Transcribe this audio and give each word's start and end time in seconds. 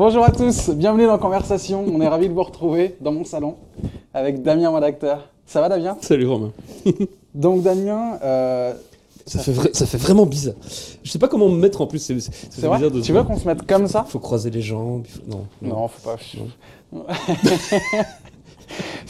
Bonjour 0.00 0.24
à 0.24 0.30
tous, 0.30 0.70
bienvenue 0.70 1.04
dans 1.04 1.18
Conversation. 1.18 1.84
On 1.86 2.00
est 2.00 2.08
ravis 2.08 2.30
de 2.30 2.32
vous 2.32 2.42
retrouver 2.42 2.96
dans 3.02 3.12
mon 3.12 3.26
salon 3.26 3.56
avec 4.14 4.42
Damien, 4.42 4.70
mon 4.70 4.80
acteur. 4.80 5.28
Ça 5.44 5.60
va, 5.60 5.68
Damien? 5.68 5.98
Salut 6.00 6.26
Romain. 6.26 6.52
Donc, 7.34 7.60
Damien, 7.62 8.18
euh, 8.24 8.72
Ça 9.26 9.40
fait, 9.40 9.52
vra- 9.52 9.74
ça 9.74 9.84
fait 9.84 9.98
vraiment 9.98 10.24
bizarre. 10.24 10.54
Je 11.02 11.10
sais 11.10 11.18
pas 11.18 11.28
comment 11.28 11.50
me 11.50 11.58
mettre 11.58 11.82
en 11.82 11.86
plus. 11.86 11.98
C'est 11.98 12.18
c'est- 12.18 12.32
c'est 12.32 12.48
c'est 12.62 12.66
vrai? 12.66 12.78
bizarre 12.78 12.92
de 12.92 13.02
Tu 13.02 13.12
veux 13.12 13.22
qu'on 13.24 13.36
se 13.38 13.46
mette 13.46 13.66
comme 13.66 13.86
ça? 13.88 14.04
Faut 14.08 14.20
croiser 14.20 14.48
les 14.48 14.62
jambes. 14.62 15.04
faut- 15.06 15.20
Non. 15.28 15.44
Non, 15.60 15.86
faut 15.88 16.08
pas. 16.08 16.16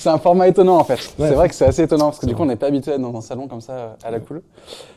c'est 0.01 0.09
un 0.09 0.19
format 0.19 0.48
étonnant 0.48 0.79
en 0.79 0.85
fait. 0.85 1.14
Ouais. 1.19 1.29
C'est 1.29 1.35
vrai 1.35 1.48
que 1.48 1.55
c'est 1.55 1.66
assez 1.66 1.83
étonnant 1.83 2.07
parce 2.07 2.19
que 2.19 2.27
du 2.27 2.35
coup, 2.35 2.43
on 2.43 2.46
n'est 2.46 2.57
pas 2.57 2.66
habitué 2.66 2.93
à 2.93 2.95
être 2.95 3.01
dans 3.03 3.16
un 3.16 3.21
salon 3.21 3.48
comme 3.48 3.61
ça 3.61 3.73
euh, 3.73 3.89
à 4.03 4.11
la 4.11 4.21
cool. 4.21 4.43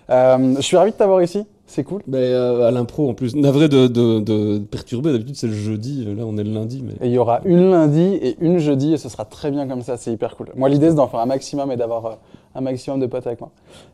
Euh, 0.09 0.55
je 0.55 0.61
suis 0.61 0.77
ravi 0.77 0.91
de 0.91 0.95
t'avoir 0.95 1.21
ici, 1.21 1.45
c'est 1.67 1.83
cool. 1.83 2.01
Mais 2.07 2.17
euh, 2.19 2.67
à 2.67 2.71
l'impro 2.71 3.09
en 3.09 3.13
plus. 3.13 3.35
Navré 3.35 3.67
de, 3.67 3.87
de, 3.87 4.19
de 4.19 4.59
perturber. 4.59 5.11
D'habitude 5.11 5.35
c'est 5.35 5.47
le 5.47 5.53
jeudi. 5.53 6.05
Là 6.05 6.23
on 6.25 6.37
est 6.37 6.43
le 6.43 6.53
lundi. 6.53 6.83
Mais 6.85 6.93
Et 7.05 7.09
il 7.09 7.13
y 7.13 7.17
aura 7.17 7.41
une 7.43 7.71
lundi 7.71 8.01
et 8.21 8.37
une 8.39 8.59
jeudi 8.59 8.93
et 8.93 8.97
ce 8.97 9.09
sera 9.09 9.25
très 9.25 9.51
bien 9.51 9.67
comme 9.67 9.81
ça, 9.81 9.97
c'est 9.97 10.11
hyper 10.11 10.35
cool. 10.37 10.47
Moi, 10.55 10.69
l'idée 10.69 10.89
c'est 10.89 10.95
d'en 10.95 11.07
faire 11.07 11.19
un 11.19 11.25
maximum 11.25 11.71
et 11.71 11.75
d'avoir 11.75 12.17
un 12.55 12.61
maximum 12.61 12.99
de 12.99 13.07
potes 13.07 13.25
avec 13.27 13.39
moi. 13.41 13.49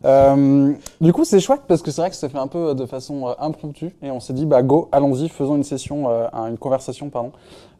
Euh, 0.05 0.73
du 1.01 1.13
coup, 1.13 1.23
c'est 1.23 1.39
chouette 1.39 1.61
parce 1.67 1.81
que 1.81 1.91
c'est 1.91 2.01
vrai 2.01 2.09
que 2.09 2.15
ça 2.15 2.27
fait 2.29 2.37
un 2.37 2.47
peu 2.47 2.69
euh, 2.69 2.73
de 2.73 2.85
façon 2.85 3.27
euh, 3.29 3.33
impromptue 3.39 3.95
et 4.01 4.11
on 4.11 4.19
s'est 4.19 4.33
dit, 4.33 4.45
bah 4.45 4.61
go, 4.61 4.89
allons-y, 4.91 5.29
faisons 5.29 5.55
une 5.55 5.63
session, 5.63 6.09
euh, 6.09 6.27
un- 6.33 6.47
une 6.47 6.57
conversation, 6.57 7.09
pardon, 7.09 7.31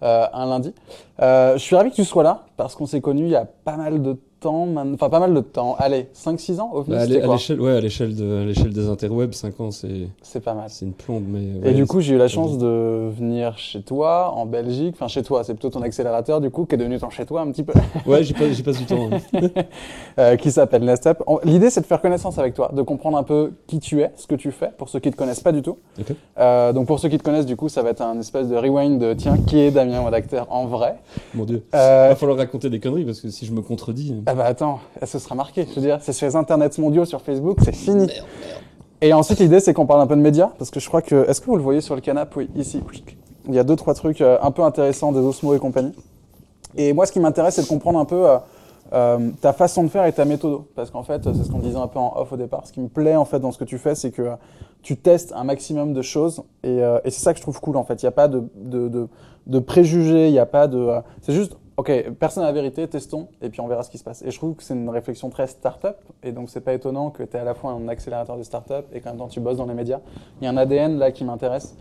un 0.02 0.46
lundi. 0.46 0.74
Je 1.20 1.56
suis 1.58 1.76
ravi 1.76 1.90
que 1.92 1.96
tu 1.96 2.06
sois 2.06 2.24
là 2.24 2.44
parce 2.56 2.76
qu'on 2.76 2.86
s'est 2.86 3.02
connus 3.02 3.24
il 3.26 3.32
y 3.32 3.36
a 3.36 3.46
pas 3.46 3.76
mal 3.76 4.02
de 4.02 4.18
temps, 4.40 4.68
enfin 4.94 5.10
pas 5.10 5.20
mal 5.20 5.34
de 5.34 5.42
temps, 5.42 5.76
allez, 5.80 6.08
5-6 6.16 6.60
ans 6.60 6.72
au 6.74 6.84
final, 6.84 7.00
Bah, 7.00 7.04
à 7.04 7.08
c'était 7.38 7.56
quoi 7.58 7.66
ouais, 7.66 7.78
à 7.78 7.82
l'échelle 7.82 8.16
de, 8.16 8.70
des 8.70 8.88
interwebs, 8.88 9.34
5 9.34 9.60
ans 9.60 9.72
c'est 9.72 10.08
C'est 10.22 10.40
pas 10.40 10.54
mal. 10.54 10.66
c'est 10.70 10.86
une 10.86 10.94
plombe. 10.94 11.24
Mais, 11.28 11.70
Et 11.72 11.74
du 11.74 11.86
coup, 11.86 12.00
j'ai 12.02 12.16
eu 12.16 12.18
la 12.18 12.28
chance 12.28 12.58
de 12.58 13.10
venir 13.10 13.58
chez 13.58 13.82
toi, 13.82 14.32
en 14.36 14.46
Belgique. 14.46 14.96
Enfin, 14.96 15.08
chez 15.08 15.24
toi, 15.24 15.44
c'est 15.44 15.54
plutôt 15.54 15.70
ton 15.70 15.82
accélérateur, 15.82 16.42
du 16.42 16.50
coup, 16.50 16.66
qui 16.66 16.76
est 16.76 16.78
devenu 16.78 16.98
ton 17.00 17.10
chez 17.10 17.26
toi 17.26 17.42
un 17.42 17.52
petit 17.52 17.64
peu. 17.64 17.74
Ouais, 18.06 18.24
j'y 18.24 18.34
passe, 18.34 18.62
passe 18.62 18.78
du 18.80 18.86
temps. 18.86 19.10
hein. 19.12 19.42
euh, 20.20 20.36
qui 20.38 20.52
s'appelle 20.52 20.84
Nestep. 20.84 21.22
L'idée, 21.44 21.70
c'est 21.70 21.82
de 21.82 21.86
faire 21.86 22.02
connaissance 22.02 22.38
avec 22.40 22.54
toi, 22.54 22.72
de 22.74 22.82
comprendre 22.82 23.18
un 23.18 23.24
peu 23.24 23.52
qui 23.68 23.80
tu 23.80 24.02
es, 24.02 24.12
ce 24.16 24.26
que 24.28 24.36
tu 24.36 24.52
fais, 24.52 24.72
pour 24.78 24.90
ceux 24.90 25.00
qui 25.00 25.12
te 25.12 25.16
connaissent 25.16 25.42
pas 25.42 25.52
du 25.52 25.62
tout. 25.62 25.78
Euh, 26.40 26.74
donc, 26.74 26.88
pour 26.88 27.00
ceux 27.00 27.10
qui 27.10 27.18
te 27.18 27.24
connaissent, 27.24 27.46
du 27.46 27.56
coup, 27.56 27.70
ça 27.70 27.84
va 27.84 27.90
être 27.92 28.02
un 28.02 28.20
espèce 28.20 28.48
de 28.48 28.56
rewind 28.56 29.00
de 29.00 29.14
tiens, 29.14 29.38
qui 29.38 29.60
est 29.60 29.72
Damien, 29.72 30.02
mon 30.02 30.14
acteur, 30.14 30.48
en 30.50 30.66
vrai. 30.66 30.96
Mon 31.34 31.44
dieu. 31.46 31.64
Euh, 31.76 32.08
Va 32.10 32.16
falloir 32.16 32.38
raconter 32.38 32.70
des 32.70 32.80
conneries 32.80 33.06
parce 33.06 33.22
que 33.22 33.30
si 33.30 33.46
je 33.46 33.52
me 33.54 33.62
contredis. 33.62 34.16
Ah 34.30 34.36
bah 34.36 34.46
attends, 34.46 34.80
ce 35.04 35.18
sera 35.18 35.34
marqué. 35.34 35.66
Je 35.68 35.74
veux 35.74 35.82
dire, 35.82 35.98
c'est 36.02 36.14
sur 36.14 36.28
les 36.28 36.36
internets 36.36 36.78
mondiaux, 36.78 37.04
sur 37.04 37.20
Facebook, 37.20 37.58
c'est 37.64 37.74
fini. 37.74 38.06
Merde, 38.06 38.10
merde. 38.10 38.62
Et 39.02 39.12
ensuite, 39.12 39.40
l'idée, 39.40 39.60
c'est 39.60 39.74
qu'on 39.74 39.88
parle 39.88 40.02
un 40.02 40.08
peu 40.08 40.16
de 40.16 40.22
médias, 40.22 40.52
parce 40.60 40.70
que 40.70 40.80
je 40.80 40.88
crois 40.88 41.02
que. 41.02 41.28
Est-ce 41.28 41.42
que 41.42 41.48
vous 41.48 41.56
le 41.56 41.64
voyez 41.64 41.82
sur 41.82 41.96
le 41.96 42.02
canapé? 42.02 42.36
Oui, 42.38 42.50
ici. 42.56 42.84
Il 43.48 43.56
y 43.56 43.60
a 43.60 43.64
deux, 43.64 43.76
trois 43.76 43.96
trucs 43.96 44.22
euh, 44.22 44.38
un 44.44 44.52
peu 44.52 44.62
intéressants 44.62 45.12
des 45.12 45.20
Osmo 45.20 45.56
et 45.56 45.58
compagnie. 45.60 45.94
Et 46.76 46.94
moi, 46.94 47.08
ce 47.08 47.12
qui 47.12 47.20
m'intéresse, 47.20 47.56
c'est 47.56 47.64
de 47.64 47.68
comprendre 47.68 47.98
un 47.98 48.06
peu 48.06 48.30
euh, 48.30 48.38
euh, 48.94 49.32
ta 49.42 49.52
façon 49.52 49.84
de 49.84 49.88
faire 49.88 50.06
et 50.06 50.14
ta 50.14 50.26
méthode. 50.26 50.62
Parce 50.76 50.92
qu'en 50.92 51.02
fait, 51.02 51.24
c'est 51.24 51.44
ce 51.44 51.50
qu'on 51.52 51.58
disait 51.58 51.78
un 51.78 51.88
peu 51.88 51.98
en 51.98 52.14
off 52.16 52.32
au 52.32 52.38
départ. 52.38 52.68
Ce 52.68 52.72
qui 52.72 52.82
me 52.82 52.88
plaît, 52.88 53.16
en 53.16 53.26
fait, 53.26 53.40
dans 53.40 53.52
ce 53.52 53.58
que 53.58 53.64
tu 53.64 53.80
fais, 53.80 53.96
c'est 53.96 54.12
que 54.12 54.22
euh, 54.22 54.36
tu 54.84 54.96
testes 54.96 55.34
un 55.36 55.44
maximum 55.44 55.94
de 55.94 56.04
choses. 56.04 56.44
Et, 56.62 56.84
euh, 56.84 57.00
et 57.04 57.10
c'est 57.10 57.22
ça 57.22 57.34
que 57.34 57.40
je 57.40 57.42
trouve 57.42 57.60
cool, 57.60 57.78
en 57.78 57.84
fait. 57.84 58.04
Il 58.04 58.06
n'y 58.06 58.10
a 58.10 58.12
pas 58.12 58.28
de, 58.28 58.44
de, 58.56 58.90
de, 58.90 59.08
de 59.48 59.60
préjugés, 59.60 60.28
il 60.28 60.34
n'y 60.34 60.40
a 60.40 60.46
pas 60.46 60.68
de. 60.68 60.90
c'est 61.24 61.34
juste. 61.34 61.58
Ok, 61.80 61.94
personne 62.20 62.44
n'a 62.44 62.50
la 62.50 62.54
vérité, 62.54 62.86
testons, 62.90 63.30
et 63.42 63.48
puis 63.48 63.62
on 63.62 63.68
verra 63.70 63.84
ce 63.84 63.90
qui 63.90 63.98
se 63.98 64.04
passe. 64.04 64.22
Et 64.24 64.32
je 64.32 64.38
trouve 64.38 64.54
que 64.54 64.64
c'est 64.64 64.74
une 64.74 64.90
réflexion 64.90 65.30
très 65.30 65.48
start-up, 65.48 65.96
et 66.22 66.34
donc 66.34 66.50
c'est 66.50 66.60
pas 66.60 66.74
étonnant 66.74 67.10
que 67.10 67.24
tu 67.24 67.38
es 67.38 67.40
à 67.40 67.46
la 67.46 67.54
fois 67.54 67.72
un 67.72 67.88
accélérateur 67.88 68.36
de 68.36 68.44
start-up 68.44 68.88
et 68.92 69.00
qu'en 69.00 69.12
même 69.12 69.20
temps 69.20 69.30
tu 69.30 69.40
bosses 69.40 69.56
dans 69.56 69.66
les 69.66 69.74
médias. 69.74 70.02
Il 70.42 70.44
y 70.44 70.48
a 70.48 70.50
un 70.50 70.58
ADN 70.58 70.98
là 70.98 71.14
qui 71.14 71.24
m'intéresse. 71.24 71.78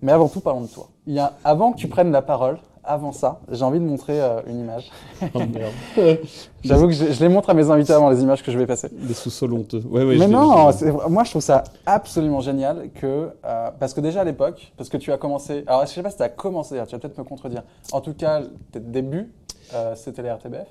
Mais 0.00 0.12
avant 0.12 0.30
tout, 0.30 0.40
parlons 0.40 0.62
de 0.62 0.68
toi. 0.68 0.88
Il 1.06 1.12
y 1.12 1.18
a, 1.18 1.34
avant 1.44 1.72
que 1.72 1.76
tu 1.76 1.86
prennes 1.86 2.12
la 2.12 2.22
parole, 2.22 2.56
avant 2.86 3.12
ça, 3.12 3.40
j'ai 3.50 3.62
envie 3.64 3.78
de 3.78 3.84
montrer 3.84 4.20
euh, 4.20 4.40
une 4.46 4.60
image. 4.60 4.90
Oh, 5.34 5.38
merde. 5.38 5.72
J'avoue 6.64 6.88
que 6.88 6.92
je, 6.92 7.12
je 7.12 7.20
les 7.20 7.28
montre 7.28 7.50
à 7.50 7.54
mes 7.54 7.70
invités 7.70 7.92
avant 7.92 8.10
les 8.10 8.22
images 8.22 8.42
que 8.42 8.50
je 8.52 8.58
vais 8.58 8.66
passer. 8.66 8.88
Des 8.92 9.14
sous-sols 9.14 9.52
honteux. 9.52 9.82
Ouais, 9.88 10.04
ouais, 10.04 10.16
Mais 10.18 10.26
non, 10.26 10.70
moi 11.08 11.24
je 11.24 11.30
trouve 11.30 11.42
ça 11.42 11.64
absolument 11.84 12.40
génial 12.40 12.90
que 12.94 13.30
euh, 13.44 13.70
parce 13.78 13.94
que 13.94 14.00
déjà 14.00 14.20
à 14.20 14.24
l'époque, 14.24 14.72
parce 14.76 14.88
que 14.88 14.96
tu 14.96 15.12
as 15.12 15.16
commencé, 15.18 15.64
alors 15.66 15.86
je 15.86 15.92
sais 15.92 16.02
pas 16.02 16.10
si 16.10 16.16
tu 16.16 16.22
as 16.22 16.28
commencé, 16.28 16.74
tu 16.86 16.92
vas 16.92 16.98
peut-être 16.98 17.18
me 17.18 17.24
contredire. 17.24 17.62
En 17.92 18.00
tout 18.00 18.14
cas, 18.14 18.42
tes 18.72 18.80
débuts, 18.80 19.32
euh, 19.74 19.94
c'était 19.96 20.22
les 20.22 20.30
RTBF. 20.30 20.68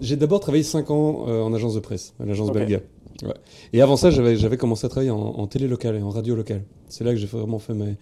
J'ai 0.00 0.16
d'abord 0.16 0.40
travaillé 0.40 0.62
5 0.64 0.90
ans 0.90 1.26
en 1.26 1.52
agence 1.54 1.74
de 1.74 1.80
presse, 1.80 2.14
à 2.20 2.26
l'agence 2.26 2.48
Ok. 2.48 2.54
Belga. 2.54 2.80
Ouais. 3.22 3.34
Et 3.72 3.80
avant 3.80 3.96
ça, 3.96 4.10
j'avais 4.10 4.36
j'avais 4.36 4.58
commencé 4.58 4.84
à 4.86 4.88
travailler 4.90 5.10
en, 5.10 5.18
en 5.18 5.46
télé 5.46 5.68
locale 5.68 5.96
et 5.96 6.02
en 6.02 6.10
radio 6.10 6.34
locale. 6.36 6.62
C'est 6.88 7.04
là 7.04 7.12
que 7.12 7.16
j'ai 7.16 7.26
vraiment 7.26 7.58
fait 7.58 7.72
mes, 7.74 7.96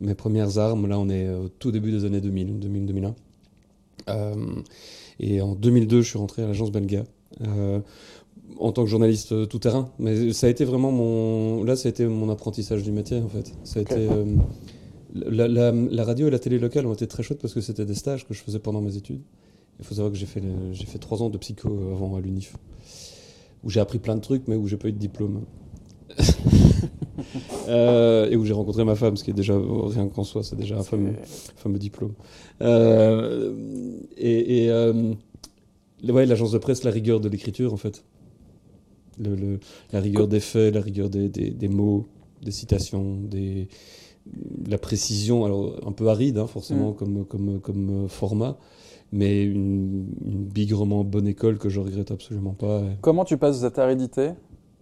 mes 0.00 0.14
premières 0.14 0.58
armes. 0.58 0.86
Là, 0.86 0.98
on 0.98 1.08
est 1.08 1.28
au 1.28 1.48
tout 1.48 1.70
début 1.72 1.90
des 1.92 2.04
années 2.04 2.20
2000, 2.20 2.58
2000-2001. 2.58 3.14
Euh, 4.10 4.34
et 5.20 5.40
en 5.40 5.54
2002, 5.54 6.02
je 6.02 6.08
suis 6.08 6.18
rentré 6.18 6.42
à 6.42 6.46
l'agence 6.46 6.70
Belga. 6.72 7.04
euh, 7.46 7.80
en 8.60 8.72
tant 8.72 8.84
que 8.84 8.90
journaliste 8.90 9.32
euh, 9.32 9.46
tout 9.46 9.58
terrain, 9.58 9.88
mais 9.98 10.32
ça 10.34 10.46
a 10.46 10.50
été 10.50 10.64
vraiment 10.66 10.92
mon, 10.92 11.64
là, 11.64 11.76
ça 11.76 11.88
a 11.88 11.90
été 11.90 12.06
mon 12.06 12.28
apprentissage 12.28 12.82
du 12.82 12.92
métier 12.92 13.18
en 13.18 13.28
fait. 13.28 13.52
Ça 13.64 13.78
a 13.78 13.82
été 13.82 13.94
euh, 13.96 14.24
la, 15.14 15.48
la- 15.48 15.72
la 15.72 16.04
radio 16.04 16.28
et 16.28 16.30
la 16.30 16.38
télé 16.38 16.58
locale 16.58 16.86
ont 16.86 16.92
été 16.92 17.06
très 17.06 17.22
chouettes 17.22 17.40
parce 17.40 17.54
que 17.54 17.60
c'était 17.62 17.86
des 17.86 17.94
stages 17.94 18.28
que 18.28 18.34
je 18.34 18.42
faisais 18.42 18.58
pendant 18.58 18.82
mes 18.82 18.96
études. 18.96 19.22
Il 19.80 19.84
faut 19.84 19.94
savoir 19.94 20.12
que 20.12 20.18
j'ai 20.18 20.26
fait, 20.26 20.42
j'ai 20.72 20.84
fait 20.84 20.98
trois 20.98 21.22
ans 21.22 21.30
de 21.30 21.38
psycho 21.38 21.68
avant 21.92 22.14
à 22.16 22.20
l'UNIF, 22.20 22.56
où 23.64 23.70
j'ai 23.70 23.80
appris 23.80 23.98
plein 23.98 24.14
de 24.14 24.20
trucs, 24.20 24.46
mais 24.46 24.56
où 24.56 24.66
j'ai 24.68 24.76
pas 24.76 24.88
eu 24.88 24.92
de 24.92 24.98
diplôme. 24.98 25.40
Euh, 27.68 28.28
et 28.30 28.36
où 28.36 28.44
j'ai 28.44 28.52
rencontré 28.52 28.84
ma 28.84 28.94
femme, 28.94 29.16
ce 29.16 29.24
qui 29.24 29.30
est 29.30 29.34
déjà, 29.34 29.54
rien 29.56 30.08
qu'en 30.08 30.24
soi, 30.24 30.42
c'est 30.42 30.56
déjà 30.56 30.78
un 30.78 30.82
fameux, 30.82 31.14
fameux 31.56 31.78
diplôme. 31.78 32.12
Euh, 32.60 33.54
et 34.18 34.64
et, 34.64 34.70
euh, 34.70 35.14
ouais, 36.06 36.26
l'agence 36.26 36.52
de 36.52 36.58
presse, 36.58 36.84
la 36.84 36.90
rigueur 36.90 37.20
de 37.20 37.28
l'écriture, 37.28 37.72
en 37.72 37.76
fait. 37.78 38.04
Le, 39.18 39.34
le- 39.34 39.60
la 39.92 40.00
rigueur 40.00 40.28
des 40.28 40.40
faits, 40.40 40.74
la 40.74 40.80
rigueur 40.80 41.08
des, 41.08 41.28
des- 41.28 41.50
des 41.50 41.68
mots, 41.68 42.06
des 42.42 42.50
citations, 42.50 43.16
des, 43.22 43.68
la 44.68 44.76
précision, 44.78 45.44
alors 45.44 45.76
un 45.86 45.92
peu 45.92 46.08
aride, 46.08 46.36
hein, 46.38 46.46
forcément, 46.46 46.90
Mm. 46.90 46.94
comme, 46.96 47.24
comme, 47.24 47.60
comme 47.60 48.08
format, 48.08 48.58
mais 49.12 49.42
une, 49.44 50.06
une 50.24 50.44
bigrement 50.44 51.04
bonne 51.04 51.28
école 51.28 51.58
que 51.58 51.68
je 51.68 51.80
regrette 51.80 52.10
absolument 52.10 52.54
pas. 52.54 52.82
Comment 53.00 53.24
tu 53.24 53.36
passes 53.38 53.60
de 53.60 53.66
cette 53.68 53.78
aridité 53.78 54.30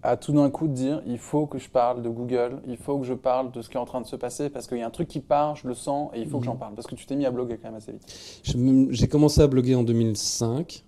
à 0.02 0.16
tout 0.16 0.32
d'un 0.32 0.50
coup 0.50 0.66
te 0.66 0.72
dire 0.72 1.00
il 1.06 1.18
faut 1.18 1.46
que 1.46 1.58
je 1.58 1.68
parle 1.68 2.02
de 2.02 2.08
Google, 2.08 2.60
il 2.66 2.76
faut 2.76 2.98
que 2.98 3.04
je 3.06 3.14
parle 3.14 3.52
de 3.52 3.62
ce 3.62 3.68
qui 3.68 3.76
est 3.76 3.80
en 3.80 3.84
train 3.84 4.00
de 4.00 4.06
se 4.06 4.16
passer 4.16 4.50
parce 4.50 4.66
qu'il 4.66 4.78
y 4.78 4.82
a 4.82 4.86
un 4.86 4.90
truc 4.90 5.08
qui 5.08 5.20
part, 5.20 5.54
je 5.56 5.68
le 5.68 5.74
sens 5.74 6.10
et 6.14 6.20
il 6.20 6.28
faut 6.28 6.38
que 6.38 6.44
j'en 6.44 6.54
Mhm. 6.54 6.58
parle 6.58 6.74
parce 6.74 6.86
que 6.86 6.94
tu 6.96 7.06
t'es 7.06 7.14
mis 7.16 7.24
à 7.26 7.30
bloguer 7.30 7.56
quand 7.56 7.68
même 7.68 7.76
assez 7.76 7.92
vite. 7.92 8.90
J'ai 8.90 9.08
commencé 9.08 9.40
à 9.40 9.46
bloguer 9.46 9.74
en 9.76 9.84
2005. 9.84 10.84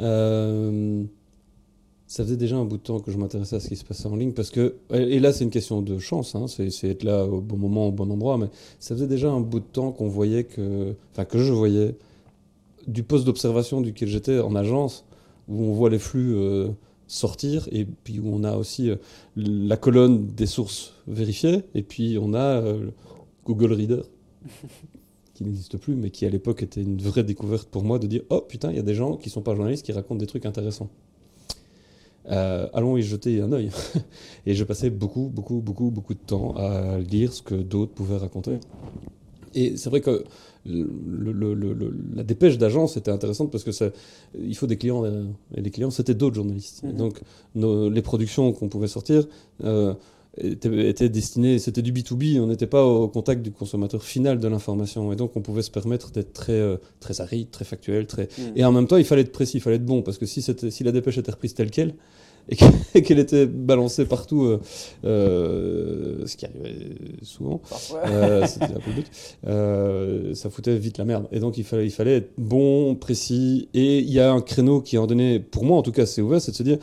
Euh, 0.00 1.04
ça 2.06 2.24
faisait 2.24 2.36
déjà 2.36 2.56
un 2.56 2.64
bout 2.64 2.78
de 2.78 2.82
temps 2.82 2.98
que 3.00 3.10
je 3.12 3.18
m'intéressais 3.18 3.56
à 3.56 3.60
ce 3.60 3.68
qui 3.68 3.76
se 3.76 3.84
passait 3.84 4.08
en 4.08 4.16
ligne 4.16 4.32
parce 4.32 4.50
que, 4.50 4.76
et 4.92 5.20
là 5.20 5.32
c'est 5.32 5.44
une 5.44 5.50
question 5.50 5.80
de 5.80 5.98
chance, 5.98 6.34
hein, 6.34 6.46
c'est 6.48 6.70
c'est 6.70 6.88
être 6.88 7.04
là 7.04 7.24
au 7.24 7.40
bon 7.40 7.56
moment, 7.56 7.86
au 7.88 7.92
bon 7.92 8.10
endroit, 8.10 8.36
mais 8.36 8.48
ça 8.80 8.94
faisait 8.94 9.06
déjà 9.06 9.30
un 9.30 9.40
bout 9.40 9.60
de 9.60 9.64
temps 9.64 9.92
qu'on 9.92 10.08
voyait 10.08 10.44
que, 10.44 10.94
enfin 11.12 11.24
que 11.24 11.38
je 11.38 11.52
voyais 11.52 11.94
du 12.88 13.02
poste 13.04 13.26
d'observation 13.26 13.80
duquel 13.80 14.08
j'étais 14.08 14.40
en 14.40 14.56
agence, 14.56 15.04
où 15.48 15.62
on 15.62 15.72
voit 15.72 15.88
les 15.90 15.98
flux 16.00 16.34
euh, 16.34 16.68
sortir 17.10 17.68
et 17.72 17.84
puis 17.84 18.20
où 18.20 18.32
on 18.32 18.44
a 18.44 18.56
aussi 18.56 18.88
euh, 18.88 18.96
la 19.36 19.76
colonne 19.76 20.28
des 20.28 20.46
sources 20.46 20.94
vérifiées 21.08 21.64
et 21.74 21.82
puis 21.82 22.18
on 22.20 22.34
a 22.34 22.38
euh, 22.38 22.80
le 22.80 22.92
Google 23.44 23.72
Reader 23.72 24.02
qui 25.34 25.44
n'existe 25.44 25.76
plus, 25.76 25.96
mais 25.96 26.10
qui 26.10 26.24
à 26.24 26.28
l'époque 26.28 26.62
était 26.62 26.82
une 26.82 27.02
vraie 27.02 27.24
découverte 27.24 27.68
pour 27.68 27.82
moi 27.82 27.98
de 27.98 28.06
dire 28.06 28.22
oh 28.30 28.40
putain, 28.40 28.70
il 28.70 28.76
y 28.76 28.78
a 28.78 28.82
des 28.82 28.94
gens 28.94 29.16
qui 29.16 29.28
sont 29.28 29.42
pas 29.42 29.54
journalistes 29.56 29.84
qui 29.84 29.92
racontent 29.92 30.20
des 30.20 30.26
trucs 30.26 30.46
intéressants. 30.46 30.88
Euh, 32.30 32.68
allons 32.74 32.96
y 32.96 33.02
jeter 33.02 33.40
un 33.40 33.50
œil. 33.50 33.70
Et 34.46 34.54
je 34.54 34.62
passais 34.62 34.90
beaucoup, 34.90 35.28
beaucoup, 35.34 35.60
beaucoup, 35.60 35.90
beaucoup 35.90 36.14
de 36.14 36.20
temps 36.20 36.54
à 36.56 36.98
lire 36.98 37.32
ce 37.32 37.42
que 37.42 37.56
d'autres 37.56 37.92
pouvaient 37.92 38.18
raconter. 38.18 38.58
Et 39.54 39.76
c'est 39.76 39.90
vrai 39.90 40.00
que 40.00 40.24
le- 40.66 41.32
le- 41.32 41.54
le- 41.54 41.72
le- 41.72 41.94
la 42.14 42.22
dépêche 42.22 42.58
d'agence 42.58 42.96
était 42.96 43.10
intéressante 43.10 43.50
parce 43.50 43.64
que 43.64 43.72
ça, 43.72 43.90
il 44.38 44.54
faut 44.56 44.66
des 44.66 44.76
clients 44.76 45.02
derrière. 45.02 45.24
Et 45.56 45.62
les 45.62 45.70
clients, 45.70 45.90
c'était 45.90 46.14
d'autres 46.14 46.36
journalistes. 46.36 46.82
Et 46.84 46.88
Mhm. 46.88 46.96
donc, 46.96 47.20
nos- 47.54 47.88
les 47.88 48.02
productions 48.02 48.52
qu'on 48.52 48.68
pouvait 48.68 48.88
sortir 48.88 49.26
euh, 49.64 49.94
étaient, 50.38 50.88
étaient 50.88 51.08
destinées, 51.08 51.58
c'était 51.58 51.82
du 51.82 51.92
B2B, 51.92 52.38
on 52.40 52.46
n'était 52.46 52.66
pas 52.68 52.84
au 52.84 53.08
contact 53.08 53.42
du 53.42 53.50
consommateur 53.50 54.02
final 54.02 54.38
de 54.38 54.48
l'information. 54.48 55.12
Et 55.12 55.16
donc, 55.16 55.32
on 55.36 55.40
pouvait 55.40 55.62
se 55.62 55.70
permettre 55.70 56.10
d'être 56.12 56.32
très, 56.32 56.52
euh, 56.52 56.76
très 57.00 57.20
aride, 57.20 57.50
très 57.50 57.64
factuel. 57.64 58.06
Très... 58.06 58.28
Et 58.54 58.64
en 58.64 58.70
même 58.72 58.86
temps, 58.86 58.96
il 58.96 59.04
fallait 59.04 59.22
être 59.22 59.32
précis, 59.32 59.56
il 59.56 59.60
fallait 59.60 59.76
être 59.76 59.84
bon, 59.84 60.02
parce 60.02 60.18
que 60.18 60.26
si, 60.26 60.40
si 60.42 60.84
la 60.84 60.92
dépêche 60.92 61.18
était 61.18 61.32
reprise 61.32 61.54
telle 61.54 61.70
qu'elle, 61.70 61.94
et 62.48 62.56
que- 62.56 62.64
et 62.94 63.02
qu'elle 63.02 63.18
était 63.18 63.46
balancée 63.46 64.04
partout, 64.06 64.44
euh, 64.44 64.60
euh, 65.04 66.26
ce 66.26 66.36
qui 66.36 66.46
arrivait 66.46 66.74
souvent, 67.22 67.60
euh, 68.06 68.46
c'était 68.46 68.64
un 68.66 68.80
peu 68.80 68.90
le 68.90 68.96
but, 70.30 70.34
ça 70.36 70.50
foutait 70.50 70.76
vite 70.76 70.98
la 70.98 71.04
merde. 71.04 71.26
Et 71.32 71.40
donc 71.40 71.58
il 71.58 71.64
fallait, 71.64 71.86
il 71.86 71.90
fallait 71.92 72.16
être 72.16 72.32
bon, 72.38 72.94
précis, 72.94 73.68
et 73.74 73.98
il 73.98 74.10
y 74.10 74.20
a 74.20 74.32
un 74.32 74.40
créneau 74.40 74.80
qui 74.80 74.98
en 74.98 75.06
donné, 75.06 75.38
pour 75.40 75.64
moi 75.64 75.76
en 75.78 75.82
tout 75.82 75.92
cas 75.92 76.06
c'est 76.06 76.22
ouvert, 76.22 76.40
c'est 76.40 76.52
de 76.52 76.56
se 76.56 76.62
dire, 76.62 76.78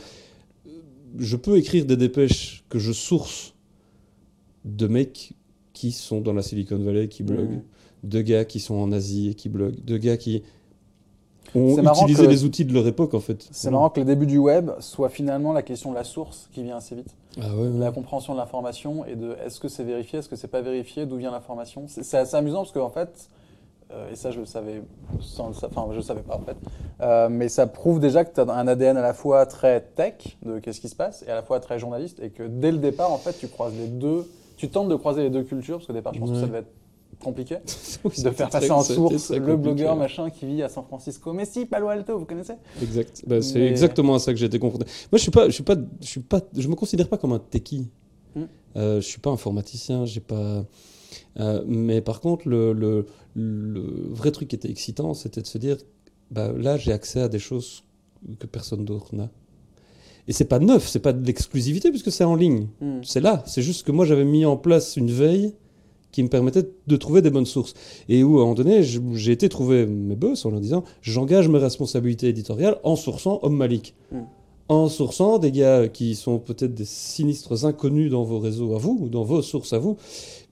je 1.18 1.36
peux 1.36 1.56
écrire 1.56 1.84
des 1.86 1.96
dépêches 1.96 2.64
que 2.68 2.78
je 2.78 2.92
source 2.92 3.54
de 4.64 4.86
mecs 4.86 5.32
qui 5.72 5.92
sont 5.92 6.20
dans 6.20 6.32
la 6.32 6.42
Silicon 6.42 6.78
Valley, 6.78 7.08
qui 7.08 7.22
bloguent. 7.22 7.50
Mhm. 7.50 7.62
de 8.04 8.20
gars 8.20 8.44
qui 8.44 8.60
sont 8.60 8.74
en 8.76 8.92
Asie 8.92 9.30
et 9.30 9.34
qui 9.34 9.48
bloguent, 9.48 9.84
de 9.84 9.96
gars 9.96 10.16
qui 10.16 10.42
ont 11.54 11.76
utilisé 12.02 12.24
que- 12.24 12.30
les 12.30 12.44
outils 12.44 12.64
de 12.64 12.72
leur 12.74 12.86
époque 12.86 13.14
en 13.14 13.20
fait. 13.20 13.46
C'est 13.50 13.70
marrant 13.70 13.90
que 13.90 14.00
les 14.00 14.06
débuts 14.06 14.26
du 14.26 14.38
web 14.38 14.70
soit 14.80 15.08
finalement 15.08 15.52
la 15.52 15.62
question 15.62 15.90
de 15.90 15.94
la 15.96 16.04
source 16.04 16.48
qui 16.52 16.62
vient 16.62 16.76
assez 16.76 16.94
vite. 16.94 17.14
Ah 17.40 17.54
ouais, 17.54 17.68
ouais. 17.68 17.78
La 17.78 17.90
compréhension 17.92 18.32
de 18.34 18.38
l'information 18.38 19.04
et 19.04 19.14
de 19.16 19.36
est-ce 19.44 19.60
que 19.60 19.68
c'est 19.68 19.84
vérifié, 19.84 20.18
est-ce 20.18 20.28
que 20.28 20.36
c'est 20.36 20.48
pas 20.48 20.60
vérifié, 20.60 21.06
d'où 21.06 21.16
vient 21.16 21.30
l'information. 21.30 21.84
C'est 21.88 22.16
assez 22.16 22.34
amusant 22.36 22.58
parce 22.58 22.72
qu'en 22.72 22.90
fait, 22.90 23.28
euh, 23.92 24.10
et 24.12 24.16
ça 24.16 24.30
je 24.30 24.40
le 24.40 24.46
savais, 24.46 24.82
sans 25.20 25.48
le 25.48 25.54
enfin 25.64 25.86
je 25.92 25.96
le 25.96 26.02
savais 26.02 26.20
pas 26.22 26.36
en 26.36 26.40
fait, 26.42 26.56
euh, 27.00 27.28
mais 27.30 27.48
ça 27.48 27.66
prouve 27.66 28.00
déjà 28.00 28.24
que 28.24 28.34
tu 28.34 28.40
as 28.40 28.52
un 28.52 28.68
ADN 28.68 28.96
à 28.98 29.02
la 29.02 29.14
fois 29.14 29.46
très 29.46 29.80
tech 29.80 30.36
de 30.44 30.58
qu'est-ce 30.58 30.80
qui 30.80 30.88
se 30.90 30.96
passe 30.96 31.24
et 31.26 31.30
à 31.30 31.34
la 31.34 31.42
fois 31.42 31.58
très 31.60 31.78
journaliste 31.78 32.20
et 32.20 32.28
que 32.30 32.42
dès 32.42 32.70
le 32.72 32.78
départ 32.78 33.10
en 33.12 33.16
fait 33.18 33.32
tu 33.38 33.48
croises 33.48 33.72
les 33.74 33.86
deux, 33.86 34.28
tu 34.58 34.68
tentes 34.68 34.88
de 34.88 34.96
croiser 34.96 35.22
les 35.22 35.30
deux 35.30 35.42
cultures 35.42 35.76
parce 35.76 35.86
qu'au 35.86 35.92
départ 35.94 36.12
je 36.12 36.20
pense 36.20 36.30
que 36.32 36.36
ça 36.40 36.46
devait 36.46 36.58
être 36.58 36.72
compliqué 37.22 37.56
de 38.04 38.30
faire 38.30 38.48
passer 38.48 38.70
en 38.70 38.82
source 38.82 39.30
le 39.30 39.56
blogueur 39.56 39.96
machin 39.96 40.30
qui 40.30 40.46
vit 40.46 40.62
à 40.62 40.68
San 40.68 40.84
Francisco. 40.84 41.32
Mais 41.32 41.44
si, 41.44 41.66
Palo 41.66 41.88
Alto, 41.88 42.18
vous 42.18 42.24
connaissez 42.24 42.54
Exact. 42.82 43.22
Bah, 43.26 43.42
c'est 43.42 43.58
Mais- 43.58 43.66
exactement 43.68 44.14
à 44.14 44.18
ça 44.18 44.32
que 44.32 44.38
j'ai 44.38 44.46
été 44.46 44.58
confronté. 44.58 44.84
Moi, 45.10 45.16
je 45.18 45.22
suis 45.22 45.30
pas, 45.30 45.46
je 45.48 45.52
suis 45.54 45.62
pas, 45.64 45.76
je 46.00 46.06
suis 46.06 46.20
pas, 46.20 46.40
je 46.56 46.68
me 46.68 46.74
considère 46.74 47.08
pas 47.08 47.16
comme 47.18 47.32
un 47.32 47.38
techie. 47.38 47.88
Hmm. 48.34 48.44
Euh, 48.76 49.00
je 49.00 49.06
suis 49.06 49.20
pas 49.20 49.30
informaticien. 49.30 50.04
J'ai 50.06 50.20
pas. 50.20 50.64
euh, 51.40 51.64
mais 51.66 52.00
par 52.00 52.20
contre, 52.20 52.48
le, 52.48 52.72
le, 52.72 53.06
le 53.34 53.82
vrai 54.10 54.30
truc 54.30 54.48
qui 54.48 54.56
était 54.56 54.70
excitant, 54.70 55.14
c'était 55.14 55.42
de 55.42 55.46
se 55.46 55.58
dire, 55.58 55.76
bah, 56.30 56.52
là, 56.56 56.76
j'ai 56.76 56.92
accès 56.92 57.20
à 57.20 57.28
des 57.28 57.38
choses 57.38 57.84
que 58.38 58.46
personne 58.46 58.84
d'autre 58.84 59.14
n'a. 59.14 59.30
Et 60.28 60.32
c'est 60.32 60.44
pas 60.44 60.58
neuf, 60.58 60.86
c'est 60.86 60.98
pas 61.00 61.14
de 61.14 61.24
l'exclusivité 61.26 61.90
puisque 61.90 62.12
c'est 62.12 62.24
en 62.24 62.34
ligne. 62.36 62.68
Hmm. 62.80 63.00
C'est 63.02 63.20
là. 63.20 63.42
C'est 63.46 63.62
juste 63.62 63.84
que 63.86 63.92
moi, 63.92 64.04
j'avais 64.04 64.24
mis 64.26 64.44
en 64.44 64.56
place 64.58 64.96
une 64.96 65.10
veille 65.10 65.54
qui 66.18 66.24
me 66.24 66.28
permettait 66.28 66.68
de 66.88 66.96
trouver 66.96 67.22
des 67.22 67.30
bonnes 67.30 67.46
sources. 67.46 67.74
Et 68.08 68.24
où, 68.24 68.38
à 68.38 68.40
un 68.40 68.46
moment 68.46 68.54
donné, 68.54 68.82
j'ai 68.82 69.30
été 69.30 69.48
trouver 69.48 69.86
mes 69.86 70.16
boss 70.16 70.44
en 70.44 70.50
leur 70.50 70.58
disant 70.58 70.82
j'engage 71.00 71.48
mes 71.48 71.58
responsabilités 71.58 72.26
éditoriales 72.26 72.76
en 72.82 72.96
sourçant 72.96 73.38
Homme 73.42 73.54
Malik. 73.54 73.94
Mm. 74.10 74.22
En 74.68 74.88
sourçant 74.88 75.38
des 75.38 75.52
gars 75.52 75.86
qui 75.86 76.16
sont 76.16 76.40
peut-être 76.40 76.74
des 76.74 76.84
sinistres 76.84 77.64
inconnus 77.64 78.10
dans 78.10 78.24
vos 78.24 78.40
réseaux 78.40 78.74
à 78.74 78.78
vous, 78.78 78.98
ou 79.00 79.08
dans 79.08 79.22
vos 79.22 79.42
sources 79.42 79.72
à 79.72 79.78
vous. 79.78 79.96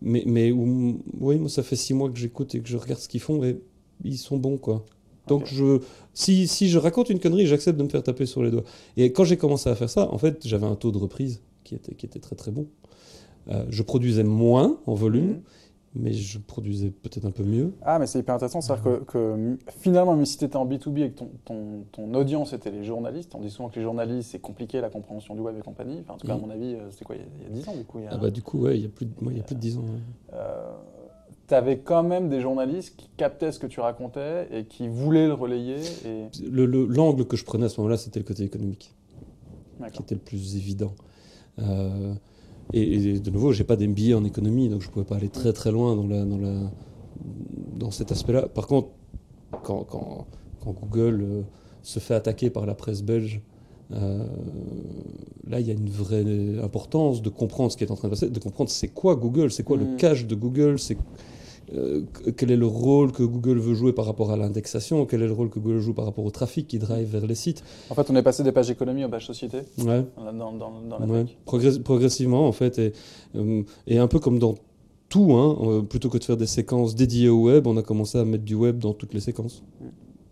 Mais, 0.00 0.22
mais 0.24 0.52
où, 0.52 1.00
oui, 1.20 1.36
moi, 1.36 1.48
ça 1.48 1.64
fait 1.64 1.74
six 1.74 1.94
mois 1.94 2.10
que 2.10 2.16
j'écoute 2.16 2.54
et 2.54 2.60
que 2.60 2.68
je 2.68 2.76
regarde 2.76 3.00
ce 3.00 3.08
qu'ils 3.08 3.20
font 3.20 3.42
et 3.42 3.58
ils 4.04 4.18
sont 4.18 4.36
bons, 4.36 4.58
quoi. 4.58 4.84
Donc, 5.26 5.46
je, 5.46 5.80
si, 6.14 6.46
si 6.46 6.68
je 6.68 6.78
raconte 6.78 7.10
une 7.10 7.18
connerie, 7.18 7.48
j'accepte 7.48 7.76
de 7.76 7.82
me 7.82 7.88
faire 7.88 8.04
taper 8.04 8.26
sur 8.26 8.44
les 8.44 8.52
doigts. 8.52 8.64
Et 8.96 9.10
quand 9.10 9.24
j'ai 9.24 9.36
commencé 9.36 9.68
à 9.68 9.74
faire 9.74 9.90
ça, 9.90 10.08
en 10.12 10.18
fait, 10.18 10.46
j'avais 10.46 10.66
un 10.66 10.76
taux 10.76 10.92
de 10.92 10.98
reprise 10.98 11.42
qui 11.64 11.74
était, 11.74 11.96
qui 11.96 12.06
était 12.06 12.20
très 12.20 12.36
très 12.36 12.52
bon. 12.52 12.68
Euh, 13.48 13.64
je 13.70 13.82
produisais 13.82 14.24
moins 14.24 14.78
en 14.86 14.94
volume, 14.94 15.26
Mhm. 15.28 15.40
mais 15.94 16.12
je 16.12 16.38
produisais 16.38 16.90
peut-être 16.90 17.24
un 17.26 17.30
peu 17.30 17.44
mieux. 17.44 17.72
Ah, 17.82 17.98
mais 17.98 18.06
c'est 18.06 18.18
hyper 18.18 18.34
intéressant. 18.34 18.60
C'est-à-dire 18.60 19.04
que, 19.06 19.56
finalement, 19.78 20.16
même 20.16 20.26
si 20.26 20.36
tu 20.36 20.44
étais 20.44 20.56
en 20.56 20.66
B2B 20.66 20.98
et 21.02 21.10
que 21.10 21.18
ton, 21.18 21.28
ton, 21.44 21.84
ton 21.92 22.14
audience 22.14 22.52
était 22.52 22.70
les 22.70 22.82
journalistes, 22.84 23.34
on 23.34 23.40
dit 23.40 23.50
souvent 23.50 23.68
que 23.68 23.76
les 23.76 23.82
journalistes, 23.82 24.30
c'est 24.32 24.40
compliqué 24.40 24.80
la 24.80 24.90
compréhension 24.90 25.34
du 25.34 25.40
web 25.40 25.56
et 25.58 25.62
compagnie. 25.62 25.98
Enfin, 26.00 26.14
en 26.14 26.16
tout 26.18 26.26
cas, 26.26 26.32
à 26.34 26.36
Mhm. 26.36 26.42
mon 26.42 26.50
avis, 26.50 26.74
euh, 26.74 26.90
c'était 26.90 27.04
quoi 27.04 27.14
il 27.16 27.20
y, 27.20 27.24
a, 27.24 27.26
il 27.38 27.42
y 27.42 27.46
a 27.46 27.62
10 27.62 27.68
ans 27.68 27.76
du 27.76 27.84
coup 27.84 27.98
il 28.00 28.04
y 28.04 28.08
a, 28.08 28.10
Ah 28.12 28.16
bah 28.18 28.30
du 28.30 28.42
coup, 28.42 28.58
ouais, 28.62 28.76
il 28.76 28.82
y 28.82 28.86
a 28.86 28.88
plus 28.88 29.06
de, 29.06 29.12
ouais, 29.24 29.32
il 29.32 29.36
y 29.36 29.40
a 29.40 29.44
plus 29.44 29.54
de 29.54 29.60
10 29.60 29.78
ans. 29.78 29.82
ouais. 29.82 30.36
tu 31.48 31.54
avais 31.54 31.78
quand 31.78 32.02
même 32.02 32.28
des 32.28 32.40
journalistes 32.40 32.96
qui 32.96 33.08
captaient 33.16 33.52
ce 33.52 33.60
que 33.60 33.68
tu 33.68 33.78
racontais 33.78 34.48
et 34.50 34.64
qui 34.64 34.88
voulaient 34.88 35.28
le 35.28 35.34
relayer. 35.34 35.76
Et... 36.04 36.24
Le- 36.50 36.66
le- 36.66 36.86
L'angle 36.86 37.24
que 37.24 37.36
je 37.36 37.44
prenais 37.44 37.66
à 37.66 37.68
ce 37.68 37.80
moment-là, 37.80 37.96
c'était 37.96 38.18
le 38.18 38.24
côté 38.24 38.42
économique, 38.42 38.92
qui 39.92 40.02
était 40.02 40.16
le 40.16 40.20
plus 40.20 40.56
évident. 40.56 40.92
Euh, 41.60 42.14
et, 42.72 42.94
et 42.94 43.20
de 43.20 43.30
nouveau, 43.30 43.52
j'ai 43.52 43.64
pas 43.64 43.76
d'MBA 43.76 44.16
en 44.16 44.24
économie, 44.24 44.68
donc 44.68 44.82
je 44.82 44.90
pouvais 44.90 45.04
pas 45.04 45.16
aller 45.16 45.28
très 45.28 45.52
très 45.52 45.70
loin 45.70 45.94
dans, 45.96 46.06
la, 46.06 46.24
dans, 46.24 46.38
la, 46.38 46.70
dans 47.76 47.90
cet 47.90 48.12
aspect-là. 48.12 48.48
Par 48.48 48.66
contre, 48.66 48.88
quand, 49.62 49.84
quand, 49.84 50.26
quand 50.62 50.72
Google 50.72 51.22
euh, 51.22 51.42
se 51.82 51.98
fait 52.00 52.14
attaquer 52.14 52.50
par 52.50 52.66
la 52.66 52.74
presse 52.74 53.02
belge, 53.02 53.40
euh, 53.92 54.26
là, 55.48 55.60
il 55.60 55.66
y 55.66 55.70
a 55.70 55.74
une 55.74 55.88
vraie 55.88 56.24
importance 56.62 57.22
de 57.22 57.28
comprendre 57.30 57.70
ce 57.70 57.76
qui 57.76 57.84
est 57.84 57.90
en 57.90 57.94
train 57.94 58.08
de 58.08 58.14
passer, 58.14 58.28
de 58.28 58.38
comprendre 58.40 58.68
c'est 58.70 58.88
quoi 58.88 59.14
Google, 59.14 59.50
c'est 59.52 59.62
quoi 59.62 59.76
Mm. 59.76 59.80
le 59.80 59.96
cache 59.96 60.26
de 60.26 60.34
Google, 60.34 60.78
c'est 60.78 60.96
euh, 61.74 62.02
quel 62.36 62.50
est 62.50 62.56
le 62.56 62.66
rôle 62.66 63.12
que 63.12 63.22
Google 63.22 63.58
veut 63.58 63.74
jouer 63.74 63.92
par 63.92 64.04
rapport 64.04 64.30
à 64.30 64.36
l'indexation, 64.36 65.04
quel 65.06 65.22
est 65.22 65.26
le 65.26 65.32
rôle 65.32 65.50
que 65.50 65.58
Google 65.58 65.80
joue 65.80 65.94
par 65.94 66.04
rapport 66.04 66.24
au 66.24 66.30
trafic 66.30 66.66
qui 66.68 66.78
drive 66.78 67.08
vers 67.10 67.26
les 67.26 67.34
sites? 67.34 67.62
En 67.90 67.94
fait, 67.94 68.08
on 68.10 68.16
est 68.16 68.22
passé 68.22 68.42
des 68.42 68.52
pages 68.52 68.70
économie 68.70 69.04
aux 69.04 69.08
pages 69.08 69.26
société 69.26 69.58
Ouais. 69.84 70.04
dans, 70.16 70.32
dans, 70.32 70.52
dans, 70.52 70.70
dans 70.88 70.98
la 70.98 71.06
Ouais, 71.06 71.26
progress- 71.44 71.78
progressivement 71.82 72.46
en 72.46 72.52
fait, 72.52 72.78
et, 72.78 72.92
euh, 73.34 73.62
et 73.86 73.98
un 73.98 74.06
peu 74.06 74.18
comme 74.20 74.38
dans 74.38 74.54
tout, 75.08 75.32
hein, 75.34 75.56
euh, 75.62 75.82
plutôt 75.82 76.08
que 76.08 76.18
de 76.18 76.24
faire 76.24 76.36
des 76.36 76.46
séquences 76.46 76.94
dédiées 76.94 77.28
au 77.28 77.42
web, 77.42 77.66
on 77.66 77.76
a 77.76 77.82
commencé 77.82 78.18
à 78.18 78.24
mettre 78.24 78.44
du 78.44 78.54
web 78.54 78.78
dans 78.78 78.92
toutes 78.92 79.14
les 79.14 79.20
séquences. 79.20 79.62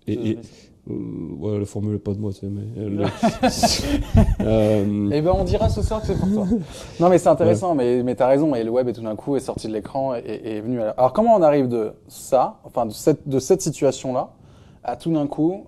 Et, 0.06 0.30
et 0.30 0.38
ouais, 0.86 1.58
la 1.58 1.64
formule 1.64 1.92
n'est 1.94 1.98
pas 1.98 2.12
de 2.14 2.18
moi, 2.18 2.32
tu 2.32 2.40
sais, 2.40 2.46
mais. 2.48 2.62
euh, 2.78 3.06
Euh, 4.40 5.10
Eh 5.12 5.20
ben, 5.22 5.32
on 5.34 5.44
dira 5.44 5.68
ce 5.68 5.82
soir 5.82 6.00
que 6.00 6.06
c'est 6.06 6.18
pour 6.18 6.28
toi. 6.32 6.46
non, 7.00 7.08
mais 7.08 7.18
c'est 7.18 7.28
intéressant, 7.28 7.74
mais, 7.74 8.02
mais 8.02 8.14
tu 8.14 8.22
as 8.22 8.28
raison. 8.28 8.54
Et 8.54 8.62
le 8.64 8.70
web 8.70 8.88
est 8.88 8.92
tout 8.92 9.02
d'un 9.02 9.16
coup 9.16 9.36
est 9.36 9.40
sorti 9.40 9.68
de 9.68 9.72
l'écran 9.72 10.14
et, 10.14 10.20
et 10.20 10.56
est 10.56 10.60
venu 10.60 10.80
à 10.80 10.90
Alors, 10.90 11.12
comment 11.12 11.34
on 11.34 11.42
arrive 11.42 11.68
de 11.68 11.92
ça, 12.08 12.60
enfin, 12.64 12.86
de 12.86 12.92
cette, 12.92 13.28
de 13.28 13.38
cette 13.38 13.62
situation-là, 13.62 14.30
à 14.82 14.96
tout 14.96 15.12
d'un 15.12 15.26
coup, 15.26 15.66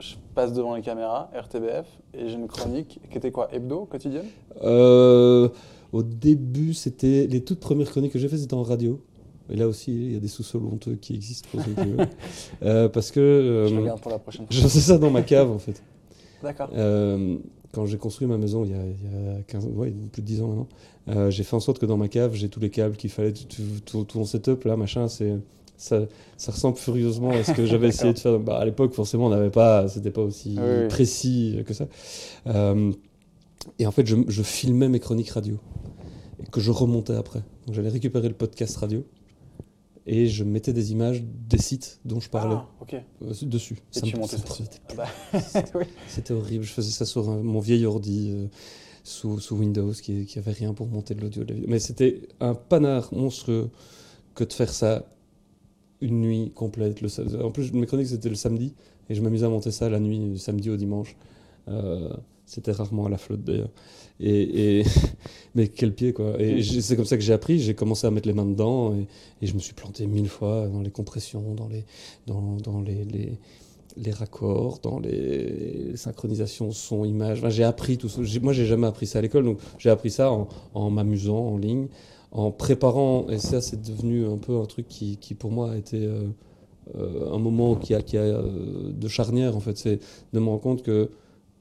je 0.00 0.14
passe 0.34 0.52
devant 0.52 0.74
les 0.74 0.82
caméras, 0.82 1.30
RTBF, 1.34 1.86
et 2.14 2.28
j'ai 2.28 2.34
une 2.34 2.48
chronique 2.48 3.00
qui 3.10 3.16
était 3.18 3.30
quoi 3.30 3.48
Hebdo, 3.54 3.86
quotidienne? 3.86 4.26
Euh, 4.64 5.48
au 5.92 6.02
début, 6.02 6.74
c'était. 6.74 7.26
Les 7.30 7.42
toutes 7.44 7.60
premières 7.60 7.88
chroniques 7.90 8.12
que 8.12 8.18
j'ai 8.18 8.28
faites, 8.28 8.40
c'était 8.40 8.54
en 8.54 8.62
radio. 8.62 9.00
Et 9.50 9.56
là 9.56 9.68
aussi, 9.68 9.92
il 9.94 10.12
y 10.12 10.16
a 10.16 10.20
des 10.20 10.28
sous-sols 10.28 10.64
honteux 10.64 10.96
qui 10.96 11.14
existent 11.14 11.48
pour 11.52 11.62
ceux 11.62 11.72
qui 11.72 11.88
veulent. 11.90 12.08
Euh, 12.62 12.88
parce 12.88 13.10
que. 13.12 13.20
euh, 13.20 13.68
Je 13.68 13.74
regarde 13.76 14.00
pour 14.00 14.10
la 14.10 14.18
prochaine 14.18 14.46
fois. 14.46 14.56
je 14.56 14.60
faisais 14.60 14.80
ça 14.80 14.98
dans 14.98 15.10
ma 15.10 15.22
cave 15.22 15.50
en 15.50 15.58
fait. 15.58 15.82
D'accord. 16.42 16.70
Euh, 16.74 17.36
quand 17.72 17.86
j'ai 17.86 17.98
construit 17.98 18.26
ma 18.26 18.38
maison 18.38 18.64
il 18.64 18.70
y 18.70 18.74
a, 18.74 18.78
il 18.84 19.34
y 19.36 19.38
a 19.38 19.42
15, 19.46 19.66
ouais, 19.74 19.92
plus 20.12 20.22
de 20.22 20.26
10 20.26 20.42
ans 20.42 20.48
maintenant, 21.06 21.30
j'ai 21.30 21.44
fait 21.44 21.54
en 21.56 21.60
sorte 21.60 21.78
que 21.78 21.86
dans 21.86 21.96
ma 21.96 22.08
cave, 22.08 22.34
j'ai 22.34 22.48
tous 22.48 22.60
les 22.60 22.70
câbles 22.70 22.96
qu'il 22.96 23.10
fallait, 23.10 23.32
tout, 23.32 23.44
tout, 23.44 23.62
tout- 23.84 24.04
tout 24.04 24.18
mon 24.18 24.24
setup 24.24 24.64
là, 24.64 24.76
machin, 24.76 25.08
c'est, 25.08 25.34
ça, 25.76 26.00
ça 26.38 26.52
ressemble 26.52 26.76
furieusement 26.78 27.30
à 27.30 27.42
ce 27.44 27.52
que 27.52 27.66
j'avais 27.66 27.88
essayé 27.94 28.12
de 28.14 28.18
faire. 28.18 28.38
Bah, 28.40 28.58
à 28.58 28.64
l'époque, 28.64 28.94
forcément, 28.94 29.26
on 29.26 29.30
n'avait 29.30 29.50
pas, 29.50 29.88
c'était 29.88 30.10
pas 30.10 30.22
aussi 30.22 30.56
Oui, 30.58 30.88
précis 30.88 31.58
que 31.66 31.74
ça. 31.74 31.86
Et 33.78 33.86
en 33.86 33.90
fait, 33.90 34.06
je, 34.06 34.16
je 34.28 34.42
filmais 34.42 34.88
mes 34.88 35.00
chroniques 35.00 35.30
radio, 35.30 35.58
et 36.40 36.46
que 36.50 36.60
je 36.60 36.70
remontais 36.70 37.14
après. 37.14 37.40
Donc 37.66 37.74
j'allais 37.74 37.88
récupérer 37.88 38.28
le 38.28 38.34
podcast 38.34 38.76
radio. 38.76 39.04
Et 40.08 40.28
je 40.28 40.44
mettais 40.44 40.72
des 40.72 40.92
images 40.92 41.24
des 41.24 41.58
sites 41.58 41.98
dont 42.04 42.20
je 42.20 42.30
parlais 42.30 42.54
Ah, 42.56 42.68
ok. 42.80 42.92
Et 42.94 43.02
euh, 43.22 43.34
dessus. 43.42 43.76
tu 43.90 44.16
montais 44.16 44.36
ça. 44.36 44.44
des 44.58 44.68
Ah 44.90 44.94
bah, 44.96 45.06
c'était 46.08 46.32
horrible. 46.32 46.64
Je 46.64 46.72
faisais 46.72 46.92
ça 46.92 47.04
sur 47.04 47.28
un- 47.28 47.42
mon 47.42 47.58
vieil 47.60 47.84
ordi 47.86 48.30
euh, 48.32 48.46
sous, 49.02 49.40
sous 49.40 49.56
Windows 49.56 49.90
qui, 49.92 50.24
qui 50.26 50.38
avait 50.38 50.52
rien 50.52 50.74
pour 50.74 50.86
monter 50.86 51.14
de 51.14 51.22
l'audio. 51.22 51.44
Mais 51.66 51.80
c'était 51.80 52.28
un 52.40 52.54
panard 52.54 53.12
monstrueux 53.12 53.68
que 54.36 54.44
de 54.44 54.52
faire 54.52 54.72
ça 54.72 55.04
une 56.00 56.20
nuit 56.20 56.52
complète. 56.54 57.00
Le, 57.00 57.42
en 57.44 57.50
plus, 57.50 57.72
mes 57.72 57.86
chroniques 57.86 58.08
c'était 58.08 58.28
le 58.28 58.34
samedi 58.36 58.74
et 59.08 59.14
je 59.14 59.22
m'amusais 59.22 59.46
à 59.46 59.48
monter 59.48 59.70
ça 59.72 59.88
la 59.88 59.98
nuit 59.98 60.18
du 60.18 60.38
samedi 60.38 60.70
au 60.70 60.76
dimanche. 60.76 61.16
Euh, 61.68 62.10
c'était 62.46 62.72
rarement 62.72 63.06
à 63.06 63.10
la 63.10 63.18
flotte 63.18 63.42
d'ailleurs. 63.44 63.70
Et, 64.20 64.78
et- 64.80 64.84
mais 65.54 65.68
quel 65.68 65.94
pied 65.94 66.12
quoi. 66.12 66.40
Et 66.40 66.60
Mm. 66.60 66.80
c'est 66.80 66.96
comme 66.96 67.04
ça 67.04 67.16
que 67.16 67.22
j'ai 67.22 67.32
appris. 67.34 67.58
J'ai 67.58 67.74
commencé 67.74 68.06
à 68.06 68.10
mettre 68.10 68.26
les 68.28 68.34
mains 68.34 68.46
dedans 68.46 68.94
et, 68.94 69.06
et 69.42 69.46
je 69.46 69.54
me 69.54 69.58
suis 69.58 69.74
planté 69.74 70.06
mille 70.06 70.28
fois 70.28 70.68
dans 70.68 70.80
les 70.80 70.90
compressions, 70.90 71.54
dans 71.54 71.68
les, 71.68 71.84
dans, 72.26 72.56
dans 72.56 72.80
les, 72.80 73.04
les, 73.04 73.32
les 73.98 74.10
raccords, 74.10 74.78
dans 74.82 74.98
les 75.00 75.96
synchronisations 75.96 76.70
son, 76.70 77.04
image. 77.04 77.38
Enfin, 77.38 77.48
j'ai 77.50 77.64
appris 77.64 77.98
tout 77.98 78.08
ça. 78.08 78.20
Moi, 78.42 78.52
j'ai 78.52 78.66
jamais 78.66 78.86
appris 78.86 79.06
ça 79.06 79.18
à 79.18 79.22
l'école, 79.22 79.44
donc 79.44 79.58
j'ai 79.78 79.90
appris 79.90 80.10
ça 80.10 80.30
en, 80.32 80.48
en 80.74 80.90
m'amusant 80.90 81.38
en 81.38 81.56
ligne, 81.58 81.88
en 82.30 82.50
préparant. 82.52 83.26
Et 83.28 83.38
ça, 83.38 83.60
c'est 83.60 83.80
devenu 83.82 84.26
un 84.26 84.36
peu 84.38 84.56
un 84.58 84.66
truc 84.66 84.86
qui, 84.88 85.16
qui 85.16 85.34
pour 85.34 85.50
moi, 85.50 85.72
a 85.72 85.76
été 85.76 86.04
euh, 86.04 86.24
euh, 86.98 87.32
un 87.32 87.38
moment 87.38 87.74
qui 87.74 87.94
a, 87.94 88.02
qui 88.02 88.16
a 88.18 88.22
euh, 88.22 88.92
de 88.92 89.08
charnière, 89.08 89.56
en 89.56 89.60
fait. 89.60 89.76
C'est 89.78 89.98
de 90.32 90.40
me 90.40 90.46
rendre 90.46 90.60
compte 90.60 90.82
que 90.82 91.10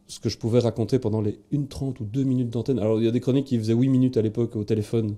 ce 0.08 0.20
que 0.20 0.30
je 0.30 0.38
pouvais 0.38 0.60
raconter 0.60 1.00
pendant 1.00 1.22
les 1.22 1.40
1h30 1.52 2.00
ou 2.02 2.06
2 2.06 2.24
minutes 2.24 2.50
d'antenne. 2.50 2.80
Alors, 2.80 3.00
il 3.00 3.06
y 3.06 3.08
a 3.08 3.12
des 3.12 3.20
chroniques 3.20 3.46
qui 3.48 3.58
faisaient 3.58 3.74
8 3.74 3.88
minutes 3.90 4.18
à 4.18 4.22
l'époque 4.22 4.56
au 4.56 4.64
téléphone. 4.64 5.16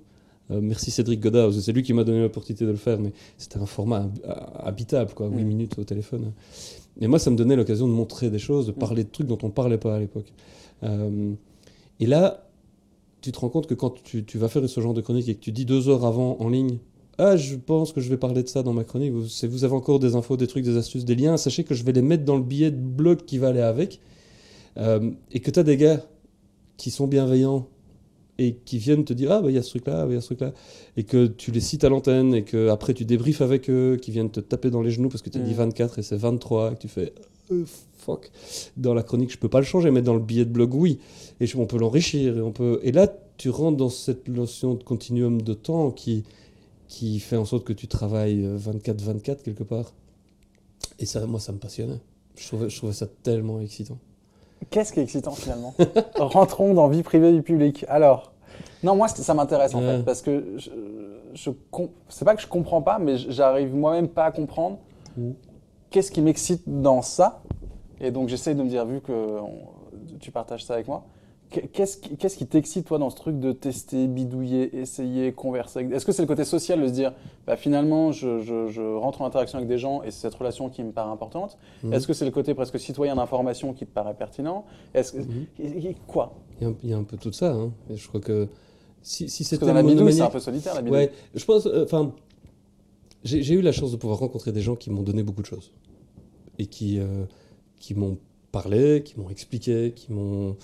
Euh, 0.49 0.61
merci 0.61 0.91
Cédric 0.91 1.19
Godard, 1.19 1.51
c'est 1.53 1.73
lui 1.73 1.83
qui 1.83 1.91
m'a 1.91 2.05
donné 2.05 2.21
l'opportunité 2.21 2.63
de 2.65 2.71
le 2.71 2.77
faire, 2.77 2.99
mais 2.99 3.11
c'était 3.37 3.57
un 3.59 3.65
format 3.65 4.03
hab- 4.25 4.61
habitable, 4.63 5.11
quoi, 5.13 5.27
8 5.27 5.43
Mm. 5.43 5.47
minutes 5.47 5.77
au 5.77 5.83
téléphone. 5.83 6.31
Et 7.01 7.07
moi, 7.07 7.19
ça 7.19 7.29
me 7.31 7.35
donnait 7.35 7.57
l'occasion 7.57 7.85
de 7.87 7.93
montrer 7.93 8.29
des 8.29 8.39
choses, 8.39 8.67
de 8.67 8.71
parler 8.71 9.03
de 9.03 9.09
trucs 9.09 9.27
dont 9.27 9.37
on 9.43 9.47
ne 9.47 9.51
parlait 9.51 9.77
pas 9.77 9.95
à 9.95 9.99
l'époque. 9.99 10.31
Euh, 10.83 11.33
et 11.99 12.05
là, 12.05 12.47
tu 13.21 13.31
te 13.33 13.39
rends 13.39 13.49
compte 13.49 13.67
que 13.67 13.73
quand 13.73 14.01
tu, 14.03 14.23
tu 14.23 14.37
vas 14.37 14.47
faire 14.47 14.67
ce 14.69 14.79
genre 14.79 14.93
de 14.93 15.01
chronique 15.01 15.27
et 15.27 15.35
que 15.35 15.41
tu 15.41 15.51
dis 15.51 15.65
deux 15.65 15.89
heures 15.89 16.05
avant 16.05 16.37
en 16.39 16.47
ligne, 16.47 16.77
ah, 17.17 17.35
je 17.35 17.55
pense 17.55 17.91
que 17.91 17.99
je 17.99 18.09
vais 18.09 18.17
parler 18.17 18.41
de 18.43 18.47
ça 18.47 18.63
dans 18.63 18.73
ma 18.73 18.83
chronique, 18.85 19.11
vous 19.11 19.63
avez 19.65 19.73
encore 19.73 19.99
des 19.99 20.15
infos, 20.15 20.37
des 20.37 20.47
trucs, 20.47 20.63
des 20.63 20.77
astuces, 20.77 21.03
des 21.03 21.15
liens, 21.15 21.35
sachez 21.35 21.63
que 21.65 21.73
je 21.73 21.83
vais 21.83 21.91
les 21.91 22.01
mettre 22.03 22.23
dans 22.23 22.37
le 22.37 22.43
billet 22.43 22.71
de 22.71 22.77
blog 22.79 23.25
qui 23.25 23.37
va 23.39 23.49
aller 23.49 23.59
avec, 23.59 23.99
Euh, 24.77 25.11
et 25.31 25.39
que 25.39 25.51
tu 25.51 25.59
as 25.59 25.63
des 25.63 25.77
gars 25.77 26.01
qui 26.77 26.91
sont 26.91 27.07
bienveillants 27.07 27.67
et 28.37 28.55
qui 28.65 28.77
viennent 28.77 29.03
te 29.03 29.13
dire 29.13 29.31
ah 29.31 29.41
bah 29.41 29.49
il 29.49 29.55
y 29.55 29.57
a 29.57 29.63
ce 29.63 29.69
truc 29.71 29.87
là, 29.87 30.05
il 30.07 30.13
y 30.13 30.17
a 30.17 30.21
ce 30.21 30.27
truc 30.27 30.41
là, 30.41 30.53
et 30.95 31.03
que 31.03 31.25
tu 31.25 31.51
les 31.51 31.59
cites 31.61 31.83
à 31.83 31.89
l'antenne 31.89 32.35
et 32.35 32.43
que 32.43 32.69
après 32.69 32.93
tu 32.93 33.03
débriefes 33.03 33.41
avec 33.41 33.67
eux, 33.69 33.97
qui 33.99 34.11
viennent 34.11 34.29
te 34.29 34.39
taper 34.39 34.69
dans 34.69 34.81
les 34.83 34.91
genoux 34.91 35.09
parce 35.09 35.23
que 35.23 35.29
tu 35.31 35.39
as 35.39 35.41
dit 35.41 35.53
Mm. 35.53 35.57
24 35.57 35.97
et 35.99 36.03
c'est 36.03 36.17
23, 36.17 36.71
et 36.71 36.75
que 36.75 36.79
tu 36.81 36.87
fais 36.87 37.13
euh, 37.51 37.63
fuck. 37.97 38.29
Dans 38.75 38.93
la 38.93 39.01
chronique, 39.01 39.31
je 39.31 39.37
peux 39.39 39.49
pas 39.49 39.59
le 39.59 39.65
changer, 39.65 39.89
mais 39.89 40.01
dans 40.03 40.13
le 40.13 40.19
billet 40.19 40.45
de 40.45 40.51
blog, 40.51 40.75
oui. 40.75 40.99
Et 41.39 41.47
je- 41.47 41.57
on 41.57 41.65
peut 41.65 41.77
l'enrichir 41.79 42.37
et 42.37 42.41
on 42.41 42.51
peut. 42.51 42.79
Et 42.83 42.91
là, 42.91 43.07
tu 43.37 43.49
rentres 43.49 43.77
dans 43.77 43.89
cette 43.89 44.27
notion 44.27 44.75
de 44.75 44.83
continuum 44.83 45.41
de 45.41 45.53
temps 45.53 45.89
qui 45.91 46.23
qui 46.89 47.19
fait 47.19 47.35
en 47.37 47.43
sorte 47.45 47.65
que 47.65 47.73
tu 47.73 47.87
travailles 47.87 48.45
24-24 48.57 49.41
quelque 49.43 49.63
part. 49.63 49.93
Et 50.99 51.05
ça, 51.05 51.25
moi, 51.25 51.39
ça 51.39 51.51
me 51.51 51.57
passionnait. 51.57 51.99
Je 52.37 52.47
trouvais, 52.47 52.69
je 52.69 52.77
trouvais 52.77 52.93
ça 52.93 53.07
tellement 53.23 53.59
excitant. 53.59 53.97
Qu'est-ce 54.69 54.91
qui 54.91 54.99
est 54.99 55.03
excitant 55.03 55.31
finalement 55.31 55.73
Rentrons 56.17 56.73
dans 56.73 56.87
vie 56.87 57.03
privée 57.03 57.31
du 57.31 57.41
public. 57.41 57.85
Alors, 57.87 58.31
non, 58.83 58.95
moi 58.95 59.07
ça 59.07 59.33
m'intéresse 59.33 59.73
en 59.75 59.79
Ouais. 59.81 59.97
fait 59.97 60.03
parce 60.03 60.21
que 60.21 60.57
je, 60.57 61.51
c'est 62.09 62.25
pas 62.25 62.35
que 62.35 62.41
je 62.41 62.47
comprends 62.47 62.81
pas, 62.81 62.99
mais 62.99 63.17
j'arrive 63.17 63.75
moi-même 63.75 64.07
pas 64.07 64.25
à 64.25 64.31
comprendre 64.31 64.77
Mhm. 65.17 65.33
qu'est-ce 65.89 66.11
qui 66.11 66.21
m'excite 66.21 66.63
dans 66.65 67.01
ça. 67.01 67.41
Et 67.99 68.11
donc 68.11 68.29
j'essaye 68.29 68.55
de 68.55 68.61
me 68.63 68.69
dire, 68.69 68.85
vu 68.85 69.01
que 69.01 69.11
on- 69.11 70.17
tu 70.19 70.31
partages 70.31 70.63
ça 70.65 70.73
avec 70.75 70.87
moi, 70.87 71.03
qu'est-ce 71.49 72.37
qui 72.37 72.45
t'excite 72.45 72.85
toi 72.85 72.97
dans 72.97 73.09
ce 73.09 73.15
truc 73.15 73.39
de 73.39 73.51
tester, 73.51 74.07
bidouiller, 74.07 74.75
essayer, 74.77 75.31
converser? 75.31 75.87
Est-ce 75.91 76.05
que 76.05 76.11
c'est 76.11 76.21
le 76.21 76.27
côté 76.27 76.43
social 76.43 76.81
de 76.81 76.87
se 76.87 76.91
dire, 76.93 77.13
bah, 77.45 77.55
finalement 77.55 78.11
je, 78.11 78.39
je- 78.41 78.67
je 78.67 78.81
rentre 78.81 79.21
en 79.21 79.25
interaction 79.25 79.57
avec 79.57 79.69
des 79.69 79.77
gens 79.77 80.03
et 80.03 80.11
c'est 80.11 80.21
cette 80.21 80.35
relation 80.35 80.69
qui 80.69 80.83
me 80.83 80.91
paraît 80.91 81.11
importante? 81.11 81.57
Mhm. 81.83 81.93
Est-ce 81.93 82.07
que 82.07 82.13
c'est 82.13 82.25
le 82.25 82.31
côté 82.31 82.53
presque 82.53 82.79
citoyen 82.79 83.15
d'information 83.15 83.73
qui 83.73 83.85
te 83.85 83.91
paraît 83.91 84.13
pertinent? 84.15 84.65
Est-ce 84.93 85.13
que 85.13 85.19
et 85.59 85.95
quoi? 86.07 86.33
Il 86.59 86.63
y, 86.63 86.65
a 86.65 86.69
un, 86.69 86.75
il 86.83 86.89
y 86.89 86.93
a 86.93 86.97
un 86.97 87.03
peu 87.03 87.17
tout 87.17 87.31
ça. 87.31 87.53
Hein. 87.53 87.71
Et 87.89 87.95
je 87.95 88.07
crois 88.07 88.19
que 88.19 88.47
si, 89.01 89.29
si 89.29 89.43
c'était 89.43 89.71
la 89.73 89.83
bidouille, 89.83 90.13
c'est 90.13 90.21
un 90.21 90.29
peu 90.29 90.39
solitaire 90.39 90.75
la 90.75 90.81
bidouille. 90.81 90.99
Ouais, 90.99 91.11
je 91.33 91.45
pense. 91.45 91.65
euh, 91.65 91.83
Enfin, 91.85 92.11
j'ai 93.23 93.41
j'ai 93.41 93.55
eu 93.55 93.61
la 93.61 93.71
chance 93.71 93.91
de 93.91 93.97
pouvoir 93.97 94.19
rencontrer 94.19 94.51
des 94.51 94.61
gens 94.61 94.75
qui 94.75 94.89
m'ont 94.89 95.01
donné 95.03 95.23
beaucoup 95.23 95.41
de 95.41 95.47
choses 95.47 95.71
et 96.59 96.65
qui 96.67 96.99
euh, 96.99 97.25
qui 97.79 97.93
m'ont 97.93 98.17
parlé, 98.51 99.03
qui 99.03 99.19
m'ont 99.19 99.29
expliqué, 99.29 99.91
qui 99.95 100.11
m'ont 100.11 100.55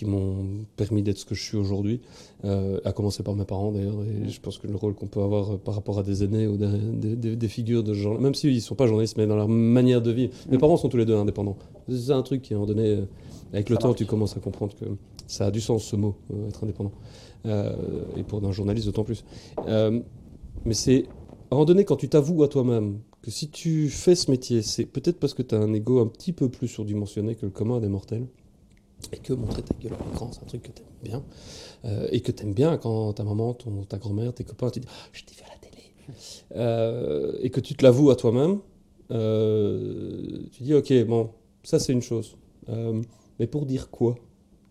qui 0.00 0.06
m'ont 0.06 0.64
permis 0.76 1.02
d'être 1.02 1.18
ce 1.18 1.26
que 1.26 1.34
je 1.34 1.42
suis 1.42 1.58
aujourd'hui, 1.58 2.00
euh, 2.46 2.80
à 2.86 2.92
commencer 2.92 3.22
par 3.22 3.34
mes 3.34 3.44
parents 3.44 3.70
d'ailleurs. 3.70 3.98
Et 4.02 4.30
je 4.30 4.40
pense 4.40 4.56
que 4.56 4.66
le 4.66 4.74
rôle 4.76 4.94
qu'on 4.94 5.08
peut 5.08 5.20
avoir 5.20 5.52
euh, 5.52 5.56
par 5.58 5.74
rapport 5.74 5.98
à 5.98 6.02
des 6.02 6.24
aînés 6.24 6.46
ou 6.46 6.56
des, 6.56 6.68
des- 6.94 7.16
des- 7.16 7.36
des 7.36 7.48
figures 7.48 7.82
de 7.84 7.92
gens, 7.92 8.18
même 8.18 8.34
s'ils 8.34 8.54
ne 8.54 8.60
sont 8.60 8.74
pas 8.74 8.86
journalistes, 8.86 9.18
mais 9.18 9.26
dans 9.26 9.36
leur 9.36 9.46
manière 9.48 10.00
de 10.00 10.10
vivre. 10.10 10.32
Mes 10.48 10.56
Mm. 10.56 10.60
parents 10.60 10.78
sont 10.78 10.88
tous 10.88 10.96
les 10.96 11.04
deux 11.04 11.16
indépendants. 11.16 11.58
C'est 11.90 12.12
un 12.12 12.22
truc 12.22 12.40
qui, 12.40 12.54
à 12.54 12.56
un 12.56 12.60
moment 12.60 12.72
donné, 12.72 12.88
euh, 12.88 13.04
avec 13.52 13.68
le 13.68 13.74
Ça 13.76 13.80
temps, 13.82 13.88
marche. 13.88 13.98
tu 13.98 14.06
commences 14.06 14.34
à 14.38 14.40
comprendre 14.40 14.74
que 14.74 14.86
ça 15.26 15.44
a 15.46 15.50
du 15.50 15.60
sens 15.60 15.84
ce 15.84 15.96
mot, 15.96 16.14
euh, 16.32 16.48
être 16.48 16.64
indépendant. 16.64 16.92
Et 18.16 18.22
pour 18.22 18.42
un 18.42 18.52
journaliste 18.52 18.86
d'autant 18.86 19.04
plus. 19.04 19.22
Mais 20.64 20.74
c'est 20.74 21.04
à 21.50 21.54
un 21.54 21.56
moment 21.56 21.64
donné, 21.66 21.84
quand 21.84 21.96
tu 21.96 22.08
t'avoues 22.08 22.42
à 22.42 22.48
toi-même 22.48 22.98
que 23.22 23.30
si 23.30 23.48
tu 23.50 23.88
fais 23.90 24.14
ce 24.14 24.30
métier, 24.30 24.62
c'est 24.62 24.86
peut-être 24.86 25.18
parce 25.18 25.34
que 25.34 25.42
tu 25.42 25.54
as 25.54 25.58
un 25.58 25.72
ego 25.74 26.00
un 26.00 26.06
petit 26.06 26.32
peu 26.32 26.48
plus 26.48 26.68
surdimensionné 26.68 27.34
que 27.34 27.44
le 27.44 27.52
commun 27.52 27.80
des 27.80 27.88
mortels. 27.88 28.26
Et 29.12 29.18
que 29.18 29.32
montrer 29.32 29.62
ta 29.62 29.74
gueule 29.74 29.94
à 29.94 30.04
l'écran, 30.04 30.30
c'est 30.32 30.42
un 30.42 30.46
truc 30.46 30.62
que 30.62 30.72
tu 30.72 30.82
aimes 30.82 30.88
bien. 31.02 31.24
Euh, 31.84 32.08
et 32.12 32.20
que 32.20 32.32
tu 32.32 32.42
aimes 32.42 32.54
bien 32.54 32.76
quand 32.76 33.12
ta 33.14 33.24
maman, 33.24 33.54
ton, 33.54 33.84
ta 33.84 33.98
grand-mère, 33.98 34.34
tes 34.34 34.44
copains 34.44 34.70
te 34.70 34.78
disent 34.78 34.90
Ah, 34.90 35.08
Je 35.12 35.24
t'ai 35.24 35.34
vu 35.34 35.42
à 35.42 35.48
la 35.48 35.58
télé. 35.58 35.94
Euh, 36.56 37.38
et 37.40 37.50
que 37.50 37.60
tu 37.60 37.74
te 37.74 37.84
l'avoues 37.84 38.10
à 38.10 38.16
toi-même, 38.16 38.60
euh, 39.10 40.42
tu 40.52 40.62
dis 40.62 40.74
Ok, 40.74 40.92
bon, 41.06 41.30
ça 41.62 41.78
c'est 41.78 41.92
une 41.92 42.02
chose. 42.02 42.36
Mais 43.38 43.46
pour 43.46 43.66
dire 43.66 43.90
quoi? 43.90 44.16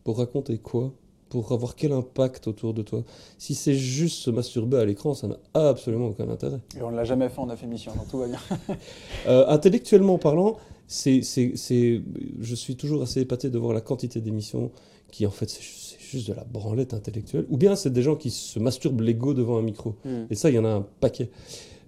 Pour 0.03 0.19
raconter 0.19 0.57
quoi? 0.59 0.93
Pour 1.29 1.51
avoir 1.51 1.75
quel 1.75 1.91
impact 1.91 2.47
autour 2.47 2.73
de 2.73 2.81
toi 2.81 3.03
Si 3.37 3.53
c'est 3.53 3.75
juste 3.75 4.17
se 4.17 4.31
masturber 4.31 4.77
à 4.77 4.85
l'écran, 4.85 5.13
ça 5.13 5.27
n'a 5.27 5.37
absolument 5.53 6.07
aucun 6.07 6.27
intérêt. 6.29 6.57
Et 6.77 6.81
on 6.81 6.89
ne 6.91 6.95
l'a 6.95 7.03
jamais 7.03 7.29
fait 7.29 7.39
en 7.39 7.45
9 7.45 7.63
émissions, 7.63 7.93
donc 7.95 8.07
tout 8.09 8.17
va 8.17 8.27
bien. 8.27 8.39
Euh, 9.27 9.45
intellectuellement 9.47 10.17
parlant, 10.17 10.57
c'est, 10.87 11.21
je 11.21 12.55
suis 12.55 12.75
toujours 12.75 13.01
assez 13.03 13.21
épaté 13.21 13.49
de 13.49 13.57
voir 13.57 13.73
la 13.73 13.81
quantité 13.81 14.21
d'émissions 14.21 14.71
qui, 15.11 15.25
en 15.27 15.31
fait, 15.31 15.49
c'est, 15.49 15.61
ju- 15.61 15.73
c'est 15.75 15.99
juste 15.99 16.27
de 16.29 16.33
la 16.33 16.43
branlette 16.45 16.93
intellectuelle. 16.93 17.45
Ou 17.49 17.57
bien 17.57 17.75
c'est 17.75 17.91
des 17.91 18.01
gens 18.01 18.15
qui 18.15 18.31
se 18.31 18.57
masturbent 18.59 19.01
l'ego 19.01 19.33
devant 19.33 19.57
un 19.57 19.61
micro. 19.61 19.95
Et 20.29 20.35
ça, 20.35 20.49
il 20.49 20.55
y 20.55 20.59
en 20.59 20.65
a 20.65 20.69
un 20.69 20.85
paquet. 20.99 21.29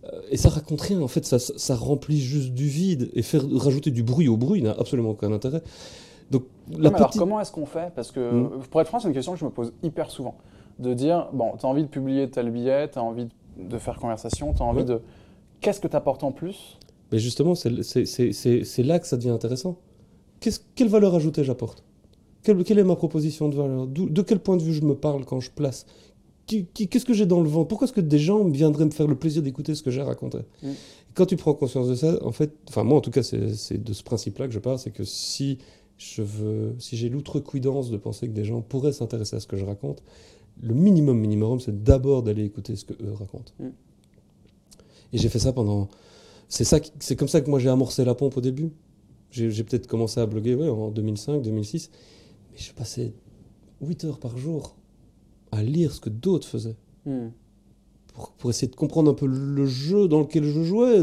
Euh, 0.03 0.21
Et 0.31 0.38
ça 0.38 0.50
raconte 0.50 0.81
rien, 0.81 1.01
en 1.01 1.07
fait, 1.07 1.25
ça, 1.25 1.39
ça 1.39 1.75
remplit 1.75 2.19
juste 2.19 2.50
du 2.53 2.67
vide. 2.67 3.10
Et 3.13 3.21
faire 3.21 3.43
rajouter 3.51 3.91
du 3.91 4.03
bruit 4.03 4.27
au 4.27 4.38
bruit 4.38 4.62
n'a 4.62 4.71
absolument 4.71 5.12
aucun 5.12 5.31
intérêt. 5.31 5.62
Donc, 6.31 6.43
la 6.77 6.89
alors 6.89 7.11
comment 7.11 7.39
est-ce 7.41 7.51
qu'on 7.51 7.65
fait? 7.65 7.93
Parce 7.93 8.11
que 8.11 8.19
Mm. 8.31 8.50
pour 8.71 8.81
être 8.81 8.88
franc, 8.88 9.00
c'est 9.00 9.07
une 9.07 9.13
question 9.13 9.33
que 9.33 9.39
je 9.39 9.45
me 9.45 9.50
pose 9.51 9.73
hyper 9.83 10.09
souvent. 10.09 10.35
De 10.79 10.93
dire, 10.93 11.27
bon, 11.33 11.51
tu 11.59 11.65
as 11.65 11.69
envie 11.69 11.83
de 11.83 11.88
publier 11.89 12.29
tel 12.29 12.50
billet, 12.50 12.89
tu 12.89 12.97
as 12.97 13.03
envie 13.03 13.27
de 13.57 13.77
faire 13.77 13.97
conversation, 14.00 14.53
tu 14.53 14.63
as 14.63 14.65
envie 14.65 14.79
Ouais. 14.79 14.85
de... 14.85 15.01
Qu'est-ce 15.59 15.79
que 15.79 15.88
tu 15.88 15.95
apportes 15.95 16.23
en 16.23 16.31
plus? 16.31 16.77
Mais 17.11 17.19
justement, 17.19 17.53
c'est, 17.55 17.69
là 18.83 19.00
que 19.00 19.05
ça 19.07 19.17
devient 19.17 19.29
intéressant. 19.29 19.77
Quelle 20.75 20.88
valeur 20.88 21.13
ajoutée 21.13 21.43
j'apporte? 21.43 21.83
Quelle, 22.41 22.63
quelle 22.63 22.79
est 22.79 22.83
ma 22.83 22.95
proposition 22.95 23.50
de 23.50 23.55
valeur? 23.55 23.85
De 23.88 24.21
quel 24.23 24.39
point 24.39 24.57
de 24.57 24.63
vue 24.63 24.73
je 24.73 24.81
me 24.83 24.95
parle 24.95 25.25
quand 25.25 25.39
je 25.39 25.51
place? 25.51 25.85
Qu'est-ce 26.47 27.05
que 27.05 27.13
j'ai 27.13 27.25
dans 27.27 27.41
le 27.41 27.47
ventre 27.47 27.67
Pourquoi 27.67 27.85
est-ce 27.85 27.93
que 27.93 28.01
des 28.01 28.17
gens 28.17 28.43
viendraient 28.45 28.85
me 28.85 28.89
faire 28.91 29.07
le 29.07 29.15
plaisir 29.15 29.41
d'écouter 29.43 29.75
ce 29.75 29.83
que 29.83 29.91
j'ai 29.91 30.01
raconté? 30.01 30.39
Mm. 30.63 30.69
Quand 31.13 31.25
tu 31.25 31.35
prends 31.38 31.53
conscience 31.53 31.88
de 31.88 31.95
ça, 31.95 32.17
en 32.25 32.31
fait, 32.31 32.51
enfin 32.69 32.83
moi 32.83 32.97
en 32.97 33.01
tout 33.01 33.11
cas, 33.11 33.21
c'est, 33.21 33.53
c'est 33.53 33.81
de 33.83 33.93
ce 33.93 34.01
principe-là 34.03 34.47
que 34.47 34.53
je 34.53 34.59
parle, 34.59 34.79
c'est 34.79 34.91
que 34.91 35.03
si 35.03 35.59
je 36.01 36.24
veux, 36.24 36.75
si 36.79 36.98
j'ai 36.98 37.10
l'outrecuidance 37.10 37.91
de 37.91 37.98
penser 37.98 38.27
que 38.27 38.34
des 38.34 38.43
gens 38.43 38.62
pourraient 38.62 38.91
s'intéresser 38.91 39.36
à 39.36 39.39
ce 39.39 39.48
que 39.48 39.55
je 39.55 39.65
raconte, 39.65 40.01
le 40.62 40.74
minimum 40.74 41.17
minimum, 41.17 41.60
c'est 41.60 41.84
d'abord 41.84 42.24
d'aller 42.24 42.43
écouter 42.43 42.75
ce 42.75 42.86
que 42.86 42.93
eux 43.03 43.13
racontent. 43.13 43.53
Mm. 43.60 43.70
Et 45.13 45.17
j'ai 45.17 45.29
fait 45.29 45.39
ça 45.39 45.53
pendant 45.53 45.89
c'est 46.50 46.63
ça, 46.63 46.79
c'est 47.00 47.15
comme 47.15 47.27
ça 47.27 47.41
que 47.41 47.50
moi 47.50 47.60
j'ai 47.60 47.70
amorcé 47.70 48.03
la 48.03 48.15
pompe 48.15 48.38
au 48.38 48.41
début. 48.41 48.72
J'ai 49.29 49.63
peut-être 49.63 49.88
commencé 49.88 50.20
à 50.20 50.25
bloguer 50.25 50.55
ouais, 50.55 50.67
en 50.67 50.91
2005, 50.91 51.41
2006, 51.41 51.89
mais 52.51 52.58
je 52.58 52.74
passais 52.74 53.13
8 53.81 54.03
heures 54.03 54.20
par 54.20 54.38
jour 54.38 54.75
à 55.51 55.63
lire 55.63 55.93
ce 55.93 56.01
que 56.01 56.10
d'autres 56.10 56.48
faisaient 56.48 56.75
pour, 58.13 58.31
pour 58.31 58.50
essayer 58.50 58.67
de 58.67 58.75
comprendre 58.75 59.10
un 59.10 59.13
peu 59.13 59.25
le 59.27 59.65
jeu 59.65 60.10
dans 60.10 60.20
lequel 60.20 60.43
je 60.43 60.63
jouais, 60.63 61.00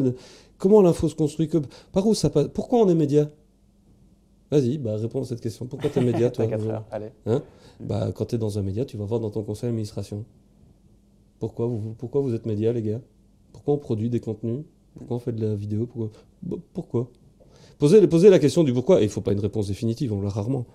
comment 0.58 0.82
l'info 0.82 1.08
se 1.08 1.14
construit, 1.14 1.48
que, 1.48 1.58
par 1.92 2.06
où 2.06 2.14
ça 2.14 2.28
passe, 2.28 2.48
pourquoi 2.52 2.80
on 2.80 2.88
est 2.88 2.94
média? 2.94 3.30
Vas-y, 4.50 4.78
bah, 4.78 4.96
réponds 4.96 5.22
à 5.22 5.24
cette 5.24 5.40
question. 5.40 5.66
Pourquoi 5.66 5.90
tu 5.90 5.98
es 5.98 6.02
média, 6.02 6.30
toi 6.30 6.44
T'as 6.46 6.50
4 6.50 6.58
aujourd'hui 6.60 6.74
heures, 6.74 6.84
allez. 6.90 7.10
bah, 7.80 8.12
Quand 8.14 8.24
tu 8.26 8.34
es 8.36 8.38
dans 8.38 8.58
un 8.58 8.62
média, 8.62 8.84
tu 8.84 8.96
vas 8.96 9.04
voir 9.04 9.20
dans 9.20 9.30
ton 9.30 9.42
conseil 9.42 9.68
d'administration. 9.68 10.24
Pourquoi 11.38 11.66
vous, 11.66 11.94
pourquoi 11.98 12.20
vous 12.20 12.34
êtes 12.34 12.46
média, 12.46 12.72
les 12.72 12.82
gars? 12.82 13.00
Pourquoi 13.52 13.74
on 13.74 13.78
produit 13.78 14.10
des 14.10 14.20
contenus? 14.20 14.64
Pourquoi 14.96 15.16
on 15.16 15.20
fait 15.20 15.32
de 15.32 15.46
la 15.46 15.54
vidéo? 15.54 15.86
Pourquoi, 15.86 16.10
Bah, 16.42 16.56
pourquoi? 16.72 17.10
Posez, 17.78 18.04
posez 18.08 18.28
la 18.30 18.38
question 18.40 18.64
du 18.64 18.72
pourquoi, 18.72 18.98
et 19.00 19.04
il 19.04 19.06
ne 19.06 19.10
faut 19.12 19.20
pas 19.20 19.32
une 19.32 19.38
réponse 19.40 19.68
définitive, 19.68 20.12
on 20.12 20.20
l'a 20.20 20.30
rarement. 20.30 20.66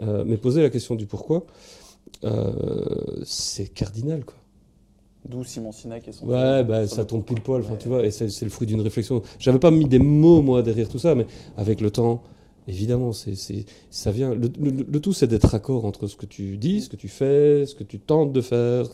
Euh, 0.00 0.24
mais 0.26 0.36
poser 0.38 0.62
la 0.62 0.70
question 0.70 0.94
du 0.94 1.06
pourquoi, 1.06 1.44
euh, 2.24 2.84
c'est 3.24 3.66
cardinal. 3.68 4.24
Quoi. 4.24 4.36
D'où 5.28 5.44
Simon 5.44 5.72
Sinek 5.72 6.08
et 6.08 6.12
son... 6.12 6.26
Ouais, 6.26 6.64
bah, 6.64 6.86
ça 6.86 7.04
tombe 7.04 7.24
pile 7.24 7.40
poil, 7.42 7.62
Ouais. 7.62 7.76
tu 7.78 7.88
vois, 7.88 8.06
et 8.06 8.10
c'est 8.10 8.28
c'est 8.30 8.46
le 8.46 8.50
fruit 8.50 8.66
d'une 8.66 8.80
réflexion. 8.80 9.22
J'avais 9.38 9.58
pas 9.58 9.70
mis 9.70 9.84
des 9.86 9.98
mots, 9.98 10.40
moi, 10.40 10.62
derrière 10.62 10.88
tout 10.88 10.98
ça, 10.98 11.14
mais 11.14 11.26
avec 11.58 11.80
le 11.82 11.90
temps, 11.90 12.22
évidemment, 12.68 13.12
ça 13.12 14.12
vient. 14.12 14.34
Le, 14.34 15.00
tout, 15.00 15.12
c'est 15.12 15.26
d'être 15.26 15.48
raccord 15.48 15.84
entre 15.84 16.06
ce 16.06 16.16
que 16.16 16.26
tu 16.26 16.58
dis, 16.58 16.82
ce 16.82 16.88
que 16.88 16.96
tu 16.96 17.08
fais, 17.08 17.66
ce 17.66 17.74
que 17.74 17.82
tu 17.82 17.98
tentes 17.98 18.32
de 18.32 18.40
faire, 18.40 18.86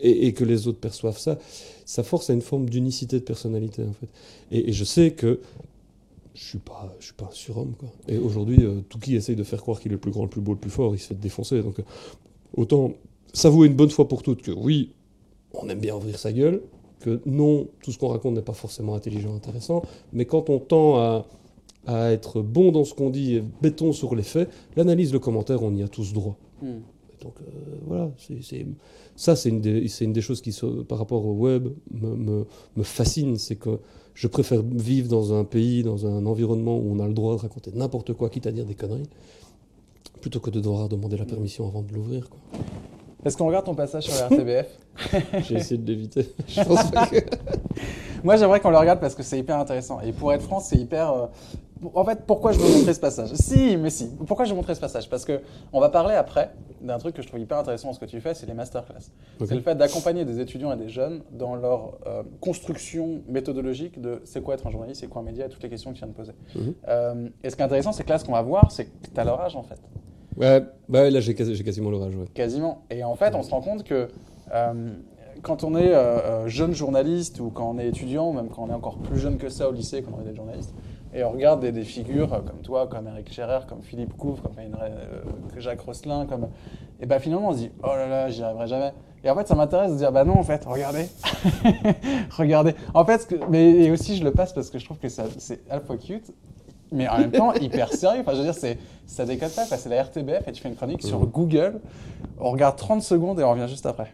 et, 0.00 0.32
que 0.32 0.44
les 0.44 0.68
autres 0.68 0.78
perçoivent 0.78 1.18
ça. 1.18 1.38
Ça 1.84 2.02
force 2.02 2.30
à 2.30 2.34
une 2.34 2.42
forme 2.42 2.68
d'unicité 2.68 3.18
de 3.18 3.24
personnalité, 3.24 3.82
en 3.82 3.92
fait. 3.92 4.08
Et, 4.52 4.72
je 4.72 4.84
sais 4.84 5.12
que 5.12 5.40
je 6.34 6.44
suis 6.44 6.58
pas, 6.58 6.94
je 7.00 7.06
suis 7.06 7.14
pas 7.14 7.28
un 7.30 7.34
surhomme. 7.34 7.74
Et 8.06 8.18
aujourd'hui, 8.18 8.62
euh, 8.62 8.80
tout 8.88 8.98
qui 8.98 9.16
essaye 9.16 9.34
de 9.34 9.42
faire 9.42 9.60
croire 9.60 9.80
qu'il 9.80 9.90
est 9.90 9.94
le 9.94 10.00
plus 10.00 10.12
grand, 10.12 10.22
le 10.22 10.28
plus 10.28 10.40
beau, 10.40 10.52
le 10.52 10.58
plus 10.58 10.70
fort, 10.70 10.94
il 10.94 10.98
se 10.98 11.08
fait 11.08 11.14
défoncer. 11.14 11.62
Donc, 11.62 11.80
euh, 11.80 11.84
autant 12.56 12.92
s'avouer 13.32 13.66
une 13.66 13.74
bonne 13.74 13.90
fois 13.90 14.06
pour 14.06 14.22
toutes 14.22 14.42
que 14.42 14.52
oui, 14.52 14.92
on 15.54 15.68
aime 15.68 15.80
bien 15.80 15.96
ouvrir 15.96 16.18
sa 16.18 16.32
gueule, 16.32 16.62
que 17.00 17.20
non, 17.26 17.68
tout 17.82 17.90
ce 17.90 17.98
qu'on 17.98 18.08
raconte 18.08 18.34
n'est 18.34 18.42
pas 18.42 18.52
forcément 18.52 18.94
intelligent, 18.94 19.34
intéressant, 19.34 19.82
mais 20.12 20.26
quand 20.26 20.50
on 20.50 20.58
tend 20.58 20.96
à, 20.98 21.26
à 21.86 22.10
être 22.12 22.42
bon 22.42 22.70
dans 22.72 22.84
ce 22.84 22.94
qu'on 22.94 23.10
dit 23.10 23.36
et 23.36 23.44
béton 23.62 23.92
sur 23.92 24.14
les 24.14 24.22
faits, 24.22 24.50
l'analyse, 24.76 25.12
le 25.12 25.18
commentaire, 25.18 25.62
on 25.62 25.74
y 25.74 25.82
a 25.82 25.88
tous 25.88 26.12
droit. 26.12 26.36
Hmm. 26.62 26.80
Donc 27.22 27.34
euh, 27.40 27.50
voilà, 27.86 28.10
c'est, 28.16 28.66
ça 29.16 29.34
c'est 29.34 29.48
une, 29.48 29.60
des, 29.60 29.88
c'est 29.88 30.04
une 30.04 30.12
des 30.12 30.20
choses 30.20 30.40
qui, 30.40 30.56
par 30.88 30.98
rapport 30.98 31.24
au 31.26 31.32
web, 31.32 31.68
me, 31.90 32.14
me, 32.14 32.46
me 32.76 32.82
fascine. 32.84 33.36
C'est 33.38 33.56
que 33.56 33.80
je 34.14 34.28
préfère 34.28 34.62
vivre 34.62 35.08
dans 35.08 35.32
un 35.32 35.44
pays, 35.44 35.82
dans 35.82 36.06
un 36.06 36.26
environnement 36.26 36.76
où 36.78 36.92
on 36.92 37.00
a 37.00 37.06
le 37.08 37.14
droit 37.14 37.34
de 37.36 37.40
raconter 37.40 37.72
n'importe 37.74 38.12
quoi, 38.12 38.28
quitte 38.30 38.46
à 38.46 38.52
dire 38.52 38.64
des 38.66 38.74
conneries, 38.74 39.08
plutôt 40.20 40.40
que 40.40 40.50
de 40.50 40.60
devoir 40.60 40.88
demander 40.88 41.16
la 41.16 41.24
permission 41.24 41.66
avant 41.66 41.82
de 41.82 41.92
l'ouvrir. 41.92 42.28
quoi. 42.28 42.38
Est-ce 43.24 43.36
qu'on 43.36 43.46
regarde 43.48 43.64
ton 43.66 43.74
passage 43.74 44.04
sur 44.04 44.14
la 44.14 44.28
RTBF 44.28 44.66
J'ai 45.48 45.56
essayé 45.56 45.78
de 45.80 45.86
l'éviter. 45.90 46.28
Je 46.46 46.62
pense 46.62 46.88
pas 46.92 47.06
que- 47.06 47.16
Moi, 48.24 48.36
j'aimerais 48.36 48.60
qu'on 48.60 48.70
le 48.70 48.78
regarde 48.78 49.00
parce 49.00 49.14
que 49.14 49.22
c'est 49.24 49.38
hyper 49.38 49.58
intéressant. 49.58 50.00
Et 50.00 50.12
pour 50.12 50.32
être 50.32 50.42
franc, 50.42 50.60
c'est 50.60 50.76
hyper. 50.76 51.28
En 51.94 52.04
fait, 52.04 52.24
pourquoi 52.26 52.52
je 52.52 52.58
veux 52.58 52.68
montrer 52.78 52.92
ce 52.92 53.00
passage? 53.00 53.32
Si, 53.34 53.76
mais 53.76 53.90
si. 53.90 54.08
Pourquoi 54.26 54.44
je 54.44 54.50
veux 54.50 54.56
montrer 54.56 54.74
ce 54.74 54.80
passage? 54.80 55.08
Parce 55.08 55.24
que 55.24 55.40
on 55.72 55.80
va 55.80 55.88
parler 55.90 56.14
après 56.14 56.50
d'un 56.80 56.98
truc 56.98 57.14
que 57.14 57.22
je 57.22 57.28
trouve 57.28 57.40
hyper 57.40 57.58
intéressant 57.58 57.88
dans 57.88 57.94
ce 57.94 58.00
que 58.00 58.04
tu 58.04 58.20
fais, 58.20 58.34
c'est 58.34 58.46
les 58.46 58.54
masterclass. 58.54 59.12
C'est 59.44 59.54
le 59.54 59.60
fait 59.60 59.74
d'accompagner 59.76 60.24
des 60.24 60.40
étudiants 60.40 60.72
et 60.72 60.76
des 60.76 60.88
jeunes 60.88 61.22
dans 61.32 61.54
leur 61.54 61.98
euh, 62.06 62.22
construction 62.40 63.22
méthodologique 63.28 64.00
de 64.00 64.20
c'est 64.24 64.42
quoi 64.42 64.54
être 64.54 64.66
un 64.66 64.70
journaliste, 64.70 65.00
c'est 65.02 65.06
quoi 65.08 65.22
un 65.22 65.24
média, 65.24 65.46
et 65.46 65.48
toutes 65.48 65.62
les 65.62 65.68
questions 65.68 65.90
que 65.92 65.96
tu 65.96 66.00
viens 66.04 66.08
de 66.08 66.16
poser. 66.16 66.32
Mhm. 66.56 66.74
Euh, 66.88 67.28
et 67.44 67.50
ce 67.50 67.56
qui 67.56 67.62
est 67.62 67.64
intéressant, 67.64 67.92
c'est 67.92 68.04
que 68.04 68.10
là, 68.10 68.18
ce 68.18 68.24
qu'on 68.24 68.32
va 68.32 68.42
voir, 68.42 68.70
c'est 68.72 68.86
que 68.86 68.90
tu 69.14 69.20
as 69.20 69.24
leur 69.24 69.40
âge 69.40 69.54
en 69.56 69.62
fait. 69.62 69.78
Ouais, 70.36 70.62
bah 70.88 71.08
là 71.10 71.20
j'ai 71.20 71.34
quasi- 71.34 71.54
j'ai 71.54 71.64
quasiment 71.64 71.90
l'orage, 71.90 72.14
ouais. 72.14 72.26
Quasiment. 72.34 72.82
Et 72.90 73.02
en 73.04 73.14
fait, 73.16 73.34
on 73.34 73.42
se 73.42 73.50
rend 73.50 73.60
compte 73.60 73.82
que 73.84 74.08
euh, 74.54 74.90
quand 75.42 75.62
on 75.64 75.76
est 75.76 75.92
jeune 76.48 76.74
journaliste 76.74 77.38
ou 77.40 77.50
quand 77.50 77.70
on 77.70 77.78
est 77.78 77.86
étudiant, 77.88 78.32
même 78.32 78.48
quand 78.48 78.64
on 78.64 78.70
est 78.70 78.74
encore 78.74 78.98
plus 78.98 79.18
jeune 79.18 79.36
que 79.36 79.48
ça 79.48 79.68
au 79.68 79.72
lycée, 79.72 80.02
quand 80.02 80.12
on 80.16 80.20
est 80.20 80.28
des 80.30 80.34
journalistes, 80.36 80.74
et 81.14 81.24
on 81.24 81.30
regarde 81.30 81.60
des, 81.60 81.72
des 81.72 81.84
figures 81.84 82.32
euh, 82.34 82.40
comme 82.40 82.60
toi, 82.62 82.86
comme 82.86 83.06
Eric 83.08 83.32
Scherer, 83.32 83.60
comme 83.68 83.82
Philippe 83.82 84.16
Couvre, 84.16 84.42
comme 84.42 84.54
euh, 84.58 85.20
Jacques 85.58 85.80
Rosselin, 85.80 86.26
comme... 86.26 86.48
Et 87.00 87.06
ben 87.06 87.18
finalement, 87.18 87.48
on 87.48 87.52
se 87.52 87.58
dit, 87.58 87.70
oh 87.82 87.86
là 87.88 88.06
là, 88.06 88.28
j'y 88.28 88.42
arriverai 88.42 88.66
jamais. 88.66 88.92
Et 89.24 89.30
en 89.30 89.34
fait, 89.36 89.46
ça 89.48 89.54
m'intéresse 89.54 89.92
de 89.92 89.96
dire, 89.96 90.12
bah 90.12 90.24
non, 90.24 90.38
en 90.38 90.42
fait, 90.42 90.64
regardez. 90.64 91.06
regardez. 92.36 92.74
En 92.94 93.04
fait, 93.04 93.26
que- 93.26 93.36
mais 93.48 93.70
et 93.70 93.90
aussi, 93.90 94.16
je 94.16 94.24
le 94.24 94.32
passe 94.32 94.52
parce 94.52 94.70
que 94.70 94.78
je 94.78 94.84
trouve 94.84 94.98
que 94.98 95.08
c'est 95.08 95.60
à 95.70 95.74
la 95.74 95.80
fois 95.80 95.96
cute, 95.96 96.32
mais 96.92 97.08
en 97.08 97.18
même 97.18 97.30
temps 97.32 97.52
hyper 97.54 97.92
sérieux. 97.92 98.20
Enfin, 98.20 98.32
je 98.32 98.38
veux 98.38 98.44
dire, 98.44 98.54
c'est, 98.54 98.78
ça 99.06 99.24
déconne 99.24 99.50
pas. 99.50 99.64
C'est 99.64 99.88
la 99.88 100.02
RTBF 100.02 100.46
et 100.48 100.52
tu 100.52 100.62
fais 100.62 100.68
une 100.68 100.76
chronique 100.76 101.02
sur 101.02 101.20
Mhm. 101.20 101.26
Google. 101.26 101.80
On 102.38 102.50
regarde 102.50 102.76
30 102.76 103.02
secondes 103.02 103.40
et 103.40 103.44
on 103.44 103.50
revient 103.50 103.68
juste 103.68 103.86
après. 103.86 104.12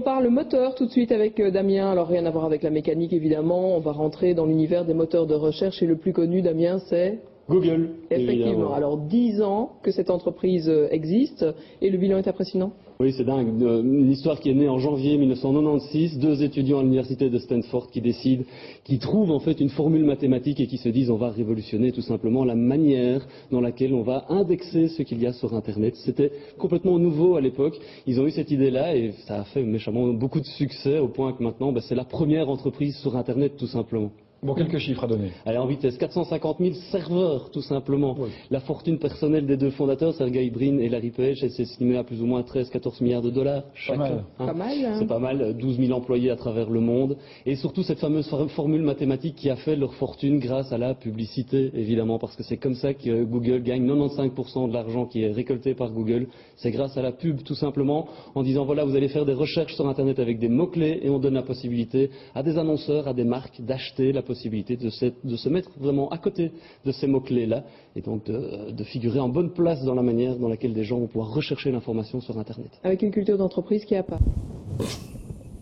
On 0.00 0.02
parle 0.02 0.28
moteur 0.28 0.74
tout 0.76 0.86
de 0.86 0.90
suite 0.90 1.12
avec 1.12 1.38
euh, 1.40 1.50
Damien. 1.50 1.90
Alors 1.90 2.08
rien 2.08 2.24
à 2.24 2.30
voir 2.30 2.46
avec 2.46 2.62
la 2.62 2.70
mécanique 2.70 3.12
évidemment. 3.12 3.76
On 3.76 3.80
va 3.80 3.92
rentrer 3.92 4.32
dans 4.32 4.46
l'univers 4.46 4.86
des 4.86 4.94
moteurs 4.94 5.26
de 5.26 5.34
recherche 5.34 5.82
et 5.82 5.86
le 5.86 5.96
plus 5.96 6.14
connu, 6.14 6.40
Damien, 6.40 6.78
c'est 6.88 7.18
Google. 7.50 7.90
effectivement. 8.10 8.46
évidemment. 8.46 8.72
Alors 8.74 8.96
10 8.96 9.42
ans 9.42 9.72
que 9.82 9.90
cette 9.90 10.08
entreprise 10.08 10.70
euh, 10.70 10.88
existe 10.90 11.44
et 11.82 11.90
le 11.90 11.98
bilan 11.98 12.16
est 12.16 12.28
impressionnant? 12.28 12.72
Oui, 13.00 13.14
c'est 13.16 13.24
dingue. 13.24 13.48
Une 13.62 14.10
histoire 14.10 14.38
qui 14.40 14.50
est 14.50 14.54
née 14.54 14.68
en 14.68 14.78
janvier 14.78 15.16
1996. 15.16 16.18
Deux 16.18 16.42
étudiants 16.42 16.80
à 16.80 16.82
l'université 16.82 17.30
de 17.30 17.38
Stanford 17.38 17.90
qui 17.90 18.02
décident, 18.02 18.44
qui 18.84 18.98
trouvent 18.98 19.30
en 19.30 19.40
fait 19.40 19.58
une 19.58 19.70
formule 19.70 20.04
mathématique 20.04 20.60
et 20.60 20.66
qui 20.66 20.76
se 20.76 20.90
disent 20.90 21.08
on 21.10 21.16
va 21.16 21.30
révolutionner 21.30 21.92
tout 21.92 22.02
simplement 22.02 22.44
la 22.44 22.54
manière 22.54 23.26
dans 23.50 23.62
laquelle 23.62 23.94
on 23.94 24.02
va 24.02 24.26
indexer 24.28 24.88
ce 24.88 25.02
qu'il 25.02 25.18
y 25.18 25.26
a 25.26 25.32
sur 25.32 25.54
Internet. 25.54 25.94
C'était 26.04 26.30
complètement 26.58 26.98
nouveau 26.98 27.36
à 27.36 27.40
l'époque. 27.40 27.80
Ils 28.06 28.20
ont 28.20 28.26
eu 28.26 28.32
cette 28.32 28.50
idée-là 28.50 28.94
et 28.94 29.12
ça 29.26 29.40
a 29.40 29.44
fait 29.44 29.62
méchamment 29.62 30.08
beaucoup 30.08 30.40
de 30.40 30.44
succès 30.44 30.98
au 30.98 31.08
point 31.08 31.32
que 31.32 31.42
maintenant 31.42 31.72
bah, 31.72 31.80
c'est 31.80 31.94
la 31.94 32.04
première 32.04 32.50
entreprise 32.50 32.98
sur 32.98 33.16
Internet 33.16 33.56
tout 33.56 33.66
simplement. 33.66 34.10
Bon, 34.42 34.54
quelques 34.54 34.78
chiffres 34.78 35.04
à 35.04 35.06
donner. 35.06 35.32
Allez, 35.44 35.58
en 35.58 35.66
vitesse, 35.66 35.98
450 35.98 36.58
000 36.60 36.74
serveurs, 36.90 37.50
tout 37.50 37.60
simplement. 37.60 38.16
Oui. 38.18 38.30
La 38.50 38.60
fortune 38.60 38.98
personnelle 38.98 39.46
des 39.46 39.58
deux 39.58 39.70
fondateurs, 39.70 40.14
Sergey 40.14 40.48
Brin 40.48 40.78
et 40.78 40.88
Larry 40.88 41.10
Page, 41.10 41.42
elle 41.42 41.50
s'est 41.50 41.64
estimée 41.64 41.98
à 41.98 42.04
plus 42.04 42.22
ou 42.22 42.26
moins 42.26 42.40
13-14 42.40 43.02
milliards 43.02 43.20
de 43.20 43.28
dollars 43.30 43.64
chacun. 43.74 43.98
mal. 43.98 44.24
hein. 44.38 44.46
Pas 44.46 44.52
mal. 44.54 44.84
hein 44.84 44.96
C'est 44.98 45.06
pas 45.06 45.18
mal, 45.18 45.54
12 45.58 45.78
000 45.78 45.92
employés 45.92 46.30
à 46.30 46.36
travers 46.36 46.70
le 46.70 46.80
monde. 46.80 47.18
Et 47.44 47.54
surtout 47.56 47.82
cette 47.82 47.98
fameuse 47.98 48.28
for- 48.30 48.50
formule 48.52 48.80
mathématique 48.82 49.36
qui 49.36 49.50
a 49.50 49.56
fait 49.56 49.76
leur 49.76 49.92
fortune 49.94 50.38
grâce 50.38 50.72
à 50.72 50.78
la 50.78 50.94
publicité, 50.94 51.70
évidemment, 51.74 52.18
parce 52.18 52.34
que 52.34 52.42
c'est 52.42 52.56
comme 52.56 52.76
ça 52.76 52.94
que 52.94 53.24
Google 53.24 53.62
gagne 53.62 53.84
95% 53.86 54.68
de 54.68 54.72
l'argent 54.72 55.04
qui 55.04 55.22
est 55.22 55.32
récolté 55.32 55.74
par 55.74 55.90
Google. 55.92 56.28
C'est 56.62 56.70
grâce 56.70 56.96
à 56.98 57.02
la 57.02 57.12
pub, 57.12 57.42
tout 57.42 57.54
simplement, 57.54 58.06
en 58.34 58.42
disant 58.42 58.66
voilà, 58.66 58.84
vous 58.84 58.94
allez 58.94 59.08
faire 59.08 59.24
des 59.24 59.32
recherches 59.32 59.74
sur 59.74 59.88
Internet 59.88 60.18
avec 60.18 60.38
des 60.38 60.48
mots-clés 60.48 61.00
et 61.02 61.08
on 61.08 61.18
donne 61.18 61.32
la 61.34 61.42
possibilité 61.42 62.10
à 62.34 62.42
des 62.42 62.58
annonceurs, 62.58 63.08
à 63.08 63.14
des 63.14 63.24
marques 63.24 63.62
d'acheter 63.62 64.12
la 64.12 64.20
possibilité 64.20 64.76
de 64.76 64.90
se, 64.90 65.06
de 65.24 65.36
se 65.36 65.48
mettre 65.48 65.70
vraiment 65.78 66.10
à 66.10 66.18
côté 66.18 66.52
de 66.84 66.92
ces 66.92 67.06
mots-clés-là 67.06 67.64
et 67.96 68.02
donc 68.02 68.24
de, 68.26 68.72
de 68.72 68.84
figurer 68.84 69.20
en 69.20 69.30
bonne 69.30 69.52
place 69.52 69.82
dans 69.84 69.94
la 69.94 70.02
manière 70.02 70.36
dans 70.36 70.48
laquelle 70.48 70.74
des 70.74 70.84
gens 70.84 70.98
vont 70.98 71.06
pouvoir 71.06 71.32
rechercher 71.32 71.70
l'information 71.70 72.20
sur 72.20 72.38
Internet. 72.38 72.70
Avec 72.84 73.00
une 73.00 73.10
culture 73.10 73.38
d'entreprise 73.38 73.86
qui 73.86 73.96
a 73.96 74.02
pas. 74.02 74.18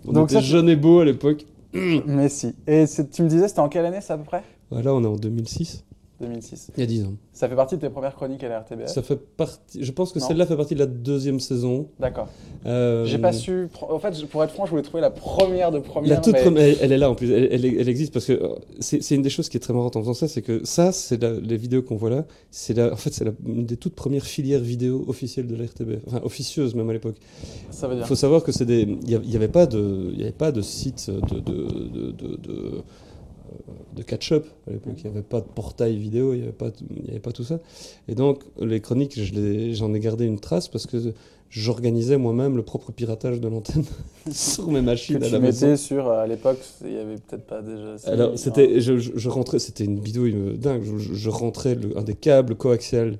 On 0.05 0.11
Donc 0.11 0.25
était 0.31 0.41
ça, 0.41 0.41
jeunes 0.41 0.69
et 0.69 0.75
beaux 0.75 0.99
à 0.99 1.05
l'époque. 1.05 1.45
Mais 1.73 2.27
si. 2.29 2.53
Et 2.67 2.85
tu 3.13 3.23
me 3.23 3.29
disais, 3.29 3.47
c'était 3.47 3.59
en 3.59 3.69
quelle 3.69 3.85
année, 3.85 4.01
ça 4.01 4.15
à 4.15 4.17
peu 4.17 4.23
près? 4.23 4.43
Voilà, 4.69 4.93
on 4.93 5.03
est 5.03 5.07
en 5.07 5.15
2006. 5.15 5.85
2006. 6.19 6.71
Il 6.77 6.79
y 6.79 6.83
a 6.83 6.85
10 6.87 7.03
ans. 7.05 7.13
Ça 7.33 7.47
fait 7.47 7.55
partie 7.55 7.75
de 7.75 7.81
tes 7.81 7.89
premières 7.89 8.15
chroniques 8.15 8.43
à 8.43 8.49
la 8.49 8.59
RTBF 8.61 8.87
Ça 8.87 9.01
fait 9.03 9.15
partie. 9.15 9.83
Je 9.83 9.91
pense 9.91 10.11
que 10.11 10.19
celle-là 10.19 10.45
fait 10.45 10.55
partie 10.57 10.73
de 10.73 10.79
la 10.79 10.85
deuxième 10.87 11.39
saison. 11.39 11.89
D'accord. 11.99 12.27
Euh, 12.65 13.05
J'ai 13.05 13.17
pas 13.19 13.31
su. 13.33 13.69
En 13.81 13.99
fait, 13.99 14.25
pour 14.27 14.43
être 14.43 14.51
franc, 14.51 14.65
je 14.65 14.71
voulais 14.71 14.81
trouver 14.83 15.01
la 15.01 15.11
première 15.11 15.71
de 15.71 15.79
première. 15.79 16.09
La 16.15 16.17
toute 16.17 16.33
mais- 16.33 16.41
première, 16.41 16.63
elle, 16.63 16.77
elle 16.81 16.91
est 16.91 16.97
là 16.97 17.09
en 17.11 17.15
plus, 17.15 17.31
elle, 17.31 17.49
elle- 17.51 17.65
elle 17.65 17.89
existe 17.89 18.11
parce 18.13 18.25
que 18.25 18.33
euh, 18.33 18.55
c'est 18.79 19.11
une 19.15 19.21
des 19.21 19.29
choses 19.29 19.49
qui 19.49 19.57
est 19.57 19.59
très 19.59 19.73
marrante 19.73 19.95
en 19.95 20.01
faisant 20.01 20.13
ça, 20.15 20.27
c'est 20.27 20.41
que 20.41 20.65
ça, 20.65 20.91
c'est 20.91 21.21
les 21.23 21.57
vidéos 21.57 21.81
qu'on 21.83 21.95
voit 21.97 22.09
là, 22.09 22.25
c'est 22.51 22.81
en 22.81 22.95
fait 22.95 23.13
c'est 23.13 23.25
une 23.45 23.65
des 23.65 23.77
toutes 23.77 23.95
premières 23.95 24.25
filières 24.25 24.59
vidéo 24.59 25.05
officielles 25.07 25.47
de 25.47 25.55
la 25.55 25.65
RTB, 25.65 25.99
enfin 26.07 26.19
officieuse 26.23 26.73
même 26.75 26.89
à 26.89 26.93
l'époque. 26.93 27.17
Ça 27.69 27.87
veut 27.87 27.93
Il 27.93 27.97
dire. 27.97 28.07
faut 28.07 28.15
savoir 28.15 28.43
que 28.43 28.51
c'est 28.51 28.65
des, 28.65 28.81
il 29.03 29.09
y 29.11 29.15
a- 29.15 29.21
il 29.23 29.29
y 29.31 29.35
avait 29.35 29.47
pas 29.47 29.65
de, 29.67 30.09
il 30.13 30.19
y 30.19 30.23
avait 30.23 30.31
pas 30.31 30.51
de 30.51 30.61
site 30.61 31.09
de 31.09 31.39
de 31.39 32.11
de, 32.11 32.11
de, 32.37 32.83
de- 33.95 34.03
catch-up 34.03 34.45
à 34.67 34.71
l'époque, 34.71 34.93
il 34.97 35.03
n'y 35.03 35.09
avait 35.09 35.21
pas 35.27 35.41
de 35.41 35.47
portail 35.47 35.97
vidéo, 35.97 36.33
il 36.33 36.37
n'y 36.41 36.43
avait, 36.47 36.55
avait 37.09 37.19
pas 37.19 37.31
tout 37.31 37.43
ça. 37.43 37.59
Et 38.07 38.15
donc, 38.15 38.43
les 38.59 38.79
chroniques, 38.81 39.19
je 39.21 39.73
j'en 39.73 39.93
ai 39.93 39.99
gardé 39.99 40.25
une 40.25 40.39
trace 40.39 40.67
parce 40.67 40.85
que 40.87 40.97
j'organisais 41.49 42.17
moi-même 42.17 42.57
le 42.57 42.63
propre 42.63 42.91
piratage 42.91 43.39
de 43.39 43.47
l'antenne 43.47 43.83
sur 44.31 44.67
mes 44.67 44.79
Que 44.81 44.85
machines 44.85 45.15
à 45.23 45.27
tu 45.27 45.31
la 45.31 45.39
maison. 45.39 45.67
mettais 45.67 45.77
sur. 45.77 46.09
À 46.09 46.27
l'époque, 46.27 46.59
il 46.85 46.91
y 46.93 46.97
avait 46.97 47.15
peut-être 47.15 47.45
pas 47.47 47.61
déjà. 47.61 47.95
Alors, 48.05 48.37
c'était, 48.37 48.79
je, 48.81 48.97
je- 48.97 49.11
je 49.15 49.29
rentrais, 49.29 49.59
c'était 49.59 49.85
une 49.85 49.99
bidouille 49.99 50.35
euh, 50.35 50.57
dingue. 50.57 50.83
Je, 50.83 50.97
je- 50.97 51.13
je 51.13 51.29
rentrais 51.29 51.75
le- 51.75 51.97
un 51.97 52.03
des 52.03 52.15
câbles 52.15 52.55
coaxial 52.55 53.17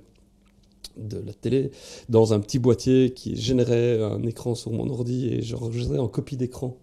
de 0.97 1.19
la 1.25 1.33
télé 1.33 1.69
dans 2.09 2.33
un 2.33 2.39
petit 2.39 2.57
boîtier 2.59 3.11
qui 3.11 3.35
générait 3.35 4.01
un 4.01 4.23
écran 4.23 4.55
sur 4.55 4.71
mon 4.71 4.89
ordi 4.89 5.27
et 5.29 5.41
j'enregistrais 5.43 5.99
en 5.99 6.07
copie 6.07 6.37
d'écran. 6.37 6.77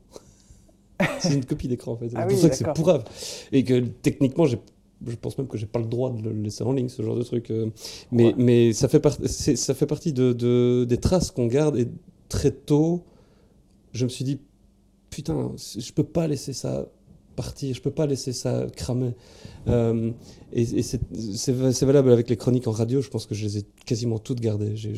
c'est 1.18 1.34
une 1.34 1.44
copie 1.44 1.68
d'écran 1.68 1.92
en 1.92 1.96
fait. 1.96 2.08
C'est 2.10 2.16
Ah 2.16 2.22
pour 2.26 2.36
oui, 2.36 2.42
ça 2.42 2.48
que 2.50 2.56
c'est 2.56 2.72
pourrave. 2.74 3.04
Et 3.52 3.64
que 3.64 3.80
techniquement, 3.80 4.46
j'ai 4.46 4.58
je 5.06 5.16
pense 5.16 5.36
même 5.36 5.48
que 5.48 5.58
j'ai 5.58 5.66
pas 5.66 5.80
le 5.80 5.84
droit 5.86 6.10
de 6.12 6.22
le 6.22 6.32
laisser 6.32 6.62
en 6.64 6.72
ligne, 6.72 6.88
ce 6.88 7.02
genre 7.02 7.16
de 7.16 7.22
truc. 7.24 7.50
euh. 7.50 7.68
Mais, 8.10 8.26
Ouais. 8.28 8.34
mais 8.38 8.72
ça, 8.72 8.88
fait 8.88 9.00
part- 9.00 9.18
c'est- 9.26 9.56
ça 9.56 9.74
fait 9.74 9.86
partie 9.86 10.12
de, 10.14 10.32
de- 10.32 10.86
des 10.88 10.96
traces 10.96 11.30
qu'on 11.30 11.46
garde. 11.46 11.76
Et 11.76 11.88
très 12.30 12.52
tôt, 12.52 13.02
je 13.92 14.04
me 14.04 14.08
suis 14.08 14.24
dit, 14.24 14.38
putain, 15.10 15.52
je 15.76 15.92
peux 15.92 16.04
pas 16.04 16.26
laisser 16.26 16.52
ça 16.54 16.86
partir, 17.34 17.74
je 17.74 17.80
peux 17.80 17.90
pas 17.90 18.06
laisser 18.06 18.32
ça 18.32 18.66
cramer. 18.76 19.12
Euh, 19.68 20.10
et 20.52 20.62
et 20.62 20.82
c'est 20.82 21.84
valable 21.84 22.10
avec 22.12 22.28
les 22.30 22.36
chroniques 22.36 22.66
en 22.68 22.72
radio, 22.72 23.00
je 23.00 23.08
pense 23.10 23.26
que 23.26 23.34
je 23.34 23.44
les 23.44 23.58
ai 23.58 23.62
quasiment 23.86 24.18
toutes 24.18 24.40
gardées. 24.40 24.76
J'ai- 24.76 24.92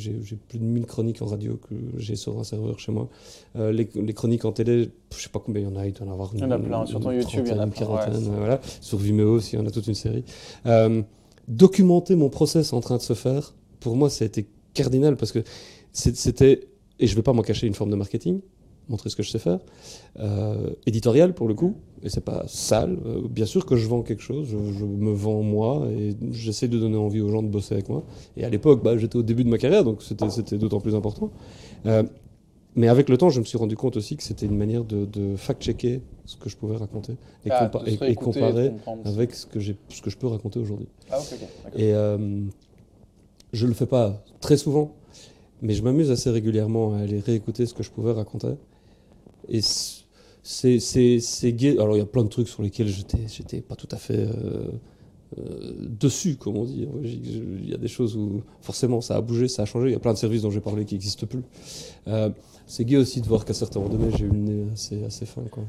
plus 0.49 0.59
de 0.59 0.65
1000 0.65 0.87
chroniques 0.87 1.23
en 1.23 1.27
radio 1.27 1.57
que 1.69 1.75
j'ai 1.99 2.17
sur 2.17 2.39
un 2.39 2.45
serveur 2.45 2.79
chez 2.79 2.93
moi. 2.93 3.09
Euh, 3.57 3.73
les, 3.73 3.89
les 3.95 4.13
chroniques 4.13 4.45
en 4.45 4.53
télé, 4.53 4.91
je 5.17 5.23
sais 5.23 5.29
pas 5.29 5.39
combien 5.45 5.63
il 5.63 5.65
y 5.65 5.69
en 5.73 5.77
a, 5.77 5.87
il 5.87 5.93
doit 5.93 6.07
y 6.07 6.09
en 6.09 6.13
avoir 6.13 6.33
une, 6.33 6.39
Il 6.41 6.43
y 6.43 6.47
en 6.47 6.51
a 6.51 6.59
plein, 6.59 6.87
sur 6.87 7.01
ton 7.01 7.11
YouTube, 7.11 7.43
il 7.47 7.53
y 7.53 7.55
en 7.55 7.61
a 7.61 7.67
plein, 7.67 7.87
ouais, 7.87 8.37
voilà. 8.39 8.61
Sur 8.81 8.99
Vimeo 8.99 9.35
aussi, 9.35 9.57
il 9.57 9.59
y 9.59 9.63
en 9.63 9.67
a 9.67 9.71
toute 9.71 9.87
une 9.87 9.95
série. 9.95 10.25
Euh, 10.67 11.03
documenter 11.49 12.17
mon 12.17 12.29
process 12.29 12.73
en 12.73 12.81
train 12.81 12.97
de 12.97 13.03
se 13.03 13.15
faire, 13.15 13.55
pour 13.81 13.97
moi, 13.97 14.11
ça 14.11 14.25
a 14.25 14.27
été 14.27 14.47
cardinal 14.75 15.17
parce 15.17 15.33
que 15.33 15.43
c'était, 15.93 16.69
et 16.99 17.07
je 17.07 17.15
vais 17.17 17.23
pas 17.23 17.33
m'en 17.33 17.43
cacher, 17.43 17.67
une 17.67 17.75
forme 17.75 17.91
de 17.91 17.97
marketing, 17.97 18.41
montrer 18.89 19.11
ce 19.11 19.17
que 19.17 19.23
je 19.23 19.31
sais 19.31 19.39
faire, 19.39 19.59
euh, 20.21 20.71
éditorial 20.87 21.35
pour 21.35 21.49
le 21.49 21.55
coup, 21.55 21.75
et 22.03 22.09
c'est 22.09 22.21
pas 22.25 22.45
sale. 22.47 22.99
Euh, 23.07 23.23
bien 23.29 23.47
sûr 23.47 23.67
que 23.67 23.75
je 23.77 23.87
vends 23.89 24.03
quelque 24.03 24.23
chose, 24.23 24.47
je, 24.49 24.57
je 24.79 24.85
me 24.85 25.13
vends 25.13 25.43
moi, 25.43 25.87
et 25.91 26.15
j'essaie 26.31 26.69
de 26.69 26.79
donner 26.79 26.97
envie 26.97 27.21
aux 27.21 27.29
gens 27.29 27.43
de 27.43 27.49
bosser 27.49 27.75
avec 27.75 27.89
moi. 27.89 28.05
Et 28.37 28.45
à 28.45 28.49
l'époque, 28.49 28.83
bah, 28.83 28.97
j'étais 28.97 29.17
au 29.17 29.23
début 29.23 29.43
de 29.45 29.49
ma 29.49 29.59
carrière, 29.59 29.83
donc 29.85 30.03
c'était 30.03 30.57
d'autant 30.59 30.81
plus 30.81 30.95
important. 30.95 31.31
Euh, 31.87 32.05
mais 32.77 32.89
avec 32.89 33.09
le 33.09 33.17
temps, 33.17 33.31
je 33.31 33.41
me 33.41 33.45
suis 33.47 33.57
rendu 33.59 33.75
compte 33.77 33.97
aussi 33.97 34.17
que 34.17 34.23
c'était 34.23 34.45
une 34.47 34.57
manière 34.57 34.85
de, 34.85 35.07
de 35.07 35.35
fact-checker 35.35 36.03
ce 36.27 36.37
que 36.37 36.49
je 36.51 36.57
pouvais 36.57 36.77
raconter 36.77 37.15
et, 37.45 37.51
Ah, 37.51 37.67
compa- 37.73 37.89
et- 37.89 38.11
et 38.11 38.15
comparer 38.15 38.73
avec 39.07 39.35
ce 39.35 39.47
que, 39.47 39.59
j'ai- 39.61 39.77
ce 39.89 40.03
que 40.03 40.11
je 40.11 40.17
peux 40.19 40.27
raconter 40.27 40.59
aujourd'hui. 40.61 40.87
Ah, 41.11 41.19
ok, 41.19 41.27
ok. 41.33 41.39
d'accord. 41.65 41.81
Et 41.81 41.93
je 43.53 43.67
le 43.67 43.73
fais 43.73 43.87
pas 43.87 44.23
très 44.41 44.57
souvent, 44.57 44.93
mais 45.63 45.73
je 45.73 45.83
m'amuse 45.83 46.11
assez 46.11 46.29
régulièrement 46.31 46.95
à 46.95 46.99
aller 46.99 47.21
réécouter 47.21 47.65
ce 47.65 47.73
que 47.75 47.83
je 47.83 47.91
pouvais 47.91 48.13
raconter. 48.13 48.49
Et 49.49 49.61
c'est 50.43 50.79
c'est 50.79 51.53
gai. 51.53 51.79
Alors 51.79 51.97
il 51.97 51.99
y 51.99 52.03
a 52.03 52.07
plein 52.07 52.25
de 52.25 52.29
trucs 52.29 52.49
sur 52.49 52.63
lesquels 52.63 52.89
j'étais 52.89 53.27
j'étais 53.29 53.61
pas 53.61 53.75
tout 53.77 53.89
à 53.91 53.97
fait 53.97 54.19
euh, 54.19 54.69
euh, 55.39 55.73
dessus, 56.01 56.37
comme 56.37 56.57
on 56.57 56.65
dit. 56.65 56.87
Il 57.03 57.69
y 57.69 57.75
a 57.75 57.79
des 57.79 57.89
choses 57.89 58.17
où 58.17 58.43
forcément 58.61 59.01
ça 59.01 59.17
a 59.17 59.21
bougé, 59.21 59.49
ça 59.49 59.63
a 59.63 59.65
changé. 59.65 59.89
Il 59.89 59.93
y 59.93 59.97
a 59.97 60.01
plein 60.01 60.13
de 60.13 60.19
services 60.19 60.43
dont 60.43 60.51
j'ai 60.51 60.61
parlé 60.61 60.85
qui 60.85 60.95
n'existent 60.95 61.27
plus. 61.27 61.43
Euh, 62.09 62.31
c'est 62.67 62.85
gai 62.85 62.97
aussi 62.97 63.21
de 63.21 63.27
voir 63.27 63.45
qu'à 63.45 63.55
certains 63.55 63.81
moments 63.81 63.95
donnés, 63.95 64.11
j'ai 64.17 64.25
eu 64.25 64.29
le 64.29 64.39
nez 64.39 64.67
assez, 64.73 65.05
assez 65.05 65.27
fin. 65.27 65.43
Quoi. 65.51 65.63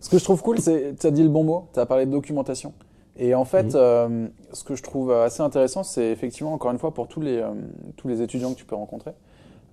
Ce 0.00 0.08
que 0.08 0.18
je 0.18 0.24
trouve 0.24 0.42
cool, 0.42 0.60
c'est 0.60 0.94
tu 0.98 1.06
as 1.06 1.10
dit 1.10 1.22
le 1.22 1.28
bon 1.28 1.44
mot, 1.44 1.68
tu 1.72 1.80
as 1.80 1.86
parlé 1.86 2.06
de 2.06 2.10
documentation. 2.10 2.72
Et 3.18 3.34
en 3.34 3.44
fait, 3.46 3.66
Mhm. 3.68 3.72
euh, 3.76 4.28
ce 4.52 4.62
que 4.62 4.74
je 4.76 4.82
trouve 4.82 5.10
assez 5.10 5.40
intéressant, 5.42 5.82
c'est 5.82 6.10
effectivement, 6.10 6.52
encore 6.52 6.70
une 6.70 6.78
fois, 6.78 6.92
pour 6.92 7.08
tous 7.08 7.20
les, 7.20 7.38
euh, 7.38 7.48
tous 7.96 8.08
les 8.08 8.20
étudiants 8.20 8.52
que 8.52 8.58
tu 8.58 8.66
peux 8.66 8.74
rencontrer, 8.76 9.12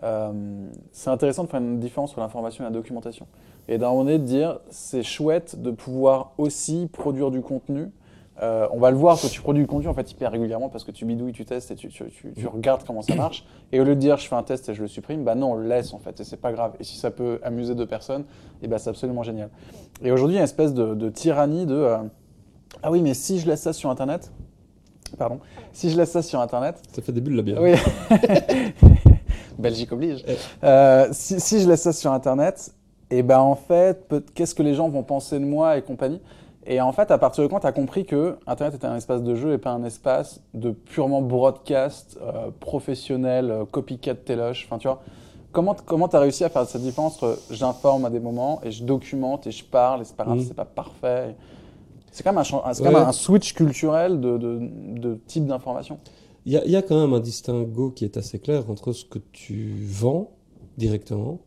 euh, 0.03 0.31
c'est 0.91 1.09
intéressant 1.09 1.43
de 1.45 1.49
faire 1.49 1.61
une 1.61 1.79
différence 1.79 2.11
entre 2.11 2.19
l'information 2.19 2.63
et 2.63 2.67
la 2.67 2.73
documentation. 2.73 3.25
Et 3.67 3.77
d'un 3.77 3.89
moment 3.89 4.03
donné, 4.03 4.19
de 4.19 4.25
dire, 4.25 4.59
c'est 4.69 5.03
chouette 5.03 5.61
de 5.61 5.71
pouvoir 5.71 6.33
aussi 6.37 6.89
produire 6.91 7.31
du 7.31 7.41
contenu. 7.41 7.89
Euh, 8.41 8.67
on 8.71 8.79
va 8.79 8.89
le 8.89 8.97
voir, 8.97 9.19
toi 9.19 9.29
tu 9.29 9.39
produis 9.41 9.61
du 9.61 9.67
contenu 9.67 9.87
en 9.87 9.93
fait 9.93 10.09
hyper 10.11 10.31
régulièrement 10.31 10.67
parce 10.67 10.83
que 10.83 10.89
tu 10.89 11.05
bidouilles, 11.05 11.33
tu 11.33 11.45
testes 11.45 11.69
et 11.69 11.75
tu, 11.75 11.89
tu- 11.89 12.09
tu- 12.09 12.33
tu 12.33 12.47
regardes 12.47 12.83
comment 12.83 13.03
ça 13.03 13.13
marche. 13.13 13.45
Et 13.71 13.79
au 13.79 13.83
lieu 13.83 13.93
de 13.93 13.99
dire 13.99 14.17
je 14.17 14.27
fais 14.27 14.35
un 14.35 14.41
test 14.41 14.67
et 14.69 14.73
je 14.73 14.81
le 14.81 14.87
supprime, 14.87 15.23
bah 15.23 15.35
non, 15.35 15.51
on 15.51 15.55
le 15.55 15.67
laisse 15.67 15.93
en 15.93 15.99
fait 15.99 16.19
et 16.19 16.23
c'est 16.23 16.37
pas 16.41 16.51
grave. 16.51 16.73
Et 16.79 16.83
si 16.83 16.97
ça 16.97 17.11
peut 17.11 17.39
amuser 17.43 17.75
deux 17.75 17.85
personnes, 17.85 18.23
et 18.63 18.67
bah 18.67 18.79
c'est 18.79 18.89
absolument 18.89 19.21
génial. 19.21 19.49
Et 20.01 20.11
aujourd'hui, 20.11 20.33
il 20.33 20.37
y 20.37 20.39
a 20.39 20.41
une 20.41 20.45
espèce 20.45 20.73
de, 20.73 20.95
de 20.95 21.09
tyrannie 21.09 21.67
de 21.67 21.75
euh, 21.75 21.97
ah 22.81 22.89
oui, 22.89 23.03
mais 23.03 23.13
si 23.13 23.37
je 23.39 23.45
laisse 23.47 23.61
ça 23.61 23.71
sur 23.71 23.91
internet, 23.91 24.31
pardon, 25.19 25.39
si 25.71 25.91
je 25.91 25.95
laisse 25.97 26.09
ça 26.09 26.23
sur 26.23 26.41
internet, 26.41 26.81
Ça 26.91 27.03
fait 27.03 27.11
des 27.11 27.21
bulles 27.21 27.35
la 27.35 27.43
bière. 27.43 27.61
oui. 27.61 27.75
Belgique 29.59 29.91
oblige. 29.91 30.23
Euh, 30.63 31.07
si, 31.11 31.39
si 31.39 31.61
je 31.61 31.67
laisse 31.69 31.81
ça 31.81 31.93
sur 31.93 32.11
Internet, 32.11 32.73
et 33.09 33.21
ben 33.23 33.39
en 33.39 33.55
fait, 33.55 34.13
qu'est-ce 34.33 34.55
que 34.55 34.63
les 34.63 34.73
gens 34.73 34.89
vont 34.89 35.03
penser 35.03 35.39
de 35.39 35.45
moi 35.45 35.77
et 35.77 35.81
compagnie? 35.81 36.21
Et 36.65 36.79
en 36.79 36.93
fait, 36.93 37.11
à 37.11 37.17
partir 37.17 37.43
de 37.43 37.49
quand 37.49 37.59
tu 37.59 37.67
as 37.67 37.71
compris 37.73 38.05
que 38.05 38.37
Internet 38.47 38.75
était 38.75 38.87
un 38.87 38.95
espace 38.95 39.21
de 39.21 39.35
jeu 39.35 39.51
et 39.53 39.57
pas 39.57 39.71
un 39.71 39.83
espace 39.83 40.41
de 40.53 40.71
purement 40.71 41.21
broadcast, 41.21 42.17
euh, 42.21 42.51
professionnel, 42.59 43.51
euh, 43.51 43.65
copycat 43.65 44.15
téloche, 44.15 44.65
enfin 44.65 44.77
tu 44.77 44.87
vois 44.87 45.01
Comment 45.51 45.75
comment 45.85 46.07
tu 46.07 46.15
as 46.15 46.19
réussi 46.19 46.43
à 46.43 46.49
faire 46.49 46.65
cette 46.65 46.81
différence 46.81 47.17
entre 47.21 47.37
j'informe 47.51 48.05
à 48.05 48.09
des 48.09 48.19
moments 48.19 48.59
et 48.63 48.71
je 48.71 48.83
documente 48.83 49.45
et 49.45 49.51
je 49.51 49.63
parle 49.63 50.01
et 50.01 50.03
c'est 50.05 50.15
pas 50.15 50.23
grave, 50.23 50.37
Mhm. 50.37 50.45
c'est 50.47 50.55
pas 50.55 50.65
parfait? 50.65 51.35
C'est 52.11 52.23
quand 52.23 52.33
même 52.33 52.43
un, 52.43 52.81
Ouais. 52.81 52.95
un 52.95 53.11
switch 53.11 53.53
culturel 53.53 54.19
de, 54.21 54.37
de, 54.37 54.59
de 54.99 55.19
type 55.27 55.45
d'information. 55.45 55.99
Il 56.45 56.51
y, 56.53 56.57
a- 56.57 56.65
il 56.65 56.71
y 56.71 56.75
a 56.75 56.81
quand 56.81 56.99
même 56.99 57.13
un 57.13 57.19
distinguo 57.19 57.91
qui 57.91 58.03
est 58.05 58.17
assez 58.17 58.39
clair 58.39 58.69
entre 58.69 58.91
ce 58.91 59.05
que 59.05 59.19
tu 59.31 59.73
vends 59.85 60.31
directement, 60.77 61.39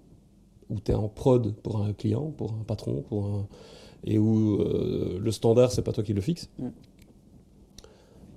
où 0.70 0.80
tu 0.80 0.92
es 0.92 0.94
en 0.94 1.08
prod 1.08 1.54
pour 1.62 1.82
un 1.82 1.92
client, 1.92 2.32
pour 2.36 2.52
un 2.52 2.64
patron, 2.64 3.02
pour 3.08 3.26
un... 3.26 3.46
et 4.04 4.18
où 4.18 4.60
euh, 4.60 5.18
le 5.20 5.30
standard, 5.30 5.70
c'est 5.72 5.82
pas 5.82 5.92
toi 5.92 6.02
qui 6.02 6.14
le 6.14 6.20
fixe. 6.22 6.48
Mm. 6.58 6.68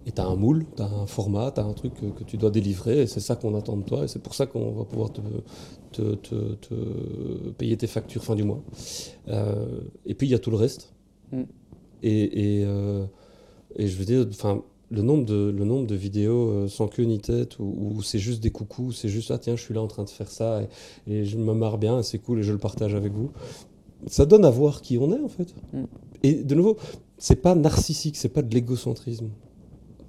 Et 0.06 0.12
tu 0.12 0.22
as 0.22 0.26
un 0.26 0.36
moule, 0.36 0.65
tu 0.76 0.82
as 0.82 0.86
un 0.88 1.06
format, 1.06 1.52
tu 1.52 1.60
as 1.62 1.65
un 1.65 1.74
truc 1.74 1.93
que, 1.93 2.06
que 2.08 2.24
tu 2.24 2.38
dois 2.38 2.50
délivrer, 2.52 3.02
et 3.04 3.08
c'est 3.08 3.19
ça 3.19 3.36
qu'on 3.36 3.56
attend 3.56 3.78
de 3.78 3.84
toi, 3.84 4.04
et 4.04 4.08
c'est 4.08 4.22
pour 4.22 4.34
ça 4.34 4.45
qu'on 4.45 4.72
va 4.72 4.84
pouvoir 4.86 5.12
te, 5.13 5.22
te, 5.91 6.15
te- 6.15 6.56
te 6.56 7.50
payer 7.52 7.78
tes 7.78 7.88
factures 7.88 8.24
fin 8.24 8.36
du 8.36 8.43
mois. 8.43 8.63
Euh, 9.28 9.82
et 10.06 10.13
puis 10.13 10.28
il 10.28 10.32
y 10.32 10.36
a 10.36 10.39
tout 10.39 10.52
le 10.52 10.58
reste. 10.58 10.93
Mm. 11.32 11.43
Et, 12.04 12.60
et, 12.60 12.65
euh, 12.65 13.06
et 13.76 13.88
je 13.88 13.98
veux 13.98 14.06
dire, 14.06 14.26
enfin, 14.30 14.63
le 14.91 15.02
nombre 15.02 15.25
de, 15.25 15.54
le 15.56 15.65
nombre 15.65 15.86
de 15.88 15.95
vidéos 15.95 16.49
euh, 16.49 16.67
sans 16.67 16.88
queue 16.88 17.04
ni 17.04 17.19
tête, 17.19 17.60
où, 17.60 17.93
où 17.95 18.02
c'est 18.02 18.19
juste 18.19 18.41
des 18.41 18.49
coucous, 18.52 18.91
c'est 18.93 19.10
juste, 19.10 19.30
ah 19.32 19.38
tiens, 19.38 19.56
je 19.56 19.62
suis 19.62 19.73
là 19.73 19.82
en 19.82 19.88
train 19.88 20.04
de 20.04 20.10
faire 20.10 20.30
ça, 20.30 20.62
et, 21.08 21.12
et 21.13 21.25
je 21.25 21.38
me 21.38 21.54
marre 21.54 21.78
bien, 21.78 21.99
et 21.99 22.04
c'est 22.04 22.19
cool, 22.19 22.39
et 22.39 22.43
je 22.43 22.52
le 22.52 22.58
partage 22.58 22.95
avec 22.95 23.13
vous. 23.13 23.30
Ça 24.08 24.25
donne 24.25 24.45
à 24.45 24.49
voir 24.49 24.82
qui 24.82 24.97
on 24.97 25.12
est, 25.13 25.19
en 25.21 25.28
fait. 25.28 25.54
Mm. 25.73 25.84
Et 26.23 26.34
de 26.36 26.56
nouveau, 26.56 26.78
c'est 27.17 27.36
pas 27.36 27.54
narcissique, 27.56 28.15
c'est 28.17 28.30
pas 28.30 28.41
de 28.41 28.54
l'égocentrisme. 28.54 29.30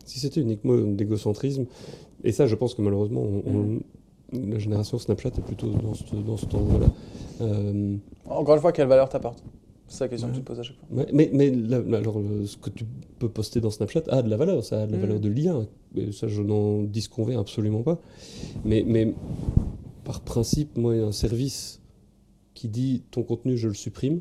Si 0.07 0.19
c'était 0.19 0.41
uniquement 0.41 0.77
de 0.77 0.97
l'égocentrisme, 0.97 1.67
et 2.25 2.33
ça, 2.33 2.47
je 2.47 2.55
pense 2.55 2.75
que 2.75 2.83
malheureusement, 2.83 3.23
on- 3.23 3.43
on- 3.55 3.81
la 4.33 4.59
génération 4.59 4.97
Snapchat 4.99 5.31
est 5.31 5.43
plutôt 5.43 5.69
dans 5.71 5.95
ce, 5.95 6.05
dans 6.15 6.37
ce 6.37 6.47
temps-là. 6.47 6.87
Euh, 7.41 7.97
Encore 8.27 8.55
une 8.55 8.61
fois, 8.61 8.73
quelle 8.73 8.87
valeur 8.89 9.09
t'apporte? 9.09 9.43
C'est 9.93 10.05
la 10.05 10.09
question 10.09 10.29
que 10.29 10.35
tu 10.37 10.41
te 10.41 10.47
poses 10.47 10.61
à 10.61 10.63
chaque 10.63 10.77
fois. 10.77 10.89
Ouais, 10.97 11.07
mais 11.13 11.31
mais 11.33 11.53
alors, 11.97 12.21
le- 12.21 12.47
ce 12.47 12.57
que 12.57 12.71
tu 12.71 12.85
peux 13.19 13.29
poster 13.29 13.61
dans 13.61 13.71
Snapchat 13.71 14.05
a 14.09 14.23
de 14.23 14.31
la 14.31 14.37
valeur, 14.37 14.65
ça 14.65 14.83
a 14.83 14.87
de 14.87 14.93
la 14.93 14.99
Mm. 14.99 15.01
valeur 15.01 15.21
de 15.21 15.29
lien. 15.29 15.67
Et 15.97 16.13
ça, 16.13 16.29
je 16.29 16.41
n'en 16.43 16.85
disconviens 16.85 17.41
absolument 17.41 17.83
pas. 17.83 18.01
Mais, 18.65 18.85
mais 18.87 19.13
par 20.05 20.21
principe, 20.21 20.77
moi, 20.79 20.95
un 20.95 21.11
service 21.13 21.81
qui 22.55 22.69
dit 22.69 23.03
ton 23.11 23.25
contenu, 23.25 23.57
je 23.57 23.67
le 23.67 23.75
supprime, 23.75 24.21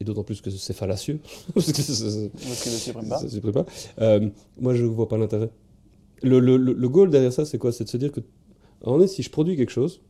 et 0.00 0.04
d'autant 0.04 0.24
plus 0.24 0.40
que 0.40 0.48
c'est 0.50 0.72
fallacieux, 0.72 1.20
parce 1.54 1.70
que 1.70 1.82
je 1.82 2.70
ne 2.70 2.76
supprime 2.78 3.08
pas. 3.08 3.18
ça 3.18 3.28
se 3.28 3.34
supprime 3.34 3.52
pas, 3.52 3.66
euh, 4.00 4.28
moi, 4.58 4.74
je 4.74 4.84
ne 4.84 4.88
vois 4.88 5.06
pas 5.08 5.18
l'intérêt. 5.18 5.50
Le, 6.22 6.40
le, 6.40 6.56
le, 6.56 6.72
le 6.72 6.88
goal 6.88 7.10
derrière 7.10 7.32
ça, 7.32 7.44
c'est 7.44 7.58
quoi? 7.58 7.72
C'est 7.72 7.84
de 7.84 7.88
se 7.90 7.96
dire 7.98 8.10
que, 8.10 8.20
donné, 8.82 9.06
si 9.06 9.22
je 9.22 9.28
produis 9.30 9.56
quelque 9.56 9.70
chose, 9.70 10.00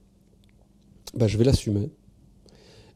bah, 1.15 1.27
je 1.27 1.37
vais 1.37 1.45
l'assumer. 1.45 1.91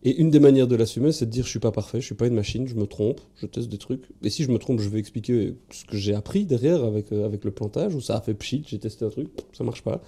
Et 0.05 0.17
une 0.17 0.31
des 0.31 0.39
manières 0.39 0.69
de 0.69 0.77
l'assumer, 0.77 1.11
c'est 1.11 1.27
de 1.27 1.31
dire 1.31 1.45
je 1.45 1.51
suis 1.51 1.59
pas 1.59 1.73
parfait, 1.73 2.01
je 2.01 2.07
suis 2.07 2.15
pas 2.15 2.27
une 2.27 2.35
machine, 2.35 2.69
je 2.69 2.75
me 2.77 2.87
trompe, 2.87 3.21
je 3.37 3.47
teste 3.47 3.69
des 3.69 3.79
trucs. 3.79 4.05
Et 4.23 4.31
si 4.31 4.45
je 4.45 4.51
me 4.51 4.59
trompe, 4.59 4.81
je 4.81 4.89
vais 4.89 4.99
expliquer 4.99 5.55
ce 5.71 5.85
que 5.85 5.97
j'ai 5.97 6.15
appris 6.15 6.45
derrière 6.45 6.85
avec, 6.85 7.13
euh, 7.13 7.25
avec 7.25 7.45
le 7.45 7.51
plantage, 7.51 7.95
où 7.95 8.01
ça 8.01 8.17
a 8.17 8.21
fait 8.21 8.35
pchit, 8.35 8.63
j'ai 8.67 8.79
testé 8.79 9.05
un 9.05 9.11
truc, 9.11 9.29
ça 9.53 9.65
marche 9.65 9.83
pas. 9.83 10.01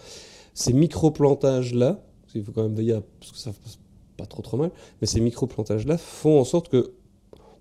Ces 0.55 0.73
micro-plantages-là, 0.73 2.01
parce 2.23 2.33
qu'il 2.33 2.45
faut 2.45 2.53
quand 2.53 2.63
même 2.63 2.75
veiller 2.75 2.93
à 2.95 3.03
parce 3.19 3.33
que 3.33 3.39
ça 3.39 3.53
passe 3.53 3.79
pas 4.17 4.27
trop 4.27 4.43
trop 4.43 4.57
mal, 4.57 4.71
mais 5.01 5.09
ces 5.09 5.21
micro-plantages-là 5.21 5.99
font 5.99 6.39
en 6.39 6.45
sorte 6.45 6.69
que 6.69 6.93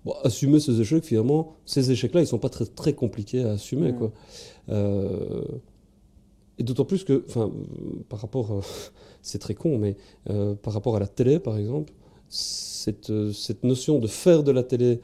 bon, 0.04 0.14
assumer 0.22 0.60
ces 0.60 0.80
échecs, 0.80 1.04
finalement, 1.04 1.56
ces 1.66 1.90
échecs-là, 1.90 2.20
ils 2.20 2.28
sont 2.28 2.38
pas 2.38 2.48
très, 2.48 2.66
très 2.66 2.92
compliqués 2.92 3.42
à 3.42 3.52
assumer. 3.52 3.92
Mm. 3.92 3.98
Quoi. 3.98 4.12
Euh, 4.68 5.42
et 6.60 6.62
d'autant 6.62 6.84
plus 6.84 7.04
que, 7.04 7.24
enfin, 7.26 7.50
euh, 7.50 8.04
par 8.10 8.20
rapport, 8.20 8.52
euh, 8.52 8.60
c'est 9.22 9.38
très 9.38 9.54
con, 9.54 9.78
mais 9.78 9.96
euh, 10.28 10.54
par 10.54 10.74
rapport 10.74 10.94
à 10.94 11.00
la 11.00 11.08
télé, 11.08 11.40
par 11.40 11.56
exemple, 11.56 11.92
cette, 12.30 13.10
euh, 13.10 13.32
cette 13.32 13.64
notion 13.64 13.98
de 13.98 14.06
faire 14.06 14.42
de 14.42 14.50
la 14.50 14.62
télé 14.62 15.00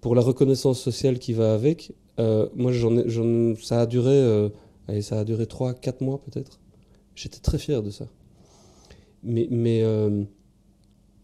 pour 0.00 0.14
la 0.14 0.22
reconnaissance 0.22 0.80
sociale 0.80 1.18
qui 1.18 1.34
va 1.34 1.52
avec, 1.52 1.92
euh, 2.20 2.48
moi, 2.54 2.72
ça 3.62 3.80
a 3.80 3.86
duré, 3.86 4.14
euh, 4.14 4.48
ça 5.00 5.20
a 5.20 5.24
duré 5.24 5.46
3-4 5.46 6.02
mois 6.02 6.20
peut-être. 6.22 6.58
J'étais 7.14 7.38
très 7.38 7.58
fier 7.58 7.82
de 7.82 7.90
ça. 7.90 8.06
Mais, 9.22 9.48
mais, 9.50 9.82
euh, 9.82 10.24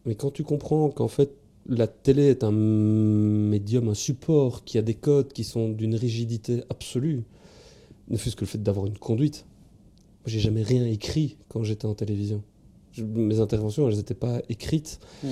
mais 0.04 0.14
quand 0.14 0.30
tu 0.30 0.42
comprends 0.42 0.90
qu'en 0.90 1.08
fait, 1.08 1.32
la 1.68 1.86
télé 1.86 2.26
est 2.26 2.44
un 2.44 2.52
médium, 2.52 3.88
un 3.88 3.94
support 3.94 4.64
qui 4.64 4.78
a 4.78 4.82
des 4.82 4.94
codes 4.94 5.32
qui 5.32 5.44
sont 5.44 5.70
d'une 5.70 5.94
rigidité 5.94 6.62
absolue, 6.70 7.24
ne 8.08 8.16
fût-ce 8.16 8.36
que 8.36 8.42
le 8.42 8.46
fait 8.46 8.62
d'avoir 8.62 8.86
une 8.86 8.98
conduite. 8.98 9.46
J'ai 10.26 10.38
jamais 10.38 10.62
rien 10.62 10.84
écrit 10.86 11.36
quand 11.48 11.62
j'étais 11.62 11.86
en 11.86 11.94
télévision. 11.94 12.42
Je- 12.96 13.04
mes 13.04 13.40
interventions, 13.40 13.88
elles 13.88 13.96
n'étaient 13.96 14.14
pas 14.14 14.40
écrites 14.48 14.98
Mm. 15.22 15.28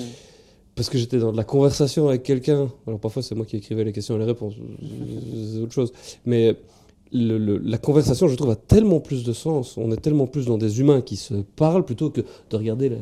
parce 0.75 0.89
que 0.91 0.99
j'étais 0.99 1.19
dans 1.19 1.33
de 1.33 1.37
la 1.37 1.45
conversation 1.45 2.09
avec 2.09 2.23
quelqu'un. 2.23 2.71
Alors 2.87 3.01
parfois, 3.01 3.23
c'est 3.23 3.35
moi 3.35 3.47
qui 3.47 3.57
écrivais 3.57 3.85
les 3.85 3.93
questions 3.93 4.17
et 4.17 4.19
les 4.19 4.25
réponses, 4.25 4.55
c'est 5.53 5.59
autre 5.61 5.73
chose. 5.73 5.93
Mais 6.27 6.57
le- 7.13 7.39
le- 7.39 7.59
la 7.59 7.79
conversation, 7.79 8.29
je 8.29 8.35
trouve, 8.35 8.51
a 8.51 8.57
tellement 8.57 9.01
plus 9.01 9.25
de 9.25 9.33
sens. 9.33 9.77
On 9.77 9.91
est 9.93 10.01
tellement 10.01 10.27
plus 10.27 10.47
dans 10.47 10.59
des 10.59 10.81
humains 10.81 11.01
qui 11.01 11.17
se 11.17 11.35
parlent 11.35 11.85
plutôt 11.85 12.11
que 12.11 12.23
de 12.51 12.57
regarder 12.57 12.89
la 12.89 12.97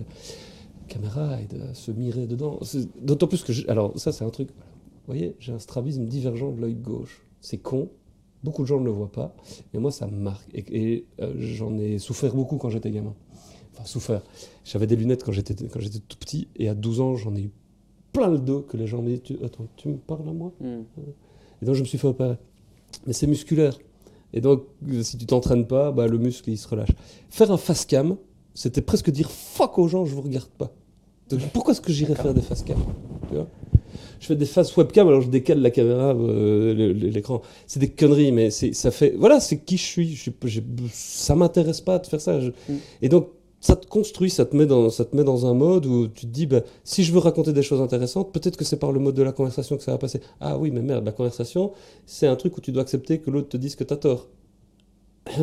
caméra 0.88 1.38
et 1.40 1.46
de 1.46 1.60
se 1.74 1.90
mirer 1.90 2.26
dedans. 2.26 2.58
D'autant 3.00 3.26
plus 3.26 3.42
que, 3.42 3.52
je- 3.52 3.66
alors 3.68 3.98
ça, 3.98 4.12
c'est 4.12 4.24
un 4.24 4.30
truc. 4.30 4.48
Vous 4.48 5.14
voyez, 5.14 5.34
j'ai 5.40 5.52
un 5.52 5.58
strabisme 5.58 6.04
divergent 6.06 6.52
de 6.52 6.60
l'œil 6.60 6.74
gauche. 6.74 7.22
C'est 7.40 7.58
con. 7.58 7.88
Beaucoup 8.44 8.62
de 8.62 8.66
gens 8.68 8.80
ne 8.80 8.84
le 8.84 8.90
voient 8.90 9.10
pas, 9.12 9.34
mais 9.72 9.78
moi 9.78 9.90
ça 9.92 10.06
me 10.08 10.16
marque. 10.18 10.48
Et, 10.52 10.64
et, 10.92 11.06
euh, 11.20 11.32
j'en 11.38 11.78
ai 11.78 11.98
souffert 11.98 12.34
beaucoup 12.34 12.56
quand 12.56 12.70
j'étais 12.70 12.90
gamin. 12.90 13.14
Enfin, 13.72 13.84
souffert. 13.84 14.22
J'avais 14.64 14.86
des 14.86 14.96
lunettes 14.96 15.24
quand 15.24 15.32
j'étais 15.32 15.54
quand 15.68 15.80
j'étais 15.80 15.98
tout 16.00 16.16
petit, 16.18 16.48
et 16.56 16.68
à 16.68 16.74
12 16.74 17.00
ans, 17.00 17.16
j'en 17.16 17.34
ai 17.34 17.42
eu 17.42 17.50
plein 18.12 18.28
le 18.30 18.38
dos 18.38 18.60
que 18.60 18.76
les 18.76 18.86
gens 18.86 19.02
me 19.02 19.08
disent 19.08 19.22
tu, 19.22 19.36
Attends, 19.44 19.66
tu 19.76 19.88
me 19.88 19.96
parles 19.96 20.28
à 20.28 20.32
moi? 20.32 20.52
Mm. 20.60 20.80
Et 21.62 21.64
donc 21.66 21.74
je 21.74 21.80
me 21.80 21.86
suis 21.86 21.98
fait 21.98 22.08
opérer. 22.08 22.36
Mais 23.06 23.12
c'est 23.12 23.26
musculaire. 23.26 23.76
Et 24.34 24.40
donc, 24.40 24.64
euh, 24.90 25.02
si 25.02 25.18
tu 25.18 25.26
t'entraînes 25.26 25.66
pas, 25.66 25.92
bah, 25.92 26.06
le 26.06 26.18
muscle 26.18 26.48
il 26.50 26.56
se 26.58 26.68
relâche. 26.68 26.90
Faire 27.30 27.50
un 27.50 27.56
face 27.56 27.84
cam, 27.84 28.16
c'était 28.54 28.80
presque 28.82 29.10
dire 29.10 29.30
fuck 29.30 29.78
aux 29.78 29.88
gens, 29.88 30.04
je 30.04 30.14
vous 30.14 30.22
regarde 30.22 30.48
pas. 30.50 30.72
Donc, 31.30 31.40
pourquoi 31.52 31.72
est-ce 31.72 31.80
que 31.80 31.92
j'irais 31.92 32.14
faire 32.14 32.34
des 32.34 32.42
face 32.42 32.62
cam 32.62 32.78
tu 33.28 33.34
vois? 33.34 33.48
Je 34.20 34.26
fais 34.26 34.36
des 34.36 34.46
face 34.46 34.74
webcam, 34.76 35.08
alors 35.08 35.20
je 35.20 35.28
décale 35.28 35.60
la 35.60 35.70
caméra, 35.70 36.14
euh, 36.14 36.92
l'écran. 36.94 37.42
C'est 37.66 37.80
des 37.80 37.90
conneries, 37.90 38.30
mais 38.32 38.50
ça 38.50 38.90
fait. 38.90 39.14
Voilà, 39.18 39.40
c'est 39.40 39.58
qui 39.58 39.76
je 39.76 39.82
suis. 39.82 40.14
Je 40.14 40.30
j'ai- 40.44 40.64
ça 40.92 41.34
m'intéresse 41.34 41.80
pas 41.80 41.98
de 41.98 42.06
faire 42.06 42.20
ça. 42.20 42.40
Je- 42.40 42.50
Mm. 42.50 42.76
Et 43.02 43.08
donc, 43.08 43.28
ça 43.62 43.76
te 43.76 43.86
construit, 43.86 44.28
ça 44.28 44.44
te 44.44 44.56
met 44.56 44.66
dans, 44.66 44.90
ça 44.90 45.04
te 45.04 45.14
met 45.14 45.22
dans 45.22 45.46
un 45.46 45.54
mode 45.54 45.86
où 45.86 46.08
tu 46.08 46.26
te 46.26 46.32
dis, 46.32 46.46
bah, 46.46 46.62
si 46.82 47.04
je 47.04 47.12
veux 47.12 47.20
raconter 47.20 47.52
des 47.52 47.62
choses 47.62 47.80
intéressantes, 47.80 48.32
peut-être 48.32 48.56
que 48.56 48.64
c'est 48.64 48.76
par 48.76 48.90
le 48.90 48.98
mode 48.98 49.14
de 49.14 49.22
la 49.22 49.30
conversation 49.30 49.76
que 49.76 49.84
ça 49.84 49.92
va 49.92 49.98
passer. 49.98 50.20
Ah 50.40 50.58
oui, 50.58 50.72
mais 50.72 50.82
merde, 50.82 51.04
la 51.04 51.12
conversation, 51.12 51.70
c'est 52.04 52.26
un 52.26 52.34
truc 52.34 52.58
où 52.58 52.60
tu 52.60 52.72
dois 52.72 52.82
accepter 52.82 53.20
que 53.20 53.30
l'autre 53.30 53.48
te 53.48 53.56
dise 53.56 53.76
que 53.76 53.84
tu 53.84 53.94
as 53.94 53.96
tort. 53.96 54.28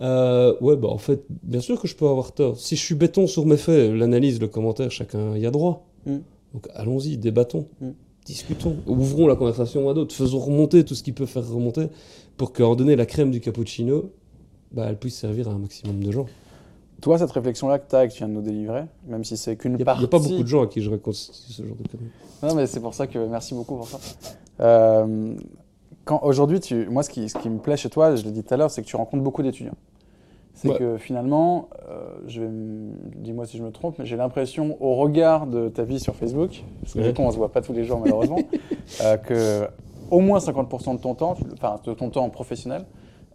Euh, 0.00 0.54
ouais, 0.60 0.76
bah 0.76 0.88
en 0.88 0.98
fait, 0.98 1.24
bien 1.42 1.60
sûr 1.60 1.80
que 1.80 1.88
je 1.88 1.96
peux 1.96 2.06
avoir 2.06 2.32
tort. 2.32 2.60
Si 2.60 2.76
je 2.76 2.82
suis 2.82 2.94
béton 2.94 3.26
sur 3.26 3.46
mes 3.46 3.56
faits, 3.56 3.92
l'analyse, 3.92 4.38
le 4.40 4.46
commentaire, 4.46 4.90
chacun 4.90 5.34
y 5.38 5.46
a 5.46 5.50
droit. 5.50 5.86
Mm. 6.04 6.18
Donc 6.52 6.68
allons-y, 6.74 7.16
débattons, 7.16 7.66
Mm. 7.80 7.90
discutons, 8.26 8.76
ouvrons 8.86 9.26
la 9.26 9.34
conversation 9.36 9.88
à 9.88 9.94
d'autres, 9.94 10.14
faisons 10.14 10.38
remonter 10.38 10.84
tout 10.84 10.94
ce 10.94 11.02
qui 11.02 11.12
peut 11.12 11.24
faire 11.24 11.48
remonter 11.48 11.86
pour 12.36 12.52
qu'en 12.52 12.76
donner 12.76 12.94
la 12.94 13.06
crème 13.06 13.30
du 13.30 13.40
cappuccino, 13.40 14.10
bah, 14.70 14.86
elle 14.88 14.98
puisse 14.98 15.16
servir 15.16 15.48
à 15.48 15.52
un 15.52 15.58
maximum 15.58 16.02
de 16.04 16.12
gens. 16.12 16.26
Toi, 17.02 17.18
cette 17.18 17.30
réflexion-là 17.30 17.78
que 17.78 17.88
tu 17.90 17.94
as 17.96 18.04
et 18.04 18.08
que 18.08 18.12
tu 18.12 18.18
viens 18.18 18.28
de 18.28 18.32
nous 18.32 18.40
délivrer, 18.42 18.84
même 19.06 19.22
si 19.22 19.36
c'est 19.36 19.56
qu'une 19.56 19.72
Il 19.72 19.76
n'y 19.76 19.82
a, 19.82 19.84
partie. 19.84 20.06
pas 20.06 20.18
beaucoup 20.18 20.42
de 20.42 20.46
gens 20.48 20.62
à 20.62 20.66
qui 20.66 20.80
je 20.80 20.90
raconte 20.90 21.14
ce 21.14 21.62
genre 21.62 21.76
de 21.76 21.86
conneries. 21.88 22.10
Non, 22.42 22.54
mais 22.54 22.66
c'est 22.66 22.80
pour 22.80 22.94
ça 22.94 23.06
que 23.06 23.18
merci 23.26 23.54
beaucoup 23.54 23.76
pour 23.76 23.86
ça. 23.88 23.98
Euh, 24.60 25.34
quand 26.04 26.20
aujourd'hui, 26.22 26.60
tu, 26.60 26.88
moi, 26.88 27.02
ce 27.02 27.10
qui, 27.10 27.28
ce 27.28 27.36
qui 27.38 27.50
me 27.50 27.58
plaît 27.58 27.76
chez 27.76 27.90
toi, 27.90 28.16
je 28.16 28.24
l'ai 28.24 28.30
dit 28.30 28.42
tout 28.42 28.54
à 28.54 28.56
l'heure, 28.56 28.70
c'est 28.70 28.82
que 28.82 28.86
tu 28.86 28.96
rencontres 28.96 29.22
beaucoup 29.22 29.42
d'étudiants. 29.42 29.74
c'est 30.54 30.70
Ouais. 30.70 30.78
que 30.78 30.96
finalement, 30.96 31.68
euh, 31.90 32.08
je 32.28 32.40
vais 32.40 32.46
m- 32.46 32.94
dis-moi 33.16 33.44
si 33.44 33.58
je 33.58 33.62
me 33.62 33.70
trompe, 33.70 33.98
mais 33.98 34.06
j'ai 34.06 34.16
l'impression, 34.16 34.78
au 34.80 34.94
regard 34.94 35.46
de 35.46 35.68
ta 35.68 35.82
vie 35.84 36.00
sur 36.00 36.14
Facebook, 36.16 36.64
parce 36.80 36.94
que 36.94 37.00
Ouais. 37.00 37.08
du 37.08 37.12
coup 37.14 37.20
on 37.20 37.30
se 37.30 37.36
voit 37.36 37.52
pas 37.52 37.60
tous 37.60 37.74
les 37.74 37.84
jours 37.84 38.00
malheureusement, 38.00 38.38
euh, 39.02 39.18
que 39.18 39.68
au 40.10 40.20
moins 40.20 40.38
50% 40.38 40.94
de 40.96 41.00
ton 41.02 41.14
temps, 41.14 41.36
enfin 41.52 41.78
de 41.84 41.92
ton 41.92 42.08
temps 42.08 42.30
professionnel, 42.30 42.86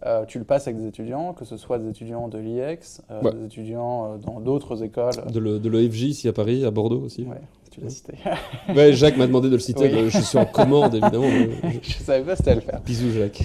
euh, 0.04 0.24
tu 0.26 0.38
le 0.38 0.44
passes 0.44 0.66
avec 0.66 0.78
des 0.80 0.86
étudiants, 0.88 1.32
que 1.32 1.44
ce 1.44 1.56
soit 1.56 1.78
des 1.78 1.88
étudiants 1.88 2.28
de 2.28 2.38
l'IEX, 2.38 3.02
euh, 3.10 3.20
Ouais. 3.22 3.32
des 3.32 3.44
étudiants 3.44 4.04
euh, 4.14 4.16
dans 4.18 4.40
d'autres 4.40 4.82
écoles. 4.82 5.12
De 5.32 5.38
le- 5.38 5.58
de 5.58 5.68
l'EFJ 5.68 6.02
ici 6.04 6.28
à 6.28 6.32
Paris, 6.32 6.64
à 6.64 6.70
Bordeaux 6.70 7.00
aussi. 7.00 7.22
Ouais, 7.24 7.40
tu 7.70 7.80
l'as 7.80 7.90
cité. 7.90 8.14
Ouais, 8.74 8.92
Jacques 8.92 9.16
m'a 9.16 9.26
demandé 9.26 9.48
de 9.48 9.54
le 9.54 9.60
citer. 9.60 9.90
Oui. 9.92 10.10
Je 10.10 10.18
suis 10.18 10.38
en 10.38 10.44
commande 10.46 10.94
évidemment. 10.94 11.28
je- 11.28 11.78
je 11.82 11.92
savais 12.02 12.24
pas 12.24 12.36
si 12.36 12.42
t'allais 12.42 12.56
le 12.56 12.62
faire. 12.62 12.80
Bisous 12.80 13.10
Jacques. 13.12 13.44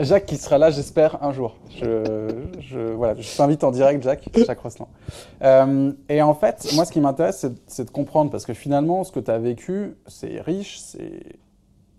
Jacques 0.00 0.26
qui 0.26 0.36
sera 0.36 0.58
là, 0.58 0.70
j'espère, 0.70 1.22
un 1.22 1.32
jour. 1.32 1.56
Je, 1.80 2.28
je, 2.60 2.78
voilà, 2.92 3.14
je 3.20 3.36
t'invite 3.36 3.64
en 3.64 3.70
direct, 3.70 4.02
Jacques, 4.02 4.28
Jacques. 4.34 4.58
Euh, 5.42 5.92
et 6.08 6.22
en 6.22 6.34
fait, 6.34 6.68
moi, 6.74 6.84
ce 6.84 6.92
qui 6.92 7.00
m'intéresse, 7.00 7.46
c'est, 7.66 7.84
de 7.84 7.90
comprendre, 7.90 8.30
parce 8.30 8.46
que 8.46 8.54
finalement, 8.54 9.04
ce 9.04 9.12
que 9.12 9.20
tu 9.20 9.30
as 9.30 9.38
vécu, 9.38 9.96
c'est 10.06 10.40
riche, 10.40 10.78
c'est 10.80 11.22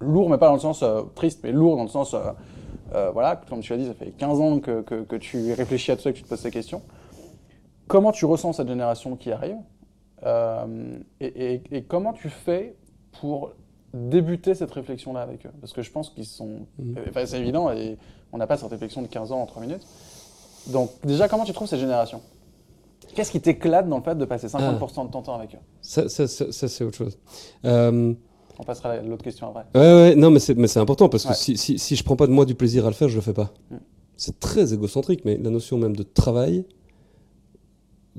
lourd, 0.01 0.29
mais 0.29 0.37
pas 0.37 0.47
dans 0.47 0.53
le 0.53 0.59
sens 0.59 0.83
triste, 1.15 1.41
mais 1.43 1.51
lourd 1.51 1.75
dans 1.77 1.83
le 1.83 1.89
sens, 1.89 2.15
euh, 2.93 3.11
voilà, 3.11 3.35
comme 3.49 3.59
tu 3.61 3.71
l'as 3.73 3.77
dit, 3.77 3.85
ça 3.87 3.93
fait 3.93 4.11
15 4.11 4.39
ans 4.39 4.59
que, 4.59 4.81
que, 4.81 5.03
que 5.03 5.15
tu 5.15 5.53
réfléchis 5.53 5.91
à 5.91 5.95
tout 5.95 6.01
ça, 6.03 6.11
que 6.11 6.17
tu 6.17 6.23
te 6.23 6.29
poses 6.29 6.39
ces 6.39 6.51
questions. 6.51 6.81
Comment 7.87 8.11
tu 8.11 8.25
ressens 8.25 8.53
cette 8.53 8.67
génération 8.67 9.15
qui 9.15 9.31
arrive 9.31 9.57
Euh, 10.25 10.97
et, 11.21 11.53
et- 11.53 11.61
et 11.71 11.83
comment 11.83 12.11
tu 12.11 12.27
fais 12.29 12.75
pour 13.21 13.53
débuter 13.93 14.53
cette 14.53 14.71
réflexion-là 14.71 15.21
avec 15.21 15.45
eux? 15.45 15.51
Parce 15.61 15.71
que 15.71 15.81
je 15.81 15.89
pense 15.91 16.09
qu'ils 16.09 16.25
sont 16.25 16.67
Mhm. 16.77 16.95
euh, 16.97 17.05
Enfin, 17.09 17.25
c'est 17.25 17.39
évident, 17.39 17.71
et 17.71 17.97
on 18.33 18.37
n'a 18.37 18.45
pas 18.45 18.57
cette 18.57 18.69
réflexion 18.69 19.01
de 19.01 19.07
15 19.07 19.31
ans 19.31 19.39
en 19.41 19.45
3 19.45 19.61
minutes. 19.61 19.85
Donc, 20.67 20.89
déjà, 21.05 21.29
comment 21.29 21.45
tu 21.45 21.53
trouves 21.53 21.69
cette 21.69 21.79
génération 21.79 22.21
Qu'est-ce 23.15 23.31
qui 23.31 23.39
t'éclate 23.39 23.87
dans 23.87 23.97
le 23.97 24.03
fait 24.03 24.15
de 24.15 24.25
passer 24.25 24.47
50% 24.49 25.05
de 25.05 25.09
ton 25.11 25.21
temps 25.21 25.35
avec 25.35 25.55
eux? 25.55 25.59
Ça, 25.81 26.09
ça, 26.09 26.27
ça, 26.27 26.51
ça, 26.51 26.67
c'est 26.67 26.83
autre 26.83 26.97
chose. 26.97 27.17
Euh, 27.63 28.13
On 28.59 28.63
passera 28.63 28.89
à 28.91 29.01
l'autre 29.01 29.23
question 29.23 29.47
après. 29.49 29.65
Ouais, 29.73 29.93
ouais, 30.09 30.15
non, 30.15 30.31
mais 30.31 30.39
c'est, 30.39 30.77
important 30.77 31.07
parce 31.07 31.23
que 31.23 31.29
Ouais. 31.29 31.35
si, 31.35 31.55
si, 31.57 31.79
si 31.79 31.95
je 31.95 32.03
prends 32.03 32.17
pas 32.17 32.27
de 32.27 32.33
moi 32.33 32.45
du 32.45 32.55
plaisir 32.55 32.85
à 32.85 32.89
le 32.89 32.93
faire, 32.93 33.07
je 33.07 33.15
le 33.15 33.21
fais 33.21 33.33
pas. 33.33 33.53
Mm. 33.71 33.75
C'est 34.17 34.37
très 34.39 34.73
égocentrique, 34.73 35.23
mais 35.23 35.37
la 35.37 35.49
notion 35.49 35.77
même 35.77 35.95
de 35.95 36.03
travail, 36.03 36.65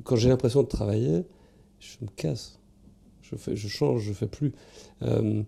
quand 0.02 0.16
j'ai 0.16 0.30
l'impression 0.30 0.62
de 0.62 0.68
travailler, 0.68 1.24
je 1.78 1.96
me 2.00 2.08
casse. 2.16 2.58
Je, 3.20 3.36
fais, 3.36 3.54
je 3.54 3.68
change, 3.68 4.00
je 4.02 4.12
fais 4.14 4.26
plus. 4.26 4.52
Euh, 5.02 5.42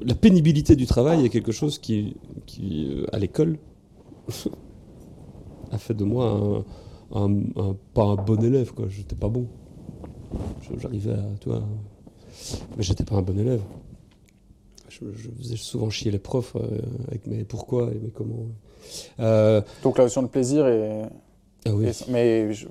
la 0.00 0.14
pénibilité 0.14 0.74
du 0.74 0.86
travail 0.86 1.26
est 1.26 1.28
quelque 1.28 1.52
chose 1.52 1.78
qui, 1.78 2.16
qui 2.46 2.88
euh, 2.90 3.04
à 3.12 3.18
l'école, 3.18 3.58
a 5.70 5.76
fait 5.78 5.92
de 5.94 6.04
moi 6.04 6.64
un, 7.12 7.20
un- 7.24 7.42
un- 7.56 7.76
pas 7.92 8.04
un 8.04 8.16
bon 8.16 8.42
élève, 8.42 8.72
quoi. 8.72 8.86
J'étais 8.88 9.14
pas 9.16 9.28
bon. 9.28 9.46
J'arrivais 10.80 11.12
à, 11.12 11.24
tu 11.38 11.50
vois, 11.50 11.62
mais 12.76 12.82
j'étais 12.82 13.04
pas 13.04 13.16
un 13.16 13.22
bon 13.22 13.38
élève. 13.38 13.62
Je, 14.88 15.04
je 15.14 15.28
faisais 15.38 15.56
souvent 15.56 15.88
chier 15.90 16.10
les 16.10 16.18
profs 16.18 16.54
euh, 16.56 16.80
avec 17.08 17.26
mes 17.26 17.44
pourquoi 17.44 17.90
et 17.92 17.98
mes 17.98 18.10
comment. 18.10 18.46
Euh, 19.20 19.62
Donc, 19.82 19.96
la 19.98 20.04
notion 20.04 20.22
de 20.22 20.28
plaisir 20.28 20.66
est. 20.66 21.02
ah 21.66 21.74
oui. 21.74 21.86
est- 21.86 22.08
mais 22.08 22.52
je, 22.52 22.66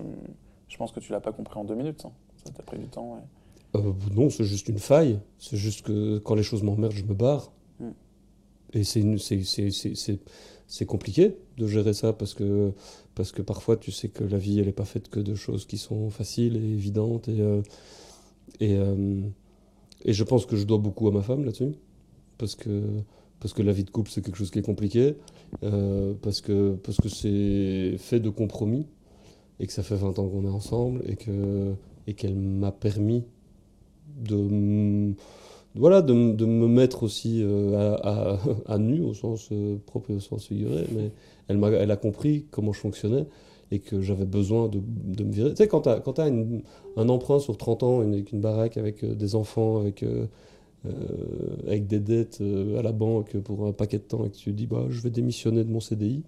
je 0.68 0.78
pense 0.78 0.92
que 0.92 1.00
tu 1.00 1.12
l'as 1.12 1.20
pas 1.22 1.32
compris 1.32 1.60
en 1.60 1.64
deux 1.64 1.76
minutes. 1.76 2.04
hein. 2.06 2.12
Ça 2.44 2.52
t'a 2.52 2.64
pris 2.64 2.78
du 2.78 2.86
temps. 2.88 3.14
ouais. 3.16 3.80
Euh, 3.82 3.94
non, 4.16 4.30
c'est 4.30 4.44
juste 4.44 4.68
une 4.68 4.80
faille. 4.80 5.20
C'est 5.40 5.58
juste 5.58 5.82
que 5.84 6.18
quand 6.20 6.36
les 6.36 6.44
choses 6.44 6.62
m'emmerdent, 6.64 6.94
je 6.94 7.06
me 7.06 7.14
barre. 7.14 7.52
Mm. 7.80 7.90
Et 8.74 8.84
c'est 10.68 10.86
compliqué 10.86 11.36
de 11.58 11.68
gérer 11.68 11.94
ça 11.94 12.14
parce 12.14 12.34
que, 12.34 12.72
parce 13.16 13.32
que 13.32 13.42
parfois 13.42 13.76
tu 13.78 13.92
sais 13.92 14.08
que 14.10 14.24
la 14.24 14.38
vie 14.38 14.60
elle 14.60 14.68
n'est 14.68 14.72
pas 14.72 14.86
faite 14.86 15.10
que 15.10 15.20
de 15.20 15.36
choses 15.36 15.66
qui 15.66 15.78
sont 15.78 16.10
faciles 16.10 16.56
et 16.56 16.60
évidentes. 16.74 17.28
Et, 17.30 17.42
euh, 17.42 17.62
et, 18.60 18.76
euh, 18.78 19.22
et 20.06 20.14
je 20.14 20.24
pense 20.24 20.46
que 20.46 20.56
je 20.56 20.66
dois 20.66 20.78
beaucoup 20.78 21.08
à 21.08 21.12
ma 21.12 21.22
femme 21.22 21.44
là-dessus. 21.46 21.74
Parce 22.38 22.56
que, 22.56 22.84
parce 23.40 23.54
que 23.54 23.62
la 23.62 23.72
vie 23.72 23.84
de 23.84 23.90
couple 23.92 24.10
c'est 24.12 24.24
quelque 24.24 24.38
chose 24.38 24.52
qui 24.52 24.60
est 24.60 24.64
compliqué. 24.64 25.16
euh, 25.64 26.14
parce 26.22 26.42
que 26.42 26.76
parce 26.84 26.98
que 26.98 27.10
c'est 27.10 27.98
fait 27.98 28.20
de 28.20 28.30
compromis. 28.30 28.88
Et 29.60 29.68
que 29.68 29.74
ça 29.74 29.84
fait 29.84 29.96
20 29.96 30.18
ans 30.20 30.28
qu'on 30.28 30.46
est 30.46 30.50
ensemble. 30.50 31.02
Et 31.08 31.16
que 31.16 31.74
et 32.08 32.14
qu'elle 32.14 32.36
m'a 32.36 32.72
permis 32.72 33.24
de, 34.20 35.14
voilà, 35.76 36.02
de, 36.02 36.34
de 36.34 36.46
me 36.46 36.68
mettre 36.68 37.04
aussi 37.04 37.42
euh, 37.44 37.96
à, 38.66 38.78
nu 38.78 39.02
au 39.02 39.14
sens 39.14 39.50
euh, 39.52 39.78
propre 39.86 40.12
et 40.12 40.16
au 40.16 40.20
sens 40.20 40.48
figuré, 40.48 40.86
mais 40.94 41.12
elle, 41.48 41.58
m'a, 41.58 41.70
elle 41.70 41.92
a 41.92 41.98
compris 41.98 42.46
comment 42.52 42.74
je 42.74 42.80
fonctionnais 42.80 43.26
et 43.72 43.80
que 43.80 44.02
j'avais 44.02 44.26
besoin 44.26 44.68
de, 44.68 44.82
de 44.84 45.24
me 45.24 45.32
virer. 45.32 45.50
Tu 45.52 45.58
sais, 45.58 45.68
quand 45.68 45.82
tu 45.82 45.90
as, 45.90 46.32
un 46.98 47.10
emprunt 47.10 47.40
sur 47.40 47.58
30 47.58 47.84
ans, 47.84 48.02
une, 48.02 48.14
avec 48.14 48.32
une 48.32 48.42
baraque, 48.42 48.78
avec 48.78 49.04
euh, 49.04 49.16
des 49.16 49.36
enfants, 49.36 49.80
avec, 49.80 50.04
euh, 50.04 50.28
euh, 50.86 50.92
avec 51.68 51.88
des 51.88 52.00
dettes 52.00 52.42
à 52.78 52.82
la 52.82 52.92
banque 52.92 53.38
pour 53.40 53.66
un 53.66 53.72
paquet 53.72 53.98
de 53.98 54.04
temps, 54.04 54.26
et 54.26 54.30
que 54.30 54.36
tu 54.36 54.52
dis 54.52 54.68
bah, 54.68 54.86
je 54.90 55.02
vais 55.02 55.10
démissionner 55.10 55.64
de 55.64 55.70
mon 55.72 55.80
CDI. 55.80 56.24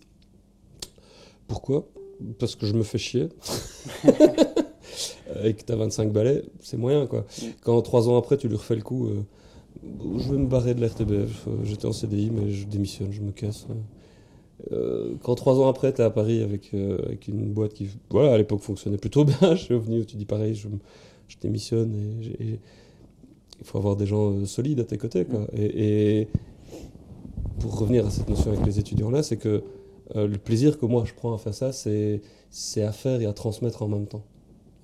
Pourquoi? 1.48 1.88
Parce 2.40 2.56
que 2.56 2.66
je 2.66 2.74
me 2.74 2.84
fais 2.84 2.98
chier. 2.98 3.30
et 5.44 5.54
que 5.54 5.64
tu 5.64 5.72
as 5.72 5.76
25 5.76 6.12
balais, 6.12 6.44
c'est 6.62 6.78
moyen 6.78 7.08
quoi. 7.08 7.26
Quand 7.64 7.82
trois 7.82 8.08
ans 8.08 8.18
après 8.18 8.38
tu 8.38 8.48
lui 8.48 8.56
refais 8.56 8.76
le 8.76 8.84
coup, 8.84 9.10
je 10.18 10.32
vais 10.32 10.38
me 10.38 10.48
barrer 10.48 10.74
de 10.74 10.82
la 10.82 10.88
RTBF, 10.88 11.48
euh, 11.48 11.52
j'étais 11.64 11.86
en 11.86 11.92
CDI 11.92 12.30
mais 12.32 12.52
je 12.52 12.68
démissionne, 12.68 13.12
je 13.12 13.22
me 13.22 13.32
casse. 13.32 13.68
Euh, 14.72 15.16
quand 15.24 15.36
trois 15.36 15.60
ans 15.60 15.68
après 15.68 15.94
tu 15.94 16.02
es 16.02 16.04
à 16.06 16.10
Paris 16.10 16.42
avec, 16.44 16.74
euh, 16.74 17.00
avec 17.06 17.28
une 17.28 17.52
boîte 17.54 17.74
qui 17.74 17.88
voilà, 18.10 18.34
à 18.34 18.38
l'époque 18.38 18.62
fonctionnait 18.62 18.98
plutôt 18.98 19.26
bien, 19.26 19.56
je 19.56 19.64
suis 19.64 19.74
revenu 19.74 20.06
tu 20.06 20.16
dis 20.16 20.26
pareil, 20.26 20.56
je, 20.56 20.68
je 21.28 21.38
démissionne 21.42 21.94
et, 22.40 22.60
il 23.60 23.66
faut 23.66 23.78
avoir 23.78 23.96
des 23.96 24.06
gens 24.06 24.32
euh, 24.32 24.46
solides 24.46 24.80
à 24.82 24.84
tes 24.84 24.98
côtés. 24.98 25.26
Quoi. 25.26 25.48
Et, 25.54 26.22
et 26.22 26.28
pour 27.60 27.78
revenir 27.80 28.06
à 28.06 28.10
cette 28.10 28.30
notion 28.30 28.52
avec 28.52 28.66
les 28.66 28.80
étudiants 28.80 29.10
là, 29.10 29.24
c'est 29.24 29.38
que 29.38 29.64
le 30.16 30.38
plaisir 30.38 30.78
que 30.78 30.86
moi 30.86 31.04
je 31.06 31.14
prends 31.14 31.34
à 31.34 31.38
faire 31.38 31.54
ça, 31.54 31.72
c'est 31.72 32.22
c'est 32.52 32.84
à 32.84 32.92
faire 32.92 33.22
et 33.22 33.26
à 33.26 33.34
transmettre 33.34 33.82
en 33.84 33.88
même 33.88 34.06
temps. 34.06 34.24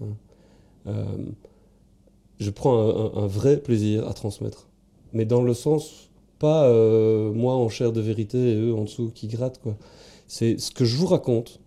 Hein. 0.01 1.05
Je 2.39 2.49
prends 2.49 2.77
un, 2.79 2.89
un- 3.21 3.23
un 3.23 3.27
vrai 3.27 3.57
plaisir 3.57 4.07
à 4.07 4.13
transmettre. 4.13 4.67
Mais 5.13 5.25
dans 5.25 5.41
le 5.41 5.53
sens, 5.53 6.08
pas 6.39 6.65
euh, 6.65 7.31
moi 7.33 7.53
en 7.55 7.69
chair 7.69 7.91
de 7.91 8.01
vérité 8.01 8.37
et 8.53 8.55
eux 8.55 8.73
en 8.73 8.83
dessous 8.83 9.11
qui 9.13 9.27
grattent. 9.27 9.61
Quoi. 9.61 9.77
C'est 10.27 10.59
ce 10.59 10.71
que 10.71 10.85
je 10.85 10.95
vous 10.97 11.07
raconte, 11.07 11.59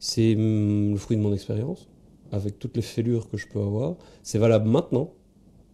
c'est 0.00 0.34
hum, 0.34 0.92
le 0.92 0.96
fruit 0.96 1.16
de 1.16 1.22
mon 1.22 1.32
expérience, 1.32 1.88
avec 2.32 2.58
toutes 2.58 2.76
les 2.76 2.82
fêlures 2.82 3.28
que 3.28 3.36
je 3.36 3.46
peux 3.46 3.60
avoir. 3.60 3.96
C'est 4.22 4.38
valable 4.38 4.68
maintenant, 4.68 5.10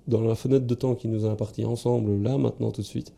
dans 0.08 0.20
la 0.22 0.34
fenêtre 0.34 0.66
de 0.66 0.74
temps 0.74 0.94
qui 0.94 1.08
nous 1.08 1.24
a 1.26 1.30
imparti 1.30 1.64
ensemble, 1.64 2.22
là, 2.22 2.38
maintenant, 2.38 2.70
tout 2.70 2.82
de 2.82 2.86
suite. 2.86 3.12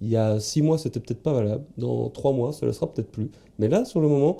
Il 0.00 0.08
y 0.08 0.16
a 0.16 0.40
six 0.40 0.62
mois, 0.62 0.78
c'était 0.78 1.00
peut-être 1.00 1.22
pas 1.22 1.32
valable. 1.32 1.64
Dans 1.76 2.08
trois 2.08 2.32
mois, 2.32 2.52
le 2.62 2.72
sera 2.72 2.90
peut-être 2.90 3.10
plus. 3.10 3.30
Mais 3.58 3.68
là, 3.68 3.84
sur 3.84 4.00
le 4.00 4.08
moment, 4.08 4.38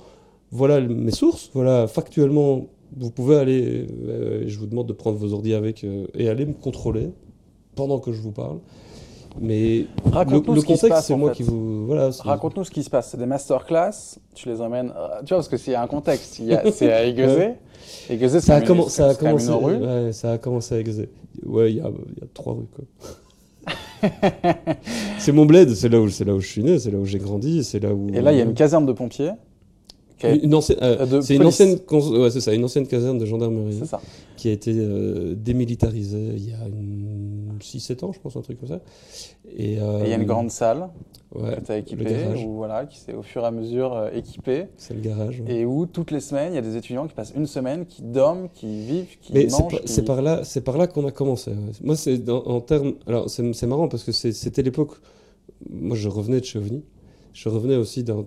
voilà 0.51 0.81
mes 0.81 1.11
sources. 1.11 1.51
Voilà, 1.53 1.87
factuellement, 1.87 2.67
vous 2.97 3.11
pouvez 3.11 3.37
aller. 3.37 3.87
euh, 4.07 4.43
je 4.47 4.57
vous 4.57 4.65
demande 4.67 4.87
de 4.87 4.93
prendre 4.93 5.17
vos 5.17 5.33
ordi 5.33 5.53
avec 5.53 5.83
euh, 5.83 6.07
et 6.15 6.29
aller 6.29 6.45
me 6.45 6.53
contrôler 6.53 7.11
pendant 7.75 7.99
que 7.99 8.11
je 8.11 8.21
vous 8.21 8.31
parle. 8.31 8.59
Mais 9.39 9.85
le, 10.05 10.11
Raconte-nous 10.11 10.53
le 10.55 10.61
contexte, 10.61 11.03
c'est 11.03 11.15
moi 11.15 11.29
fait. 11.29 11.37
qui 11.37 11.43
vous. 11.43 11.85
Voilà. 11.87 12.09
Raconte-nous 12.19 12.63
ce 12.65 12.71
qui 12.71 12.83
se 12.83 12.89
passe. 12.89 13.09
C'est 13.11 13.17
des 13.17 13.25
masterclass, 13.25 14.17
tu 14.35 14.49
les 14.49 14.59
emmènes. 14.61 14.91
euh, 14.95 15.19
Tu 15.19 15.29
vois, 15.29 15.37
parce 15.37 15.47
que 15.47 15.57
s'il 15.57 15.73
y 15.73 15.75
a 15.75 15.81
un 15.81 15.87
contexte, 15.87 16.39
il 16.39 16.45
y 16.47 16.53
a- 16.53 16.63
c'est 16.71 16.91
à 16.91 17.05
Aiguezé. 17.05 17.53
Aiguezé, 18.09 18.41
Ça 18.41 18.55
a, 18.55 18.59
une- 18.59 18.65
ça 18.89 19.15
commencé. 19.15 19.47
une 19.47 19.53
rue. 19.53 19.75
ouais, 19.77 20.11
ça 20.11 20.33
a 20.33 20.37
commencé 20.37 20.75
à 20.75 20.79
Aiguezé. 20.79 21.09
Ouais, 21.45 21.71
il 21.71 21.77
y 21.77 21.79
a, 21.79 21.87
il 21.89 22.21
y 22.21 22.23
a 22.23 22.27
trois 22.33 22.53
rues 22.53 22.67
quoi. 22.75 22.85
c'est 25.19 25.31
mon 25.31 25.45
bled, 25.45 25.73
c'est 25.75 25.89
là 25.89 25.99
où 26.01 26.09
c'est 26.09 26.25
là 26.25 26.33
où 26.33 26.39
je 26.39 26.47
suis 26.47 26.63
né, 26.63 26.79
c'est 26.79 26.91
là 26.91 26.97
où 26.97 27.05
j'ai 27.05 27.19
grandi, 27.19 27.63
c'est 27.63 27.79
là 27.79 27.93
où. 27.93 28.09
Et 28.13 28.21
là, 28.21 28.31
il 28.33 28.37
y 28.37 28.41
a 28.41 28.43
une 28.43 28.53
caserne 28.55 28.85
de 28.85 28.93
pompiers. 28.93 29.31
Une 30.23 30.53
ancienne, 30.53 30.77
euh, 30.83 31.05
Euh, 31.13 31.21
c'est 31.21 31.35
une 31.35 31.45
ancienne, 31.45 31.79
cons- 31.79 32.11
ouais, 32.21 32.29
c'est 32.29 32.41
ça, 32.41 32.53
une 32.53 32.63
ancienne 32.63 32.85
caserne 32.85 33.17
de 33.17 33.25
gendarmerie 33.25 33.81
ça. 33.87 33.99
qui 34.37 34.49
a 34.49 34.51
été 34.51 34.71
euh, 34.77 35.33
démilitarisée 35.35 36.33
il 36.37 36.47
y 36.49 36.53
a 36.53 36.57
6-7 37.63 38.03
ans, 38.05 38.11
je 38.13 38.19
pense, 38.19 38.35
un 38.35 38.41
truc 38.41 38.59
comme 38.59 38.69
ça. 38.69 38.79
Et 39.57 39.79
euh, 39.79 39.99
Et 40.01 40.03
il 40.05 40.09
y 40.09 40.13
a 40.13 40.17
une 40.17 40.25
grande 40.25 40.49
salle 40.51 40.89
ouais, 41.33 41.55
que 41.55 41.61
tu 41.61 41.71
as 41.71 41.77
équipée, 41.77 42.25
ou 42.45 42.53
voilà, 42.55 42.85
qui 42.85 42.97
s'est 42.99 43.13
au 43.13 43.21
fur 43.21 43.43
et 43.43 43.45
à 43.45 43.51
mesure 43.51 43.93
euh, 43.95 44.09
équipée, 44.13 44.67
c'est 44.77 44.93
le 44.93 45.01
garage. 45.01 45.41
ouais. 45.41 45.55
et 45.59 45.65
où 45.65 45.85
toutes 45.85 46.11
les 46.11 46.19
semaines, 46.19 46.53
il 46.53 46.55
y 46.55 46.59
a 46.59 46.61
des 46.61 46.75
étudiants 46.77 47.07
qui 47.07 47.13
passent 47.13 47.33
une 47.35 47.47
semaine, 47.47 47.85
qui 47.85 48.01
dorment, 48.01 48.49
qui 48.53 48.67
vivent, 48.85 49.17
qui 49.21 49.33
Mais 49.33 49.47
mangent. 49.47 49.79
qui- 49.81 49.87
c'est 49.87 50.03
par 50.05 50.21
là, 50.21 50.43
c'est 50.43 50.61
par 50.61 50.77
là 50.77 50.87
qu'on 50.87 51.05
a 51.07 51.11
commencé. 51.11 51.51
ouais. 51.51 51.57
Moi, 51.83 51.95
c'est 51.95 52.29
en 52.29 52.61
termes. 52.61 52.93
Alors, 53.07 53.29
c'est 53.29 53.67
marrant 53.67 53.87
parce 53.87 54.03
que 54.03 54.11
c'était 54.11 54.61
l'époque. 54.63 54.91
Moi, 55.69 55.95
je 55.95 56.09
revenais 56.09 56.39
de 56.39 56.45
chez 56.45 56.59
OVNI. 56.59 56.83
Je 57.33 57.47
revenais 57.47 57.77
aussi 57.77 58.03
d'un 58.03 58.23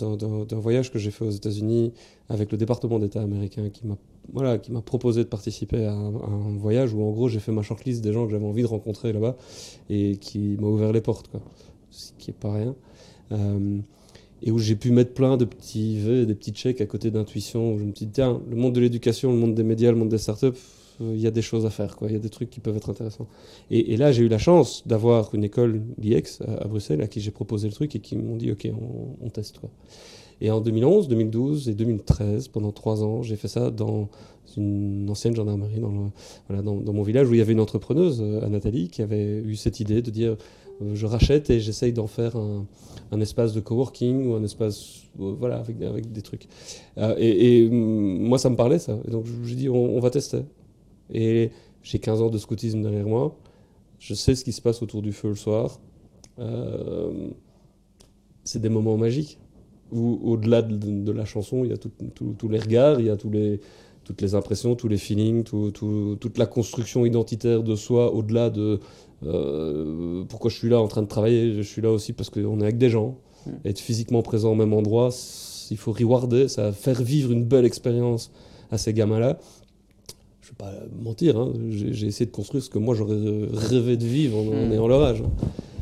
voyage 0.53 0.91
que 0.91 0.99
j'ai 0.99 1.11
fait 1.11 1.25
aux 1.27 1.31
États-Unis 1.31 1.93
avec 2.29 2.53
le 2.53 2.59
département 2.59 2.99
d'État 2.99 3.23
américain 3.23 3.69
qui 3.71 3.87
m'a 3.87 3.97
voilà, 4.33 4.59
qui 4.59 4.73
m'a 4.73 4.81
proposé 4.81 5.23
de 5.25 5.29
participer 5.29 5.85
à 5.85 5.93
un, 5.93 6.57
voyage 6.57 6.95
où, 6.95 7.03
en 7.03 7.11
gros, 7.11 7.29
j'ai 7.29 7.41
fait 7.41 7.53
ma 7.53 7.63
shortlist 7.63 8.03
des 8.03 8.13
gens 8.13 8.25
que 8.25 8.33
j'avais 8.33 8.47
envie 8.47 8.63
de 8.63 8.67
rencontrer 8.67 9.13
là-bas 9.13 9.37
et 9.91 10.17
qui 10.17 10.57
m'a 10.59 10.67
ouvert 10.67 10.93
les 10.93 11.01
portes. 11.01 11.31
Ce 11.91 12.13
qui 12.19 12.31
est 12.31 12.35
pas 12.35 12.53
rien. 12.53 12.75
Euh, 13.33 13.79
et 14.43 14.51
où 14.51 14.59
j'ai 14.59 14.77
pu 14.77 14.91
mettre 14.91 15.15
plein 15.15 15.37
de 15.37 15.45
petits 15.45 16.01
vœux, 16.01 16.27
des 16.27 16.35
petits 16.35 16.53
checks 16.53 16.81
à 16.81 16.87
côté 16.87 17.11
d'intuition. 17.11 17.75
Où 17.75 17.79
je 17.79 17.85
me 17.85 17.93
dis, 17.93 18.09
tiens, 18.09 18.41
le 18.49 18.57
monde 18.57 18.75
de 18.75 18.81
l'éducation, 18.81 19.33
le 19.33 19.39
monde 19.39 19.55
des 19.55 19.63
médias, 19.63 19.91
le 19.91 19.97
monde 19.97 20.09
des 20.09 20.19
startups, 20.19 20.47
euh, 21.01 21.13
il 21.15 21.21
y 21.21 21.27
a 21.27 21.31
des 21.31 21.43
choses 21.43 21.67
à 21.67 21.71
faire, 21.71 21.97
quoi. 21.97 22.09
Il 22.09 22.15
y 22.15 22.17
a 22.17 22.21
des 22.21 22.31
trucs 22.31 22.51
qui 22.51 22.61
peuvent 22.61 22.77
être 22.77 22.91
intéressants. 22.91 23.29
Et, 23.71 23.97
là, 23.97 24.13
j'ai 24.13 24.23
eu 24.23 24.29
la 24.29 24.39
chance 24.39 24.87
d'avoir 24.87 25.35
une 25.35 25.45
école, 25.45 25.83
l'IEX, 25.99 26.41
à, 26.43 26.67
Bruxelles, 26.67 27.03
à 27.03 27.07
qui 27.07 27.21
j'ai 27.21 27.31
proposé 27.31 27.69
le 27.69 27.75
truc 27.75 27.95
et 27.95 28.01
qui 28.01 28.17
m'ont 28.17 28.37
dit, 28.37 28.51
OK, 28.51 28.69
on, 28.71 29.27
on 29.27 29.31
teste, 29.31 29.59
quoi. 29.59 29.71
Et 30.41 30.51
en 30.51 30.61
2011, 30.61 31.09
2012 31.09 31.69
et 31.69 31.75
2013, 31.75 32.49
pendant 32.49 32.73
trois 32.73 33.03
ans, 33.03 33.23
j'ai 33.23 33.37
fait 33.37 33.49
ça 33.49 33.71
dans 33.71 34.09
une 34.57 35.09
ancienne 35.09 35.35
gendarmerie, 35.35 35.81
dans, 35.81 36.93
mon 36.93 37.03
village, 37.03 37.29
où 37.29 37.35
il 37.35 37.39
y 37.39 37.41
avait 37.41 37.53
une 37.53 37.61
entrepreneuse, 37.61 38.21
euh, 38.23 38.87
qui 38.91 39.03
avait 39.03 39.39
eu 39.41 39.57
cette 39.57 39.81
idée 39.81 40.03
de 40.03 40.11
dire 40.11 40.37
euh, 40.83 40.95
je 40.95 41.07
rachète 41.07 41.51
et 41.51 41.61
j'essaye 41.61 41.93
d'en 41.93 42.07
faire 42.07 42.37
un, 42.37 43.21
espace 43.21 43.53
de 43.53 43.61
coworking 43.61 44.27
ou 44.27 44.35
un 44.35 44.43
espace, 44.43 45.05
euh, 45.21 45.35
voilà, 45.39 45.59
avec, 45.59 45.79
des 46.13 46.23
trucs. 46.23 46.49
Euh, 46.99 47.15
et, 47.17 47.65
et, 47.65 47.71
moi, 47.71 48.39
ça 48.39 48.51
me 48.51 48.57
parlait, 48.57 48.79
ça. 48.79 48.99
Et 49.07 49.11
donc, 49.11 49.27
j'ai 49.45 49.55
dit, 49.55 49.69
on, 49.69 50.01
va 50.01 50.11
tester. 50.11 50.43
Et 51.13 51.51
j'ai 51.83 51.99
15 51.99 52.23
ans 52.23 52.31
de 52.31 52.39
scoutisme 52.39 52.83
derrière 52.83 53.07
moi. 53.07 53.37
Je 53.99 54.15
sais 54.15 54.35
ce 54.35 54.45
qui 54.45 54.53
se 54.53 54.61
passe 54.61 54.83
autour 54.83 55.01
du 55.03 55.13
feu 55.13 55.29
le 55.29 55.37
soir. 55.37 55.81
C'est 58.43 58.61
des 58.61 58.69
moments 58.69 58.97
magiques 58.97 59.39
où, 59.95 60.21
au-delà 60.25 60.63
de, 60.63 60.77
de, 60.77 61.13
la 61.13 61.25
chanson, 61.25 61.65
il 61.65 61.71
y 61.71 61.73
a 61.73 61.77
tous 61.77 62.49
les 62.49 62.59
regards, 62.59 63.01
il 63.01 63.07
y 63.07 63.11
a 63.11 63.17
tous 63.17 63.31
les, 63.31 63.61
toutes 64.05 64.21
les 64.21 64.35
impressions, 64.35 64.75
tous 64.75 64.89
les 64.89 64.99
feelings, 64.99 65.45
tout, 65.45 65.71
tout, 65.71 66.17
toute 66.21 66.39
la 66.39 66.47
construction 66.47 67.07
identitaire 67.07 67.63
de 67.63 67.75
soi 67.75 68.13
au-delà 68.13 68.51
de 68.51 68.81
euh, 69.25 70.25
pourquoi 70.29 70.51
je 70.51 70.57
suis 70.57 70.69
là 70.69 70.81
en 70.81 70.89
train 70.89 71.03
de 71.03 71.09
travailler. 71.09 71.55
Je 71.55 71.63
suis 71.63 71.83
là 71.83 71.91
aussi 71.91 72.13
parce 72.13 72.31
qu'on 72.31 72.61
est 72.61 72.65
avec 72.65 72.79
des 72.79 72.91
gens. 72.91 73.17
Mmh. 73.47 73.51
Être 73.65 73.81
physiquement 73.81 74.23
présent 74.23 74.53
au 74.53 74.55
même 74.55 74.73
endroit, 74.73 75.11
il 75.71 75.77
faut 75.77 75.93
rewarder, 75.93 76.49
ça 76.49 76.65
va 76.65 76.73
faire 76.73 77.03
vivre 77.03 77.33
une 77.33 77.45
belle 77.45 77.65
expérience 77.65 78.31
à 78.71 78.79
ces 78.79 78.93
gamins-là. 78.93 79.39
Je 80.41 80.49
ne 80.49 80.51
vais 80.51 80.57
pas 80.59 80.87
mentir, 81.03 81.39
hein, 81.39 81.53
j'ai 81.71 82.07
essayé 82.07 82.27
de 82.27 82.31
construire 82.31 82.63
ce 82.63 82.69
que 82.69 82.79
moi 82.79 82.95
j'aurais 82.95 83.17
rêvé 83.53 83.97
de 83.97 84.05
vivre 84.05 84.37
en, 84.37 84.49
en 84.49 84.71
ayant 84.71 84.87
leur 84.87 85.03
âge. 85.03 85.23
Euh, 85.23 85.74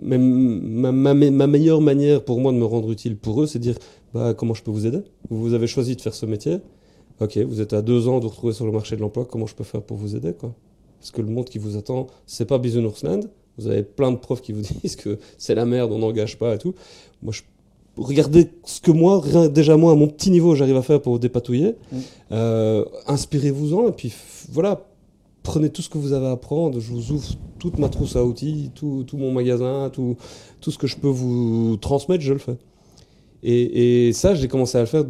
même 0.00 0.60
ma, 0.60 0.92
ma, 0.92 1.14
ma, 1.14 1.46
meilleure 1.46 1.80
manière 1.80 2.24
pour 2.24 2.40
moi 2.40 2.52
de 2.52 2.58
me 2.58 2.64
rendre 2.64 2.90
utile 2.90 3.16
pour 3.16 3.42
eux, 3.42 3.46
c'est 3.46 3.58
de 3.58 3.64
dire 3.64 3.76
bah, 4.14 4.34
comment 4.34 4.54
je 4.54 4.62
peux 4.62 4.70
vous 4.70 4.86
aider? 4.86 5.00
Vous 5.30 5.54
avez 5.54 5.66
choisi 5.66 5.96
de 5.96 6.00
faire 6.00 6.14
ce 6.14 6.26
métier. 6.26 6.58
Ok, 7.20 7.38
vous 7.38 7.60
êtes 7.60 7.72
à 7.72 7.82
deux 7.82 8.08
ans 8.08 8.18
de 8.18 8.24
vous 8.24 8.30
retrouver 8.30 8.52
sur 8.52 8.66
le 8.66 8.72
marché 8.72 8.96
de 8.96 9.00
l'emploi, 9.00 9.24
comment 9.24 9.46
je 9.46 9.54
peux 9.54 9.64
faire 9.64 9.82
pour 9.82 9.96
vous 9.96 10.16
aider 10.16 10.32
quoi? 10.32 10.54
Parce 10.98 11.10
que 11.10 11.20
le 11.20 11.28
monde 11.28 11.46
qui 11.46 11.58
vous 11.58 11.76
attend, 11.76 12.06
c'est 12.26 12.44
pas 12.44 12.58
Bisounours 12.58 13.04
Vous 13.58 13.66
avez 13.66 13.82
plein 13.82 14.12
de 14.12 14.16
profs 14.16 14.40
qui 14.40 14.52
vous 14.52 14.62
disent 14.82 14.96
que 14.96 15.18
c'est 15.38 15.54
la 15.54 15.64
merde, 15.64 15.92
on 15.92 15.98
n'engage 15.98 16.38
pas 16.38 16.54
et 16.54 16.58
tout. 16.58 16.74
Moi, 17.22 17.32
je 17.32 17.42
regardez 17.96 18.50
ce 18.64 18.80
que 18.80 18.90
moi, 18.90 19.20
déjà 19.48 19.76
moi, 19.76 19.92
à 19.92 19.94
mon 19.94 20.08
petit 20.08 20.30
niveau, 20.30 20.54
j'arrive 20.54 20.76
à 20.76 20.82
faire 20.82 21.02
pour 21.02 21.14
vous 21.14 21.18
dépatouiller. 21.18 21.74
Mmh. 21.90 21.96
Euh, 22.32 22.84
Inspirez-vous-en 23.06 23.88
et 23.88 23.92
puis 23.92 24.12
voilà, 24.50 24.86
prenez 25.42 25.70
tout 25.70 25.82
ce 25.82 25.88
que 25.88 25.98
vous 25.98 26.12
avez 26.12 26.26
à 26.26 26.32
apprendre. 26.32 26.80
Je 26.80 26.90
vous 26.92 27.12
ouvre 27.12 27.28
toute 27.62 27.78
ma 27.78 27.88
trousse 27.88 28.16
à 28.16 28.24
outils, 28.24 28.72
tout, 28.74 29.04
tout 29.06 29.16
mon 29.16 29.30
magasin, 29.30 29.88
tout, 29.92 30.16
tout, 30.60 30.72
ce 30.72 30.78
que 30.78 30.88
je 30.88 30.96
peux 30.96 31.06
vous 31.06 31.76
transmettre, 31.80 32.24
je 32.24 32.32
le 32.32 32.40
fais. 32.40 32.56
Et, 33.44 34.08
et 34.08 34.12
ça, 34.12 34.34
j'ai 34.34 34.48
commencé 34.48 34.76
à 34.78 34.80
le 34.80 34.88
faire 34.88 35.04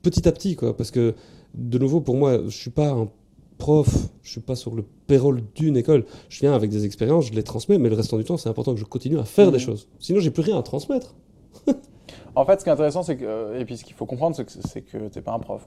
petit 0.00 0.26
à 0.26 0.32
petit, 0.32 0.56
quoi, 0.56 0.74
parce 0.74 0.90
que 0.90 1.14
de 1.54 1.76
nouveau, 1.76 2.00
pour 2.00 2.16
moi, 2.16 2.40
je 2.46 2.56
suis 2.56 2.70
pas 2.70 2.88
un 2.88 3.10
prof, 3.58 4.08
je 4.22 4.30
suis 4.30 4.40
pas 4.40 4.56
sur 4.56 4.74
le 4.74 4.84
payroll 5.06 5.42
d'une 5.54 5.76
école. 5.76 6.06
Je 6.30 6.40
viens 6.40 6.54
avec 6.54 6.70
des 6.70 6.86
expériences, 6.86 7.26
je 7.26 7.34
les 7.34 7.42
transmets, 7.42 7.76
mais 7.76 7.90
le 7.90 7.96
restant 7.96 8.16
du 8.16 8.24
temps, 8.24 8.38
c'est 8.38 8.48
important 8.48 8.72
que 8.72 8.80
je 8.80 8.86
continue 8.86 9.18
à 9.18 9.24
faire 9.24 9.48
mmh. 9.48 9.52
des 9.52 9.58
choses. 9.58 9.86
Sinon, 9.98 10.20
j'ai 10.20 10.30
plus 10.30 10.42
rien 10.42 10.58
à 10.58 10.62
transmettre. 10.62 11.14
En 12.34 12.44
fait, 12.44 12.58
ce 12.58 12.64
qui 12.64 12.70
est 12.70 12.72
intéressant, 12.72 13.02
c'est 13.02 13.16
que, 13.16 13.58
et 13.58 13.64
puis 13.64 13.76
ce 13.76 13.84
qu'il 13.84 13.94
faut 13.94 14.06
comprendre, 14.06 14.36
c'est 14.36 14.44
que, 14.82 15.08
tu 15.08 15.18
n'es 15.18 15.22
pas 15.22 15.32
un 15.32 15.38
prof. 15.38 15.66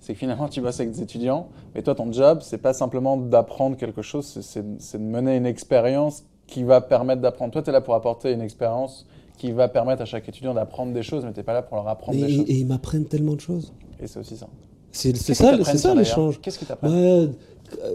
C'est 0.00 0.14
que 0.14 0.18
finalement, 0.18 0.48
tu 0.48 0.60
bosses 0.60 0.80
avec 0.80 0.92
des 0.92 1.02
étudiants, 1.02 1.48
mais 1.74 1.82
toi, 1.82 1.94
ton 1.94 2.10
job, 2.12 2.40
c'est 2.42 2.58
pas 2.58 2.72
simplement 2.72 3.16
d'apprendre 3.16 3.76
quelque 3.76 4.02
chose, 4.02 4.38
c'est 4.40 4.98
de 4.98 5.02
mener 5.02 5.36
une 5.36 5.46
expérience 5.46 6.24
qui 6.46 6.64
va 6.64 6.80
permettre 6.80 7.20
d'apprendre. 7.20 7.52
Toi, 7.52 7.62
tu 7.62 7.70
es 7.70 7.72
là 7.72 7.80
pour 7.80 7.94
apporter 7.94 8.32
une 8.32 8.40
expérience 8.40 9.06
qui 9.36 9.52
va 9.52 9.68
permettre 9.68 10.02
à 10.02 10.04
chaque 10.04 10.28
étudiant 10.28 10.54
d'apprendre 10.54 10.92
des 10.92 11.02
choses, 11.02 11.24
mais 11.24 11.32
tu 11.32 11.38
n'es 11.38 11.44
pas 11.44 11.52
là 11.52 11.62
pour 11.62 11.76
leur 11.76 11.86
apprendre 11.86 12.18
et, 12.18 12.22
des 12.22 12.32
choses. 12.34 12.44
Et 12.48 12.54
ils 12.54 12.66
m'apprennent 12.66 13.04
tellement 13.04 13.34
de 13.34 13.40
choses. 13.40 13.72
Et 14.00 14.06
c'est 14.06 14.18
aussi 14.18 14.36
ça. 14.36 14.48
C'est 14.90 15.14
ça, 15.16 15.64
ça 15.64 15.94
l'échange. 15.94 16.40
Qu'est-ce 16.40 16.72
apprends 16.72 16.88
ouais, 16.88 17.28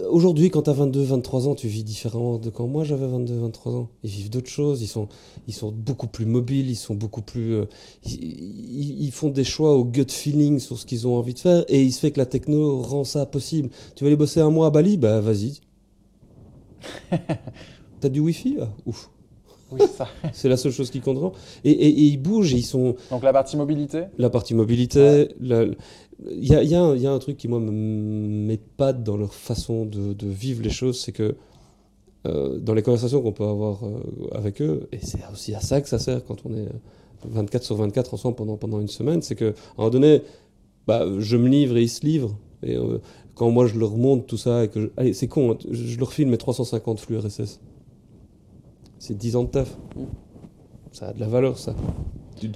Aujourd'hui, 0.10 0.50
quand 0.50 0.64
tu 0.64 0.70
as 0.70 0.74
22, 0.74 1.02
23 1.02 1.48
ans, 1.48 1.56
tu 1.56 1.68
vis 1.68 1.84
différemment 1.84 2.38
de 2.38 2.50
quand 2.50 2.68
moi 2.68 2.84
j'avais 2.84 3.08
22, 3.08 3.40
23 3.40 3.74
ans. 3.74 3.90
Ils 4.04 4.10
vivent 4.10 4.30
d'autres 4.30 4.50
choses, 4.50 4.82
ils 4.82 4.88
sont, 4.88 5.08
ils 5.48 5.54
sont 5.54 5.72
beaucoup 5.72 6.08
plus 6.08 6.26
mobiles, 6.26 6.70
ils 6.70 6.76
sont 6.76 6.96
beaucoup 6.96 7.22
plus. 7.22 7.56
Euh, 7.56 7.66
ils, 8.06 9.04
ils, 9.04 9.12
font 9.12 9.30
des 9.30 9.44
choix 9.44 9.76
au 9.76 9.84
gut 9.84 10.06
feeling 10.10 10.60
sur 10.60 10.78
ce 10.78 10.86
qu'ils 10.86 11.08
ont 11.08 11.16
envie 11.16 11.34
de 11.34 11.40
faire 11.40 11.66
et 11.68 11.82
il 11.82 11.92
se 11.92 12.00
fait 12.00 12.12
que 12.12 12.20
la 12.20 12.26
techno 12.26 12.82
rend 12.82 13.04
ça 13.04 13.26
possible. 13.26 13.70
Tu 13.96 14.04
veux 14.04 14.10
aller 14.10 14.18
bosser 14.18 14.42
un 14.42 14.52
mois 14.52 14.68
à 14.68 14.70
Bali? 14.70 14.98
Bah 14.98 15.22
vas-y. 15.22 15.60
T'as 18.00 18.10
du 18.10 18.20
wifi 18.20 18.58
ah, 18.62 18.70
Ouf. 18.86 19.10
Oui, 19.72 19.82
c'est 20.34 20.50
la 20.50 20.58
seule 20.58 20.72
chose 20.72 20.92
qui 20.92 21.00
compte. 21.00 21.36
Et, 21.64 21.72
et, 21.72 21.88
et, 21.88 22.04
ils 22.04 22.18
bougent, 22.18 22.52
ils 22.52 22.64
sont. 22.64 22.96
Donc 23.10 23.24
la 23.24 23.34
partie 23.34 23.58
mobilité? 23.58 24.04
La 24.18 24.30
partie 24.30 24.54
mobilité. 24.54 25.00
Ouais. 25.00 25.30
La, 25.42 25.66
il 26.30 26.48
y 26.48 26.56
a, 26.56 26.64
y, 26.64 26.76
a 26.76 26.96
y 26.96 27.08
a, 27.08 27.12
un 27.12 27.20
truc 27.20 27.38
qui, 27.38 27.48
moi, 27.48 27.60
m'épate 27.60 29.04
dans 29.04 29.18
leur 29.18 29.34
façon 29.34 29.86
de, 29.86 30.14
de, 30.14 30.28
vivre 30.28 30.62
les 30.64 30.70
choses, 30.70 31.00
c'est 31.00 31.12
que 31.12 31.36
euh, 32.26 32.58
dans 32.60 32.74
les 32.74 32.82
conversations 32.82 33.22
qu'on 33.22 33.32
peut 33.32 33.44
avoir 33.44 33.84
euh, 33.84 34.00
avec 34.32 34.62
eux, 34.62 34.88
et 34.92 35.00
c'est 35.02 35.20
aussi 35.32 35.54
à 35.54 35.60
ça 35.60 35.82
que 35.82 35.90
ça 35.90 36.00
sert 36.00 36.24
quand 36.24 36.46
on 36.46 36.54
est 36.56 36.70
24 37.26 37.64
sur 37.64 37.76
24 37.76 38.14
ensemble 38.14 38.36
pendant, 38.36 38.58
pendant 38.58 38.80
une 38.80 38.88
semaine, 38.88 39.22
c'est 39.22 39.36
qu'à 39.36 39.48
un 39.48 39.54
moment 39.78 39.90
donné, 39.90 40.22
bah, 40.88 41.06
je 41.20 41.38
me 41.38 41.50
livre 41.50 41.78
et 41.78 41.84
ils 41.84 41.90
se 41.90 42.06
livrent. 42.06 42.38
Et 42.62 42.78
euh, 42.78 43.00
quand 43.36 43.50
moi 43.50 43.68
je 43.68 43.78
leur 43.78 43.98
montre 43.98 44.26
tout 44.26 44.38
ça, 44.38 44.64
et 44.64 44.70
que 44.70 44.82
je... 44.82 44.88
allez, 44.98 45.14
c'est 45.14 45.28
con, 45.28 45.52
hein, 45.52 45.58
je 45.70 46.00
leur 46.00 46.14
filme 46.14 46.30
mes 46.30 46.38
350 46.38 47.00
flux 47.00 47.18
RSS. 47.18 47.60
C'est 49.00 49.18
10 49.18 49.36
ans 49.36 49.44
de 49.44 49.50
taf. 49.50 49.78
Ça 50.94 51.08
a 51.10 51.14
de 51.14 51.20
la 51.20 51.28
valeur, 51.28 51.58
ça. 51.58 51.76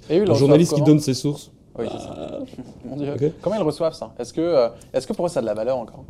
Un 0.10 0.34
journaliste 0.34 0.76
qui 0.76 0.82
donne 0.82 1.00
ses 1.00 1.14
sources. 1.14 1.52
Oui, 1.80 1.86
c'est 1.92 2.00
ça. 2.00 2.40
Mon 2.86 2.96
Dieu. 2.98 3.14
Okay. 3.14 3.34
Comment 3.42 3.56
ils 3.56 3.62
reçoivent 3.62 3.94
ça? 3.94 4.14
Est-ce 4.18 4.34
que, 4.34 4.42
euh, 4.42 4.70
est 4.94 5.06
que 5.06 5.14
pour 5.14 5.26
eux 5.26 5.30
ça 5.30 5.40
a 5.40 5.42
de 5.42 5.48
la 5.48 5.54
valeur 5.54 5.78
encore? 5.78 6.06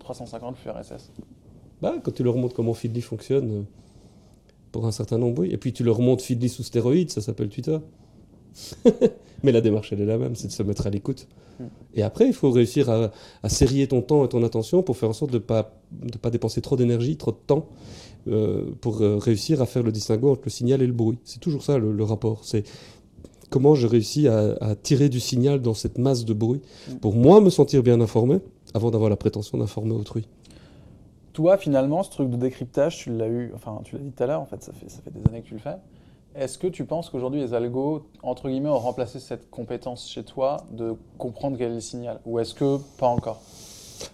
350 0.00 0.56
flux 0.56 0.70
RSS 0.70 1.12
bah, 1.82 1.94
Quand 2.02 2.12
tu 2.12 2.22
leur 2.22 2.36
montres 2.36 2.54
comment 2.54 2.74
Feedly 2.74 3.02
fonctionne, 3.02 3.50
euh, 3.50 3.62
pour 4.72 4.86
un 4.86 4.92
certain 4.92 5.18
nombre, 5.18 5.42
oui. 5.42 5.50
Et 5.52 5.58
puis 5.58 5.72
tu 5.72 5.84
leur 5.84 6.00
montres 6.00 6.24
Feedly 6.24 6.48
sous 6.48 6.62
stéroïdes, 6.62 7.10
ça 7.10 7.20
s'appelle 7.20 7.48
Twitter. 7.48 7.78
Mais 9.42 9.52
la 9.52 9.60
démarche, 9.60 9.92
elle 9.92 10.00
est 10.00 10.06
la 10.06 10.18
même, 10.18 10.34
c'est 10.34 10.48
de 10.48 10.52
se 10.52 10.62
mettre 10.62 10.86
à 10.86 10.90
l'écoute. 10.90 11.28
Mm. 11.60 11.64
Et 11.94 12.02
après, 12.02 12.26
il 12.26 12.32
faut 12.32 12.50
réussir 12.50 12.90
à, 12.90 13.10
à, 13.42 13.48
serrer 13.48 13.86
ton 13.86 14.02
temps 14.02 14.24
et 14.24 14.28
ton 14.28 14.42
attention 14.42 14.82
pour 14.82 14.96
faire 14.96 15.08
en 15.08 15.12
sorte 15.12 15.30
de 15.30 15.38
ne 15.38 15.42
pas, 15.42 15.72
de 15.92 16.18
pas 16.18 16.30
dépenser 16.30 16.60
trop 16.60 16.76
d'énergie, 16.76 17.16
trop 17.16 17.30
de 17.30 17.38
temps, 17.46 17.66
euh, 18.26 18.72
pour 18.80 19.00
euh, 19.00 19.16
réussir 19.16 19.62
à 19.62 19.66
faire 19.66 19.82
le 19.82 19.92
distinguo 19.92 20.30
entre 20.32 20.42
le 20.44 20.50
signal 20.50 20.82
et 20.82 20.86
le 20.86 20.92
bruit. 20.92 21.18
C'est 21.24 21.40
toujours 21.40 21.62
ça 21.62 21.78
le, 21.78 21.92
le 21.92 22.04
rapport. 22.04 22.44
C'est 22.44 22.64
comment 23.50 23.74
je 23.74 23.86
réussis 23.86 24.28
à, 24.28 24.56
à, 24.60 24.74
tirer 24.74 25.08
du 25.08 25.20
signal 25.20 25.60
dans 25.60 25.74
cette 25.74 25.98
masse 25.98 26.24
de 26.24 26.34
bruit 26.34 26.60
pour 27.00 27.14
moi 27.14 27.40
me 27.40 27.50
sentir 27.50 27.82
bien 27.82 28.00
informé 28.00 28.40
avant 28.74 28.90
d'avoir 28.90 29.10
la 29.10 29.16
prétention 29.16 29.58
d'informer 29.58 29.92
autrui. 29.92 30.28
Toi, 31.32 31.56
finalement, 31.56 32.02
ce 32.02 32.10
truc 32.10 32.30
de 32.30 32.36
décryptage, 32.36 32.98
tu 32.98 33.16
l'as 33.16 33.28
eu, 33.28 33.52
enfin, 33.54 33.80
tu 33.84 33.96
l'as 33.96 34.02
dit 34.02 34.10
tout 34.10 34.22
à 34.22 34.26
l'heure, 34.26 34.40
en 34.40 34.46
fait, 34.46 34.62
ça 34.62 34.72
fait, 34.72 34.90
ça 34.90 35.00
fait 35.02 35.10
des 35.10 35.24
années 35.28 35.42
que 35.42 35.46
tu 35.46 35.54
le 35.54 35.60
fais. 35.60 35.76
Est-ce 36.34 36.58
que 36.58 36.66
tu 36.66 36.84
penses 36.84 37.10
qu'aujourd'hui, 37.10 37.40
les 37.40 37.54
algos, 37.54 38.06
entre 38.22 38.48
guillemets, 38.48 38.68
ont 38.68 38.78
remplacé 38.78 39.18
cette 39.18 39.50
compétence 39.50 40.08
chez 40.08 40.24
toi 40.24 40.58
de 40.72 40.94
comprendre 41.16 41.56
quel 41.56 41.70
est 41.70 41.74
le 41.74 41.80
signal? 41.80 42.20
Ou 42.26 42.38
est-ce 42.38 42.54
que 42.54 42.78
pas 42.98 43.06
encore? 43.06 43.40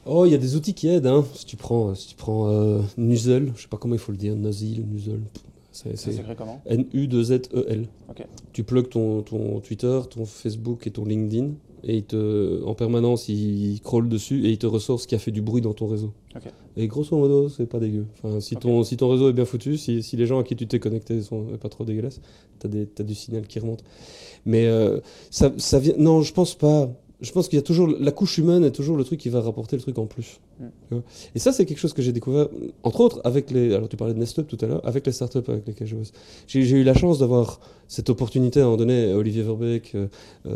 Oh, 0.07 0.25
il 0.25 0.33
y 0.33 0.35
a 0.35 0.38
des 0.38 0.57
outils 0.57 0.75
qui 0.75 0.88
aident. 0.88 1.07
Hein. 1.07 1.25
Si 1.35 1.44
tu 1.44 1.57
prends, 1.57 1.94
si 1.94 2.09
tu 2.09 2.14
prends 2.14 2.49
euh, 2.49 2.81
Nuzzle, 2.97 3.53
je 3.57 3.62
sais 3.62 3.68
pas 3.68 3.77
comment 3.77 3.94
il 3.94 4.01
faut 4.01 4.12
le 4.12 4.18
dire, 4.18 4.35
Nuzzle, 4.37 4.85
Nuzzle, 4.87 5.23
c'est 5.74 6.12
écrit 6.12 6.37
comment 6.37 6.62
N-U-2-Z-E-L. 6.66 7.88
Okay. 8.10 8.24
Tu 8.52 8.62
plugs 8.62 8.88
ton, 8.88 9.22
ton, 9.22 9.60
Twitter, 9.60 10.00
ton 10.08 10.24
Facebook 10.24 10.87
et 10.87 10.90
ton 10.90 11.04
LinkedIn 11.04 11.50
et 11.82 11.96
il 11.98 12.04
te, 12.04 12.62
en 12.64 12.74
permanence, 12.74 13.28
il, 13.28 13.72
il 13.72 13.80
crawl 13.80 14.08
dessus 14.08 14.46
et 14.46 14.50
il 14.50 14.58
te 14.58 14.66
ressort 14.66 15.00
ce 15.00 15.06
qui 15.06 15.14
a 15.14 15.18
fait 15.18 15.32
du 15.32 15.42
bruit 15.42 15.60
dans 15.60 15.74
ton 15.74 15.87
réseau. 15.87 16.12
Okay. 16.34 16.48
Et 16.76 16.87
grosso 16.87 17.16
modo, 17.16 17.48
c'est 17.48 17.66
pas 17.66 17.78
dégueu. 17.78 18.06
Enfin, 18.14 18.40
si, 18.40 18.56
ton, 18.56 18.78
okay. 18.78 18.88
si 18.88 18.96
ton 18.96 19.10
réseau 19.10 19.28
est 19.28 19.32
bien 19.32 19.44
foutu, 19.44 19.76
si, 19.76 20.02
si 20.02 20.16
les 20.16 20.26
gens 20.26 20.38
à 20.38 20.44
qui 20.44 20.56
tu 20.56 20.66
t'es 20.66 20.78
connecté 20.78 21.20
sont 21.20 21.44
pas 21.60 21.68
trop 21.68 21.84
dégueulasses, 21.84 22.20
t'as 22.58 22.68
as 22.68 23.02
du 23.02 23.14
signal 23.14 23.46
qui 23.46 23.58
remonte. 23.58 23.85
Mais 24.46 24.66
euh, 24.66 25.00
ça, 25.31 25.52
ça 25.58 25.79
vient. 25.79 25.94
Non, 25.98 26.22
je 26.22 26.33
pense 26.33 26.54
pas 26.54 26.90
je 27.25 27.33
pense 27.33 27.48
qu'il 27.48 27.56
y 27.56 27.60
a 27.60 27.62
toujours 27.62 27.88
la 27.88 28.12
couche 28.12 28.38
humaine 28.38 28.64
est 28.64 28.70
toujours 28.70 28.96
le 28.96 29.04
truc 29.04 29.18
qui 29.18 29.29
va 29.29 29.40
rapporter 29.40 29.77
le 29.77 29.83
truc 29.83 29.98
en 29.98 30.06
plus. 30.06 30.40
Mm. 30.60 30.96
Et 31.35 31.38
ça, 31.38 31.52
c'est 31.52 31.64
quelque 31.64 31.79
chose 31.79 31.92
que 31.92 32.02
j'ai 32.02 32.12
découvert, 32.12 32.48
entre 32.83 33.00
autres, 33.00 33.20
avec 33.25 33.50
les. 33.50 33.75
Alors, 33.75 33.88
tu 33.88 33.96
parlais 33.96 34.14
de 34.14 34.18
Nestup 34.18 34.46
tout 34.46 34.58
à 34.60 34.66
l'heure, 34.66 34.87
avec 34.87 35.06
les 35.06 35.12
startups 35.12 35.38
avec 35.48 35.66
lesquelles 35.66 35.87
je 35.87 35.96
bosse. 35.96 36.12
J'ai 36.46 36.60
eu 36.60 36.85
la 36.85 36.94
chance 36.94 37.18
d'avoir 37.18 37.60
cette 37.88 38.10
opportunité 38.10 38.60
à 38.60 38.64
un 38.64 38.66
moment 38.66 38.77
donné, 38.77 39.12
Olivier 39.12 39.42
Verbeek, 39.42 39.94
euh, 39.94 40.08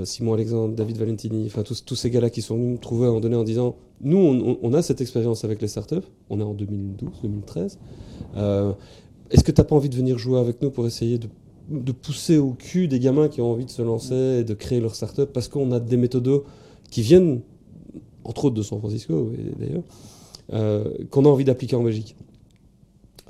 Simon 0.04 0.34
Alexandre, 0.34 0.74
David 0.74 0.98
Valentini, 0.98 1.46
enfin, 1.46 1.62
tous, 1.62 1.84
tous 1.84 1.96
ces 1.96 2.10
gars-là 2.10 2.30
qui 2.30 2.42
sont 2.42 2.56
venus 2.56 2.72
me 2.72 2.78
trouver 2.78 3.04
à 3.04 3.08
un 3.08 3.10
moment 3.10 3.20
donné 3.20 3.36
en 3.36 3.44
disant 3.44 3.76
Nous, 4.00 4.18
on, 4.18 4.58
on 4.62 4.74
a 4.74 4.82
cette 4.82 5.00
expérience 5.00 5.44
avec 5.44 5.60
les 5.62 5.68
startups, 5.68 6.06
on 6.30 6.40
est 6.40 6.44
en 6.44 6.54
2012, 6.54 7.10
2013. 7.22 7.78
Euh, 8.36 8.72
Est-ce 9.30 9.42
que 9.42 9.52
tu 9.52 9.60
n'as 9.60 9.64
pas 9.64 9.76
envie 9.76 9.88
de 9.88 9.96
venir 9.96 10.18
jouer 10.18 10.38
avec 10.38 10.62
nous 10.62 10.70
pour 10.70 10.86
essayer 10.86 11.18
de 11.18 11.28
de 11.68 11.92
pousser 11.92 12.38
au 12.38 12.52
cul 12.52 12.88
des 12.88 12.98
gamins 12.98 13.28
qui 13.28 13.40
ont 13.40 13.52
envie 13.52 13.66
de 13.66 13.70
se 13.70 13.82
lancer 13.82 14.38
et 14.40 14.44
de 14.44 14.54
créer 14.54 14.80
leur 14.80 14.94
start-up 14.94 15.30
parce 15.32 15.48
qu'on 15.48 15.70
a 15.72 15.80
des 15.80 15.96
méthodos 15.96 16.44
qui 16.90 17.02
viennent, 17.02 17.40
entre 18.24 18.46
autres 18.46 18.56
de 18.56 18.62
San 18.62 18.78
Francisco 18.78 19.32
d'ailleurs, 19.58 19.82
euh, 20.52 20.84
qu'on 21.10 21.24
a 21.26 21.28
envie 21.28 21.44
d'appliquer 21.44 21.76
en 21.76 21.82
Belgique. 21.82 22.16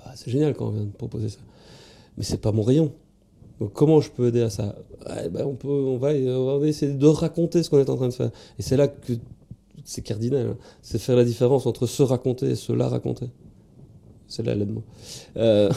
Ah, 0.05 0.13
c'est 0.15 0.31
génial 0.31 0.55
quand 0.55 0.69
on 0.69 0.71
vient 0.71 0.85
de 0.85 0.91
proposer 0.91 1.29
ça. 1.29 1.41
Mais 2.17 2.25
c'est 2.25 2.41
pas 2.41 2.53
mon 2.53 2.63
rayon. 2.63 2.93
Comment 3.75 4.01
je 4.01 4.11
peux 4.11 4.29
aider 4.29 4.43
à 4.43 4.51
ça? 4.51 4.77
Ben, 5.33 5.45
on, 5.45 5.55
peut, 5.55 5.69
on 5.69 5.97
va 5.97 6.15
essayer 6.15 6.93
de 6.93 7.07
raconter 7.07 7.65
ce 7.65 7.71
qu'on 7.71 7.79
est 7.81 7.91
en 7.91 7.97
train 7.97 8.09
de 8.09 8.15
faire. 8.15 8.31
Et 8.59 8.63
c'est 8.63 8.77
là 8.77 8.87
que 8.87 9.15
c'est 9.85 10.03
cardinal. 10.03 10.47
hein. 10.47 10.57
C'est 10.81 10.99
faire 10.99 11.17
la 11.17 11.25
différence 11.25 11.67
entre 11.67 11.87
se 11.87 12.03
raconter 12.05 12.51
et 12.51 12.55
se 12.55 12.73
la 12.73 12.89
raconter. 12.89 13.27
C'est 14.29 14.45
là 14.45 14.55
l'aide-moi. 14.55 14.83
Euh, 15.39 15.71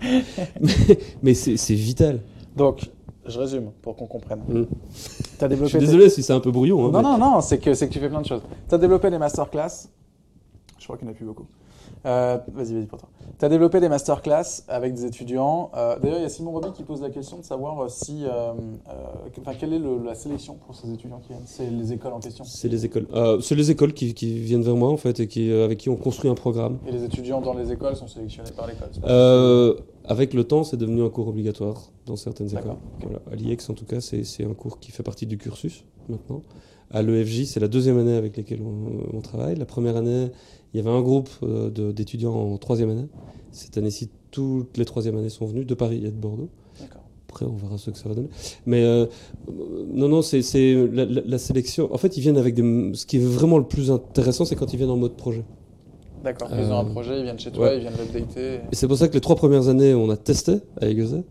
mais 0.60 0.98
mais 1.22 1.34
c'est 1.34 1.74
vital. 1.74 2.20
Donc, 2.56 2.90
je 3.26 3.38
résume 3.38 3.70
pour 3.82 3.96
qu'on 3.96 4.06
comprenne. 4.06 4.40
Mm. 4.48 4.64
Tu 4.64 5.44
as 5.44 5.44
Je 5.44 5.46
développé. 5.48 5.70
suis 5.70 5.78
désolé 5.78 6.10
si 6.10 6.22
c'est 6.22 6.32
un 6.32 6.40
peu 6.40 6.50
brouillon. 6.50 6.86
hein, 6.86 6.90
Non, 6.90 6.98
mais- 7.02 7.18
non, 7.18 7.18
non, 7.18 7.40
c'est 7.40 7.58
que, 7.58 7.72
c'est 7.74 7.88
que 7.88 7.92
tu 7.92 7.98
fais 8.00 8.08
plein 8.08 8.20
de 8.20 8.26
choses. 8.26 8.42
Tu 8.68 8.74
as 8.74 8.78
développé 8.78 9.08
des 9.10 9.18
masterclass. 9.18 9.88
Je 10.78 10.84
crois 10.84 10.96
qu'il 10.98 11.06
n'y 11.06 11.12
en 11.12 11.14
a 11.14 11.16
plus 11.16 11.26
beaucoup. 11.26 11.46
Euh, 12.06 12.38
vas-y, 12.54 12.74
vas-y 12.74 12.86
pour 12.86 12.98
toi. 12.98 13.08
Tu 13.38 13.44
as 13.44 13.48
développé 13.48 13.78
des 13.80 13.88
masterclass 13.88 14.62
avec 14.68 14.94
des 14.94 15.04
étudiants. 15.04 15.70
Euh, 15.76 15.98
D'ailleurs, 15.98 16.18
il 16.18 16.22
y 16.22 16.24
a 16.26 16.28
Simon 16.30 16.50
Roby 16.52 16.72
qui 16.72 16.82
pose 16.82 17.02
la 17.02 17.10
question 17.10 17.38
de 17.38 17.44
savoir 17.44 17.78
euh, 17.82 17.88
si. 17.88 18.24
euh, 18.24 18.52
quelle 19.58 19.72
est 19.74 19.78
le- 19.78 20.02
la 20.04 20.14
sélection 20.14 20.54
pour 20.54 20.74
ces 20.74 20.90
étudiants 20.92 21.18
qui 21.20 21.28
viennent? 21.28 21.42
C'est 21.44 21.68
les 21.68 21.92
écoles 21.92 22.12
en 22.14 22.20
question. 22.20 22.44
C'est 22.44 22.68
les 22.68 22.84
écoles. 22.86 23.06
C'est 23.42 23.54
les 23.54 23.70
écoles 23.70 23.92
qui, 23.92 24.14
qui 24.14 24.38
viennent 24.38 24.62
vers 24.62 24.76
moi 24.76 24.88
en 24.90 24.96
fait 24.96 25.20
et 25.20 25.26
qui, 25.28 25.52
avec 25.52 25.78
qui 25.78 25.88
on 25.90 25.96
construit 25.96 26.30
un 26.30 26.34
programme. 26.34 26.78
Et 26.86 26.92
les 26.92 27.04
étudiants 27.04 27.40
dans 27.40 27.54
les 27.54 27.70
écoles 27.72 27.96
sont 27.96 28.08
sélectionnés 28.08 28.50
par 28.56 28.66
l'école. 28.66 28.88
avec 30.04 30.34
le 30.34 30.44
temps, 30.44 30.64
c'est 30.64 30.76
devenu 30.76 31.02
un 31.02 31.10
cours 31.10 31.28
obligatoire 31.28 31.90
dans 32.06 32.16
certaines 32.16 32.48
écoles. 32.48 32.76
Voilà. 33.02 33.18
À 33.30 33.34
l'IEX, 33.34 33.68
en 33.70 33.74
tout 33.74 33.84
cas, 33.84 34.00
c'est 34.00 34.44
un 34.44 34.54
cours 34.54 34.78
qui 34.80 34.90
fait 34.92 35.02
partie 35.02 35.26
du 35.26 35.36
cursus 35.38 35.84
maintenant. 36.08 36.40
À 36.92 37.02
l'EFJ, 37.02 37.44
c'est 37.44 37.60
la 37.60 37.68
deuxième 37.68 37.98
année 37.98 38.16
avec 38.16 38.36
laquelle 38.36 38.60
on, 38.62 39.16
on 39.16 39.20
travaille. 39.20 39.54
La 39.56 39.64
première 39.66 39.96
année, 39.96 40.28
il 40.74 40.76
y 40.76 40.80
avait 40.80 40.90
un 40.94 41.02
groupe 41.02 41.28
euh, 41.42 41.70
d'étudiants 41.92 42.34
en 42.34 42.56
troisième 42.58 42.90
année. 42.90 43.06
Cette 43.52 43.78
année-ci, 43.78 44.08
toutes 44.30 44.76
les 44.76 44.84
troisième 44.84 45.16
années 45.16 45.28
sont 45.28 45.46
venus 45.46 45.66
de 45.66 45.74
Paris 45.74 45.98
et 46.04 46.10
de 46.10 46.16
Bordeaux. 46.16 46.48
Après, 47.28 47.46
on 47.46 47.54
verra 47.54 47.78
ce 47.78 47.90
que 47.92 47.98
ça 47.98 48.08
va 48.08 48.16
donner. 48.16 48.28
Mais 48.66 48.82
euh, 48.82 49.06
non, 49.92 50.08
non, 50.08 50.20
c'est 50.20 50.40
la, 50.92 51.04
la- 51.04 51.22
la 51.24 51.38
sélection. 51.38 51.92
En 51.94 51.96
fait, 51.98 52.16
ils 52.16 52.20
viennent 52.22 52.36
avec 52.38 52.54
des. 52.54 52.90
Ce 52.94 53.06
qui 53.06 53.18
est 53.18 53.24
vraiment 53.24 53.58
le 53.58 53.64
plus 53.66 53.92
intéressant, 53.92 54.44
c'est 54.44 54.56
quand 54.56 54.72
ils 54.72 54.76
viennent 54.76 54.90
en 54.90 54.96
mode 54.96 55.14
projet. 55.14 55.44
D'accord. 56.24 56.48
Ils 56.52 56.64
ont 56.72 56.78
un 56.80 56.86
Euh, 56.86 56.90
projet, 56.90 57.18
ils 57.20 57.22
viennent 57.22 57.38
chez 57.38 57.52
toi, 57.52 57.66
ouais. 57.68 57.76
ils 57.76 57.80
viennent 57.82 57.92
l'updater. 57.96 58.54
Et 58.72 58.74
c'est 58.74 58.88
pour 58.88 58.96
ça 58.98 59.06
que 59.06 59.14
les 59.14 59.20
trois 59.20 59.36
premières 59.36 59.68
années, 59.68 59.94
on 59.94 60.10
a 60.10 60.16
testé 60.16 60.56
avec 60.80 60.96
Gazet. 60.96 61.22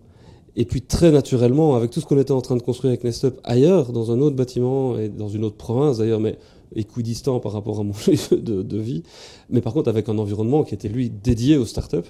Et 0.62 0.66
puis 0.66 0.82
très 0.82 1.10
naturellement, 1.12 1.76
avec 1.76 1.89
tout 1.89 2.01
ce 2.01 2.05
qu'on 2.05 2.20
était 2.20 2.34
en 2.34 2.41
train 2.41 2.57
de 2.57 2.62
construire 2.62 2.89
avec 2.91 3.05
Nestup 3.05 3.39
ailleurs, 3.45 3.93
dans 3.93 4.12
un 4.12 4.20
autre 4.20 4.36
bâtiment 4.36 4.97
et 4.99 5.07
dans 5.07 5.30
une 5.30 5.45
autre 5.45 5.55
province 5.55 5.99
d'ailleurs, 5.99 6.20
mais 6.20 6.38
équidistant 6.76 7.39
par 7.39 7.53
rapport 7.53 7.80
à 7.80 7.84
mon 7.84 7.93
lieu 8.07 8.38
de, 8.38 8.62
de 8.62 8.78
vie, 8.78 9.03
mais 9.49 9.62
par 9.62 9.74
contre 9.74 9.88
avec 9.89 10.10
un 10.10 10.18
environnement 10.18 10.64
qui 10.66 10.74
était 10.76 10.89
lui 10.89 11.10
dédié 11.10 11.55
aux 11.55 11.66
startups, 11.66 12.10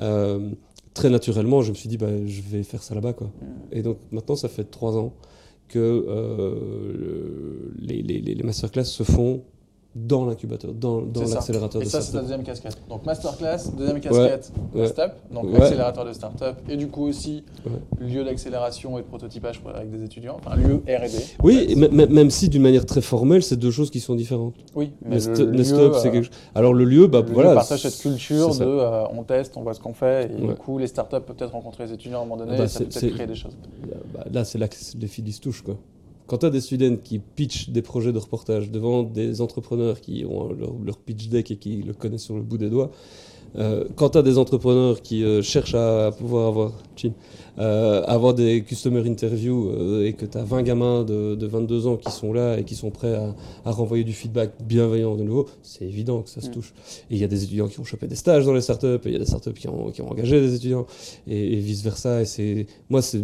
euh, 0.00 0.50
très 0.92 1.08
naturellement, 1.08 1.62
je 1.62 1.70
me 1.70 1.74
suis 1.74 1.88
dit, 1.88 1.96
bah, 1.96 2.10
je 2.26 2.42
vais 2.42 2.62
faire 2.64 2.82
ça 2.82 2.94
là-bas. 2.94 3.14
quoi. 3.14 3.30
Et 3.72 3.80
donc 3.82 3.96
maintenant, 4.12 4.36
ça 4.36 4.48
fait 4.50 4.64
trois 4.64 4.94
ans 4.98 5.14
que 5.68 5.78
euh, 6.06 6.54
le- 6.94 7.72
les, 7.80 8.02
les, 8.02 8.20
les 8.20 8.42
masterclass 8.42 8.84
se 8.84 9.04
font 9.04 9.42
dans 9.98 10.26
l'incubateur, 10.26 10.72
dans, 10.74 11.00
dans 11.00 11.20
C'est 11.22 11.26
ça. 11.28 11.34
l'accélérateur 11.36 11.80
Et 11.80 11.84
de 11.86 11.90
ça, 11.90 12.00
c'est 12.00 12.12
la 12.14 12.20
startup. 12.22 12.22
deuxième 12.28 12.42
casquette. 12.44 12.76
Donc, 12.88 13.06
masterclass, 13.06 13.58
deuxième 13.78 14.00
casquette, 14.00 14.52
ouais. 14.74 14.88
Donc 15.32 15.44
Ouais. 15.52 15.62
accélérateur 15.62 16.04
de 16.04 16.12
start-up, 16.12 16.56
et 16.68 16.76
du 16.76 16.88
coup 16.88 17.04
aussi 17.06 17.44
Ouais. 17.64 18.06
lieu 18.06 18.22
d'accélération 18.24 18.98
et 18.98 19.02
de 19.02 19.06
prototypage 19.06 19.62
avec 19.74 19.90
des 19.90 20.04
étudiants, 20.04 20.36
enfin 20.38 20.54
lieu 20.56 20.82
R&D. 20.86 21.18
Oui, 21.42 21.66
et 21.70 21.74
même 21.76 22.30
si 22.30 22.48
d'une 22.50 22.62
manière 22.62 22.84
très 22.84 23.00
formelle, 23.00 23.42
c'est 23.42 23.56
deux 23.56 23.70
choses 23.70 23.90
qui 23.90 24.00
sont 24.00 24.14
différentes. 24.14 24.54
oui, 24.74 24.92
mais 25.02 25.14
le 25.16 25.20
c'est 25.20 25.30
euh, 25.40 26.02
quelque 26.02 26.22
chose. 26.26 26.30
Alors 26.54 26.74
le 26.74 26.84
lieu, 26.84 27.06
bah 27.06 27.22
le 27.26 27.32
voilà. 27.32 27.54
partage 27.54 27.80
c'est- 27.80 27.90
cette 27.90 28.02
culture 28.02 28.54
de 28.54 28.64
euh, 28.64 29.04
on 29.12 29.22
teste, 29.22 29.56
on 29.56 29.62
voit 29.62 29.72
ce 29.74 29.80
qu'on 29.80 29.94
fait, 29.94 30.30
et 30.30 30.40
du 30.46 30.54
coup 30.54 30.78
les 30.78 30.86
startups 30.86 31.16
peuvent 31.24 31.36
peut-être 31.36 31.52
rencontrer 31.52 31.86
les 31.86 31.92
étudiants 31.94 32.18
à 32.18 32.22
un 32.22 32.24
moment 32.26 32.36
donné, 32.36 32.52
Ah 32.54 32.58
bah, 32.58 32.64
et 32.64 32.68
ça 32.68 32.80
peut 32.80 32.86
peut-être 32.86 33.14
créer 33.14 33.26
des 33.26 33.34
choses. 33.34 33.56
Bah, 34.12 34.24
là, 34.30 34.44
c'est 34.44 34.58
là 34.58 34.68
que 34.68 34.76
les 35.00 35.06
filles 35.06 35.32
se 35.32 35.40
touchent, 35.40 35.62
quoi. 35.62 35.76
Quand 36.26 36.38
tu 36.38 36.46
as 36.46 36.50
des 36.50 36.60
students 36.60 36.96
qui 36.96 37.18
pitchent 37.18 37.70
des 37.70 37.82
projets 37.82 38.12
de 38.12 38.18
reportage 38.18 38.70
devant 38.70 39.02
des 39.02 39.40
entrepreneurs 39.40 40.00
qui 40.00 40.24
ont 40.28 40.52
leur, 40.52 40.74
leur 40.84 40.98
pitch 40.98 41.28
deck 41.28 41.50
et 41.50 41.56
qui 41.56 41.82
le 41.82 41.92
connaissent 41.92 42.24
sur 42.24 42.36
le 42.36 42.42
bout 42.42 42.58
des 42.58 42.70
doigts, 42.70 42.90
euh, 43.58 43.84
quand 43.94 44.10
tu 44.10 44.18
as 44.18 44.22
des 44.22 44.36
entrepreneurs 44.36 45.00
qui 45.00 45.24
euh, 45.24 45.40
cherchent 45.40 45.74
à 45.74 46.10
pouvoir 46.16 46.48
avoir, 46.48 46.72
Chin, 46.94 47.12
euh, 47.58 48.02
avoir 48.04 48.34
des 48.34 48.62
customer 48.62 49.08
interviews 49.08 50.02
et 50.02 50.12
que 50.12 50.26
tu 50.26 50.36
as 50.36 50.42
20 50.44 50.62
gamins 50.62 51.04
de, 51.04 51.34
de 51.34 51.46
22 51.46 51.86
ans 51.86 51.96
qui 51.96 52.10
sont 52.10 52.32
là 52.32 52.58
et 52.58 52.64
qui 52.64 52.74
sont 52.74 52.90
prêts 52.90 53.14
à, 53.14 53.34
à 53.64 53.70
renvoyer 53.70 54.04
du 54.04 54.12
feedback 54.12 54.52
bienveillant 54.62 55.16
de 55.16 55.22
nouveau, 55.22 55.46
c'est 55.62 55.84
évident 55.84 56.22
que 56.22 56.28
ça 56.30 56.40
se 56.40 56.48
Mm. 56.48 56.52
touche. 56.52 56.74
Et 57.10 57.14
il 57.14 57.18
y 57.18 57.24
a 57.24 57.28
des 57.28 57.44
étudiants 57.44 57.68
qui 57.68 57.80
ont 57.80 57.84
chopé 57.84 58.06
des 58.06 58.14
stages 58.16 58.44
dans 58.44 58.52
les 58.52 58.60
startups, 58.60 58.86
et 58.86 59.06
il 59.06 59.12
y 59.12 59.16
a 59.16 59.20
des 59.20 59.26
startups 59.26 59.54
qui 59.54 59.68
ont, 59.68 59.90
qui 59.90 60.02
ont 60.02 60.10
engagé 60.10 60.40
des 60.40 60.54
étudiants, 60.54 60.86
et, 61.26 61.54
et 61.54 61.56
vice-versa. 61.56 62.22
Et 62.22 62.24
c'est, 62.26 62.66
moi, 62.90 63.00
c'est, 63.00 63.22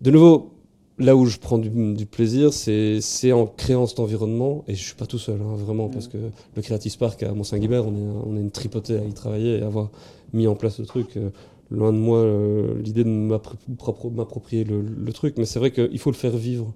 de 0.00 0.10
nouveau, 0.10 0.53
là 0.98 1.16
où 1.16 1.26
je 1.26 1.38
prends 1.38 1.58
du, 1.58 1.70
du 1.94 2.06
plaisir, 2.06 2.52
c'est, 2.52 3.32
en 3.32 3.46
créant 3.46 3.86
cet 3.86 4.00
environnement, 4.00 4.64
et 4.68 4.74
je 4.74 4.82
suis 4.82 4.94
pas 4.94 5.06
tout 5.06 5.18
seul, 5.18 5.40
hein, 5.40 5.56
vraiment, 5.56 5.88
parce 5.88 6.08
que 6.08 6.18
le 6.54 6.62
Creative 6.62 6.92
Spark 6.92 7.22
à 7.22 7.32
Mont-Saint-Guibert, 7.32 7.86
on 7.86 7.92
est, 7.94 8.26
on 8.26 8.36
est 8.36 8.40
une 8.40 8.50
tripotée 8.50 8.96
à 8.98 9.04
y 9.04 9.12
travailler 9.12 9.58
et 9.58 9.62
avoir 9.62 9.90
mis 10.32 10.46
en 10.46 10.54
place 10.54 10.78
le 10.78 10.86
truc. 10.86 11.16
euh, 11.16 11.30
loin 11.70 11.92
de 11.92 11.98
moi 11.98 12.18
euh, 12.18 12.80
l'idée 12.82 13.04
de 13.04 13.08
m'approprier 13.08 14.64
le, 14.64 14.82
le 14.82 15.12
truc, 15.12 15.34
mais 15.38 15.44
c'est 15.46 15.58
vrai 15.58 15.70
qu'il 15.72 15.98
faut 15.98 16.10
le 16.10 16.16
faire 16.16 16.36
vivre. 16.36 16.72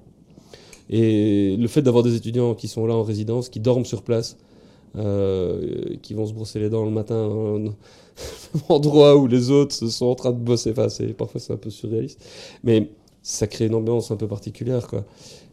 Et 0.90 1.56
le 1.58 1.68
fait 1.68 1.82
d'avoir 1.82 2.02
des 2.02 2.14
étudiants 2.16 2.54
qui 2.54 2.68
sont 2.68 2.86
là 2.86 2.94
en 2.94 3.02
résidence, 3.02 3.48
qui 3.48 3.60
dorment 3.60 3.84
sur 3.84 4.02
place, 4.02 4.38
euh, 4.96 5.96
qui 6.02 6.14
vont 6.14 6.26
se 6.26 6.32
brosser 6.32 6.58
les 6.60 6.70
dents 6.70 6.84
le 6.84 6.90
matin 6.90 7.14
un 7.16 7.74
endroit 8.68 9.16
où 9.16 9.26
les 9.26 9.50
autres 9.50 9.74
sont 9.74 10.06
en 10.06 10.14
train 10.14 10.32
de 10.32 10.38
bosser, 10.38 10.72
enfin, 10.72 10.88
parfois 11.16 11.40
c'est 11.40 11.52
un 11.52 11.58
peu 11.58 11.70
surréaliste, 11.70 12.24
mais 12.64 12.90
ça 13.30 13.46
crée 13.46 13.66
une 13.66 13.74
ambiance 13.74 14.10
un 14.10 14.16
peu 14.16 14.26
particulière. 14.26 14.86
Quoi. 14.88 15.04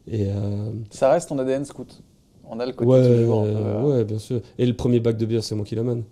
Et, 0.07 0.27
euh, 0.29 0.71
Ça 0.91 1.09
reste 1.11 1.29
ton 1.29 1.37
ADN 1.39 1.65
scout. 1.65 2.01
On 2.47 2.59
a 2.59 2.65
le 2.65 2.71
côté 2.71 2.89
ouais, 2.89 3.01
peu, 3.01 3.27
euh, 3.31 3.81
ouais, 3.83 4.05
bien 4.05 4.19
sûr. 4.19 4.39
Et 4.57 4.65
le 4.65 4.73
premier 4.75 4.99
bac 5.01 5.17
de 5.17 5.25
bière, 5.25 5.43
c'est 5.43 5.55
moi 5.55 5.65
qui 5.65 5.75
l'amène. 5.75 6.03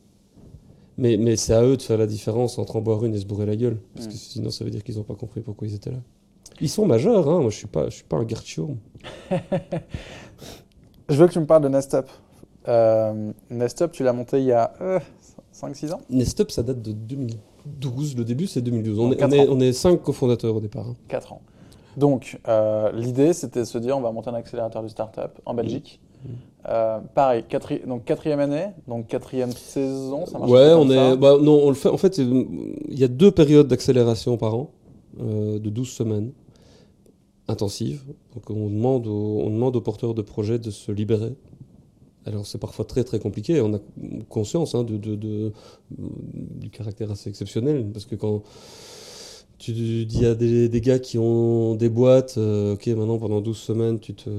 Mais, 0.98 1.16
mais 1.18 1.36
c'est 1.38 1.54
à 1.54 1.64
eux 1.64 1.78
de 1.78 1.82
faire 1.82 1.98
la 1.98 2.06
différence 2.08 2.60
entre 2.60 2.76
en 2.76 2.82
boire 2.82 3.04
une 3.06 3.16
et 3.16 3.20
se 3.20 3.26
bourrer 3.26 3.46
la 3.46 3.56
gueule. 3.56 3.78
Parce 3.96 4.08
Mm. 4.08 4.10
que 4.10 4.16
sinon, 4.16 4.50
ça 4.50 4.64
veut 4.66 4.72
dire 4.72 4.84
qu'ils 4.84 4.98
n'ont 4.98 5.04
pas 5.04 5.16
compris 5.16 5.42
pourquoi 5.42 5.68
ils 5.68 5.74
étaient 5.76 5.92
là. 5.92 6.00
Ils 6.60 6.70
sont 6.70 6.86
majeurs, 6.86 7.30
hein. 7.30 7.40
Moi, 7.40 7.50
je 7.50 7.58
suis 7.58 7.68
pas, 7.68 7.86
je 7.90 7.96
suis 7.96 8.04
pas 8.04 8.18
un 8.18 8.26
garchiour. 8.26 8.72
Je 11.10 11.16
veux 11.16 11.28
que 11.28 11.34
tu 11.34 11.40
me 11.40 11.46
parles 11.46 11.64
de 11.64 11.70
Nestup. 11.70 12.06
Euh, 12.68 13.32
Nestup, 13.50 13.92
tu 13.92 14.04
l'as 14.04 14.14
monté 14.14 14.40
il 14.40 14.46
y 14.46 14.52
a 14.52 14.74
5-6 15.54 15.92
ans? 15.94 16.02
Nestup, 16.10 16.50
ça 16.52 16.64
date 16.64 16.82
de 16.82 16.92
2012. 16.94 18.16
Le 18.18 18.24
début, 18.24 18.48
c'est 18.48 18.62
2012. 18.62 19.00
On 19.00 19.12
est, 19.12 19.16
on, 19.16 19.18
quatre 19.18 19.34
est, 19.34 19.40
ans. 19.42 19.52
on 19.52 19.60
est 19.60 19.74
cinq 19.74 20.02
cofondateurs 20.02 20.56
au 20.56 20.62
départ. 20.62 20.88
hein. 20.88 20.96
4 21.10 21.34
ans. 21.34 21.42
Donc, 21.98 22.40
euh, 22.48 22.92
l'idée, 22.94 23.34
c'était 23.34 23.62
de 23.62 23.66
se 23.66 23.78
dire, 23.78 23.98
on 23.98 24.02
va 24.02 24.12
monter 24.12 24.30
un 24.30 24.34
accélérateur 24.36 24.82
de 24.84 24.88
start-up 24.88 25.40
en 25.46 25.54
Belgique. 25.54 26.00
Mhm. 26.26 26.32
Euh, 26.70 27.00
pareil, 27.14 27.44
quatri- 27.50 27.86
donc 27.86 28.06
quatrième 28.06 28.40
année, 28.40 28.68
donc 28.88 29.08
quatrième 29.08 29.52
saison, 29.52 30.26
ça 30.26 30.40
marche 30.40 30.50
Ouais, 30.52 30.70
comme 30.72 30.88
on 30.88 30.90
ça. 30.90 31.14
est. 31.14 31.18
Bah, 31.18 31.36
non, 31.42 31.60
on 31.64 31.70
le 31.70 31.76
fait. 31.76 31.90
En 31.90 31.98
fait, 31.98 32.18
il 32.18 32.98
y 33.00 33.04
a 33.04 33.10
deux 33.10 33.32
périodes 33.32 33.68
d'accélération 33.68 34.38
par 34.38 34.56
an, 34.56 34.72
euh, 35.20 35.60
de 35.60 35.70
12 35.70 35.90
semaines 35.90 36.32
intensives. 37.50 38.02
Donc, 38.34 38.50
on 38.50 38.70
demande, 38.70 39.08
aux, 39.08 39.42
on 39.44 39.50
demande 39.50 39.76
aux 39.76 39.82
porteurs 39.82 40.14
de 40.14 40.22
projets 40.22 40.60
de 40.60 40.72
se 40.72 40.92
libérer. 40.92 41.34
Alors, 42.26 42.46
c'est 42.46 42.58
parfois 42.58 42.86
très 42.86 43.04
très 43.04 43.20
compliqué. 43.20 43.60
On 43.60 43.74
a 43.76 43.80
conscience 44.30 44.76
hein, 44.76 44.84
de, 44.86 44.96
de- 44.96 45.16
de- 45.16 45.52
du 45.92 46.70
caractère 46.70 47.12
assez 47.12 47.30
exceptionnel. 47.30 47.86
Parce 47.92 48.06
que 48.06 48.16
quand 48.16 48.42
tu 49.72 50.06
dis 50.06 50.26
à 50.26 50.36
des, 50.36 50.68
des 50.68 50.82
gars 50.82 51.00
qui 51.00 51.18
ont 51.18 51.76
des 51.76 51.88
boîtes, 51.90 52.38
euh, 52.38 52.74
ok, 52.74 52.88
maintenant 52.88 53.18
pendant 53.18 53.40
12 53.40 53.58
semaines, 53.58 54.00
tu 54.00 54.14
te, 54.14 54.30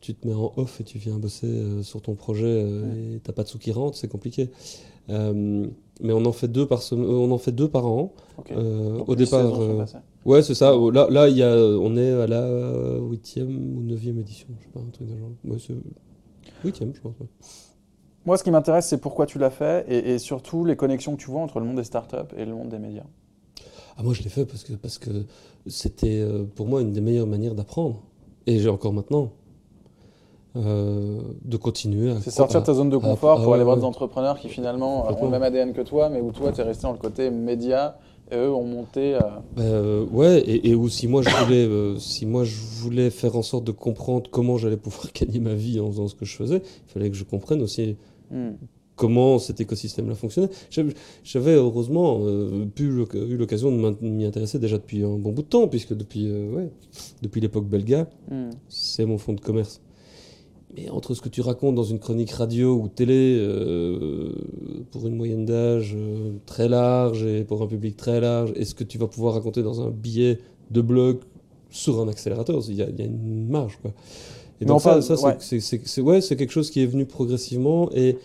tu 0.00 0.14
te 0.14 0.28
mets 0.28 0.34
en 0.34 0.52
off 0.56 0.80
et 0.80 0.84
tu 0.84 0.98
viens 0.98 1.16
bosser 1.18 1.46
euh, 1.46 1.82
sur 1.82 2.02
ton 2.02 2.14
projet 2.14 2.44
euh, 2.46 3.16
et 3.16 3.20
t'as 3.20 3.32
pas 3.32 3.44
de 3.44 3.48
sous 3.48 3.58
qui 3.58 3.72
rentrent, 3.72 3.96
c'est 3.96 4.08
compliqué. 4.08 4.50
Euh, 5.10 5.66
mais 6.00 6.12
on 6.12 6.24
en 6.26 6.32
fait 6.32 6.48
deux 6.48 6.66
par 6.66 6.82
on 6.92 7.30
en 7.30 7.38
fait 7.38 7.52
deux 7.52 7.68
par 7.68 7.86
an. 7.86 8.12
Au 9.06 9.16
départ, 9.16 9.58
ouais, 10.26 10.42
c'est 10.42 10.54
ça. 10.54 10.72
Là, 10.92 11.08
là, 11.10 11.28
y 11.28 11.42
a, 11.42 11.56
on 11.56 11.96
est 11.96 12.12
à 12.12 12.26
la 12.26 12.98
huitième 13.00 13.76
ou 13.76 13.82
neuvième 13.82 14.18
édition, 14.18 14.48
je 14.58 14.64
sais 14.64 14.70
pas, 14.70 14.80
un 14.80 14.90
truc 14.90 15.08
de 15.08 15.16
genre. 15.16 15.30
Ouais, 15.44 15.56
c'est 15.58 15.74
huitième, 16.62 16.94
je 16.94 17.00
pense. 17.00 17.14
ouais. 17.20 17.26
Moi, 18.26 18.36
ce 18.36 18.44
qui 18.44 18.50
m'intéresse, 18.50 18.86
c'est 18.86 19.00
pourquoi 19.00 19.24
tu 19.24 19.38
l'as 19.38 19.50
fait 19.50 19.86
et, 19.88 20.12
et 20.14 20.18
surtout 20.18 20.66
les 20.66 20.76
connexions 20.76 21.16
que 21.16 21.22
tu 21.22 21.30
vois 21.30 21.40
entre 21.40 21.58
le 21.60 21.64
monde 21.64 21.76
des 21.76 21.84
startups 21.84 22.34
et 22.36 22.44
le 22.44 22.52
monde 22.52 22.68
des 22.68 22.78
médias. 22.78 23.06
Ah, 23.98 24.04
moi, 24.04 24.14
je 24.14 24.22
l'ai 24.22 24.30
fait 24.30 24.46
parce 24.46 24.62
que 24.62 24.72
parce 24.74 24.98
que 24.98 25.10
c'était 25.66 26.20
euh, 26.20 26.44
pour 26.44 26.66
moi 26.66 26.80
une 26.80 26.92
des 26.92 27.00
meilleures 27.00 27.26
manières 27.26 27.54
d'apprendre. 27.54 28.00
Et 28.46 28.60
j'ai 28.60 28.68
encore 28.68 28.94
maintenant 28.94 29.32
euh, 30.56 31.20
de 31.44 31.56
continuer 31.56 32.12
à. 32.12 32.20
C'est 32.20 32.30
sortir 32.30 32.60
de 32.60 32.66
ta 32.66 32.74
zone 32.74 32.90
de 32.90 32.96
confort 32.96 33.38
ah, 33.40 33.42
pour 33.42 33.54
aller 33.54 33.64
voir 33.64 33.76
ouais. 33.76 33.82
des 33.82 33.86
entrepreneurs 33.86 34.38
qui 34.38 34.48
finalement 34.48 35.06
ont 35.08 35.24
le 35.24 35.30
même 35.30 35.42
ADN 35.42 35.72
que 35.72 35.82
toi, 35.82 36.08
mais 36.08 36.20
où 36.20 36.30
toi, 36.30 36.52
tu 36.52 36.60
es 36.60 36.64
resté 36.64 36.84
dans 36.84 36.92
le 36.92 36.98
côté 36.98 37.30
média 37.30 37.98
et 38.30 38.36
eux 38.36 38.52
ont 38.52 38.64
monté. 38.64 39.14
euh, 39.14 39.20
euh, 39.58 40.06
ouais, 40.06 40.40
et, 40.40 40.70
et 40.70 40.74
où 40.74 40.88
si 40.88 41.08
moi, 41.08 41.22
je 41.22 41.30
voulais, 41.44 41.98
si 41.98 42.24
moi 42.24 42.44
je 42.44 42.56
voulais 42.80 43.10
faire 43.10 43.36
en 43.36 43.42
sorte 43.42 43.64
de 43.64 43.72
comprendre 43.72 44.30
comment 44.30 44.58
j'allais 44.58 44.76
pouvoir 44.76 45.06
gagner 45.14 45.40
ma 45.40 45.54
vie 45.54 45.80
en 45.80 45.90
faisant 45.90 46.06
ce 46.06 46.14
que 46.14 46.24
je 46.24 46.36
faisais, 46.36 46.62
il 46.86 46.92
fallait 46.92 47.10
que 47.10 47.16
je 47.16 47.24
comprenne 47.24 47.60
aussi 47.62 47.96
hmm. 48.30 48.52
Comment 48.98 49.38
cet 49.38 49.60
écosystème-là 49.60 50.14
fonctionnait. 50.16 50.50
J'avais- 50.70 50.92
J'avais 51.24 51.54
heureusement 51.54 52.18
euh, 52.22 52.66
pu 52.66 52.84
eu 52.84 53.36
l'occasion 53.36 53.70
de 53.70 53.96
m'y 54.02 54.24
intéresser 54.26 54.58
déjà 54.58 54.76
depuis 54.76 55.02
un 55.04 55.16
bon 55.16 55.30
bout 55.32 55.42
de 55.42 55.46
temps, 55.48 55.68
puisque 55.68 55.94
depuis, 55.96 56.26
euh, 56.28 56.50
ouais, 56.50 56.70
depuis 57.22 57.40
l'époque 57.40 57.66
belga, 57.68 58.08
Hmm. 58.30 58.50
c'est 58.68 59.06
mon 59.06 59.16
fonds 59.16 59.32
de 59.34 59.40
commerce. 59.40 59.80
Mais 60.76 60.90
entre 60.90 61.14
ce 61.14 61.22
que 61.22 61.30
tu 61.30 61.40
racontes 61.40 61.74
dans 61.76 61.84
une 61.84 61.98
chronique 61.98 62.32
radio 62.32 62.74
ou 62.74 62.88
télé, 62.88 63.38
euh, 63.40 64.32
pour 64.90 65.06
une 65.06 65.16
moyenne 65.16 65.46
d'âge 65.46 65.94
euh, 65.96 66.32
très 66.44 66.68
large 66.68 67.24
et 67.24 67.44
pour 67.44 67.62
un 67.62 67.66
public 67.66 67.96
très 67.96 68.20
large, 68.20 68.52
et 68.56 68.64
ce 68.66 68.74
que 68.74 68.84
tu 68.84 68.98
vas 68.98 69.06
pouvoir 69.06 69.32
raconter 69.34 69.62
dans 69.62 69.80
un 69.80 69.90
billet 69.90 70.38
de 70.70 70.80
blog 70.82 71.20
sur 71.70 72.00
un 72.00 72.08
accélérateur, 72.08 72.60
il 72.68 72.74
y 72.74 72.82
a, 72.82 72.88
il 72.90 72.98
y 72.98 73.02
a 73.02 73.06
une 73.06 73.48
marge. 73.48 73.78
Quoi. 73.80 73.92
Et 74.60 74.64
donc 74.64 74.76
on 74.76 75.00
ça, 75.00 75.14
ouais. 75.14 75.36
ouais, 76.02 76.20
c'est 76.20 76.36
quelque 76.36 76.50
chose 76.50 76.70
qui 76.70 76.82
est 76.82 76.86
venu 76.86 77.06
progressivement, 77.06 77.90
et, 77.94 78.16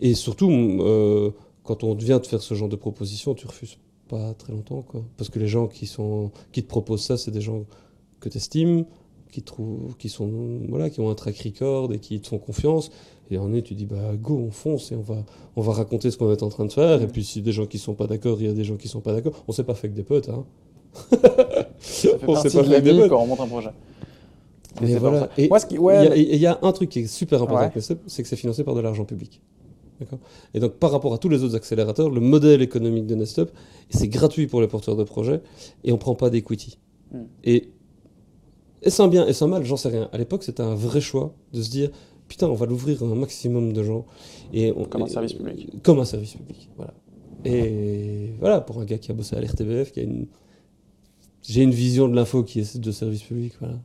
et 0.00 0.14
surtout, 0.14 0.50
euh, 0.50 1.30
quand 1.64 1.84
on 1.84 1.94
vient 1.94 2.18
de 2.18 2.26
faire 2.26 2.42
ce 2.42 2.54
genre 2.54 2.68
de 2.68 2.76
proposition, 2.76 3.34
tu 3.34 3.46
refuses 3.46 3.78
pas 4.08 4.34
très 4.34 4.52
longtemps. 4.52 4.82
Quoi. 4.82 5.02
Parce 5.16 5.30
que 5.30 5.38
les 5.38 5.48
gens 5.48 5.66
qui, 5.68 5.86
sont, 5.86 6.30
qui 6.52 6.62
te 6.62 6.68
proposent 6.68 7.02
ça, 7.02 7.16
c'est 7.16 7.30
des 7.30 7.40
gens 7.40 7.64
que 8.20 8.28
tu 8.28 8.36
estimes, 8.38 8.84
qui 9.30 9.42
trouvent, 9.42 9.96
qui 9.96 10.08
sont, 10.08 10.60
voilà, 10.68 10.90
qui 10.90 11.00
ont 11.00 11.10
un 11.10 11.14
track 11.14 11.38
record 11.38 11.92
et 11.92 11.98
qui 11.98 12.20
te 12.20 12.28
font 12.28 12.38
confiance. 12.38 12.90
Et 13.30 13.38
en 13.38 13.52
est, 13.54 13.62
tu 13.62 13.74
dis, 13.74 13.86
bah, 13.86 14.12
go, 14.20 14.36
on 14.36 14.50
fonce 14.50 14.90
et 14.90 14.96
on 14.96 15.02
va, 15.02 15.24
on 15.54 15.60
va 15.60 15.72
raconter 15.72 16.10
ce 16.10 16.16
qu'on 16.18 16.32
est 16.32 16.42
en 16.42 16.48
train 16.48 16.64
de 16.64 16.72
faire. 16.72 17.00
Et 17.00 17.06
puis, 17.06 17.22
si 17.24 17.42
des 17.42 17.52
gens 17.52 17.66
qui 17.66 17.78
sont 17.78 17.94
pas 17.94 18.08
d'accord, 18.08 18.38
il 18.40 18.46
y 18.46 18.50
a 18.50 18.52
des 18.52 18.64
gens 18.64 18.76
qui 18.76 18.88
sont 18.88 19.00
pas 19.00 19.12
d'accord. 19.12 19.32
On 19.46 19.52
s'est 19.52 19.62
pas 19.64 19.74
fait 19.74 19.88
que 19.88 19.94
des 19.94 20.02
potes, 20.02 20.28
hein. 20.28 20.44
Ça 21.02 21.16
fait 21.78 22.18
On 22.26 22.32
partie 22.34 22.50
s'est 22.50 22.58
pas 22.58 22.64
de 22.66 22.72
la 22.72 22.80
vie 22.80 22.98
potes. 22.98 23.10
quand 23.10 23.22
on 23.22 23.26
monte 23.26 23.40
un 23.40 23.46
projet. 23.46 23.70
Et 24.82 24.96
voilà. 24.96 25.28
Et 25.38 25.48
il 25.70 25.78
ouais, 25.78 26.06
y 26.06 26.08
mais- 26.30 26.38
y, 26.38 26.46
a 26.46 26.58
un 26.62 26.72
truc 26.72 26.90
qui 26.90 27.00
est 27.00 27.06
super 27.06 27.42
important 27.42 27.70
Ouais. 27.72 27.80
c'est 28.06 28.22
que 28.22 28.28
c'est 28.28 28.36
financé 28.36 28.64
par 28.64 28.74
de 28.74 28.80
l'argent 28.80 29.04
public. 29.04 29.40
Et 30.54 30.60
donc, 30.60 30.74
par 30.74 30.90
rapport 30.90 31.12
à 31.14 31.18
tous 31.18 31.28
les 31.28 31.42
autres 31.42 31.56
accélérateurs, 31.56 32.10
le 32.10 32.20
modèle 32.20 32.62
économique 32.62 33.06
de 33.06 33.14
Nestup, 33.14 33.50
c'est 33.90 34.08
gratuit 34.08 34.46
pour 34.46 34.60
les 34.60 34.68
porteurs 34.68 34.96
de 34.96 35.04
projets 35.04 35.40
et 35.84 35.92
on 35.92 35.98
prend 35.98 36.14
pas 36.14 36.30
d'equity. 36.30 36.78
Hmm. 37.12 37.24
Et, 37.44 37.68
c'est 38.86 39.02
un 39.02 39.08
bien 39.08 39.26
et 39.26 39.32
c'est 39.32 39.44
un 39.44 39.48
mal, 39.48 39.64
j'en 39.64 39.76
sais 39.76 39.88
rien. 39.88 40.08
À 40.12 40.18
l'époque, 40.18 40.42
c'était 40.42 40.62
un 40.62 40.74
vrai 40.74 41.00
choix 41.00 41.34
de 41.52 41.60
se 41.62 41.70
dire 41.70 41.90
putain, 42.28 42.48
on 42.48 42.54
va 42.54 42.64
l'ouvrir 42.64 43.02
à 43.02 43.06
un 43.06 43.14
maximum 43.14 43.72
de 43.72 43.82
gens. 43.82 44.06
Et 44.54 44.72
on- 44.76 44.84
Comme 44.84 45.02
un 45.02 45.06
service 45.06 45.32
public. 45.34 45.82
Comme 45.82 45.98
un 45.98 46.04
service 46.04 46.34
public, 46.34 46.70
voilà. 46.76 46.94
Et 47.44 48.32
voilà, 48.38 48.60
pour 48.60 48.80
un 48.80 48.84
gars 48.84 48.98
qui 48.98 49.10
a 49.10 49.14
bossé 49.14 49.34
à 49.36 49.40
l'RTBF, 49.40 49.92
qui 49.92 50.00
a 50.00 50.02
une. 50.04 50.26
J'ai 51.42 51.62
une 51.62 51.70
vision 51.72 52.06
de 52.06 52.14
l'info 52.14 52.44
qui 52.44 52.60
est 52.60 52.76
de 52.76 52.92
service 52.92 53.22
public, 53.22 53.54
voilà. 53.60 53.76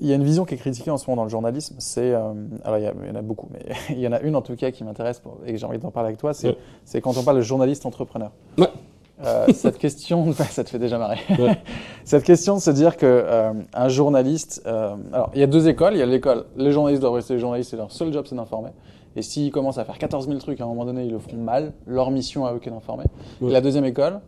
Il 0.00 0.06
y 0.06 0.12
a 0.12 0.14
une 0.14 0.22
vision 0.24 0.44
qui 0.44 0.54
est 0.54 0.58
critiquée 0.58 0.90
en 0.90 0.96
ce 0.96 1.06
moment 1.08 1.16
dans 1.16 1.24
le 1.24 1.28
journalisme. 1.30 1.74
C'est, 1.78 2.12
euh, 2.14 2.32
alors 2.64 2.78
il 2.78 2.84
y, 2.84 2.86
a- 2.86 2.94
il 3.02 3.08
y 3.08 3.10
en 3.10 3.16
a 3.16 3.22
beaucoup, 3.22 3.48
mais 3.52 3.60
il 3.90 3.98
y 3.98 4.06
en 4.06 4.12
a 4.12 4.20
une 4.20 4.36
en 4.36 4.42
tout 4.42 4.54
cas 4.56 4.70
qui 4.70 4.84
m'intéresse 4.84 5.20
et 5.46 5.52
que 5.52 5.58
j'ai 5.58 5.66
envie 5.66 5.78
d'en 5.78 5.90
parler 5.90 6.08
avec 6.08 6.18
toi. 6.18 6.32
C'est, 6.34 6.56
Ouais. 6.94 7.00
quand 7.00 7.16
on 7.16 7.22
parle 7.22 7.38
de 7.38 7.42
journaliste 7.42 7.84
entrepreneur. 7.86 8.30
Ouais. 8.58 8.68
Euh, 9.24 9.46
cette 9.52 9.78
question, 9.78 10.32
ça 10.50 10.62
te 10.62 10.70
fait 10.70 10.78
déjà 10.78 10.98
marrer. 10.98 11.18
Ouais. 11.38 11.58
cette 12.04 12.22
question 12.22 12.54
de 12.56 12.60
se 12.60 12.70
dire 12.70 12.96
que 12.96 13.06
euh, 13.06 13.52
un 13.74 13.88
journaliste, 13.88 14.62
euh, 14.66 14.94
alors 15.12 15.30
il 15.34 15.40
y 15.40 15.42
a 15.42 15.48
deux 15.48 15.68
écoles. 15.68 15.94
Il 15.94 15.98
y 15.98 16.02
a 16.02 16.06
l'école, 16.06 16.44
les 16.56 16.70
journalistes 16.70 17.00
doivent 17.02 17.14
rester 17.14 17.38
journalistes, 17.38 17.74
et 17.74 17.76
leur 17.76 17.90
seul 17.90 18.12
job 18.12 18.24
c'est 18.28 18.36
d'informer. 18.36 18.70
Et 19.16 19.22
s'ils 19.22 19.50
commencent 19.50 19.78
à 19.78 19.84
faire 19.84 19.98
14 19.98 20.28
000 20.28 20.38
trucs 20.38 20.60
à 20.60 20.64
un 20.64 20.68
moment 20.68 20.84
donné, 20.84 21.04
ils 21.06 21.10
le 21.10 21.18
feront 21.18 21.38
mal. 21.38 21.72
Leur 21.88 22.12
mission 22.12 22.46
à 22.46 22.52
eux 22.52 22.60
est 22.64 22.70
d'informer. 22.70 23.04
Ouais. 23.40 23.50
Et 23.50 23.52
la 23.52 23.60
deuxième 23.60 23.84
école, 23.86 24.20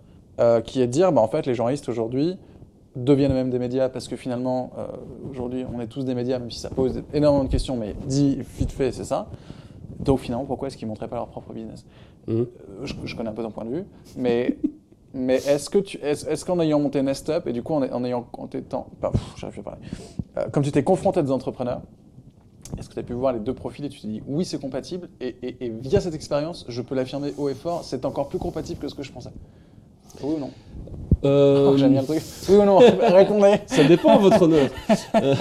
qui 0.64 0.80
est 0.80 0.86
de 0.86 0.92
dire, 0.92 1.12
bah, 1.12 1.20
en 1.20 1.28
fait, 1.28 1.44
les 1.46 1.54
journalistes 1.54 1.88
aujourd'hui 1.90 2.38
deviennent 2.96 3.32
même 3.34 3.50
des 3.50 3.58
médias 3.58 3.88
parce 3.88 4.08
que 4.08 4.16
finalement, 4.16 4.72
euh, 4.78 4.86
aujourd'hui, 5.30 5.64
on 5.72 5.80
est 5.80 5.86
tous 5.86 6.04
des 6.04 6.14
médias, 6.14 6.38
même 6.38 6.50
si 6.50 6.58
ça 6.58 6.70
pose 6.70 7.02
énormément 7.12 7.44
de 7.44 7.50
questions, 7.50 7.76
mais 7.76 7.94
dit 8.06 8.38
vite 8.58 8.72
fait, 8.72 8.92
c'est 8.92 9.04
ça. 9.04 9.28
Donc 10.00 10.20
finalement, 10.20 10.44
pourquoi 10.46 10.68
est-ce 10.68 10.76
qu'ils 10.76 10.86
ne 10.88 10.90
montraient 10.90 11.08
pas 11.08 11.16
leur 11.16 11.28
propre 11.28 11.52
business 11.52 11.84
Mhm. 12.26 12.36
Euh, 12.40 12.46
je, 12.84 12.94
je 13.04 13.16
connais 13.16 13.30
un 13.30 13.32
peu 13.32 13.42
ton 13.42 13.50
point 13.50 13.64
de 13.64 13.70
vue, 13.70 13.84
mais, 14.16 14.58
mais 15.14 15.36
est-ce 15.36 15.70
que 15.70 15.78
tu, 15.78 15.96
est-ce, 15.98 16.26
est-ce 16.28 16.44
qu'en 16.44 16.60
ayant 16.60 16.78
monté 16.78 17.00
Nestup 17.02 17.46
et 17.46 17.52
du 17.52 17.62
coup 17.62 17.72
en, 17.74 17.82
en 17.82 18.04
ayant, 18.04 18.26
en 18.34 18.46
t'étant, 18.46 18.88
bah, 19.00 19.10
pff, 19.12 19.34
j'arrive 19.38 19.54
plus 19.54 19.60
à 19.60 19.64
parler, 19.64 19.80
Euh, 20.36 20.48
comme 20.50 20.62
tu 20.62 20.70
t'es 20.70 20.84
confronté 20.84 21.20
à 21.20 21.22
des 21.22 21.30
entrepreneurs, 21.32 21.80
est-ce 22.78 22.88
que 22.88 22.94
tu 22.94 23.00
as 23.00 23.02
pu 23.02 23.14
voir 23.14 23.32
les 23.32 23.40
deux 23.40 23.54
profils 23.54 23.84
et 23.84 23.88
tu 23.88 24.00
t'es 24.00 24.06
dit 24.08 24.22
oui 24.28 24.44
c'est 24.44 24.60
compatible 24.60 25.08
et, 25.20 25.34
et- 25.42 25.64
et 25.64 25.68
via 25.70 26.00
cette 26.00 26.14
expérience, 26.14 26.64
je 26.68 26.82
peux 26.82 26.94
l'affirmer 26.94 27.32
haut 27.38 27.48
et 27.48 27.54
fort, 27.54 27.84
c'est 27.84 28.04
encore 28.04 28.28
plus 28.28 28.38
compatible 28.38 28.78
que 28.80 28.88
ce 28.88 28.94
que 28.94 29.02
je 29.02 29.10
pensais? 29.12 29.30
Oui 30.22 30.34
ou 30.36 30.38
non? 30.38 30.50
Euh, 31.24 31.70
Oh, 31.72 31.76
J'aime 31.76 31.92
bien 31.92 32.00
le 32.00 32.06
truc. 32.06 32.22
Oui 32.48 32.56
ou 32.56 32.64
non? 32.64 32.78
Répondez. 33.00 33.56
Ça 33.66 33.84
dépend, 33.84 34.18
votre 34.18 34.42
honneur. 34.42 34.68
Euh, 35.14 35.34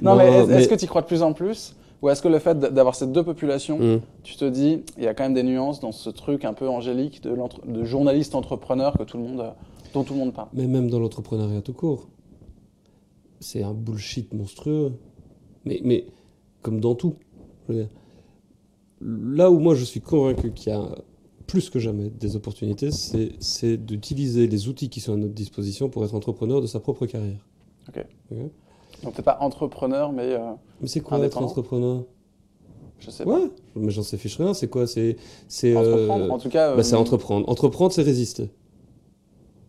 Non, 0.00 0.16
mais 0.16 0.24
est- 0.26 0.38
est-ce 0.44 0.46
mais- 0.46 0.66
que 0.68 0.74
tu 0.80 0.86
crois 0.86 1.02
de 1.02 1.06
plus 1.06 1.22
en 1.22 1.34
plus? 1.34 1.74
Ou 2.00 2.08
est-ce 2.08 2.22
que 2.22 2.28
le 2.28 2.38
fait 2.38 2.58
d'avoir 2.58 2.94
ces 2.94 3.06
deux 3.06 3.22
populations, 3.24 3.78
Hum. 3.78 4.00
tu 4.22 4.36
te 4.36 4.44
dis, 4.46 4.82
il 4.96 5.04
y 5.04 5.06
a 5.08 5.12
quand 5.14 5.24
même 5.24 5.34
des 5.34 5.42
nuances 5.42 5.80
dans 5.80 5.92
ce 5.92 6.08
truc 6.08 6.44
un 6.46 6.54
peu 6.54 6.68
angélique 6.68 7.22
de, 7.22 7.30
l'entre- 7.34 7.60
de 7.66 7.84
journaliste 7.84 8.34
entrepreneur 8.34 8.94
que 8.96 9.02
tout 9.02 9.18
le 9.18 9.24
monde, 9.24 9.52
dont 9.92 10.04
tout 10.04 10.14
le 10.14 10.20
monde 10.20 10.32
parle? 10.32 10.48
Mais 10.54 10.66
même 10.66 10.88
dans 10.88 11.00
l'entrepreneuriat 11.00 11.60
tout 11.60 11.74
court, 11.74 12.08
c'est 13.40 13.62
un 13.62 13.74
bullshit 13.74 14.32
monstrueux. 14.32 14.92
Mais, 15.66 15.80
mais 15.84 16.06
comme 16.62 16.80
dans 16.80 16.94
tout. 16.94 17.16
Là 19.02 19.50
où 19.50 19.58
moi 19.58 19.74
je 19.74 19.84
suis 19.84 20.00
convaincu 20.00 20.52
qu'il 20.52 20.72
y 20.72 20.76
a 20.76 20.82
plus 21.48 21.70
que 21.70 21.78
jamais 21.80 22.10
des 22.10 22.36
opportunités, 22.36 22.90
c'est 22.92 23.76
d'utiliser 23.78 24.46
les 24.46 24.68
outils 24.68 24.90
qui 24.90 25.00
sont 25.00 25.14
à 25.14 25.16
notre 25.16 25.34
disposition 25.34 25.88
pour 25.88 26.04
être 26.04 26.14
entrepreneur 26.14 26.60
de 26.60 26.66
sa 26.66 26.78
propre 26.78 27.06
carrière. 27.06 27.44
Ok. 27.88 28.04
Ok 28.30 28.38
Donc 29.02 29.14
peut-être 29.14 29.24
pas 29.24 29.38
entrepreneur, 29.40 30.12
mais 30.12 30.34
euh, 30.34 30.52
Mais 30.80 30.88
c'est 30.88 31.00
quoi 31.00 31.18
être 31.24 31.38
entrepreneur? 31.38 32.04
Je 33.00 33.10
sais 33.10 33.24
pas. 33.24 33.30
Ouais, 33.30 33.50
mais 33.76 33.90
j'en 33.90 34.02
sais 34.02 34.18
fiche 34.18 34.36
rien. 34.36 34.52
C'est 34.54 34.68
quoi? 34.68 34.86
C'est 34.86 35.16
c'est 35.46 35.74
Entreprendre, 35.74 36.24
euh, 36.24 36.30
en 36.30 36.38
tout 36.38 36.48
cas. 36.50 36.76
Bah, 36.76 36.82
c'est 36.82 36.96
euh, 36.96 36.98
entreprendre. 36.98 37.48
Entreprendre, 37.48 37.92
c'est 37.92 38.02
résister. 38.02 38.50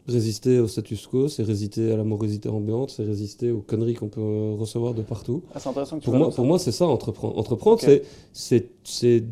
Résister 0.09 0.59
au 0.59 0.67
status 0.67 1.05
quo, 1.07 1.27
c'est 1.27 1.43
résister 1.43 1.91
à 1.91 1.97
la 1.97 2.03
morosité 2.03 2.49
ambiante, 2.49 2.89
c'est 2.89 3.03
résister 3.03 3.51
aux 3.51 3.61
conneries 3.61 3.93
qu'on 3.93 4.07
peut 4.07 4.53
recevoir 4.57 4.93
de 4.93 5.01
partout. 5.03 5.43
ah, 5.53 5.59
c'est 5.59 5.69
intéressant 5.69 5.97
que 5.99 6.03
tu 6.03 6.09
Pour 6.09 6.17
moi, 6.17 6.29
pour 6.31 6.45
c'est 6.59 6.71
ça, 6.71 6.87
entreprendre. 6.87 7.37
Entreprendre, 7.37 7.79
c'est- 7.79 8.03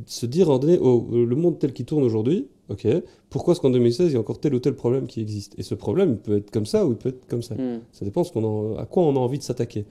se 0.05 0.25
dire, 0.25 0.47
moment 0.47 0.59
donné, 0.59 0.77
oh, 0.81 1.07
le 1.11 1.35
monde 1.35 1.57
tel 1.57 1.73
qu'il 1.73 1.85
tourne 1.85 2.03
aujourd'hui, 2.03 2.47
ok, 2.69 2.85
pourquoi 3.29 3.53
est-ce 3.53 3.61
qu'en 3.61 3.69
2016, 3.71 4.11
il 4.11 4.13
y 4.13 4.17
a 4.17 4.19
encore 4.19 4.39
tel 4.39 4.53
ou 4.53 4.59
tel 4.59 4.75
problème 4.75 5.07
qui 5.07 5.19
existe? 5.21 5.55
Et 5.57 5.63
ce 5.63 5.73
problème, 5.73 6.11
il 6.11 6.17
peut 6.19 6.37
être 6.37 6.51
comme 6.51 6.65
ça 6.65 6.85
ou 6.85 6.91
il 6.91 6.97
peut 6.97 7.09
être 7.09 7.25
comme 7.27 7.41
ça. 7.41 7.55
Hmm. 7.55 7.79
Ça 7.91 8.05
dépend 8.05 8.23
ce 8.23 8.31
en- 8.45 8.75
à 8.77 8.85
quoi 8.85 9.03
on 9.03 9.15
a 9.15 9.19
envie 9.19 9.37
de 9.39 9.43
s'attaquer. 9.43 9.85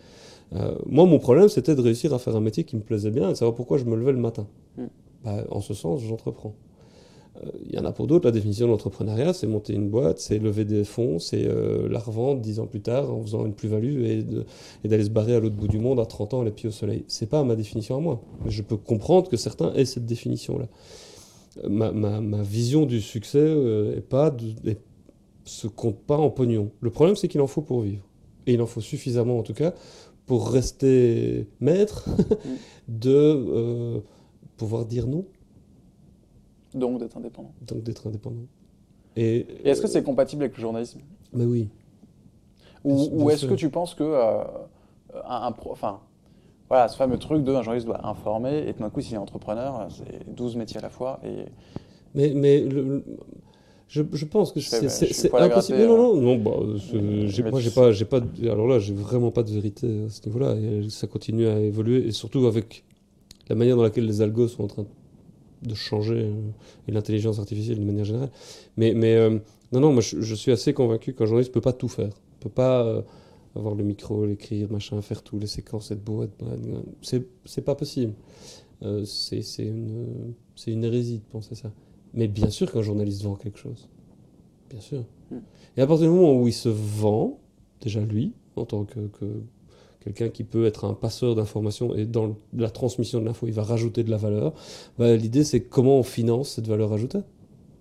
Euh, 0.55 0.77
moi, 0.87 1.05
mon 1.07 1.19
problème, 1.19 1.49
c'était 1.49 1.75
de 1.75 1.81
réussir 1.81 2.15
à 2.15 2.19
faire 2.21 2.37
un 2.37 2.41
métier 2.41 2.63
qui 2.65 2.77
me 2.77 2.83
plaisait 2.83 3.11
bien 3.11 3.29
et 3.29 3.33
de 3.33 3.37
savoir 3.37 3.55
pourquoi 3.57 3.79
je 3.79 3.85
me 3.85 3.97
levais 3.97 4.13
le 4.13 4.19
matin. 4.19 4.47
Mm. 4.79 4.85
Bah, 5.25 5.45
en 5.51 5.61
ce 5.61 5.75
sens, 5.75 6.03
j'entreprends. 6.03 6.55
Euh, 7.45 7.51
Il 7.69 7.75
y 7.75 7.79
en 7.79 7.85
a 7.85 7.93
pour 7.93 8.07
d'autres, 8.07 8.27
la 8.27 8.33
définition 8.33 8.67
de 8.67 8.71
l'entrepreneuriat, 8.73 9.33
c'est 9.33 9.47
monter 9.47 9.75
une 9.75 9.89
boîte, 9.89 10.19
c'est 10.19 10.39
lever 10.39 10.65
des 10.65 10.85
fonds, 10.85 11.19
c'est 11.19 11.47
euh, 11.47 11.89
la 11.89 11.99
revendre 11.99 12.41
dix 12.41 12.61
ans 12.61 12.67
plus 12.67 12.81
tard 12.81 13.13
en 13.13 13.23
faisant 13.23 13.45
une 13.47 13.55
plus-value 13.55 14.05
et 14.05 14.25
d'aller 14.89 15.05
se 15.05 15.11
barrer 15.11 15.35
à 15.35 15.41
l'autre 15.41 15.57
bout 15.57 15.69
du 15.69 15.79
monde 15.79 16.01
à 16.01 16.07
30 16.07 16.35
ans, 16.35 16.43
les 16.43 16.51
pieds 16.51 16.69
au 16.69 16.73
soleil. 16.73 17.05
C'est 17.09 17.29
pas 17.29 17.43
ma 17.45 17.57
définition 17.57 17.97
à 17.97 18.01
moi. 18.01 18.21
Mais 18.45 18.51
je 18.51 18.63
peux 18.63 18.77
comprendre 18.77 19.29
que 19.29 19.37
certains 19.37 19.73
aient 19.75 19.85
cette 19.85 20.07
définition-là. 20.07 20.67
Euh, 21.65 21.69
Ma, 21.69 22.43
vision 22.43 22.87
du 22.87 23.01
succès 23.01 23.39
euh, 23.39 23.97
est 23.97 24.01
pas 24.01 24.35
se 25.45 25.69
compte 25.69 25.99
pas 25.99 26.17
en 26.17 26.31
pognon. 26.31 26.71
Le 26.81 26.91
problème, 26.91 27.17
c'est 27.17 27.29
qu'il 27.29 27.41
en 27.41 27.47
faut 27.47 27.63
pour 27.63 27.83
vivre. 27.83 28.03
Et 28.47 28.55
il 28.55 28.63
en 28.63 28.67
faut 28.67 28.81
suffisamment, 28.81 29.39
en 29.39 29.43
tout 29.43 29.55
cas, 29.55 29.75
pour 30.27 30.51
rester 30.51 31.47
maître 31.61 32.09
de 32.89 34.03
pouvoir 34.57 34.87
dire 34.87 35.07
non, 35.07 35.25
Donc 36.77 36.99
d'être 37.01 37.17
indépendant. 37.17 37.53
donc 37.67 37.83
d'être 37.83 38.07
indépendant. 38.07 38.47
Et, 39.17 39.47
Et 39.65 39.71
est-ce 39.71 39.81
que 39.81 39.89
c'est 39.89 40.03
compatible 40.03 40.43
avec 40.45 40.57
le 40.57 40.61
journalisme? 40.61 41.01
Mais 41.33 41.45
oui. 41.45 41.69
Ou, 42.85 43.31
est-ce 43.31 43.47
que 43.47 43.55
tu 43.55 43.71
penses 43.71 43.95
que 43.95 44.05
euh, 44.05 44.45
un, 45.25 45.53
enfin, 45.71 46.01
voilà, 46.69 46.89
ce 46.89 46.97
fameux 46.97 47.19
truc 47.19 47.43
de 47.43 47.53
un 47.53 47.63
journaliste 47.63 47.87
doit 47.87 48.07
informer 48.07 48.69
et 48.69 48.75
tout 48.75 48.83
d'un 48.83 48.91
coup 48.91 49.01
s'il 49.01 49.15
est 49.15 49.19
entrepreneur, 49.19 49.89
c'est 49.91 50.35
12 50.35 50.57
métiers 50.57 50.79
à 50.79 50.83
la 50.83 50.91
fois 50.91 51.19
et 51.25 51.47
Mais, 52.15 52.33
mais 52.35 52.61
le- 52.61 52.83
le- 52.83 53.05
je, 53.89 54.03
je 54.13 54.25
pense 54.25 54.53
que 54.53 54.61
c'est 54.61 54.85
impossible. 54.87 55.79
gratter, 55.79 55.87
non, 55.87 55.97
non, 55.97 56.21
non, 56.21 56.37
bah, 56.37 56.51
euh, 56.95 57.51
moi, 57.51 57.61
j'ai 57.61 57.71
pas, 57.71 57.93
j'ai 57.93 58.05
pas. 58.05 58.21
alors 58.43 58.67
là, 58.67 58.79
j'ai 58.81 58.95
vraiment 58.95 59.31
pas 59.31 59.45
de 59.45 59.51
vérité 59.51 60.05
à 60.07 60.11
ce 60.11 60.27
niveau-là. 60.27 60.55
Et 60.57 60.91
ça 60.91 61.07
continue 61.07 61.47
à 61.47 61.59
évoluer, 61.61 62.07
et 62.07 62.11
surtout 62.13 62.47
avec 62.47 62.85
la 63.49 63.55
manière 63.55 63.77
dans 63.77 63.85
laquelle 63.85 64.07
les 64.07 64.23
algos 64.23 64.49
sont 64.49 64.65
en 64.65 64.67
train 64.67 64.83
de 64.83 64.89
changer 65.75 66.25
euh, 66.25 66.51
et 66.89 66.93
l'intelligence 66.93 67.39
artificielle 67.39 67.79
de 67.79 67.85
manière 67.85 68.05
générale. 68.05 68.31
Mais, 68.77 68.95
mais 68.95 69.15
euh, 69.15 69.39
non, 69.73 69.81
non, 69.81 69.93
moi, 69.93 70.03
je, 70.03 70.21
je 70.21 70.35
suis 70.35 70.53
assez 70.53 70.73
convaincu 70.73 71.15
qu'un 71.15 71.27
journaliste 71.27 71.53
peut 71.53 71.61
pas 71.61 71.73
tout 71.73 71.89
faire. 71.89 72.13
peut 72.41 72.49
pas 72.49 72.85
euh, 72.85 73.03
avoir 73.55 73.75
le 73.75 73.85
micro, 73.85 74.27
l'écrire, 74.27 74.71
machin, 74.71 75.01
faire 75.03 75.23
tout, 75.23 75.39
les 75.39 75.47
séquences, 75.47 75.91
être 75.91 76.05
beau, 76.05 76.25
être. 76.25 76.35
C'est, 77.03 77.63
pas 77.63 77.75
possible. 77.75 78.13
C'est, 79.05 79.41
une, 79.59 80.35
c'est 80.55 80.73
une 80.73 80.85
hérésie 80.85 81.19
de 81.19 81.33
penser 81.33 81.55
ça. 81.55 81.73
Mais 82.13 82.29
bien 82.29 82.51
sûr 82.51 82.71
qu'un 82.71 82.83
journaliste 82.83 83.23
vend 83.23 83.35
quelque 83.35 83.59
chose. 83.59 83.89
Bien 84.71 84.81
sûr. 84.81 85.05
Mm. 85.31 85.37
Et 85.77 85.81
à 85.81 85.87
partir 85.87 86.07
du 86.07 86.15
moment 86.15 86.35
où 86.39 86.47
il 86.47 86.53
se 86.53 86.69
vend, 86.69 87.39
déjà 87.81 88.01
lui, 88.01 88.33
en 88.57 88.67
tant 88.67 88.85
que, 88.85 89.01
que 89.09 89.43
quelqu'un 90.07 90.29
qui 90.29 90.45
peut 90.45 90.67
être 90.67 90.85
un 90.85 90.95
passeur 90.95 91.35
d'informations 91.35 91.95
et 91.95 92.05
dans 92.07 92.37
la 92.57 92.71
transmission 92.71 93.21
de 93.21 93.25
l'info, 93.27 93.47
il 93.47 93.53
va 93.53 93.63
rajouter 93.65 94.05
de 94.05 94.11
la 94.11 94.17
valeur, 94.17 94.53
bah, 94.99 95.17
l'idée 95.17 95.43
c'est 95.45 95.61
comment 95.61 95.99
on 95.99 96.03
finance 96.03 96.51
cette 96.51 96.69
valeur 96.69 96.93
ajoutée. 96.93 97.19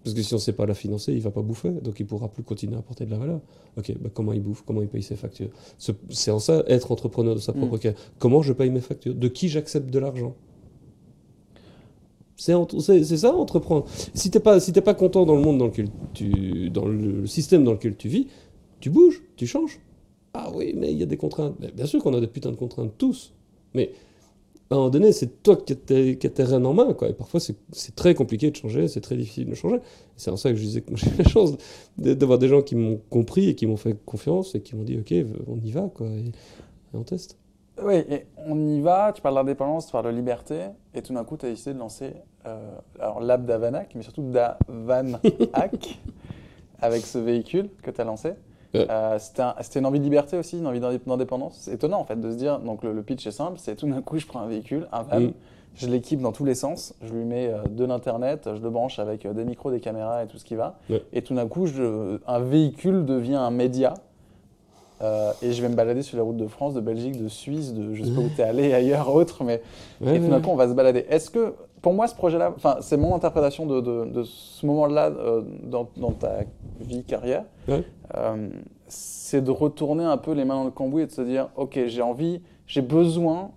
Parce 0.04 0.16
que 0.16 0.22
si 0.22 0.34
on 0.36 0.38
ne 0.38 0.42
sait 0.42 0.54
pas 0.54 0.68
la 0.68 0.76
financer, 0.76 1.14
il 1.14 1.18
ne 1.18 1.22
va 1.24 1.32
pas 1.32 1.42
bouffer, 1.42 1.72
donc 1.72 2.00
il 2.00 2.04
ne 2.04 2.08
pourra 2.08 2.28
plus 2.28 2.44
continuer 2.44 2.76
à 2.76 2.80
apporter 2.80 3.06
de 3.06 3.12
la 3.12 3.18
valeur. 3.18 3.40
Ok, 3.76 3.92
bah 4.00 4.10
comment 4.14 4.34
il 4.34 4.42
bouffe, 4.42 4.62
comment 4.66 4.82
il 4.84 4.88
paye 4.88 5.02
ses 5.02 5.16
factures? 5.16 5.50
Ce- 5.80 5.92
C'est 6.10 6.30
en 6.32 6.38
ça 6.40 6.64
être 6.68 6.92
entrepreneur 6.92 7.34
de 7.34 7.40
sa 7.40 7.54
Mm. 7.54 7.58
propre 7.58 7.78
carrière. 7.80 8.00
Comment 8.20 8.42
je 8.44 8.54
paye 8.54 8.70
mes 8.70 8.82
factures? 8.82 9.16
De 9.16 9.28
qui 9.28 9.50
j'accepte 9.50 9.90
de 9.90 9.98
l'argent? 10.00 10.36
C'est 12.38 13.18
ça, 13.18 13.34
entreprendre. 13.34 13.86
Si 14.14 14.30
t'es 14.30 14.40
pas, 14.42 14.60
si 14.60 14.74
pas 14.74 14.94
content 14.94 15.26
dans 15.26 15.36
le 15.36 15.42
monde 15.42 15.58
dans 15.58 15.68
lequel 15.68 15.88
tu, 16.14 16.70
dans 16.70 16.86
le 16.86 17.26
système 17.26 17.64
dans 17.64 17.72
lequel 17.72 17.96
tu 17.96 18.10
vis, 18.10 18.28
tu 18.82 18.90
bouges, 18.90 19.24
tu 19.38 19.48
changes. 19.48 19.80
Ah 20.38 20.52
oui, 20.54 20.74
mais 20.76 20.92
il 20.92 20.98
y 20.98 21.04
a 21.04 21.06
des 21.06 21.18
contraintes. 21.18 21.56
Bien 21.74 21.86
sûr 21.86 22.04
qu'on 22.04 22.14
a 22.14 22.20
des 22.20 22.28
putains 22.28 22.52
de 22.52 22.58
contraintes 22.58 22.92
tous. 22.98 23.34
Mais 23.74 23.92
à 24.70 24.76
un 24.76 24.78
moment 24.78 24.90
donné, 24.90 25.14
c'est 25.14 25.44
toi 25.44 25.56
qui 25.56 25.74
as 25.74 25.76
tes, 25.78 26.18
tes 26.18 26.44
rênes 26.44 26.66
en 26.66 26.74
main, 26.74 26.94
quoi. 26.94 27.10
Et 27.10 27.14
parfois, 27.14 27.40
c'est 27.40 27.96
très 27.96 28.14
compliqué 28.16 28.52
de 28.52 28.56
changer, 28.56 28.90
c'est 28.90 29.00
très 29.00 29.16
difficile 29.16 29.48
de 29.48 29.56
changer. 29.56 29.80
C'est 30.18 30.32
en 30.32 30.38
ça 30.38 30.50
que 30.50 30.58
je 30.58 30.64
disais 30.64 30.82
que 30.82 30.94
j'ai 30.96 31.08
eu 31.08 31.18
la 31.20 31.24
chance 31.24 31.54
d'avoir 31.98 32.38
des 32.38 32.50
gens 32.50 32.62
qui 32.62 32.76
m'ont 32.76 33.00
compris 33.10 33.48
et 33.50 33.56
qui 33.56 33.66
m'ont 33.66 33.78
fait 33.78 33.96
confiance 34.06 34.56
et 34.56 34.62
qui 34.62 34.76
m'ont 34.76 34.84
dit, 34.84 34.98
ok, 34.98 35.14
on 35.48 35.60
y 35.64 35.72
va, 35.72 35.90
quoi. 35.94 36.08
Et, 36.08 36.26
et 36.26 36.98
on 36.98 37.04
teste. 37.04 37.38
Oui, 37.82 37.96
et 37.96 38.26
on 38.38 38.68
y 38.68 38.82
va, 38.82 39.14
tu 39.14 39.22
parles 39.22 39.36
d'indépendance, 39.36 39.86
tu 39.86 39.92
parles 39.94 40.06
de 40.06 40.18
liberté, 40.18 40.68
et 40.94 41.02
tout 41.02 41.14
d'un 41.14 41.24
coup, 41.24 41.38
tu 41.38 41.46
as 41.46 41.50
décidé 41.50 41.74
de 41.74 41.80
lancer 41.80 42.14
euh, 42.46 42.78
alors 43.00 43.20
l'app 43.20 43.46
d'Avanac, 43.46 43.94
mais 43.96 44.04
surtout 44.04 44.24
d'Avanac, 44.32 46.00
avec 46.80 47.06
ce 47.06 47.18
véhicule 47.18 47.70
que 47.82 47.92
tu 47.92 48.02
as 48.02 48.04
lancé. 48.06 48.34
Ouais. 48.80 48.88
Euh, 48.90 49.18
C'était 49.20 49.42
un- 49.42 49.56
c'était 49.62 49.80
une 49.80 49.86
envie 49.86 50.00
de 50.00 50.04
liberté 50.04 50.38
aussi, 50.38 50.58
une 50.58 50.68
envie 50.68 50.80
d'indép- 50.80 51.08
d'indépendance. 51.08 51.58
C'est 51.62 51.74
étonnant 51.74 52.00
en 52.00 52.06
fait 52.06 52.20
de 52.20 52.32
se 52.32 52.36
dire, 52.36 52.60
donc 52.60 52.84
le, 52.84 52.94
le 52.94 53.02
pitch 53.04 53.26
est 53.28 53.32
simple, 53.32 53.58
c'est 53.58 53.76
tout 53.76 53.88
d'un 53.88 54.02
coup, 54.02 54.18
je 54.18 54.26
prends 54.28 54.40
un 54.42 54.48
véhicule, 54.48 54.88
un 54.92 55.04
van, 55.04 55.20
Mm. 55.20 55.32
je 55.76 55.88
l'équipe 55.88 56.22
dans 56.22 56.32
tous 56.32 56.46
les 56.46 56.56
sens, 56.56 56.94
je 57.04 57.14
lui 57.14 57.26
mets 57.26 57.48
euh, 57.48 57.64
de 57.70 57.84
l'internet, 57.86 58.50
je 58.56 58.62
le 58.62 58.70
branche 58.70 59.00
avec 59.00 59.26
euh, 59.26 59.34
des 59.34 59.46
micros, 59.46 59.72
des 59.72 59.80
caméras 59.80 60.24
et 60.24 60.28
tout 60.28 60.38
ce 60.38 60.46
qui 60.46 60.56
va, 60.56 60.78
Ouais. 60.90 61.04
et 61.14 61.22
tout 61.22 61.34
d'un 61.36 61.48
coup, 61.48 61.66
je- 61.68 62.20
un 62.28 62.40
véhicule 62.40 63.06
devient 63.06 63.36
un 63.36 63.52
média. 63.52 63.94
Euh, 65.02 65.34
et 65.42 65.52
je 65.52 65.62
vais 65.62 65.68
me 65.68 65.76
balader 65.76 66.02
sur 66.04 66.16
les 66.16 66.24
routes 66.24 66.38
de 66.38 66.48
France, 66.48 66.74
de 66.74 66.80
Belgique, 66.80 67.22
de 67.22 67.28
Suisse, 67.28 67.74
de 67.74 67.94
je 67.94 68.02
sais 68.06 68.12
pas 68.12 68.22
où 68.22 68.30
t'es 68.36 68.44
allé 68.44 68.74
ailleurs, 68.74 69.14
autre, 69.14 69.44
mais 69.44 69.62
Ouais, 70.00 70.16
et 70.16 70.20
tout 70.22 70.28
d'un 70.30 70.40
coup 70.40 70.52
on 70.52 70.56
va 70.56 70.70
se 70.70 70.74
balader. 70.74 71.06
Est-ce 71.10 71.30
que, 71.30 71.54
pour 71.86 71.94
moi, 71.94 72.08
ce 72.08 72.16
projet-là, 72.16 72.52
enfin, 72.56 72.78
c'est 72.82 72.98
mon 72.98 73.14
interprétation 73.14 73.68
de, 73.68 73.80
de- 73.80 74.06
de 74.06 74.24
ce 74.24 74.66
moment-là 74.66 75.12
euh, 75.12 75.44
dans, 75.66 75.88
dans 75.98 76.14
ta 76.14 76.38
vie, 76.82 77.04
carrière, 77.04 77.44
Ouais. 77.68 77.84
euh, 78.18 78.50
c'est 78.88 79.44
de 79.44 79.52
retourner 79.52 80.04
un 80.04 80.18
peu 80.18 80.32
les 80.32 80.46
mains 80.46 80.56
dans 80.56 80.64
le 80.64 80.72
cambouis 80.72 81.04
et 81.04 81.06
de 81.06 81.12
se 81.12 81.22
dire, 81.22 81.50
ok, 81.56 81.80
j'ai 81.86 82.02
envie, 82.02 82.42
j'ai 82.66 82.82
besoin, 82.82 83.52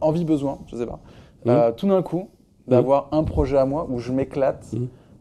envie, 0.00 0.24
besoin, 0.24 0.60
je 0.68 0.76
sais 0.76 0.86
pas, 0.86 1.00
Mhm. 1.46 1.50
euh, 1.52 1.72
tout 1.72 1.88
d'un 1.88 2.00
coup, 2.00 2.28
d'avoir 2.68 3.08
un 3.10 3.24
projet 3.24 3.58
à 3.58 3.66
moi 3.66 3.88
où 3.90 3.98
je 3.98 4.12
m'éclate. 4.12 4.64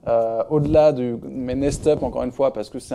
Euh, 0.08 0.44
au-delà 0.52 0.94
de 0.94 1.18
mes 1.28 1.56
Nest 1.56 1.88
Up, 1.88 2.04
encore 2.04 2.22
une 2.24 2.32
fois, 2.32 2.54
parce 2.54 2.70
que 2.70 2.78
c'est 2.78 2.94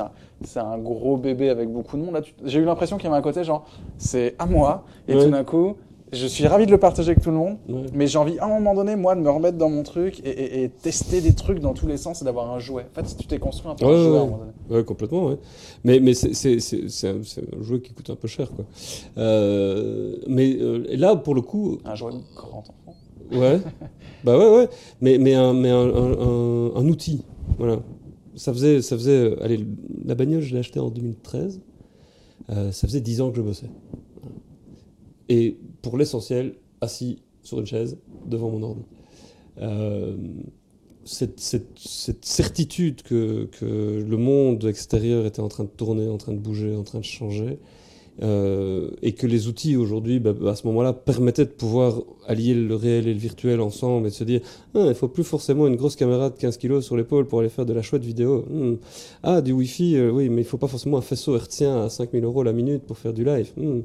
un, 0.60 0.78
gros 0.78 1.16
bébé 1.16 1.50
avec 1.50 1.68
beaucoup 1.68 1.96
de 1.98 2.02
monde. 2.04 2.22
J'ai 2.44 2.60
eu 2.60 2.64
l'impression 2.64 2.96
qu'il 2.96 3.06
y 3.06 3.08
avait 3.08 3.18
un 3.18 3.22
côté 3.22 3.42
genre, 3.42 3.64
c'est 3.98 4.36
à 4.38 4.46
moi, 4.46 4.84
et 5.08 5.16
Ouais. 5.16 5.24
tout 5.24 5.30
d'un 5.30 5.42
coup, 5.44 5.74
je 6.12 6.26
suis 6.26 6.46
ravi 6.46 6.66
de 6.66 6.70
le 6.70 6.78
partager 6.78 7.10
avec 7.12 7.22
tout 7.22 7.30
le 7.30 7.36
monde, 7.36 7.56
ouais. 7.68 7.86
mais 7.94 8.06
j'ai 8.06 8.18
envie 8.18 8.38
à 8.38 8.44
un 8.44 8.48
moment 8.48 8.74
donné, 8.74 8.96
moi, 8.96 9.14
de 9.14 9.20
me 9.20 9.30
remettre 9.30 9.56
dans 9.56 9.70
mon 9.70 9.82
truc 9.82 10.20
et, 10.24 10.28
et- 10.28 10.62
et 10.64 10.68
tester 10.68 11.20
des 11.20 11.32
trucs 11.34 11.58
dans 11.60 11.72
tous 11.72 11.86
les 11.86 11.96
sens 11.96 12.20
et 12.22 12.24
d'avoir 12.24 12.52
un 12.52 12.58
jouet. 12.58 12.86
En 12.92 12.94
fait, 12.94 13.08
si 13.08 13.16
tu 13.16 13.26
t'es 13.26 13.38
construit 13.38 13.70
un 13.70 13.74
peu 13.74 13.86
Ouais, 13.86 13.92
un 13.94 14.02
jouet 14.02 14.16
à 14.18 14.20
un 14.20 14.24
moment 14.26 14.38
donné. 14.38 14.52
Ouais, 14.70 14.84
complètement, 14.84 15.26
ouais. 15.28 15.38
Mais, 15.84 16.00
mais 16.00 16.14
c'est, 16.14 17.08
un, 17.08 17.22
jeu 17.62 17.78
qui 17.78 17.92
coûte 17.94 18.10
un 18.10 18.16
peu 18.16 18.28
cher, 18.28 18.50
quoi. 18.50 18.64
Euh, 19.18 20.16
mais 20.26 20.56
euh, 20.60 20.84
là, 20.96 21.16
pour 21.16 21.34
le 21.34 21.40
coup, 21.40 21.78
Un 21.84 21.94
jouet 21.94 22.12
grand 22.36 22.58
enfant. 22.58 22.74
ouais, 23.32 23.60
bah 24.24 24.38
ouais, 24.38 24.54
ouais. 24.56 24.68
Mais, 25.00 25.18
mais, 25.18 25.34
un, 25.34 25.54
mais 25.54 25.72
outil, 25.72 27.22
voilà. 27.58 27.80
Ça 28.34 28.52
faisait, 28.52 28.80
ça 28.82 28.96
faisait, 28.96 29.34
allez, 29.42 29.64
la 30.04 30.14
bagnole, 30.14 30.40
je 30.40 30.52
l'ai 30.52 30.60
achetée 30.60 30.80
en 30.80 30.88
2013. 30.90 31.60
Euh, 32.50 32.72
ça 32.72 32.86
faisait 32.88 33.00
10 33.00 33.20
ans 33.20 33.30
que 33.30 33.36
je 33.36 33.42
bossais. 33.42 33.70
Et 35.28 35.58
pour 35.82 35.98
l'essentiel, 35.98 36.54
assis 36.80 37.18
sur 37.42 37.58
une 37.60 37.66
chaise 37.66 37.98
devant 38.26 38.50
mon 38.50 38.62
ordi. 38.62 38.82
Euh, 39.60 40.16
cette, 41.04 41.40
certitude 42.20 43.02
que, 43.02 43.48
le 43.60 44.16
monde 44.16 44.64
extérieur 44.64 45.26
était 45.26 45.40
en 45.40 45.48
train 45.48 45.64
de 45.64 45.68
tourner, 45.68 46.08
en 46.08 46.18
train 46.18 46.32
de 46.32 46.38
bouger, 46.38 46.76
en 46.76 46.84
train 46.84 47.00
de 47.00 47.04
changer, 47.04 47.58
euh, 48.22 48.90
et 49.00 49.12
que 49.12 49.26
les 49.26 49.48
outils 49.48 49.74
aujourd'hui, 49.76 50.20
bah, 50.20 50.34
à 50.46 50.54
ce 50.54 50.66
moment-là, 50.66 50.92
permettaient 50.92 51.46
de 51.46 51.50
pouvoir 51.50 52.02
allier 52.28 52.54
le 52.54 52.74
réel 52.74 53.08
et 53.08 53.14
le 53.14 53.18
virtuel 53.18 53.60
ensemble 53.60 54.06
et 54.06 54.10
de 54.10 54.14
se 54.14 54.24
dire 54.24 54.42
ah, 54.74 54.84
il 54.88 54.94
faut 54.94 55.08
plus 55.08 55.24
forcément 55.24 55.66
une 55.66 55.76
grosse 55.76 55.96
caméra 55.96 56.28
de 56.28 56.36
15 56.36 56.58
kg 56.58 56.80
sur 56.80 56.96
l'épaule 56.96 57.26
pour 57.26 57.40
aller 57.40 57.48
faire 57.48 57.64
de 57.64 57.72
la 57.72 57.80
chouette 57.80 58.04
vidéo. 58.04 58.44
Hmm. 58.50 58.76
Ah, 59.22 59.40
du 59.40 59.52
Wi-Fi, 59.52 59.96
euh, 59.96 60.10
oui, 60.10 60.28
mais 60.28 60.42
il 60.42 60.44
faut 60.44 60.58
pas 60.58 60.68
forcément 60.68 60.98
un 60.98 61.02
faisceau 61.02 61.34
hertzien 61.34 61.84
à 61.84 61.88
5000 61.88 62.22
euros 62.22 62.42
la 62.42 62.52
minute 62.52 62.82
pour 62.82 62.98
faire 62.98 63.14
du 63.14 63.24
live. 63.24 63.50
Hmm. 63.56 63.80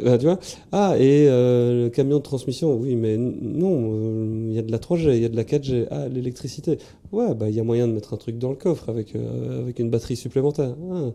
Euh, 0.00 0.16
tu 0.16 0.24
vois 0.24 0.38
Ah, 0.72 0.96
et 0.98 1.26
euh, 1.28 1.84
le 1.84 1.90
camion 1.90 2.16
de 2.16 2.22
transmission, 2.22 2.76
oui, 2.76 2.96
mais 2.96 3.16
non, 3.18 3.90
euh, 3.92 4.46
il 4.48 4.54
y 4.54 4.58
a 4.58 4.62
de 4.62 4.72
la 4.72 4.78
3G, 4.78 5.14
il 5.16 5.22
y 5.22 5.24
a 5.24 5.28
de 5.28 5.36
la 5.36 5.44
4G. 5.44 5.86
Ah, 5.90 6.08
l'électricité. 6.08 6.78
Ouais, 7.12 7.34
bah 7.34 7.50
il 7.50 7.54
y 7.54 7.60
a 7.60 7.64
moyen 7.64 7.86
de 7.86 7.92
mettre 7.92 8.14
un 8.14 8.16
truc 8.16 8.38
dans 8.38 8.50
le 8.50 8.56
coffre 8.56 8.88
avec, 8.88 9.14
euh, 9.14 9.62
avec 9.62 9.78
une 9.78 9.90
batterie 9.90 10.16
supplémentaire. 10.16 10.74
Ah, 10.92 11.10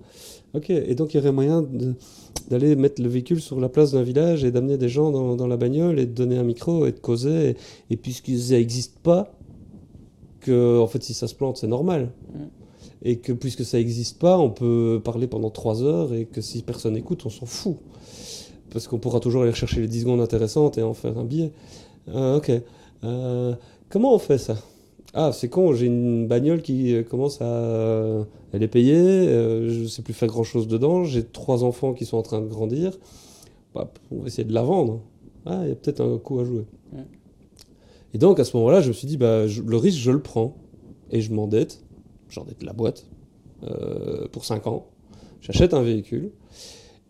ok, 0.53 0.69
et 0.69 0.93
donc 0.93 1.13
il 1.13 1.17
y 1.17 1.19
aurait 1.19 1.31
moyen 1.31 1.65
d'aller 2.49 2.75
mettre 2.75 3.01
le 3.01 3.09
véhicule 3.09 3.41
sur 3.41 3.59
la 3.59 3.69
place 3.69 3.93
d'un 3.93 4.03
village 4.03 4.43
et 4.43 4.51
d'amener 4.51 4.77
des 4.77 4.89
gens 4.89 5.11
dans, 5.11 5.35
dans 5.35 5.47
la 5.47 5.57
bagnole 5.57 5.99
et 5.99 6.05
de 6.05 6.13
donner 6.13 6.37
un 6.37 6.43
micro 6.43 6.85
et 6.85 6.91
de 6.91 6.99
causer. 6.99 7.49
Et, 7.49 7.55
et 7.93 7.97
puisque 7.97 8.29
ça 8.37 8.53
n'existe 8.53 8.99
pas, 8.99 9.33
que 10.41 10.79
en 10.79 10.87
fait 10.87 11.03
si 11.03 11.13
ça 11.13 11.27
se 11.27 11.35
plante, 11.35 11.57
c'est 11.57 11.67
normal. 11.67 12.11
Mm. 12.33 12.39
Et 13.03 13.17
que 13.17 13.31
puisque 13.31 13.63
ça 13.63 13.77
n'existe 13.77 14.19
pas, 14.19 14.37
on 14.37 14.49
peut 14.49 15.01
parler 15.03 15.27
pendant 15.27 15.49
trois 15.49 15.83
heures 15.83 16.13
et 16.13 16.25
que 16.25 16.41
si 16.41 16.61
personne 16.61 16.97
écoute, 16.97 17.25
on 17.25 17.29
s'en 17.29 17.45
fout. 17.45 17.77
Parce 18.77 18.87
qu'on 18.87 18.99
pourra 18.99 19.19
toujours 19.19 19.41
aller 19.41 19.53
chercher 19.53 19.81
les 19.81 19.87
10 19.87 20.01
secondes 20.01 20.21
intéressantes 20.21 20.77
et 20.77 20.83
en 20.83 20.93
faire 20.93 21.17
un 21.17 21.23
billet. 21.23 21.51
Ah, 22.13 22.35
ok. 22.35 22.51
Euh, 23.03 23.55
comment 23.89 24.13
on 24.13 24.19
fait 24.19 24.37
ça? 24.37 24.55
Ah, 25.15 25.31
c'est 25.33 25.49
con, 25.49 25.73
j'ai 25.73 25.87
une 25.87 26.27
bagnole 26.27 26.61
qui 26.61 26.93
euh, 26.93 27.01
commence 27.01 27.41
à. 27.41 28.23
Elle 28.53 28.61
est 28.61 28.67
payée, 28.67 28.93
euh, 28.95 29.67
je 29.67 29.79
ne 29.81 29.87
sais 29.87 30.03
plus 30.03 30.13
faire 30.13 30.27
grand 30.27 30.43
chose 30.43 30.67
dedans, 30.67 31.05
j'ai 31.05 31.23
trois 31.23 31.63
enfants 31.63 31.95
qui 31.95 32.05
sont 32.05 32.17
en 32.17 32.21
train 32.21 32.39
de 32.39 32.45
grandir. 32.45 32.91
Bah, 33.73 33.91
on 34.11 34.19
va 34.19 34.27
essayer 34.27 34.43
de 34.47 34.53
la 34.53 34.61
vendre. 34.61 35.01
Ah, 35.47 35.61
il 35.63 35.69
y 35.69 35.71
a 35.71 35.75
peut-être 35.75 36.01
un 36.01 36.19
coup 36.19 36.39
à 36.39 36.45
jouer. 36.45 36.65
Et 38.13 38.19
donc 38.19 38.39
à 38.39 38.43
ce 38.43 38.55
moment-là, 38.57 38.81
je 38.81 38.89
me 38.89 38.93
suis 38.93 39.07
dit, 39.07 39.17
bah, 39.17 39.47
je- 39.47 39.63
le 39.63 39.77
risque, 39.77 39.97
je 39.97 40.11
le 40.11 40.21
prends. 40.21 40.55
Et 41.09 41.21
je 41.21 41.33
m'endette. 41.33 41.83
J'endette 42.29 42.61
la 42.61 42.73
boîte 42.73 43.07
euh, 43.63 44.27
pour 44.31 44.45
5 44.45 44.67
ans. 44.67 44.85
J'achète 45.41 45.73
un 45.73 45.81
véhicule. 45.81 46.29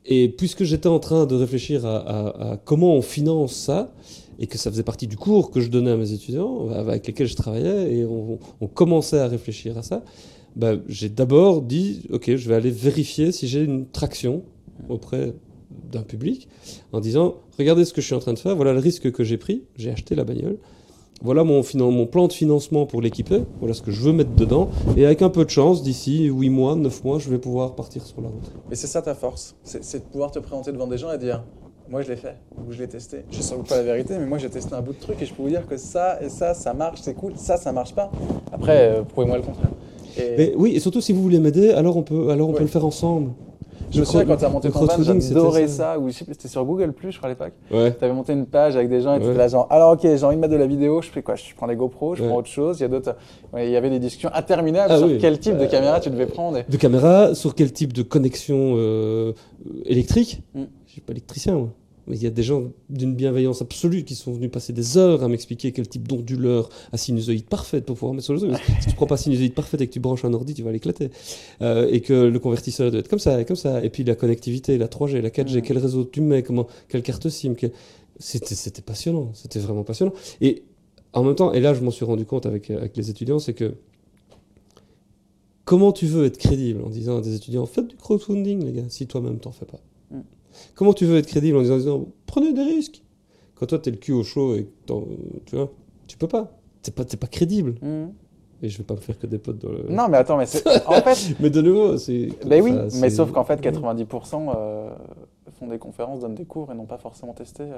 Et 0.07 0.29
puisque 0.29 0.63
j'étais 0.63 0.87
en 0.87 0.99
train 0.99 1.25
de 1.25 1.35
réfléchir 1.35 1.85
à, 1.85 2.59
comment 2.63 2.95
on 2.95 3.01
finance 3.01 3.53
ça, 3.53 3.93
et 4.39 4.47
que 4.47 4.57
ça 4.57 4.71
faisait 4.71 4.83
partie 4.83 5.07
du 5.07 5.17
cours 5.17 5.51
que 5.51 5.59
je 5.59 5.69
donnais 5.69 5.91
à 5.91 5.97
mes 5.97 6.13
étudiants, 6.13 6.69
avec 6.69 7.07
lesquels 7.07 7.27
je 7.27 7.35
travaillais, 7.35 7.93
et 7.93 8.05
on, 8.05 8.39
on 8.61 8.67
commençait 8.67 9.19
à 9.19 9.27
réfléchir 9.27 9.77
à 9.77 9.81
ça, 9.81 10.03
bah, 10.55 10.75
j'ai 10.87 11.09
d'abord 11.09 11.61
dit, 11.61 12.03
OK, 12.11 12.35
je 12.35 12.49
vais 12.49 12.55
aller 12.55 12.71
vérifier 12.71 13.31
si 13.31 13.47
j'ai 13.47 13.63
une 13.63 13.85
traction 13.87 14.43
auprès 14.89 15.33
d'un 15.91 16.03
public, 16.03 16.47
en 16.93 16.99
disant, 16.99 17.35
regardez 17.57 17.83
ce 17.83 17.93
que 17.93 18.01
je 18.01 18.05
suis 18.07 18.15
en 18.15 18.19
train 18.19 18.33
de 18.33 18.39
faire, 18.39 18.55
voilà 18.55 18.73
le 18.73 18.79
risque 18.79 19.11
que 19.11 19.23
j'ai 19.23 19.37
pris, 19.37 19.63
j'ai 19.75 19.91
acheté 19.91 20.15
la 20.15 20.23
bagnole, 20.23 20.57
voilà 21.23 21.43
mon, 21.43 21.61
plan 22.05 22.27
de 22.27 22.33
financement 22.33 22.85
pour 22.85 23.01
l'équiper, 23.01 23.41
voilà 23.59 23.73
ce 23.73 23.81
que 23.81 23.91
je 23.91 24.01
veux 24.01 24.13
mettre 24.13 24.35
dedans, 24.35 24.69
et 24.95 25.05
avec 25.05 25.21
un 25.21 25.29
peu 25.29 25.45
de 25.45 25.49
chance, 25.49 25.81
d'ici 25.83 26.25
8 26.25 26.49
mois, 26.49 26.75
9 26.75 27.03
mois, 27.03 27.19
je 27.19 27.29
vais 27.29 27.39
pouvoir 27.39 27.75
partir 27.75 28.03
sur 28.05 28.21
la 28.21 28.27
route. 28.27 28.51
Mais 28.69 28.75
c'est 28.75 28.87
ça 28.87 29.01
ta 29.01 29.15
force, 29.15 29.55
c'est 29.63 29.99
de 29.99 30.03
pouvoir 30.11 30.31
te 30.31 30.39
présenter 30.39 30.71
devant 30.71 30.87
des 30.87 30.97
gens 30.97 31.11
et 31.11 31.17
dire 31.17 31.43
moi 31.89 32.01
je 32.01 32.09
l'ai 32.09 32.17
fait 32.17 32.35
ou 32.57 32.71
je 32.71 32.79
l'ai 32.79 32.87
testé. 32.87 33.23
Je 33.31 33.37
sais 33.37 33.43
sans 33.43 33.57
doute 33.57 33.67
pas 33.67 33.77
la 33.77 33.83
vérité, 33.83 34.15
mais 34.19 34.25
moi 34.25 34.37
j'ai 34.37 34.49
testé 34.49 34.73
un 34.73 34.81
bout 34.81 34.93
de 34.93 34.99
truc 34.99 35.21
et 35.21 35.25
je 35.25 35.33
peux 35.33 35.41
vous 35.43 35.49
dire 35.49 35.65
que 35.67 35.77
ça 35.77 36.21
et 36.21 36.29
ça, 36.29 36.53
ça 36.53 36.73
marche, 36.73 36.99
c'est 37.01 37.13
cool, 37.13 37.33
ça, 37.37 37.57
ça 37.57 37.71
marche 37.71 37.95
pas. 37.95 38.11
Après, 38.51 38.89
euh, 38.89 39.03
prouvez-moi 39.03 39.37
le 39.37 39.43
contraire. 39.43 39.71
Et 40.17 40.35
Mais 40.37 40.53
oui, 40.57 40.75
et 40.75 40.79
surtout 40.79 41.01
si 41.01 41.13
vous 41.13 41.21
voulez 41.21 41.39
m'aider, 41.39 41.71
alors 41.71 41.95
on 41.97 42.03
peut, 42.03 42.29
alors 42.29 42.49
on 42.49 42.51
Ouais. 42.51 42.57
peut 42.57 42.63
le 42.63 42.69
faire 42.69 42.85
ensemble. 42.85 43.31
Je 43.91 43.99
me 43.99 44.05
souviens 44.05 44.25
quand 44.25 44.37
tu 44.37 44.45
as 44.45 44.49
monté 44.49 44.69
ton 44.69 44.87
c'était 44.87 45.21
j'adorais 45.21 45.67
ça. 45.67 45.97
ou 45.99 46.09
c'était 46.11 46.47
sur 46.47 46.65
Google 46.65 46.91
Plus, 46.93 47.11
je 47.11 47.17
crois 47.17 47.27
à 47.29 47.31
l'époque. 47.31 47.53
Ouais. 47.71 47.95
Tu 47.97 48.03
avais 48.03 48.13
monté 48.13 48.33
une 48.33 48.45
page 48.45 48.75
avec 48.75 48.89
des 48.89 49.01
gens 49.01 49.15
et 49.15 49.19
tu 49.19 49.25
étais 49.25 49.37
là 49.37 49.47
genre 49.47 49.67
alors 49.69 49.93
ok, 49.93 50.01
j'ai 50.03 50.23
envie 50.23 50.35
de 50.35 50.41
mettre 50.41 50.53
de 50.53 50.57
la 50.59 50.67
vidéo, 50.67 51.01
je 51.01 51.09
fais 51.09 51.21
quoi? 51.21 51.35
Je 51.35 51.43
prends 51.55 51.67
les 51.67 51.75
GoPro, 51.75 52.15
je 52.15 52.23
prends 52.23 52.37
autre 52.37 52.47
chose, 52.49 52.79
il 52.79 52.83
y 52.83 52.85
a 52.85 52.89
d'autres. 52.89 53.15
il 53.57 53.69
y 53.69 53.75
avait 53.75 53.89
des 53.89 53.99
discussions 53.99 54.29
interminables 54.33 54.91
Ah 54.91 54.97
sur 54.97 55.07
oui. 55.07 55.17
quel 55.19 55.39
type 55.39 55.57
de 55.57 55.63
Euh, 55.63 55.67
caméra 55.67 55.99
tu 55.99 56.09
devais 56.09 56.25
prendre. 56.27 56.57
et- 56.57 56.65
De 56.67 56.77
caméra, 56.77 57.33
sur 57.35 57.55
quel 57.55 57.71
type 57.71 57.93
de 57.93 58.01
connexion 58.03 58.73
euh, 58.77 59.33
électrique? 59.85 60.41
Mm. 60.53 60.63
Je 60.85 60.91
suis 60.91 61.01
pas 61.01 61.11
électricien, 61.11 61.55
moi. 61.55 61.69
Il 62.09 62.23
y 62.23 62.25
a 62.25 62.29
des 62.29 62.43
gens 62.43 62.63
d'une 62.89 63.15
bienveillance 63.15 63.61
absolue 63.61 64.03
qui 64.05 64.15
sont 64.15 64.31
venus 64.31 64.49
passer 64.49 64.71
des 64.71 64.97
heures 64.97 65.23
à 65.23 65.27
m'expliquer 65.27 65.73
quel 65.73 65.87
type 65.89 66.07
d'onduleur 66.07 66.69
à 66.93 66.97
sinusoïde 66.97 67.45
parfaite 67.45 67.85
pour 67.85 67.95
pouvoir 67.97 68.13
mettre 68.13 68.23
sur 68.25 68.33
le 68.33 68.39
réseau. 68.39 68.53
si 68.81 68.87
tu 68.87 68.95
prends 68.95 69.07
pas 69.07 69.17
sinusoïde 69.17 69.53
parfaite 69.53 69.81
et 69.81 69.87
que 69.87 69.91
tu 69.93 69.99
branches 69.99 70.23
un 70.23 70.33
ordi, 70.33 70.53
tu 70.53 70.63
vas 70.63 70.71
l'éclater. 70.71 71.09
Euh, 71.61 71.87
et 71.91 71.99
que 72.01 72.13
le 72.13 72.39
convertisseur 72.39 72.91
doit 72.91 72.99
être 73.01 73.09
comme 73.09 73.19
ça, 73.19 73.41
et 73.41 73.45
comme 73.45 73.57
ça. 73.57 73.83
Et 73.83 73.89
puis 73.89 74.03
la 74.05 74.15
connectivité, 74.15 74.77
la 74.77 74.87
3G, 74.87 75.21
la 75.21 75.29
4G, 75.29 75.59
Mm. 75.59 75.61
quel 75.63 75.77
réseau 75.79 76.05
tu 76.05 76.21
mets, 76.21 76.43
comment, 76.43 76.67
quelle 76.87 77.03
carte 77.03 77.27
SIM. 77.29 77.55
quel- 77.55 77.71
C'était, 78.19 78.81
passionnant. 78.81 79.31
C'était 79.33 79.59
vraiment 79.59 79.83
passionnant. 79.83 80.13
Et 80.41 80.63
en 81.13 81.23
même 81.23 81.35
temps, 81.35 81.51
et 81.51 81.59
là 81.59 81.73
je 81.73 81.81
m'en 81.81 81.91
suis 81.91 82.05
rendu 82.05 82.25
compte 82.25 82.45
avec, 82.45 82.69
avec 82.71 82.95
les 82.95 83.09
étudiants, 83.09 83.39
c'est 83.39 83.53
que 83.53 83.73
comment 85.65 85.91
tu 85.91 86.05
veux 86.05 86.25
être 86.25 86.37
crédible 86.37 86.81
en 86.83 86.89
disant 86.89 87.17
à 87.17 87.21
des 87.21 87.35
étudiants 87.35 87.65
faites 87.65 87.87
du 87.87 87.95
crowdfunding, 87.97 88.63
les 88.63 88.71
gars, 88.71 88.85
si 88.89 89.07
toi-même 89.07 89.39
t'en 89.39 89.51
fais 89.51 89.65
pas 89.65 89.79
Mm. 90.09 90.19
Comment 90.75 90.93
tu 90.93 91.05
veux 91.05 91.17
être 91.17 91.27
crédible 91.27 91.57
en 91.57 91.61
disant, 91.61 91.75
en 91.75 91.77
disant, 91.77 92.05
prenez 92.25 92.53
des 92.53 92.63
risques 92.63 93.03
Quand 93.55 93.65
toi 93.65 93.79
t'es 93.79 93.91
le 93.91 93.97
cul 93.97 94.13
au 94.13 94.23
chaud 94.23 94.55
et 94.55 94.69
tu 94.85 95.55
vois, 95.55 95.71
tu 96.07 96.17
peux 96.17 96.27
pas. 96.27 96.51
T'es 96.81 96.91
pas, 96.91 97.03
pas 97.05 97.27
crédible. 97.27 97.75
Mhm. 97.81 98.13
Et 98.63 98.69
je 98.69 98.77
vais 98.79 98.83
pas 98.83 98.95
me 98.95 98.99
faire 98.99 99.19
que 99.19 99.27
des 99.27 99.37
potes 99.37 99.59
dans 99.59 99.71
le. 99.71 99.83
Non, 99.89 100.07
mais 100.09 100.17
attends, 100.17 100.35
mais 100.37 100.45
c'est. 100.47 100.65
En 100.87 100.93
fait. 101.01 101.35
Mais 101.39 101.49
de 101.51 101.61
nouveau, 101.61 101.97
c'est. 101.97 102.29
Ben 102.45 102.61
oui, 102.63 102.73
mais 102.99 103.09
sauf 103.11 103.31
qu'en 103.31 103.43
fait, 103.43 103.61
90% 103.61 104.51
euh, 104.55 104.89
font 105.59 105.67
des 105.67 105.77
conférences, 105.77 106.21
donnent 106.21 106.33
des 106.33 106.45
cours 106.45 106.71
et 106.71 106.75
n'ont 106.75 106.85
pas 106.87 106.97
forcément 106.97 107.33
testé 107.33 107.63
euh, 107.63 107.75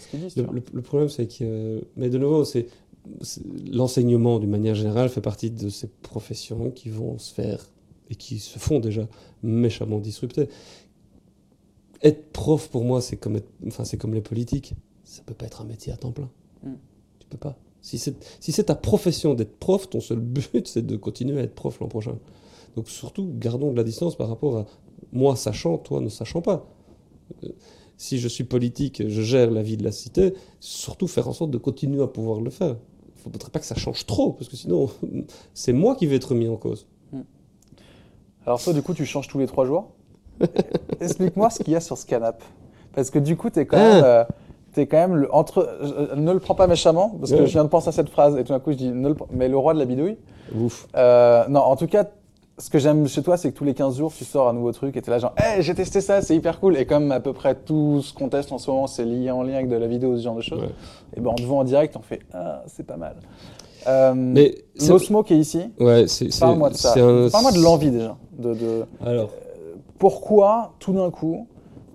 ce 0.00 0.08
qu'ils 0.08 0.20
disent. 0.20 0.36
Le, 0.36 0.42
vois. 0.44 0.54
le- 0.54 0.62
le 0.72 0.82
problème, 0.82 1.08
c'est 1.08 1.28
que. 1.28 1.84
Mais 1.96 2.08
de 2.10 2.18
nouveau, 2.18 2.44
c'est. 2.44 2.66
c'est- 3.20 3.42
L'enseignement, 3.72 4.40
d'une 4.40 4.50
manière 4.50 4.74
générale, 4.74 5.08
fait 5.10 5.20
partie 5.20 5.50
de 5.52 5.68
ces 5.68 5.86
professions 5.86 6.70
qui 6.72 6.88
vont 6.88 7.18
se 7.18 7.32
faire 7.32 7.64
et 8.10 8.16
qui 8.16 8.40
se 8.40 8.58
font 8.58 8.80
déjà 8.80 9.06
méchamment 9.44 9.98
disrupter. 10.00 10.48
Être 12.04 12.32
prof, 12.32 12.68
pour 12.70 12.84
moi, 12.84 13.00
c'est 13.02 13.16
comme, 13.16 13.36
être- 13.36 13.50
enfin, 13.66 13.84
c'est 13.84 13.96
comme 13.98 14.14
les 14.14 14.22
politiques. 14.22 14.74
Ça 15.04 15.22
peut 15.26 15.34
pas 15.34 15.46
être 15.46 15.62
un 15.62 15.66
métier 15.66 15.92
à 15.92 15.96
temps 15.96 16.12
plein. 16.12 16.30
Mm. 16.64 16.74
Tu 17.20 17.26
peux 17.28 17.38
pas. 17.38 17.56
Si 17.82 17.98
c'est 17.98 18.16
si 18.40 18.52
c'est 18.52 18.64
ta 18.64 18.76
profession 18.76 19.34
d'être 19.34 19.58
prof, 19.58 19.88
ton 19.90 20.00
seul 20.00 20.20
but, 20.20 20.68
c'est 20.68 20.86
de 20.86 20.96
continuer 20.96 21.40
à 21.40 21.44
être 21.44 21.54
prof 21.54 21.80
l'an 21.80 21.88
prochain. 21.88 22.18
Donc 22.76 22.88
surtout, 22.88 23.30
gardons 23.38 23.72
de 23.72 23.76
la 23.76 23.84
distance 23.84 24.16
par 24.16 24.28
rapport 24.28 24.58
à 24.58 24.66
moi 25.12 25.36
sachant, 25.36 25.78
toi 25.78 26.00
ne 26.00 26.08
sachant 26.10 26.42
pas. 26.42 26.66
Euh, 27.44 27.50
Si 27.98 28.18
je 28.18 28.28
suis 28.28 28.44
politique, 28.44 29.02
je 29.08 29.22
gère 29.22 29.50
la 29.50 29.62
vie 29.62 29.76
de 29.76 29.84
la 29.84 29.92
cité, 29.92 30.34
surtout 30.60 31.08
faire 31.08 31.28
en 31.28 31.32
sorte 31.34 31.50
de 31.52 31.58
continuer 31.58 32.02
à 32.02 32.08
pouvoir 32.08 32.40
le 32.40 32.50
faire. 32.50 32.76
Il 33.16 33.30
ne 33.30 33.32
faudrait 33.32 33.50
pas 33.50 33.60
que 33.60 33.66
ça 33.66 33.76
change 33.76 34.06
trop, 34.06 34.32
parce 34.32 34.48
que 34.50 34.56
sinon, 34.56 34.90
c'est 35.54 35.72
moi 35.72 35.96
qui 35.96 36.06
vais 36.06 36.16
être 36.16 36.34
mis 36.34 36.48
en 36.48 36.56
cause. 36.56 36.86
Alors, 38.46 38.62
toi, 38.62 38.72
du 38.72 38.82
coup, 38.82 38.94
tu 38.94 39.04
changes 39.06 39.28
tous 39.28 39.38
les 39.38 39.46
trois 39.46 39.66
jours? 39.66 39.93
Explique-moi 41.00 41.50
ce 41.50 41.62
qu'il 41.62 41.72
y 41.72 41.76
a 41.76 41.80
sur 41.80 41.96
ce 41.98 42.06
canapé. 42.06 42.44
Parce 42.94 43.10
que 43.10 43.18
du 43.18 43.36
coup, 43.36 43.50
tu 43.50 43.60
es 43.60 43.66
quand 43.66 43.76
Ah. 43.78 43.94
même. 43.94 44.04
euh, 44.04 44.24
quand 44.76 44.96
même 44.96 45.14
le, 45.16 45.32
entre. 45.34 45.68
je- 45.82 46.14
ne 46.18 46.32
le 46.32 46.40
prends 46.40 46.54
pas 46.56 46.66
méchamment, 46.66 47.10
parce 47.20 47.30
que 47.30 47.36
Ouais. 47.38 47.46
je 47.46 47.52
viens 47.52 47.62
de 47.64 47.68
penser 47.68 47.88
à 47.88 47.92
cette 47.92 48.08
phrase 48.08 48.36
et 48.36 48.42
tout 48.44 48.52
d'un 48.52 48.58
coup 48.58 48.72
je 48.72 48.76
dis 48.76 48.88
ne 48.88 49.08
le, 49.08 49.14
pr- 49.14 49.26
mais 49.30 49.48
le 49.48 49.56
roi 49.56 49.72
de 49.74 49.78
la 49.78 49.84
bidouille. 49.84 50.16
Ouf. 50.56 50.88
Euh, 50.96 51.44
non, 51.48 51.60
en 51.60 51.76
tout 51.76 51.86
cas, 51.86 52.06
ce 52.58 52.70
que 52.70 52.78
j'aime 52.80 53.06
chez 53.06 53.22
toi, 53.22 53.36
c'est 53.36 53.52
que 53.52 53.56
tous 53.56 53.62
les 53.64 53.74
15 53.74 53.96
jours, 53.98 54.12
tu 54.12 54.24
sors 54.24 54.48
un 54.48 54.52
nouveau 54.52 54.72
truc 54.72 54.96
et 54.96 55.02
t'es 55.02 55.10
là 55.12 55.18
genre, 55.20 55.32
hey, 55.36 55.62
j'ai 55.62 55.74
testé 55.76 56.00
ça, 56.00 56.22
c'est 56.22 56.34
hyper 56.34 56.58
cool. 56.58 56.76
Et 56.76 56.86
comme 56.86 57.12
à 57.12 57.20
peu 57.20 57.32
près 57.32 57.54
tout 57.54 58.00
ce 58.02 58.12
qu'on 58.12 58.28
teste 58.28 58.50
en 58.52 58.58
ce 58.58 58.68
moment, 58.70 58.86
c'est 58.88 59.04
lié 59.04 59.30
en 59.30 59.42
lien 59.44 59.54
avec 59.54 59.68
de 59.68 59.76
la 59.76 59.86
vidéo, 59.86 60.16
ce 60.16 60.22
genre 60.22 60.34
de 60.36 60.40
choses, 60.42 60.60
Ouais. 60.62 60.68
et 61.16 61.20
ben 61.20 61.30
on 61.30 61.34
te 61.36 61.42
voit 61.42 61.58
en 61.58 61.64
direct, 61.64 61.96
on 61.96 62.02
fait, 62.02 62.20
ah, 62.32 62.62
c'est 62.66 62.84
pas 62.86 62.96
mal. 62.96 63.14
Euh, 63.86 64.12
Mais 64.16 64.56
c'est- 64.76 64.88
L'Osmo 64.90 65.22
qui 65.22 65.34
est 65.34 65.38
ici, 65.38 65.70
Ouais, 65.78 66.06
c'est. 66.08 66.32
c'est- 66.32 66.40
parle-moi 66.40 66.70
de 66.70 66.74
ça. 66.74 66.94
un- 66.96 67.28
Parle-moi 67.30 67.52
de 67.52 67.60
l'envie 67.62 67.90
déjà. 67.92 68.16
De, 68.38 68.54
de- 68.54 68.84
Alors, 69.06 69.30
pourquoi 69.98 70.72
tout 70.78 70.92
d'un 70.92 71.10
coup, 71.10 71.46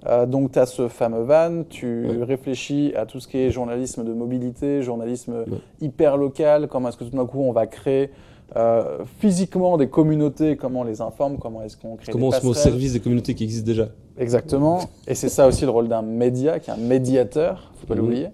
euh, 0.08 0.26
donc 0.26 0.52
tu 0.54 0.60
as 0.60 0.66
ce 0.66 0.88
fameux 0.88 1.24
van, 1.24 1.64
tu 1.70 2.08
Ouais. 2.08 2.24
réfléchis 2.24 2.94
à 2.96 3.06
tout 3.06 3.20
ce 3.20 3.28
qui 3.28 3.38
est 3.38 3.52
journalisme 3.52 4.04
de 4.04 4.14
mobilité, 4.14 4.82
journalisme 4.82 5.46
hyper 5.82 6.18
local, 6.18 6.68
comment 6.68 6.90
est-ce 6.90 6.98
que 6.98 7.04
tout 7.04 7.16
d'un 7.18 7.26
coup 7.26 7.42
on 7.42 7.52
va 7.52 7.68
créer 7.68 8.10
euh, 8.56 9.00
physiquement 9.20 9.78
des 9.78 9.90
communautés, 9.90 10.56
comment 10.56 10.80
on 10.80 10.84
les 10.84 11.02
informe, 11.02 11.38
comment 11.38 11.62
est-ce 11.62 11.78
qu'on 11.78 11.96
crée 11.98 12.12
comment 12.12 12.28
on 12.28 12.32
des 12.32 12.38
se 12.38 12.44
met 12.46 12.50
au 12.50 12.54
service 12.56 12.94
des 12.94 13.00
communautés 13.00 13.36
qui 13.36 13.44
existent 13.44 13.68
déjà 13.68 13.90
Exactement, 14.18 14.80
et 15.08 15.14
c'est 15.16 15.30
ça 15.30 15.48
aussi 15.48 15.64
le 15.66 15.70
rôle 15.72 15.88
d'un 15.88 16.02
média, 16.02 16.60
qui 16.60 16.70
est 16.72 16.74
un 16.74 16.78
médiateur, 16.78 17.72
faut 17.80 17.86
pas 17.88 17.94
Mhm. 17.96 18.00
l'oublier. 18.02 18.28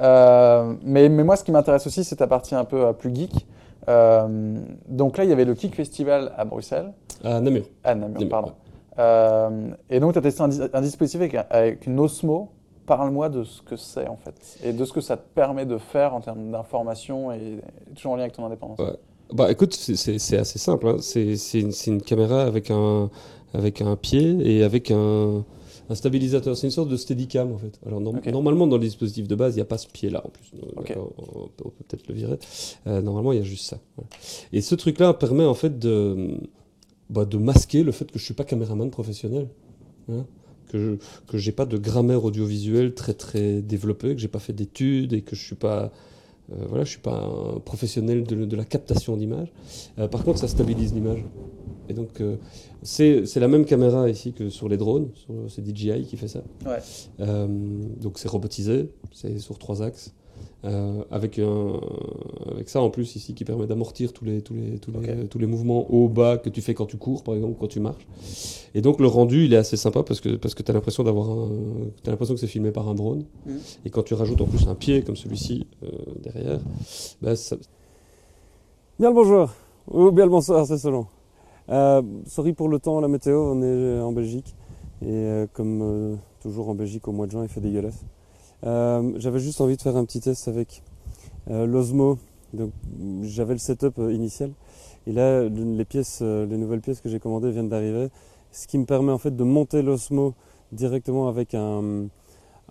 Euh, 0.00 0.74
mais, 0.84 1.08
mais 1.08 1.24
moi 1.24 1.36
ce 1.36 1.44
qui 1.44 1.50
m'intéresse 1.52 1.86
aussi, 1.86 2.04
c'est 2.04 2.16
ta 2.16 2.26
partie 2.26 2.54
un 2.54 2.64
peu 2.64 2.92
plus 2.92 3.14
geek. 3.14 3.46
Donc 4.88 5.16
là, 5.18 5.24
il 5.24 5.30
y 5.30 5.32
avait 5.32 5.44
le 5.44 5.54
Geek 5.54 5.74
Festival 5.74 6.32
à 6.36 6.44
Bruxelles. 6.44 6.92
À 7.22 7.40
Namur. 7.40 7.64
Ah, 7.84 7.94
Namur, 7.94 8.14
Namur, 8.14 8.28
pardon. 8.28 8.52
Et 8.98 10.00
donc, 10.00 10.12
tu 10.12 10.18
as 10.18 10.22
testé 10.22 10.42
un, 10.42 10.48
dis- 10.48 10.60
un 10.72 10.80
dispositif 10.80 11.20
avec, 11.20 11.34
avec 11.50 11.86
une 11.86 11.98
Osmo. 12.00 12.50
Parle-moi 12.86 13.30
de 13.30 13.44
ce 13.44 13.62
que 13.62 13.76
c'est, 13.76 14.06
en 14.08 14.16
fait, 14.16 14.34
et 14.62 14.74
de 14.74 14.84
ce 14.84 14.92
que 14.92 15.00
ça 15.00 15.16
te 15.16 15.26
permet 15.34 15.64
de 15.64 15.78
faire 15.78 16.14
en 16.14 16.20
termes 16.20 16.50
d'information 16.50 17.32
et, 17.32 17.36
et 17.90 17.94
toujours 17.94 18.12
en 18.12 18.16
lien 18.16 18.24
avec 18.24 18.34
ton 18.34 18.44
indépendance. 18.44 18.78
Ouais. 18.78 18.92
Bah 19.32 19.50
écoute, 19.50 19.72
c'est- 19.72 20.36
assez 20.36 20.58
simple. 20.58 20.88
hein. 20.88 20.96
C'est 21.00 21.32
une, 21.86 22.02
caméra 22.02 22.42
avec 22.42 22.70
un, 22.70 23.08
avec 23.54 23.80
un 23.80 23.96
pied 23.96 24.36
et 24.44 24.62
avec 24.62 24.90
un, 24.90 25.42
un 25.88 25.94
stabilisateur. 25.94 26.58
C'est 26.58 26.66
une 26.66 26.72
sorte 26.72 26.90
de 26.90 26.96
steadicam 26.98 27.52
en 27.54 27.56
fait. 27.56 27.80
Alors 27.86 28.02
norm- 28.02 28.20
normalement 28.30 28.66
dans 28.66 28.76
les 28.76 28.84
dispositifs 28.88 29.28
de 29.28 29.34
base, 29.34 29.54
il 29.54 29.56
n'y 29.56 29.62
a 29.62 29.64
pas 29.64 29.78
ce 29.78 29.88
pied-là 29.88 30.22
en 30.22 30.28
plus. 30.28 30.52
Euh, 30.54 30.94
On, 30.96 31.44
on 31.44 31.48
peut 31.48 31.70
peut-être 31.88 32.06
le 32.08 32.14
virer. 32.14 32.38
Euh, 32.86 33.00
normalement, 33.00 33.32
il 33.32 33.38
y 33.38 33.40
a 33.40 33.44
juste 33.44 33.64
ça. 33.64 33.78
Voilà. 33.96 34.10
Et 34.52 34.60
ce 34.60 34.74
truc-là 34.74 35.14
permet 35.14 35.46
en 35.46 35.54
fait 35.54 35.78
de, 35.78 36.38
bah, 37.10 37.24
de 37.24 37.36
masquer 37.38 37.82
le 37.82 37.92
fait 37.92 38.10
que 38.10 38.18
je 38.18 38.24
suis 38.24 38.34
pas 38.34 38.44
caméraman 38.44 38.90
professionnel. 38.90 39.48
hein. 40.10 40.24
que 40.68 40.78
je 40.78 40.96
que 41.28 41.38
j'ai 41.38 41.52
pas 41.52 41.66
de 41.66 41.76
grammaire 41.78 42.24
audiovisuelle 42.24 42.94
très 42.94 43.14
très 43.14 43.62
développée, 43.62 44.14
que 44.14 44.20
j'ai 44.20 44.28
pas 44.28 44.38
fait 44.38 44.52
d'études 44.52 45.12
et 45.12 45.22
que 45.22 45.36
je 45.36 45.42
suis 45.44 45.56
pas 45.56 45.92
euh, 46.52 46.66
voilà, 46.68 46.84
je 46.84 46.90
suis 46.90 47.00
pas 47.00 47.22
un 47.24 47.58
professionnel 47.60 48.24
de, 48.24 48.44
de 48.44 48.56
la 48.56 48.64
captation 48.66 49.16
d'image. 49.16 49.48
Euh, 49.98 50.08
par 50.08 50.24
contre, 50.24 50.38
ça 50.38 50.48
stabilise 50.48 50.92
l'image. 50.92 51.24
Et 51.88 51.94
donc, 51.94 52.20
euh, 52.20 52.36
c'est 52.82 53.24
la 53.36 53.48
même 53.48 53.64
caméra 53.64 54.10
ici 54.10 54.32
que 54.34 54.50
sur 54.50 54.68
les 54.68 54.76
drones. 54.76 55.08
C'est 55.48 55.64
DJI 55.66 56.04
qui 56.06 56.16
fait 56.18 56.28
ça. 56.28 56.42
Ouais. 56.66 56.78
Euh, 57.20 57.46
donc, 58.00 58.18
c'est 58.18 58.28
robotisé. 58.28 58.90
C'est 59.12 59.38
sur 59.38 59.58
trois 59.58 59.82
axes. 59.82 60.12
Euh, 60.64 61.04
avec, 61.10 61.38
un, 61.38 61.78
avec 62.50 62.70
ça 62.70 62.80
en 62.80 62.88
plus 62.88 63.16
ici 63.16 63.34
qui 63.34 63.44
permet 63.44 63.66
d'amortir 63.66 64.14
tous 64.14 64.24
les, 64.24 64.40
tous, 64.40 64.54
les, 64.54 64.78
tous, 64.78 64.90
les, 64.92 64.98
Ok. 64.98 65.28
tous 65.28 65.38
les 65.38 65.46
mouvements 65.46 65.86
haut 65.92 66.08
bas 66.08 66.38
que 66.38 66.48
tu 66.48 66.62
fais 66.62 66.72
quand 66.72 66.86
tu 66.86 66.96
cours 66.96 67.22
par 67.22 67.34
exemple 67.34 67.56
quand 67.60 67.66
tu 67.66 67.80
marches 67.80 68.06
et 68.74 68.80
donc 68.80 68.98
le 68.98 69.06
rendu 69.06 69.44
il 69.44 69.52
est 69.52 69.58
assez 69.58 69.76
sympa 69.76 70.02
parce 70.02 70.22
que, 70.22 70.36
parce 70.36 70.54
que 70.54 70.62
tu 70.62 70.70
as 70.70 70.74
l'impression 70.74 71.02
d'avoir 71.02 71.28
un, 71.28 71.48
t'as 72.02 72.12
l'impression 72.12 72.32
que 72.34 72.40
c'est 72.40 72.46
filmé 72.46 72.70
par 72.70 72.88
un 72.88 72.94
drone 72.94 73.24
Mhm. 73.44 73.58
et 73.84 73.90
quand 73.90 74.04
tu 74.04 74.14
rajoutes 74.14 74.40
en 74.40 74.46
plus 74.46 74.66
un 74.66 74.74
pied 74.74 75.02
comme 75.02 75.16
celui-ci 75.16 75.66
euh, 75.82 75.88
derrière 76.22 76.60
bah, 77.20 77.36
ça, 77.36 77.56
Bien 78.98 79.10
le 79.10 79.14
bonjour, 79.14 79.50
ou 79.90 80.12
bien 80.12 80.24
le 80.24 80.30
bonsoir, 80.30 80.66
c'est 80.66 80.78
selon. 80.78 81.04
Euh, 81.68 82.00
sorry 82.26 82.54
pour 82.54 82.68
le 82.70 82.78
temps, 82.78 83.00
la 83.00 83.08
météo, 83.08 83.52
on 83.52 83.60
est 83.62 84.00
en 84.00 84.12
Belgique. 84.12 84.54
Et 85.02 85.08
euh, 85.10 85.46
comme 85.52 85.80
euh, 85.82 86.14
toujours 86.40 86.68
en 86.68 86.74
Belgique, 86.74 87.06
au 87.08 87.12
mois 87.12 87.26
de 87.26 87.32
juin, 87.32 87.42
il 87.42 87.48
fait 87.48 87.60
dégueulasse. 87.60 88.04
Euh, 88.64 89.12
J'avais 89.16 89.40
juste 89.40 89.60
envie 89.60 89.76
de 89.76 89.82
faire 89.82 89.96
un 89.96 90.04
petit 90.04 90.20
test 90.20 90.48
avec 90.48 90.82
euh, 91.50 91.66
l'Osmo. 91.66 92.18
Donc, 92.52 92.70
J'avais 93.22 93.54
le 93.54 93.58
setup 93.58 93.98
euh, 93.98 94.12
initial. 94.12 94.50
Et 95.06 95.12
là, 95.12 95.42
le- 95.42 95.76
les, 95.76 95.84
pièces, 95.84 96.22
les 96.22 96.56
nouvelles 96.56 96.80
pièces 96.80 97.00
que 97.00 97.08
j'ai 97.08 97.20
commandées 97.20 97.50
viennent 97.50 97.68
d'arriver. 97.68 98.08
Ce 98.52 98.66
qui 98.66 98.78
me 98.78 98.84
permet 98.86 99.12
en 99.12 99.18
fait 99.18 99.34
de 99.36 99.44
monter 99.44 99.82
l'Osmo 99.82 100.34
directement 100.72 101.28
avec 101.28 101.54
un, 101.54 102.06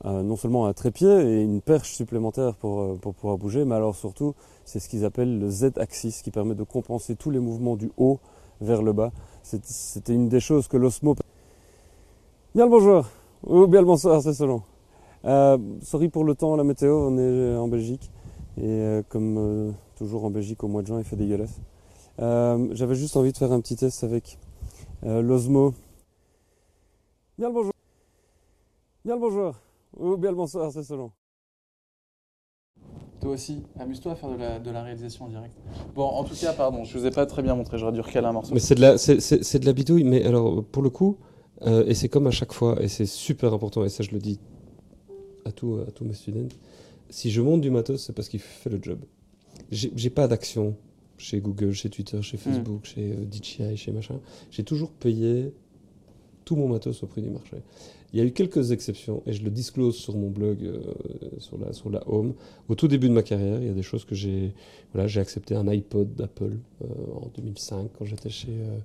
non 0.06 0.36
seulement 0.36 0.66
un 0.66 0.74
trépied 0.74 1.08
et 1.10 1.42
une 1.42 1.62
perche 1.62 1.94
supplémentaire 1.94 2.56
pour, 2.56 2.98
pour 3.00 3.14
pouvoir 3.14 3.38
bouger, 3.38 3.66
mais 3.66 3.76
alors 3.76 3.96
surtout 3.96 4.34
c'est 4.66 4.80
ce 4.80 4.88
qu'ils 4.90 5.04
appellent 5.06 5.40
le 5.40 5.50
Z-axis 5.50 6.22
qui 6.22 6.32
permet 6.32 6.56
de 6.56 6.64
compenser 6.64 7.16
tous 7.16 7.32
les 7.32 7.40
mouvements 7.40 7.76
du 7.76 7.92
haut 7.98 8.20
vers 8.62 8.82
le 8.82 8.94
bas. 8.94 9.12
C'était 9.44 10.14
une 10.14 10.30
des 10.30 10.40
choses 10.40 10.68
que 10.68 10.78
l'Osmo... 10.78 11.16
Bien 12.56 12.66
le 12.66 12.72
bonjour, 12.72 13.06
ou 13.46 13.68
bien 13.68 13.82
le 13.82 13.88
bonsoir, 13.88 14.22
c'est 14.22 14.34
selon. 14.34 14.62
Euh, 15.26 15.58
sorry 15.82 16.10
pour 16.10 16.24
le 16.26 16.36
temps, 16.36 16.56
la 16.56 16.64
météo, 16.64 17.08
on 17.10 17.18
est 17.18 17.56
en 17.58 17.68
Belgique. 17.68 18.12
Et 18.58 18.62
euh, 18.66 19.02
comme 19.10 19.38
euh, 19.38 19.72
toujours 19.98 20.26
en 20.26 20.30
Belgique, 20.30 20.64
au 20.64 20.68
mois 20.68 20.82
de 20.82 20.88
juin, 20.88 21.00
il 21.00 21.06
fait 21.06 21.16
dégueulasse. 21.16 21.60
Euh, 22.20 22.68
J'avais 22.72 22.96
juste 22.96 23.18
envie 23.18 23.32
de 23.32 23.38
faire 23.38 23.52
un 23.52 23.62
petit 23.62 23.76
test 23.76 24.04
avec 24.04 24.38
euh, 25.06 25.22
l'Osmo. 25.22 25.74
Bien 27.38 27.48
le 27.48 27.54
bonjour. 27.54 27.72
Bien 29.06 29.16
le 29.16 29.22
bonjour, 29.22 29.56
ou 29.98 30.16
bien 30.18 30.30
le 30.30 30.36
bonsoir, 30.38 30.72
c'est 30.72 30.84
selon. 30.84 31.12
Toi 33.20 33.32
aussi, 33.32 33.64
amuse-toi 33.80 34.12
à 34.12 34.16
faire 34.16 34.30
de 34.30 34.36
la, 34.38 34.60
de 34.60 34.70
la 34.70 34.84
réalisation 34.84 35.26
en 35.26 35.30
direct. 35.30 35.56
Bon, 35.96 36.04
en 36.04 36.24
tout 36.24 36.36
cas, 36.36 36.54
pardon, 36.54 36.84
je 36.84 36.98
vous 36.98 37.06
ai 37.06 37.12
pas 37.12 37.26
très 37.26 37.42
bien 37.42 37.56
montré, 37.56 37.78
j'aurais 37.78 37.92
dû 37.94 38.02
recaler 38.02 38.28
un 38.28 38.34
morceau. 38.34 38.54
mais 38.54 38.60
c'est 38.60 38.76
de 38.76 38.82
la 38.82 38.98
c'est, 38.98 39.20
c'est- 39.20 39.44
c'est 39.44 39.60
de 39.60 39.66
la 39.66 39.74
bidouille 39.74 40.04
mais 40.04 40.24
alors 40.26 40.64
pour 40.66 40.84
le 40.84 40.90
coup 40.90 41.18
euh, 41.64 41.86
et 41.88 41.94
c'est 41.96 42.10
comme 42.10 42.28
à 42.28 42.32
chaque 42.32 42.52
fois 42.54 42.82
et 42.82 42.88
c'est 42.90 43.06
super 43.06 43.54
important 43.54 43.84
et 43.86 43.90
ça 43.90 44.04
je 44.04 44.12
le 44.12 44.20
dis 44.20 44.40
tout, 45.54 45.80
à 45.88 45.92
tous 45.92 46.06
mes 46.06 46.14
students 46.14 46.56
si 47.10 47.32
je 47.32 47.42
monte 47.42 47.62
du 47.62 47.70
matos 47.70 48.06
c'est 48.06 48.14
parce 48.14 48.30
qu'il 48.30 48.40
fait 48.40 48.70
le 48.70 48.80
job 48.82 49.00
j'ai, 49.72 50.10
pas 50.10 50.28
d'action 50.28 50.76
chez 51.18 51.40
Google 51.40 51.74
chez 51.74 51.90
Twitter 51.90 52.22
chez 52.22 52.38
Facebook 52.38 52.86
chez 52.86 53.14
euh, 53.14 53.26
DJI 53.32 53.78
chez 53.78 53.92
machin 53.92 54.20
j'ai 54.52 54.64
toujours 54.64 54.92
payé 54.92 55.54
tout 56.46 56.56
mon 56.56 56.68
matos 56.68 57.04
au 57.04 57.08
prix 57.08 57.22
du 57.22 57.30
marché. 57.30 57.58
Il 58.12 58.20
y 58.20 58.22
a 58.22 58.26
eu 58.26 58.32
quelques 58.32 58.72
exceptions, 58.72 59.24
et 59.26 59.34
je 59.34 59.44
le 59.44 59.50
disclose 59.50 59.96
sur 59.96 60.16
mon 60.16 60.30
blog, 60.30 60.60
euh, 60.64 60.82
sur, 61.40 61.58
la, 61.58 61.74
sur 61.74 61.90
la 61.90 62.08
home. 62.08 62.34
Au 62.70 62.76
tout 62.76 62.88
début 62.88 63.10
de 63.10 63.14
ma 63.14 63.24
carrière, 63.24 63.60
il 63.60 63.68
y 63.68 63.72
a 63.72 63.74
des 63.74 63.82
choses 63.82 64.06
que 64.06 64.14
j'ai... 64.14 64.54
Voilà, 64.94 65.08
j'ai 65.08 65.20
accepté 65.20 65.56
un 65.56 65.68
iPod 65.68 66.14
d'Apple 66.14 66.58
euh, 66.84 66.86
en 67.16 67.32
2005, 67.36 67.90
quand 67.98 68.06
j'étais 68.06 68.30
chez... 68.30 68.52
euh, 68.52 68.78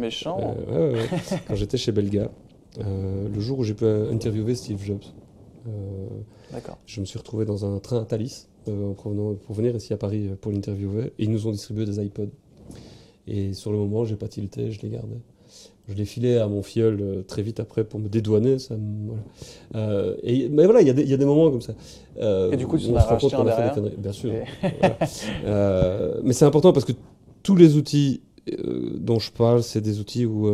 Méchant. 0.00 0.54
euh, 0.68 0.92
ouais, 0.92 0.94
ouais, 0.94 1.00
ouais. 1.00 1.38
quand 1.48 1.56
j'étais 1.56 1.76
chez 1.76 1.90
Belga. 1.90 2.30
Euh, 2.78 3.28
le 3.28 3.40
jour 3.40 3.58
où 3.58 3.64
j'ai 3.64 3.74
pu 3.74 3.84
interviewer 3.84 4.54
Steve 4.54 4.84
Jobs. 4.84 5.02
Euh, 5.68 6.06
je 6.86 7.00
me 7.00 7.04
suis 7.06 7.18
retrouvé 7.18 7.44
dans 7.44 7.64
un 7.64 7.78
train 7.78 8.00
à 8.00 8.04
Thalys 8.04 8.46
euh, 8.68 8.90
en 8.90 8.94
provenant- 8.94 9.34
pour 9.34 9.54
venir 9.54 9.74
ici 9.76 9.92
à 9.92 9.96
Paris 9.96 10.28
euh, 10.28 10.34
pour 10.40 10.52
l'interviewer. 10.52 11.12
Et 11.18 11.24
ils 11.24 11.30
nous 11.30 11.46
ont 11.46 11.50
distribué 11.52 11.84
des 11.84 12.02
iPods. 12.04 12.30
Et 13.26 13.52
sur 13.52 13.72
le 13.72 13.78
moment, 13.78 14.04
j'ai 14.04 14.16
pas 14.16 14.28
tilté, 14.28 14.70
je 14.72 14.80
les 14.82 14.88
gardais. 14.88 15.18
Je 15.88 15.94
les 15.94 16.04
filais 16.04 16.36
à 16.38 16.46
mon 16.48 16.62
filleul 16.62 17.24
très 17.26 17.40
vite 17.42 17.60
après 17.60 17.82
pour 17.84 17.98
me 18.00 18.08
dédouaner. 18.08 18.58
Ça 18.58 18.76
me- 18.76 19.06
voilà. 19.08 19.22
Euh, 19.76 20.16
et, 20.22 20.48
mais 20.50 20.64
voilà, 20.64 20.80
il 20.82 20.86
y, 20.86 20.90
a 20.90 20.92
des- 20.92 21.02
il 21.02 21.08
y 21.08 21.14
a 21.14 21.16
des 21.16 21.24
moments 21.24 21.50
comme 21.50 21.62
ça. 21.62 21.74
Euh, 22.20 22.50
Et 22.52 22.56
du 22.56 22.66
coup, 22.66 22.76
tu 22.78 22.86
en 22.88 22.92
on 22.92 22.96
as 22.96 23.04
racheté 23.04 23.34
un 23.34 23.46
a 23.46 23.52
fait 23.52 23.74
des 23.74 23.80
derrière. 23.80 23.98
Bien 23.98 24.12
sûr. 24.12 24.32
Et- 24.32 24.44
Voilà. 24.80 24.98
Euh, 25.44 26.20
mais 26.24 26.32
c'est 26.34 26.44
important 26.44 26.72
parce 26.72 26.84
que 26.84 26.92
tous 27.42 27.56
les 27.56 27.76
outils 27.76 28.22
dont 28.98 29.18
je 29.18 29.30
parle, 29.30 29.62
c'est 29.62 29.80
des 29.82 30.00
outils 30.00 30.24
où 30.26 30.48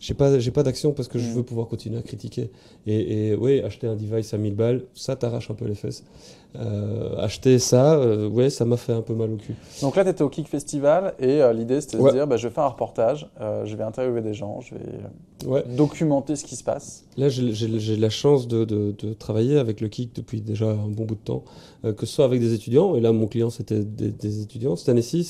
j'ai 0.00 0.14
pas, 0.14 0.38
j'ai 0.38 0.50
pas 0.50 0.62
d'action 0.62 0.92
parce 0.92 1.08
que 1.08 1.18
je 1.18 1.26
Mm. 1.28 1.32
veux 1.34 1.42
pouvoir 1.42 1.68
continuer 1.68 1.98
à 1.98 2.02
critiquer. 2.02 2.50
Et, 2.86 3.28
et 3.30 3.34
oui, 3.34 3.60
acheter 3.60 3.86
un 3.86 3.96
device 3.96 4.32
à 4.34 4.38
1000 4.38 4.54
balles, 4.54 4.84
ça 4.94 5.16
t'arrache 5.16 5.50
un 5.50 5.54
peu 5.54 5.66
les 5.66 5.74
fesses. 5.74 6.04
Euh, 6.58 7.16
acheter 7.18 7.58
ça, 7.58 7.96
euh, 7.98 8.28
ouais, 8.28 8.48
ça 8.48 8.64
m'a 8.64 8.78
fait 8.78 8.92
un 8.94 9.02
peu 9.02 9.14
mal 9.14 9.30
au 9.30 9.36
cul. 9.36 9.54
Donc 9.82 9.94
là, 9.96 10.04
tu 10.04 10.10
étais 10.10 10.22
au 10.22 10.30
Kick 10.30 10.48
Festival 10.48 11.12
et 11.18 11.42
euh, 11.42 11.52
l'idée 11.52 11.82
c'était 11.82 11.98
Ouais. 11.98 12.12
de 12.12 12.16
dire 12.16 12.26
bah, 12.26 12.38
je 12.38 12.48
vais 12.48 12.54
faire 12.54 12.64
un 12.64 12.68
reportage, 12.68 13.28
je 13.64 13.76
vais 13.76 13.84
interviewer 13.84 14.22
des 14.22 14.32
gens, 14.32 14.60
je 14.62 14.74
vais 14.74 14.80
Ouais. 15.46 15.62
documenter 15.76 16.34
ce 16.34 16.44
qui 16.44 16.56
se 16.56 16.64
passe. 16.64 17.04
Là, 17.18 17.28
j'ai 17.28 17.96
la 17.98 18.08
chance 18.08 18.48
de, 18.48 18.64
de- 18.64 18.94
de 18.96 19.12
travailler 19.12 19.58
avec 19.58 19.82
le 19.82 19.88
Kik 19.88 20.14
depuis 20.16 20.40
déjà 20.40 20.70
un 20.70 20.88
bon 20.88 21.04
bout 21.04 21.14
de 21.16 21.20
temps, 21.20 21.44
que 21.82 22.06
ce 22.06 22.14
soit 22.14 22.24
avec 22.24 22.40
des 22.40 22.54
étudiants, 22.54 22.96
et 22.96 23.00
là, 23.00 23.12
mon 23.12 23.26
client, 23.26 23.50
c'était 23.50 23.84
des, 23.84 24.10
des 24.10 24.40
étudiants. 24.40 24.76
Cette 24.76 24.88
année-ci, 24.88 25.28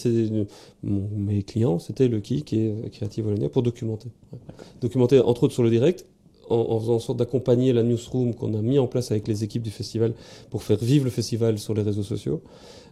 mes 0.82 1.42
clients, 1.42 1.78
c'était 1.78 2.06
le 2.08 2.20
Kik 2.20 2.52
et 2.52 2.74
Creative 2.92 3.26
Wallonia 3.26 3.48
pour 3.48 3.62
documenter. 3.62 4.10
Ouais. 4.32 4.38
Documenter, 4.80 5.20
entre 5.20 5.44
autres, 5.44 5.54
sur 5.54 5.62
le 5.64 5.70
direct, 5.70 6.06
en, 6.48 6.56
en 6.56 6.80
faisant 6.80 6.94
en 6.94 6.98
sorte 6.98 7.18
d'accompagner 7.18 7.72
la 7.72 7.82
newsroom 7.82 8.34
qu'on 8.34 8.54
a 8.54 8.62
mis 8.62 8.78
en 8.78 8.86
place 8.86 9.10
avec 9.10 9.28
les 9.28 9.44
équipes 9.44 9.62
du 9.62 9.70
festival 9.70 10.14
pour 10.50 10.62
faire 10.62 10.78
vivre 10.78 11.04
le 11.04 11.10
festival 11.10 11.58
sur 11.58 11.74
les 11.74 11.82
réseaux 11.82 12.02
sociaux. 12.02 12.42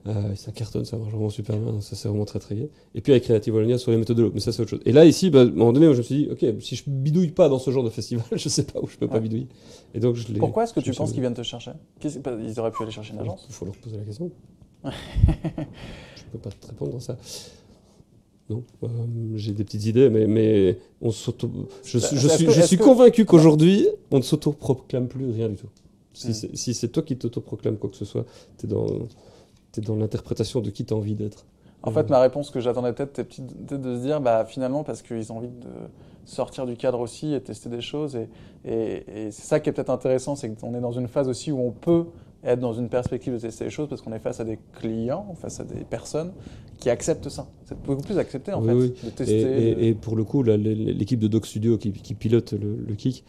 Euh, 0.06 0.34
ça 0.34 0.52
cartonne, 0.52 0.84
ça 0.84 0.98
marche 0.98 1.12
vraiment 1.12 1.30
super 1.30 1.56
bien, 1.56 1.80
ça 1.80 1.96
c'est 1.96 2.08
vraiment 2.08 2.26
très 2.26 2.38
très 2.38 2.54
gai. 2.54 2.70
Et 2.94 3.00
puis 3.00 3.12
avec 3.12 3.24
Creative 3.24 3.54
Wallonia 3.54 3.78
sur 3.78 3.90
les 3.90 3.96
méthodes 3.96 4.18
de 4.18 4.22
l'eau, 4.24 4.32
mais 4.34 4.40
ça 4.40 4.52
c'est 4.52 4.60
autre 4.60 4.70
chose. 4.70 4.82
Et 4.84 4.92
là 4.92 5.06
ici, 5.06 5.30
bah, 5.30 5.40
à 5.40 5.42
un 5.44 5.50
moment 5.50 5.72
donné, 5.72 5.86
je 5.92 5.98
me 5.98 6.02
suis 6.02 6.14
dit, 6.14 6.28
ok, 6.30 6.44
si 6.60 6.76
je 6.76 6.84
bidouille 6.86 7.30
pas 7.30 7.48
dans 7.48 7.58
ce 7.58 7.70
genre 7.70 7.84
de 7.84 7.88
festival, 7.88 8.24
je 8.32 8.48
sais 8.50 8.64
pas 8.64 8.80
où 8.82 8.86
je 8.86 8.98
peux 8.98 9.08
pas 9.08 9.18
bidouiller. 9.18 9.48
Et 9.94 10.00
donc 10.00 10.16
je. 10.16 10.30
Pourquoi 10.34 10.64
est-ce 10.64 10.74
que 10.74 10.80
tu 10.80 10.92
penses 10.92 11.12
qu'ils 11.12 11.22
viennent 11.22 11.32
te 11.32 11.42
chercher? 11.42 11.72
Ils 12.02 12.60
auraient 12.60 12.70
pu 12.70 12.82
aller 12.82 12.92
chercher 12.92 13.14
une 13.14 13.20
agence? 13.20 13.46
Il 13.48 13.54
faut 13.54 13.64
leur 13.64 13.76
poser 13.76 13.96
la 13.96 14.04
question. 14.04 14.30
je 14.84 14.90
peux 16.32 16.38
pas 16.38 16.50
te 16.50 16.66
répondre 16.66 16.96
à 16.96 17.00
ça. 17.00 17.16
Non, 18.50 18.62
euh, 18.82 18.88
j'ai 19.36 19.52
des 19.52 19.64
petites 19.64 19.86
idées, 19.86 20.10
mais, 20.10 20.26
mais 20.26 20.78
on 21.00 21.10
s'auto. 21.10 21.50
Je, 21.82 21.96
Est-ce 21.96 22.08
suis, 22.08 22.16
je 22.18 22.76
convaincu 22.76 23.24
qu'aujourd'hui, 23.24 23.88
on 24.10 24.18
ne 24.18 24.22
s'autoproclame 24.22 25.08
plus 25.08 25.30
rien 25.30 25.48
du 25.48 25.56
tout. 25.56 25.68
Si 26.12 26.28
Hmm. 26.28 26.32
c'est 26.34 26.56
si 26.56 26.74
c'est 26.74 26.88
toi 26.88 27.02
qui 27.02 27.16
t'autoproclames 27.16 27.76
quoi 27.78 27.88
que 27.90 27.96
ce 27.96 28.04
soit, 28.04 28.24
tu 28.58 28.66
es 28.66 28.68
dans, 28.68 28.86
dans 29.86 29.96
l'interprétation 29.96 30.60
de 30.60 30.70
qui 30.70 30.84
tu 30.84 30.92
as 30.92 30.96
envie 30.96 31.14
d'être. 31.14 31.46
En 31.82 31.90
fait, 31.90 32.08
ma 32.08 32.20
réponse 32.20 32.50
que 32.50 32.60
j'attendais 32.60 32.92
peut-être, 32.92 33.22
petite- 33.22 33.66
peut-être 33.66 33.82
de 33.82 33.96
se 33.96 34.00
dire, 34.02 34.20
bah, 34.20 34.44
finalement, 34.46 34.84
parce 34.84 35.02
qu'ils 35.02 35.32
ont 35.32 35.36
envie 35.38 35.48
de 35.48 35.68
sortir 36.24 36.64
du 36.66 36.76
cadre 36.76 37.00
aussi 37.00 37.34
et 37.34 37.40
tester 37.42 37.68
des 37.68 37.80
choses. 37.82 38.16
Et, 38.16 38.28
et- 38.64 39.26
et 39.26 39.30
c'est 39.30 39.42
ça 39.42 39.60
qui 39.60 39.68
est 39.68 39.72
peut-être 39.72 39.90
intéressant, 39.90 40.34
c'est 40.36 40.48
qu'on 40.58 40.74
est 40.74 40.80
dans 40.80 40.92
une 40.92 41.08
phase 41.08 41.28
aussi 41.28 41.50
où 41.52 41.58
on 41.60 41.72
peut 41.72 42.04
être 42.44 42.60
dans 42.60 42.72
une 42.74 42.88
perspective 42.88 43.32
de 43.32 43.38
tester 43.38 43.64
les 43.64 43.70
choses 43.70 43.88
parce 43.88 44.00
qu'on 44.02 44.12
est 44.12 44.18
face 44.18 44.40
à 44.40 44.44
des 44.44 44.58
clients, 44.78 45.34
face 45.40 45.60
à 45.60 45.64
des 45.64 45.84
personnes 45.84 46.32
qui 46.78 46.90
acceptent 46.90 47.28
ça. 47.28 47.46
C'est 47.64 47.80
beaucoup 47.82 48.02
plus 48.02 48.18
accepté, 48.18 48.52
en 48.52 48.60
Oui, 48.62 48.68
fait, 48.68 48.74
oui. 48.74 48.88
de 49.02 49.08
Et, 49.08 49.10
tester. 49.12 49.88
et- 49.88 49.94
pour 49.94 50.16
le 50.16 50.24
coup, 50.24 50.42
l'équipe 50.42 51.18
de 51.20 51.28
Doc 51.28 51.46
Studio 51.46 51.78
qui, 51.78 51.92
qui 51.92 52.14
pilote 52.14 52.52
le, 52.52 52.76
le 52.76 52.94
kick, 52.94 53.24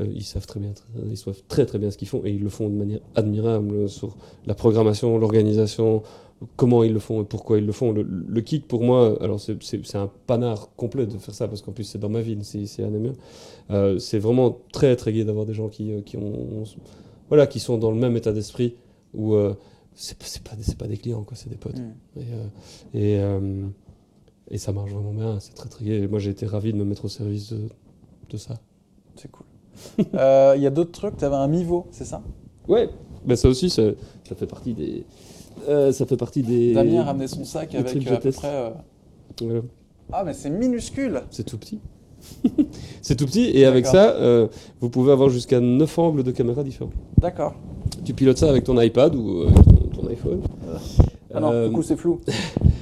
euh, 0.00 0.06
ils 0.12 0.24
savent 0.24 0.46
très 0.46 0.58
bien, 0.60 0.72
ils 1.08 1.16
savent 1.16 1.40
très 1.48 1.64
très 1.66 1.78
bien 1.78 1.90
ce 1.90 1.96
qu'ils 1.96 2.08
font 2.08 2.22
et 2.24 2.30
ils 2.30 2.42
le 2.42 2.48
font 2.48 2.68
de 2.68 2.74
manière 2.74 3.00
admirable 3.14 3.88
sur 3.88 4.16
la 4.46 4.54
programmation, 4.54 5.16
l'organisation, 5.16 6.02
comment 6.56 6.82
ils 6.82 6.92
le 6.92 6.98
font 6.98 7.22
et 7.22 7.24
pourquoi 7.24 7.58
ils 7.58 7.64
le 7.66 7.72
font. 7.72 7.92
Le, 7.92 8.02
le 8.02 8.40
kick 8.40 8.66
pour 8.66 8.82
moi, 8.82 9.16
alors 9.22 9.38
c'est- 9.40 9.56
un 9.96 10.10
panard 10.26 10.70
complet 10.76 11.06
de 11.06 11.16
faire 11.18 11.34
ça 11.34 11.46
parce 11.48 11.62
qu'en 11.62 11.72
plus 11.72 11.84
c'est 11.84 11.98
dans 11.98 12.08
ma 12.10 12.20
ville, 12.20 12.40
c'est 12.42 12.58
des 12.78 12.98
miens. 12.98 13.12
Euh, 13.70 13.98
c'est 13.98 14.18
vraiment 14.18 14.58
très 14.72 14.96
très 14.96 15.12
gai 15.12 15.24
d'avoir 15.24 15.46
des 15.46 15.54
gens 15.54 15.68
qui, 15.68 15.92
euh, 15.92 16.00
qui 16.02 16.16
ont, 16.16 16.64
voilà, 17.28 17.46
qui 17.46 17.60
sont 17.60 17.78
dans 17.78 17.90
le 17.90 17.96
même 17.98 18.16
état 18.16 18.32
d'esprit 18.32 18.74
où 19.14 19.34
euh, 19.34 19.54
c'est 19.94 20.18
pas, 20.18 20.50
pas, 20.78 20.86
des 20.86 20.96
clients 20.96 21.22
quoi, 21.22 21.36
c'est 21.36 21.48
des 21.48 21.56
potes. 21.56 21.78
Hmm. 21.78 21.92
Et, 22.18 22.20
euh, 22.32 22.46
et, 22.94 23.18
euh, 23.20 23.66
et 24.50 24.58
ça 24.58 24.72
marche 24.72 24.90
vraiment 24.90 25.12
bien, 25.12 25.40
c'est 25.40 25.54
très 25.54 25.68
très 25.68 25.84
gai. 25.84 26.02
Et 26.02 26.08
moi 26.08 26.18
j'ai 26.18 26.30
été 26.30 26.46
ravi 26.46 26.72
de 26.72 26.78
me 26.78 26.84
mettre 26.84 27.04
au 27.04 27.08
service 27.08 27.52
de, 27.52 27.68
de 28.30 28.36
ça. 28.36 28.54
C'est 29.16 29.30
cool. 29.30 29.46
Euh, 30.14 30.54
Il 30.56 30.62
y 30.62 30.66
a 30.66 30.70
d'autres 30.70 30.92
trucs, 30.92 31.16
tu 31.18 31.24
avais 31.24 31.36
un 31.36 31.48
Mivo, 31.48 31.86
c'est 31.90 32.04
ça? 32.06 32.22
Ouais, 32.68 32.88
ben 33.26 33.36
ça 33.36 33.48
aussi 33.48 33.68
ça, 33.70 33.82
ça 34.28 34.34
fait 34.34 34.46
partie 34.46 34.72
des. 34.74 35.04
euh, 35.68 35.92
ça 35.92 36.06
fait 36.06 36.16
partie 36.16 36.42
des. 36.42 36.72
Damien 36.74 37.00
a 37.00 37.04
ramené 37.04 37.26
son 37.28 37.44
sac 37.44 37.74
avec 37.74 38.06
à 38.06 38.16
peu 38.18 38.32
près. 38.32 38.72
euh. 39.42 39.60
Ah, 40.12 40.22
mais 40.24 40.32
c'est 40.34 40.50
minuscule 40.50 41.22
C'est 41.30 41.44
tout 41.44 41.58
petit. 41.58 41.80
c'est 43.02 43.16
tout 43.16 43.26
petit 43.26 43.50
et 43.54 43.64
avec 43.64 43.86
ça, 43.86 44.10
euh, 44.16 44.46
vous 44.80 44.88
pouvez 44.90 45.12
avoir 45.12 45.28
jusqu'à 45.28 45.60
9 45.60 45.98
angles 45.98 46.22
de 46.22 46.30
caméra 46.30 46.62
différents. 46.64 46.90
D'accord. 47.20 47.54
Tu 48.04 48.12
pilotes 48.14 48.38
ça 48.38 48.48
avec 48.50 48.64
ton 48.64 48.80
iPad 48.80 49.14
ou 49.14 49.42
euh, 49.42 49.48
ton, 49.94 50.02
ton 50.02 50.08
iPhone. 50.08 50.40
Ah 51.34 51.40
non, 51.40 51.50
Euh, 51.52 51.68
du 51.68 51.74
coup, 51.74 51.82
c'est 51.82 51.96
flou. 51.96 52.20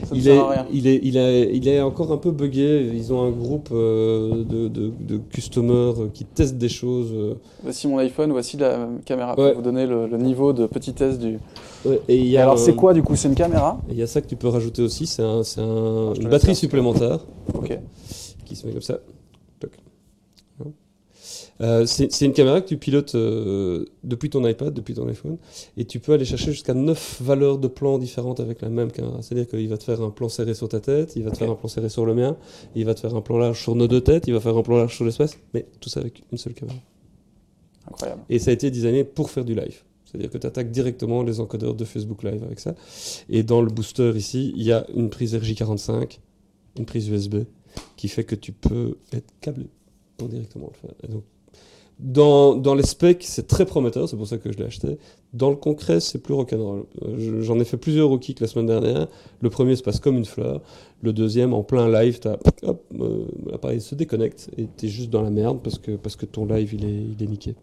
Ça 0.05 0.11
il 0.15 0.29
est, 0.29 0.39
rien. 0.39 0.67
il, 0.71 0.87
est, 0.87 1.01
il, 1.03 1.17
est, 1.17 1.51
il 1.57 1.67
est 1.67 1.81
encore 1.81 2.13
un 2.13 2.19
peu 2.19 2.31
buggé. 2.31 2.91
Ils 2.95 3.11
ont 3.11 3.23
un 3.23 3.31
groupe 3.31 3.71
euh, 3.73 4.45
de, 4.45 4.69
de, 4.69 4.93
de 5.01 5.17
customers 5.17 5.95
euh, 5.99 6.11
qui 6.13 6.27
testent 6.27 6.59
des 6.59 6.69
choses. 6.69 7.09
euh. 7.15 7.35
Voici 7.63 7.89
mon 7.89 7.97
iPhone, 7.97 8.31
voici 8.31 8.59
la 8.59 8.87
caméra 9.07 9.31
Ouais. 9.39 9.53
pour 9.53 9.63
vous 9.63 9.63
donner 9.65 9.87
le, 9.87 10.07
le 10.07 10.19
niveau 10.19 10.53
de 10.53 10.67
petitesse 10.67 11.19
du. 11.19 11.39
Ouais, 11.87 12.03
et 12.09 12.37
alors, 12.37 12.53
un- 12.55 12.57
c'est 12.59 12.75
quoi 12.75 12.93
du 12.93 13.03
coup? 13.03 13.17
C'est 13.17 13.29
une 13.29 13.35
caméra? 13.35 13.81
Il 13.89 13.97
y 13.97 14.03
a 14.03 14.07
ça 14.07 14.21
que 14.21 14.27
tu 14.27 14.37
peux 14.37 14.49
rajouter 14.49 14.83
aussi. 14.83 15.07
C'est 15.07 15.23
un, 15.23 15.39
un- 15.41 16.13
te 16.13 16.21
une 16.21 16.29
batterie 16.29 16.55
supplémentaire 16.55 17.21
Ok. 17.55 17.79
qui 18.45 18.57
se 18.57 18.67
met 18.67 18.73
comme 18.75 18.83
ça. 18.83 18.99
Euh, 21.61 21.87
c'est 21.87 22.21
une 22.23 22.33
caméra 22.33 22.61
que 22.61 22.67
tu 22.67 22.77
pilotes 22.77 23.15
euh, 23.15 23.85
depuis 24.03 24.29
ton 24.29 24.47
iPad, 24.47 24.75
depuis 24.75 24.95
ton 24.95 25.07
iPhone, 25.09 25.39
et 25.77 25.85
tu 25.85 26.01
peux 26.01 26.13
aller 26.13 26.25
chercher 26.25 26.51
jusqu'à 26.53 26.75
9 26.75 27.23
valeurs 27.23 27.59
de 27.59 27.69
plans 27.69 27.99
différentes 27.99 28.41
avec 28.41 28.61
la 28.61 28.69
même 28.69 28.91
caméra. 28.91 29.23
C'est-à-dire 29.23 29.49
qu'il 29.49 29.69
va 29.69 29.79
te 29.79 29.85
faire 29.85 30.03
un 30.03 30.11
plan 30.11 30.29
serré 30.29 30.55
sur 30.55 30.69
ta 30.69 30.81
tête, 30.81 31.15
il 31.17 31.23
va 31.23 31.31
te 31.31 31.37
faire 31.37 31.51
un 31.51 31.55
plan 31.55 31.69
serré 31.69 31.89
sur 31.89 32.07
le 32.07 32.15
mien, 32.15 32.37
il 32.75 32.85
va 32.85 32.95
te 32.95 33.01
faire 33.01 33.15
un 33.15 33.21
plan 33.21 33.39
large 33.39 33.63
sur 33.63 33.77
nos 33.77 33.87
deux 33.87 34.01
têtes, 34.01 34.27
il 34.27 34.35
va 34.35 34.41
faire 34.41 34.57
un 34.57 34.63
plan 34.63 34.79
large 34.79 34.97
sur 34.97 35.05
l'espace, 35.05 35.39
mais 35.53 35.67
tout 35.81 35.89
ça 35.89 36.01
avec 36.01 36.23
une 36.33 36.39
seule 36.39 36.55
caméra. 36.55 36.79
Incroyable. 37.89 38.23
Et 38.31 38.39
ça 38.39 38.51
a 38.51 38.55
été 38.55 38.71
designé 38.71 39.05
pour 39.05 39.31
faire 39.31 39.45
du 39.45 39.55
live. 39.55 39.83
C'est-à-dire 40.05 40.31
que 40.31 40.39
tu 40.39 40.47
attaques 40.47 40.71
directement 40.71 41.23
les 41.23 41.41
encodeurs 41.41 41.75
de 41.75 41.85
Facebook 41.85 42.23
Live 42.23 42.45
avec 42.45 42.61
ça. 42.61 42.77
Et 43.29 43.43
dans 43.43 43.61
le 43.61 43.69
booster 43.69 44.13
ici, 44.15 44.53
il 44.57 44.63
y 44.63 44.73
a 44.73 44.87
une 44.95 45.11
prise 45.11 45.35
RJ45, 45.35 46.21
une 46.79 46.87
prise 46.87 47.09
USB, 47.09 47.39
qui 47.97 48.07
fait 48.07 48.23
que 48.23 48.37
tu 48.37 48.53
peux 48.53 48.97
être 49.13 49.33
câblé 49.41 49.67
pour 50.17 50.29
directement 50.29 50.71
le 50.73 50.79
faire. 50.79 50.95
Et 51.03 51.09
donc, 51.09 51.25
dans, 52.05 52.55
dans 52.55 52.75
les 52.75 52.83
specs, 52.85 53.25
c'est 53.25 53.47
très 53.47 53.65
prometteur, 53.65 54.09
c'est 54.09 54.17
pour 54.17 54.27
ça 54.27 54.37
que 54.37 54.53
je 54.53 54.59
l'ai 54.59 54.65
acheté. 54.65 54.99
Dans 55.33 55.49
le 55.49 55.57
concret, 55.57 56.01
c'est 56.01 56.19
plus 56.19 56.35
rock'n'roll. 56.35 56.85
Je- 57.17 57.41
J'en 57.41 57.59
ai 57.59 57.65
fait 57.65 57.79
plusieurs 57.79 58.11
au 58.11 58.19
kick 58.19 58.41
la 58.41 58.47
semaine 58.47 58.67
dernière. 58.67 59.09
Le 59.41 59.49
premier 59.51 59.75
se 59.75 59.83
passe 59.83 60.01
comme 60.01 60.17
une 60.19 60.27
fleur. 60.27 60.61
Le 61.03 61.13
deuxième, 61.15 61.55
en 61.55 61.63
plein 61.63 61.89
live, 61.91 62.19
t'as, 62.21 62.37
hop, 62.63 62.85
euh, 63.01 63.25
l'appareil 63.51 63.81
se 63.81 63.95
déconnecte 63.95 64.51
et 64.59 64.67
t'es 64.67 64.89
juste 64.89 65.09
dans 65.11 65.23
la 65.23 65.31
merde 65.31 65.61
parce 65.65 65.79
que, 65.79 65.93
parce 65.93 66.15
que 66.17 66.27
ton 66.27 66.45
live, 66.45 66.75
il 66.75 66.85
est, 66.85 67.05
il 67.19 67.23
est 67.23 67.27
niqué. 67.27 67.55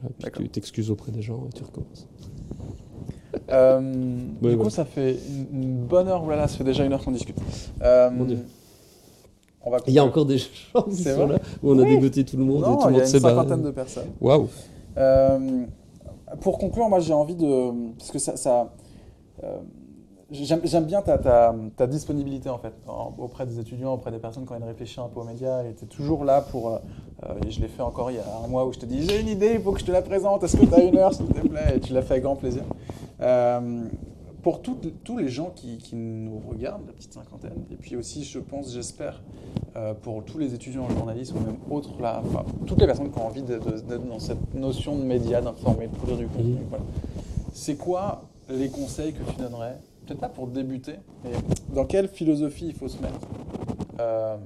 Voilà, 0.00 0.14
puis 0.18 0.24
D'accord. 0.24 0.42
tu 0.42 0.48
t'excuses 0.48 0.90
auprès 0.90 1.12
des 1.12 1.22
gens 1.22 1.46
et 1.48 1.52
tu 1.56 1.62
recommences. 1.62 2.08
Euh, 3.50 3.80
Ouais, 4.42 4.50
du 4.50 4.56
ouais. 4.56 4.62
coup, 4.64 4.70
ça 4.70 4.84
fait 4.84 5.16
une, 5.52 5.62
une 5.62 5.76
bonne 5.84 6.08
heure. 6.08 6.22
Voilà, 6.24 6.48
ça 6.48 6.56
fait 6.58 6.64
déjà 6.64 6.84
une 6.84 6.92
heure 6.92 7.02
qu'on 7.04 7.10
discute. 7.12 7.36
Euh, 7.82 8.10
Mon 8.10 8.24
Dieu. 8.24 8.38
On 9.64 9.70
va 9.70 9.78
Il 9.86 9.94
y 9.94 9.98
a 9.98 10.04
encore 10.04 10.26
des 10.26 10.38
gens 10.38 10.82
qui 10.90 10.96
sont 11.02 11.26
là 11.26 11.38
où 11.62 11.72
on 11.72 11.78
a 11.78 11.82
Oui. 11.82 11.88
dégoté 11.96 12.24
tout 12.24 12.36
le 12.36 12.44
monde 12.44 12.60
et 12.62 12.64
tout 12.64 12.70
le 12.70 12.76
il 12.76 12.80
y 12.80 12.84
a 12.84 12.90
monde 12.90 13.00
une 13.00 13.06
s'est 13.06 13.20
barré. 13.20 13.34
cinquantaine 13.36 13.62
de 13.62 13.70
personnes. 13.70 14.08
Waouh! 14.20 14.48
Euh, 14.98 15.64
pour 16.40 16.58
conclure, 16.58 16.88
moi 16.88 17.00
j'ai 17.00 17.12
envie 17.14 17.34
de. 17.36 17.70
Parce 17.98 18.10
que 18.10 18.18
ça. 18.18 18.36
ça 18.36 18.72
euh, 19.42 19.58
J'aime 20.30 20.84
bien 20.86 21.00
ta, 21.02 21.16
ta, 21.18 21.54
ta 21.76 21.86
disponibilité 21.86 22.48
en 22.48 22.58
fait 22.58 22.72
en- 22.88 23.12
auprès 23.18 23.46
des 23.46 23.60
étudiants, 23.60 23.92
auprès 23.94 24.10
des 24.10 24.18
personnes 24.18 24.44
quand 24.46 24.56
ils 24.58 24.64
réfléchissent 24.64 24.98
un 24.98 25.08
peu 25.08 25.20
aux 25.20 25.24
médias. 25.24 25.62
Et 25.64 25.74
tu 25.74 25.84
es 25.84 25.86
toujours 25.86 26.24
là 26.24 26.40
pour. 26.40 26.70
euh, 26.70 26.78
euh, 27.24 27.34
et 27.46 27.50
je 27.50 27.60
l'ai 27.60 27.68
fait 27.68 27.82
encore 27.82 28.10
il 28.10 28.16
y 28.16 28.18
a 28.18 28.24
un 28.44 28.48
mois 28.48 28.64
où 28.66 28.72
je 28.72 28.78
te 28.78 28.86
dis 28.86 29.06
j'ai 29.06 29.20
une 29.20 29.28
idée, 29.28 29.52
il 29.54 29.60
faut 29.60 29.72
que 29.72 29.80
je 29.80 29.84
te 29.84 29.92
la 29.92 30.02
présente. 30.02 30.42
Est-ce 30.42 30.56
que 30.56 30.64
tu 30.66 30.74
as 30.74 30.82
une 30.82 30.96
heure 30.96 31.12
s'il 31.14 31.26
te 31.26 31.46
plaît 31.46 31.76
Et 31.76 31.80
tu 31.80 31.92
l'as 31.92 32.02
fait 32.02 32.14
avec 32.14 32.24
grand 32.24 32.36
plaisir. 32.36 32.62
Euh, 33.20 33.84
pour 34.44 34.60
toutes- 34.62 35.02
tous 35.02 35.16
les 35.16 35.26
gens 35.28 35.50
qui, 35.56 35.78
qui 35.78 35.96
nous 35.96 36.38
regardent, 36.48 36.86
la 36.86 36.92
petite 36.92 37.14
cinquantaine, 37.14 37.64
et 37.72 37.76
puis 37.76 37.96
aussi, 37.96 38.22
je 38.22 38.38
pense, 38.38 38.72
j'espère, 38.72 39.22
euh, 39.74 39.94
pour 39.94 40.22
tous 40.22 40.38
les 40.38 40.54
étudiants 40.54 40.84
en 40.84 40.90
journalisme 40.90 41.38
ou 41.38 41.40
même 41.40 41.56
autres, 41.70 42.00
là, 42.00 42.22
enfin, 42.24 42.44
toutes 42.66 42.78
les 42.80 42.86
personnes 42.86 43.10
qui 43.10 43.18
ont 43.18 43.26
envie 43.26 43.42
d'être 43.42 43.66
dans 44.06 44.18
cette 44.20 44.54
notion 44.54 44.96
de 44.98 45.02
média, 45.02 45.40
d'informer, 45.40 45.88
de 45.88 45.94
produire 45.96 46.18
du 46.18 46.26
contenu, 46.28 46.58
voilà. 46.68 46.84
C'est 47.54 47.76
quoi 47.76 48.24
les 48.50 48.68
conseils 48.68 49.14
que 49.14 49.22
tu 49.32 49.36
donnerais 49.38 49.78
Peut-être 50.06 50.20
pas 50.20 50.28
pour 50.28 50.46
débuter, 50.46 50.96
mais 51.24 51.30
dans 51.74 51.86
quelle 51.86 52.08
philosophie 52.08 52.66
il 52.66 52.74
faut 52.74 52.88
se 52.88 53.00
mettre 53.00 53.20
euh, 54.00 54.36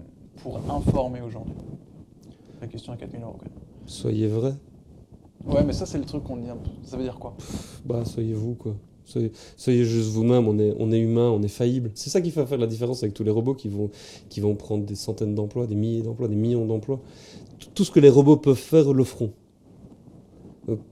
pour 0.43 0.59
informer 0.71 1.21
aujourd'hui? 1.21 1.55
La 2.61 2.69
question 2.69 2.93
à 2.93 2.97
4000 2.97 3.21
euros. 3.23 3.35
quand 3.37 3.45
même. 3.47 3.59
Soyez 3.87 4.29
vrai. 4.29 4.55
Ouais, 5.45 5.65
mais 5.65 5.73
ça, 5.73 5.87
c'est 5.87 5.99
le 5.99 6.05
truc 6.05 6.23
qu'on 6.23 6.37
dit 6.37 6.49
un 6.49 6.57
peu. 6.57 6.71
Ça 6.85 6.97
veut 6.97 7.03
dire 7.03 7.19
quoi? 7.19 7.35
Bah, 7.85 8.05
soyez 8.05 8.35
vous, 8.35 8.55
quoi. 8.55 8.75
Soyez, 9.57 9.85
juste 9.85 10.11
vous-même, 10.11 10.47
on 10.49 10.59
est, 10.59 10.75
on 10.79 10.93
est 10.93 10.99
humain, 11.01 11.31
on 11.31 11.43
est 11.43 11.49
faillible. 11.49 11.91
C'est 11.95 12.11
ça 12.11 12.21
qui 12.21 12.31
va 12.31 12.47
faire 12.47 12.59
la 12.59 12.67
différence 12.67 13.03
avec 13.03 13.15
tous 13.15 13.25
les 13.25 13.31
robots 13.31 13.55
qui 13.55 13.69
vont, 13.69 13.91
qui 14.29 14.41
vont 14.41 14.55
prendre 14.55 14.85
des 14.85 14.95
centaines 14.95 15.35
d'emplois, 15.35 15.67
des 15.67 15.75
milliers 15.75 16.03
d'emplois, 16.03 16.29
des 16.29 16.37
millions 16.37 16.67
d'emplois. 16.67 17.01
Tout- 17.75 17.85
ce 17.85 17.91
que 17.91 18.01
les 18.01 18.11
robots 18.11 18.37
peuvent 18.37 18.57
faire, 18.57 18.93
le 18.93 19.05
feront. 19.05 19.33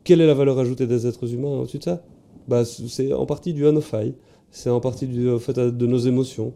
Quelle 0.04 0.20
est 0.20 0.26
la 0.26 0.34
valeur 0.34 0.58
ajoutée 0.58 0.86
des 0.86 1.06
êtres 1.06 1.32
humains 1.34 1.58
au-dessus 1.60 1.78
de 1.78 1.84
ça? 1.84 2.02
Bah, 2.48 2.64
C'est 2.64 3.12
en 3.12 3.26
partie 3.26 3.52
à 3.64 3.72
nos 3.72 3.80
failles, 3.80 4.14
c'est 4.50 4.70
en 4.70 4.80
partie 4.80 5.06
dû 5.06 5.28
au 5.28 5.38
fait 5.38 5.58
de 5.58 5.86
nos 5.86 5.98
émotions, 5.98 6.52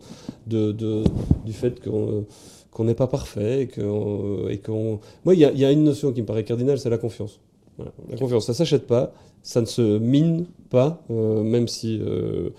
de, 0.47 0.73
de- 0.73 1.05
du 1.45 1.53
fait 1.53 1.81
qu'on 1.83 2.25
qu'on 2.73 2.85
n'est 2.85 2.95
pas 2.95 3.09
parfait 3.09 3.63
et 3.63 3.69
qu'on... 3.69 4.47
et 4.49 4.59
qu'on- 4.59 5.01
Moi, 5.25 5.35
il 5.35 5.41
y 5.41 5.59
y 5.61 5.65
a 5.65 5.73
une 5.73 5.83
notion 5.83 6.13
qui 6.13 6.21
me 6.23 6.27
paraît 6.27 6.45
cardinale, 6.45 6.79
c'est 6.79 6.89
la 6.89 6.99
confiance. 6.99 7.41
La 8.11 8.17
confiance, 8.17 8.47
ça 8.47 8.55
s'achète 8.55 8.87
pas, 8.87 9.13
ça 9.43 9.61
ne 9.61 9.67
se 9.67 9.99
mine 9.99 10.47
pas, 10.71 11.03
euh, 11.11 11.43
même 11.43 11.69
si 11.69 11.99
euh, 12.03 12.51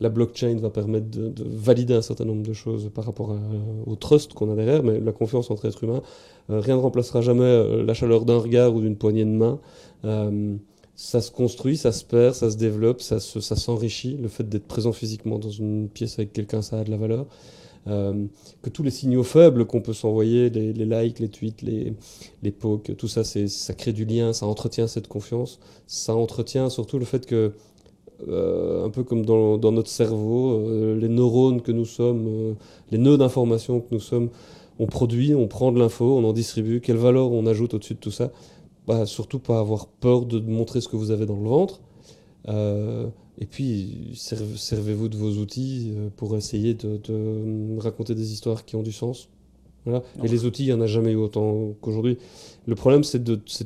la 0.00 0.08
blockchain 0.10 0.56
va 0.60 0.70
permettre 0.70 1.10
de, 1.10 1.28
de 1.28 1.44
valider 1.44 1.94
un 1.94 2.02
certain 2.02 2.24
nombre 2.26 2.42
de 2.46 2.52
choses 2.52 2.90
par 2.94 3.04
rapport 3.04 3.32
à- 3.32 3.90
au 3.90 3.96
trust 3.96 4.34
qu'on 4.34 4.50
a 4.52 4.54
derrière, 4.54 4.82
mais 4.82 5.00
la 5.00 5.12
confiance 5.12 5.50
entre 5.50 5.64
êtres 5.66 5.84
humains, 5.84 6.02
euh, 6.50 6.60
rien 6.60 6.76
ne 6.76 6.80
remplacera 6.82 7.22
jamais 7.22 7.44
euh, 7.44 7.82
la 7.82 7.94
chaleur 7.94 8.24
d'un 8.26 8.36
regard 8.38 8.74
ou 8.74 8.80
d'une 8.80 8.96
poignée 8.96 9.24
de 9.24 9.30
main. 9.30 9.58
Euh, 10.04 10.56
ça 10.94 11.20
se 11.20 11.30
construit, 11.30 11.76
ça 11.76 11.92
se 11.92 12.04
perd, 12.04 12.34
ça 12.34 12.50
se 12.50 12.56
développe, 12.56 13.00
ça 13.02 13.18
s'enrichit. 13.20 14.16
Le 14.16 14.28
fait 14.28 14.48
d'être 14.48 14.66
présent 14.66 14.92
physiquement 14.92 15.38
dans 15.38 15.50
une 15.50 15.88
pièce 15.88 16.18
avec 16.18 16.32
quelqu'un, 16.32 16.62
ça 16.62 16.80
a 16.80 16.84
de 16.84 16.90
la 16.90 16.96
valeur. 16.96 17.26
Euh, 17.88 18.26
que 18.62 18.70
tous 18.70 18.82
les 18.82 18.90
signaux 18.90 19.22
faibles 19.22 19.64
qu'on 19.64 19.80
peut 19.80 19.92
s'envoyer, 19.92 20.50
les, 20.50 20.72
likes, 20.72 21.20
les 21.20 21.28
tweets, 21.28 21.62
les, 21.62 21.94
les 22.42 22.50
pokes, 22.50 22.96
tout 22.96 23.08
ça, 23.08 23.22
ça 23.22 23.74
crée 23.74 23.92
du 23.92 24.04
lien, 24.04 24.32
ça 24.32 24.46
entretient 24.46 24.88
cette 24.88 25.08
confiance. 25.08 25.60
Ça 25.86 26.14
entretient 26.14 26.68
surtout 26.68 26.98
le 26.98 27.04
fait 27.04 27.26
que, 27.26 27.52
euh, 28.28 28.84
un 28.84 28.90
peu 28.90 29.04
comme 29.04 29.24
dans, 29.24 29.72
notre 29.72 29.90
cerveau, 29.90 30.68
euh, 30.68 30.98
les 30.98 31.08
neurones 31.08 31.62
que 31.62 31.72
nous 31.72 31.84
sommes, 31.84 32.56
les 32.90 32.98
nœuds 32.98 33.18
d'information 33.18 33.80
que 33.80 33.88
nous 33.92 34.00
sommes, 34.00 34.30
on 34.78 34.86
produit, 34.86 35.34
on 35.34 35.46
prend 35.46 35.72
de 35.72 35.78
l'info, 35.78 36.18
on 36.18 36.24
en 36.24 36.32
distribue. 36.32 36.80
Quelle 36.80 36.96
valeur 36.96 37.30
on 37.32 37.46
ajoute 37.46 37.74
au-dessus 37.74 37.94
de 37.94 38.00
tout 38.00 38.10
ça? 38.10 38.30
Bah, 38.86 39.06
Surtout 39.06 39.38
pas 39.38 39.58
avoir 39.58 39.86
peur 39.86 40.26
de 40.26 40.38
montrer 40.40 40.80
ce 40.80 40.88
que 40.88 40.96
vous 40.96 41.10
avez 41.12 41.24
dans 41.24 41.36
le 41.36 41.48
ventre. 41.48 41.80
Euh, 43.38 43.42
et 43.42 43.46
puis, 43.46 44.12
serv- 44.14 44.56
servez-vous 44.56 45.08
de 45.08 45.16
vos 45.16 45.32
outils 45.32 45.92
euh, 45.96 46.08
pour 46.16 46.36
essayer 46.36 46.74
de, 46.74 46.96
de 46.96 47.78
raconter 47.78 48.14
des 48.14 48.32
histoires 48.32 48.64
qui 48.64 48.76
ont 48.76 48.82
du 48.82 48.92
sens. 48.92 49.28
Voilà. 49.84 50.02
Et 50.24 50.28
les 50.28 50.44
outils, 50.44 50.64
il 50.64 50.66
n'y 50.66 50.72
en 50.72 50.80
a 50.80 50.86
jamais 50.86 51.12
eu 51.12 51.16
autant 51.16 51.74
qu'aujourd'hui. 51.80 52.18
Le 52.66 52.74
problème, 52.74 53.04
c'est 53.04 53.22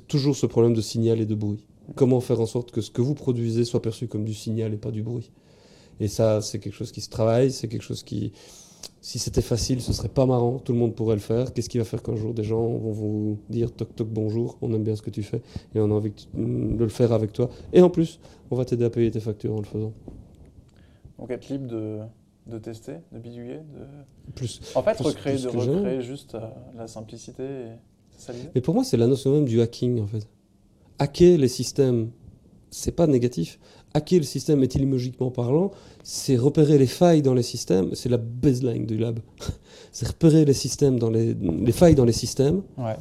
toujours 0.07 0.37
ce 0.37 0.45
problème 0.47 0.75
de 0.75 0.83
signal 0.83 1.18
et 1.21 1.27
de 1.27 1.35
bruit. 1.35 1.64
Comment 1.95 2.21
faire 2.21 2.41
en 2.41 2.47
sorte 2.47 2.73
que 2.73 2.83
ce 2.83 2.91
que 2.91 3.01
vous 3.01 3.14
produisez 3.14 3.64
soit 3.64 3.81
perçu 3.81 4.07
comme 4.07 4.25
du 4.25 4.35
signal 4.35 4.75
et 4.75 4.77
pas 4.77 4.91
du 4.91 5.03
bruit? 5.03 5.31
Et 5.99 6.09
ça, 6.09 6.43
c'est 6.43 6.59
quelque 6.59 6.75
chose 6.75 6.93
qui 6.93 7.01
se 7.01 7.09
travaille, 7.09 7.51
c'est 7.51 7.68
quelque 7.68 7.83
chose 7.83 8.03
qui... 8.03 8.33
Si 9.03 9.18
c'était 9.18 9.41
facile, 9.43 9.81
ce 9.81 9.93
serait 9.93 10.09
pas 10.09 10.26
marrant, 10.26 10.59
tout 10.59 10.72
le 10.72 10.78
monde 10.78 10.95
pourrait 10.95 11.14
le 11.14 11.20
faire. 11.20 11.53
Qu'est-ce 11.55 11.68
qui 11.70 11.78
va 11.78 11.85
faire 11.85 12.03
qu'un 12.03 12.16
jour 12.16 12.35
des 12.35 12.45
gens 12.45 12.61
vont 12.66 12.93
vous 12.93 13.39
dire 13.49 13.72
toc 13.72 13.97
toc 13.97 14.09
bonjour, 14.09 14.59
on 14.61 14.72
aime 14.74 14.83
bien 14.85 14.95
ce 14.95 15.03
que 15.03 15.11
tu 15.11 15.22
fais 15.22 15.41
et 15.74 15.81
on 15.81 15.91
a 15.91 15.95
envie 15.95 16.12
tu- 16.12 16.26
de 16.35 16.78
le 16.85 16.89
faire 16.89 17.12
avec 17.12 17.33
toi. 17.33 17.49
Et 17.72 17.81
en 17.83 17.89
plus, 17.91 18.20
on 18.51 18.57
va 18.57 18.64
t'aider 18.64 18.85
à 18.85 18.91
payer 18.91 19.11
tes 19.11 19.20
factures 19.20 19.55
en 19.55 19.59
le 19.59 19.64
faisant. 19.64 19.93
Donc 21.18 21.31
être 21.31 21.49
libre 21.49 21.66
de, 21.66 21.99
de 22.47 22.59
tester, 22.59 22.97
de 23.12 23.18
bidouiller, 23.18 23.57
de... 23.59 24.33
Plus. 24.35 24.61
En 24.74 24.83
fait, 24.83 24.95
Plus- 24.95 25.07
recréer, 25.07 25.35
plus 25.37 25.45
de 25.45 25.49
recréer 25.49 26.03
juste 26.03 26.35
euh, 26.35 26.41
la 26.76 26.87
simplicité, 26.87 27.43
et... 27.43 27.66
ça 28.16 28.33
Mais 28.55 28.61
pour 28.61 28.74
moi, 28.74 28.85
c'est 28.85 28.97
la 28.99 29.07
notion 29.07 29.33
même 29.33 29.45
du 29.47 29.61
hacking, 29.61 30.01
en 30.01 30.07
fait. 30.07 30.26
Hacker 30.99 31.39
les 31.39 31.49
systèmes, 31.49 32.11
c'est 32.70 32.93
pas 32.93 33.07
négatif. 33.07 33.59
Hacker 33.95 34.18
le 34.20 34.24
système 34.24 34.62
étymologiquement 34.62 35.30
parlant, 35.30 35.72
c'est 36.05 36.36
repérer 36.36 36.78
les 36.78 36.86
failles 36.86 37.22
dans 37.22 37.34
les 37.34 37.43
systèmes, 37.43 37.95
c'est 37.95 38.09
la 38.09 38.18
baseline 38.18 38.86
du 38.86 38.97
lab. 38.97 39.18
c'est 39.93 40.07
repérer 40.07 40.45
les 40.45 40.53
systèmes 40.53 40.99
dans 40.99 41.11
les, 41.11 41.34
les 41.34 41.72
failles 41.72 41.97
dans 41.97 42.05
les 42.05 42.12
systèmes 42.12 42.62
Ouais. 42.78 42.97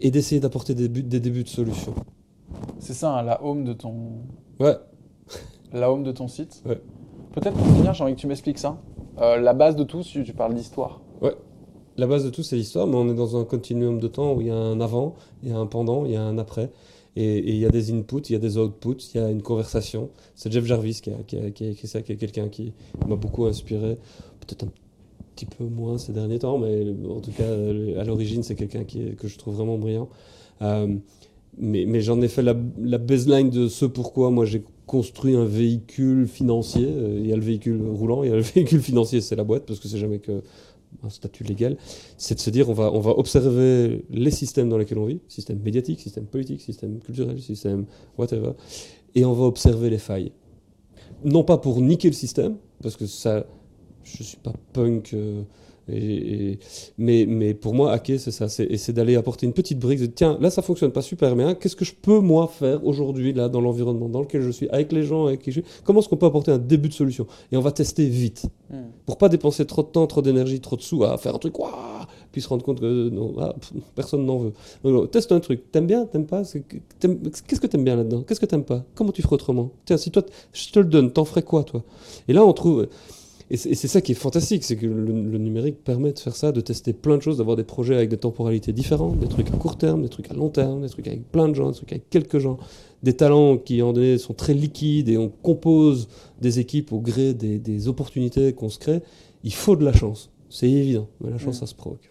et 0.00 0.10
d'essayer 0.12 0.40
d'apporter 0.40 0.74
des, 0.74 0.88
buts- 0.88 1.02
des 1.02 1.18
débuts 1.20 1.42
de 1.44 1.48
solutions. 1.48 1.94
C'est 2.78 2.94
ça, 2.94 3.18
hein, 3.18 3.22
la 3.22 3.42
home 3.44 3.64
de 3.64 3.72
ton... 3.72 3.94
Ouais, 4.60 4.76
La 5.72 5.90
home 5.90 6.04
de 6.04 6.12
ton 6.12 6.28
site 6.28 6.62
Ouais. 6.64 6.80
Peut-être 7.32 7.56
pour 7.56 7.66
finir, 7.66 7.92
j'ai 7.92 8.04
envie 8.04 8.14
que 8.14 8.20
tu 8.20 8.28
m'expliques 8.28 8.58
ça. 8.58 8.78
Euh, 9.20 9.38
la 9.38 9.52
base 9.54 9.74
de 9.76 9.82
tout, 9.84 10.02
si 10.02 10.22
tu 10.22 10.32
parles 10.32 10.54
d'histoire. 10.54 11.00
la 11.98 12.06
base 12.06 12.24
de 12.24 12.30
tout, 12.30 12.42
c'est 12.42 12.56
l'histoire, 12.56 12.86
mais 12.86 12.94
on 12.96 13.08
est 13.10 13.14
dans 13.14 13.36
un 13.38 13.44
continuum 13.44 13.98
de 13.98 14.06
temps 14.08 14.34
où 14.34 14.40
il 14.40 14.46
y 14.46 14.50
a 14.50 14.54
un 14.56 14.80
avant, 14.80 15.14
il 15.42 15.48
y 15.48 15.52
a 15.52 15.56
un 15.58 15.66
pendant, 15.66 16.04
il 16.04 16.12
y 16.12 16.16
a 16.16 16.22
un 16.22 16.38
après. 16.38 16.70
Et, 17.16 17.38
il 17.38 17.56
y 17.56 17.66
a 17.66 17.70
des 17.70 17.92
inputs, 17.92 18.28
il 18.28 18.32
y 18.32 18.36
a 18.36 18.38
des 18.38 18.58
outputs, 18.58 19.10
il 19.14 19.20
y 19.20 19.24
a 19.24 19.30
une 19.30 19.42
conversation. 19.42 20.10
C'est 20.34 20.52
Jeff 20.52 20.64
Jarvis 20.64 21.00
qui 21.02 21.10
a, 21.10 21.46
écrit 21.46 21.86
ça, 21.88 22.02
qui 22.02 22.12
est 22.12 22.16
quelqu'un 22.16 22.48
qui 22.48 22.72
m'a 23.06 23.16
beaucoup 23.16 23.46
inspiré. 23.46 23.98
Peut-être 24.40 24.64
un 24.64 24.72
petit 25.34 25.46
peu 25.46 25.64
moins 25.64 25.98
ces 25.98 26.12
derniers 26.12 26.38
temps, 26.38 26.58
mais 26.58 26.84
en 27.08 27.20
tout 27.20 27.32
cas, 27.32 27.50
à 28.00 28.04
l'origine, 28.04 28.42
c'est 28.42 28.54
quelqu'un 28.54 28.84
que 28.84 29.28
je 29.28 29.38
trouve 29.38 29.56
vraiment 29.56 29.78
brillant. 29.78 30.08
Euh, 30.62 30.94
mais 31.58 32.00
j'en 32.00 32.20
ai 32.20 32.28
fait 32.28 32.42
la, 32.42 32.54
la 32.78 32.98
baseline 32.98 33.48
de 33.48 33.68
ce 33.68 33.86
pourquoi 33.86 34.30
moi 34.30 34.44
j'ai 34.44 34.62
construit 34.86 35.34
un 35.34 35.44
véhicule 35.44 36.26
financier. 36.26 36.86
Euh, 36.86 37.18
Il 37.18 37.26
y 37.26 37.32
a 37.32 37.36
le 37.36 37.42
véhicule 37.42 37.82
roulant, 37.88 38.22
il 38.22 38.30
y 38.30 38.32
a 38.32 38.36
le 38.36 38.42
véhicule 38.54 38.80
financier, 38.80 39.20
c'est 39.20 39.36
la 39.36 39.44
boîte, 39.44 39.66
parce 39.66 39.80
que 39.80 39.88
c'est 39.88 39.98
jamais 39.98 40.18
que 40.18 40.42
un 41.02 41.10
statut 41.10 41.44
légal, 41.44 41.76
c'est 42.16 42.34
de 42.34 42.40
se 42.40 42.50
dire 42.50 42.68
on 42.68 42.72
va, 42.74 43.18
observer 43.18 44.04
les 44.10 44.30
systèmes 44.30 44.68
dans 44.68 44.78
lesquels 44.78 44.98
on 44.98 45.06
vit, 45.06 45.20
système 45.28 45.58
médiatique, 45.60 46.00
système 46.00 46.26
politique, 46.26 46.60
système 46.60 47.00
culturel, 47.00 47.40
système 47.40 47.86
whatever, 48.18 48.52
et 49.14 49.24
on 49.24 49.32
va 49.32 49.44
observer 49.44 49.90
les 49.90 49.98
failles. 49.98 50.32
Non 51.24 51.44
pas 51.44 51.58
pour 51.58 51.80
niquer 51.80 52.08
le 52.08 52.14
système, 52.14 52.56
parce 52.82 52.96
que 52.96 53.06
ça, 53.06 53.46
je 54.04 54.22
suis 54.22 54.36
pas 54.36 54.52
punk, 54.72 55.14
euh, 55.14 55.42
et, 55.88 56.52
et- 56.52 56.58
mais, 56.98 57.26
mais 57.28 57.54
pour 57.54 57.74
moi, 57.74 57.92
hacker, 57.92 58.18
c'est 58.18 58.30
ça, 58.30 58.48
c'est, 58.48 58.64
et 58.64 58.76
c'est 58.76 58.92
d'aller 58.92 59.16
apporter 59.16 59.46
une 59.46 59.52
petite 59.52 59.78
brique, 59.78 60.00
de 60.00 60.06
tiens, 60.06 60.38
là 60.40 60.50
ça 60.50 60.62
fonctionne 60.62 60.90
pas 60.90 61.02
super 61.02 61.34
bien, 61.36 61.54
qu'est-ce 61.54 61.76
que 61.76 61.84
je 61.84 61.94
peux 61.94 62.20
moi 62.20 62.48
faire 62.48 62.84
aujourd'hui, 62.86 63.32
là, 63.32 63.48
dans 63.48 63.60
l'environnement 63.60 64.08
dans 64.08 64.20
lequel 64.20 64.42
je 64.42 64.50
suis, 64.50 64.68
avec 64.70 64.92
les 64.92 65.02
gens 65.02 65.26
avec 65.26 65.42
qui 65.42 65.52
je 65.52 65.60
suis, 65.60 65.70
comment 65.84 66.00
est-ce 66.00 66.08
qu'on 66.08 66.16
peut 66.16 66.26
apporter 66.26 66.50
un 66.50 66.58
début 66.58 66.88
de 66.88 66.94
solution? 66.94 67.26
Et 67.52 67.56
on 67.56 67.60
va 67.60 67.72
tester 67.72 68.08
vite. 68.08 68.46
Pour 69.06 69.16
pas 69.16 69.28
dépenser 69.28 69.64
trop 69.64 69.82
de 69.82 69.88
temps, 69.88 70.06
trop 70.08 70.22
d'énergie, 70.22 70.60
trop 70.60 70.74
de 70.76 70.82
sous 70.82 71.04
à 71.04 71.16
faire 71.18 71.34
un 71.34 71.38
truc, 71.38 71.56
ouah, 71.58 72.08
puis 72.32 72.40
se 72.42 72.48
rendre 72.48 72.64
compte 72.64 72.80
que 72.80 73.08
non, 73.10 73.34
ah, 73.38 73.54
pff, 73.58 73.72
personne 73.94 74.26
n'en 74.26 74.38
veut. 74.38 74.52
Donc, 74.82 75.10
teste 75.12 75.30
un 75.30 75.38
truc, 75.40 75.70
t'aimes 75.70 75.86
bien, 75.86 76.04
t'aimes 76.06 76.26
pas? 76.26 76.42
Qu'est-ce 77.00 77.60
que 77.60 77.66
t'aimes 77.68 77.84
bien 77.84 77.96
là-dedans? 77.96 78.22
Qu'est-ce 78.22 78.40
que 78.40 78.46
t'aimes 78.46 78.64
pas? 78.64 78.84
Comment 78.96 79.12
tu 79.12 79.22
ferais 79.22 79.34
autrement? 79.34 79.70
Tiens, 79.84 79.96
si 79.96 80.10
toi, 80.10 80.22
je 80.52 80.70
te 80.70 80.78
le 80.80 80.86
donne, 80.86 81.12
t'en 81.12 81.24
ferais 81.24 81.42
quoi 81.42 81.62
toi? 81.62 81.84
Et 82.26 82.32
là, 82.32 82.44
on 82.44 82.52
trouve. 82.52 82.88
Et 83.48 83.56
c'est 83.56 83.70
et 83.70 83.74
ça 83.76 84.00
qui 84.00 84.10
est 84.12 84.16
fantastique, 84.16 84.64
c'est 84.64 84.74
que 84.76 84.86
le, 84.86 85.04
le 85.04 85.38
numérique 85.38 85.84
permet 85.84 86.12
de 86.12 86.18
faire 86.18 86.34
ça, 86.34 86.50
de 86.50 86.60
tester 86.60 86.92
plein 86.92 87.16
de 87.16 87.22
choses, 87.22 87.38
d'avoir 87.38 87.56
des 87.56 87.62
projets 87.62 87.94
avec 87.94 88.08
des 88.08 88.16
temporalités 88.16 88.72
différentes, 88.72 89.18
des 89.20 89.28
trucs 89.28 89.48
à 89.54 89.56
court 89.56 89.78
terme, 89.78 90.02
des 90.02 90.08
trucs 90.08 90.28
à 90.30 90.34
long 90.34 90.48
terme, 90.48 90.82
des 90.82 90.88
trucs 90.88 91.06
avec 91.06 91.30
plein 91.30 91.48
de 91.48 91.54
gens, 91.54 91.70
des 91.70 91.76
trucs 91.76 91.92
avec 91.92 92.10
quelques 92.10 92.38
gens, 92.40 92.58
des 93.04 93.12
talents 93.14 93.56
qui 93.56 93.80
en 93.82 93.92
donné 93.92 94.18
sont 94.18 94.34
très 94.34 94.52
liquides 94.52 95.08
et 95.08 95.16
on 95.16 95.28
compose 95.28 96.08
des 96.40 96.58
équipes 96.58 96.92
au 96.92 96.98
gré 96.98 97.34
des, 97.34 97.58
des 97.60 97.86
opportunités 97.86 98.52
qu'on 98.52 98.68
se 98.68 98.80
crée. 98.80 99.00
Il 99.44 99.54
faut 99.54 99.76
de 99.76 99.84
la 99.84 99.92
chance, 99.92 100.30
c'est 100.50 100.68
évident, 100.68 101.06
mais 101.20 101.30
la 101.30 101.38
chance 101.38 101.56
Mm. 101.58 101.60
ça 101.60 101.66
se 101.66 101.74
provoque. 101.76 102.10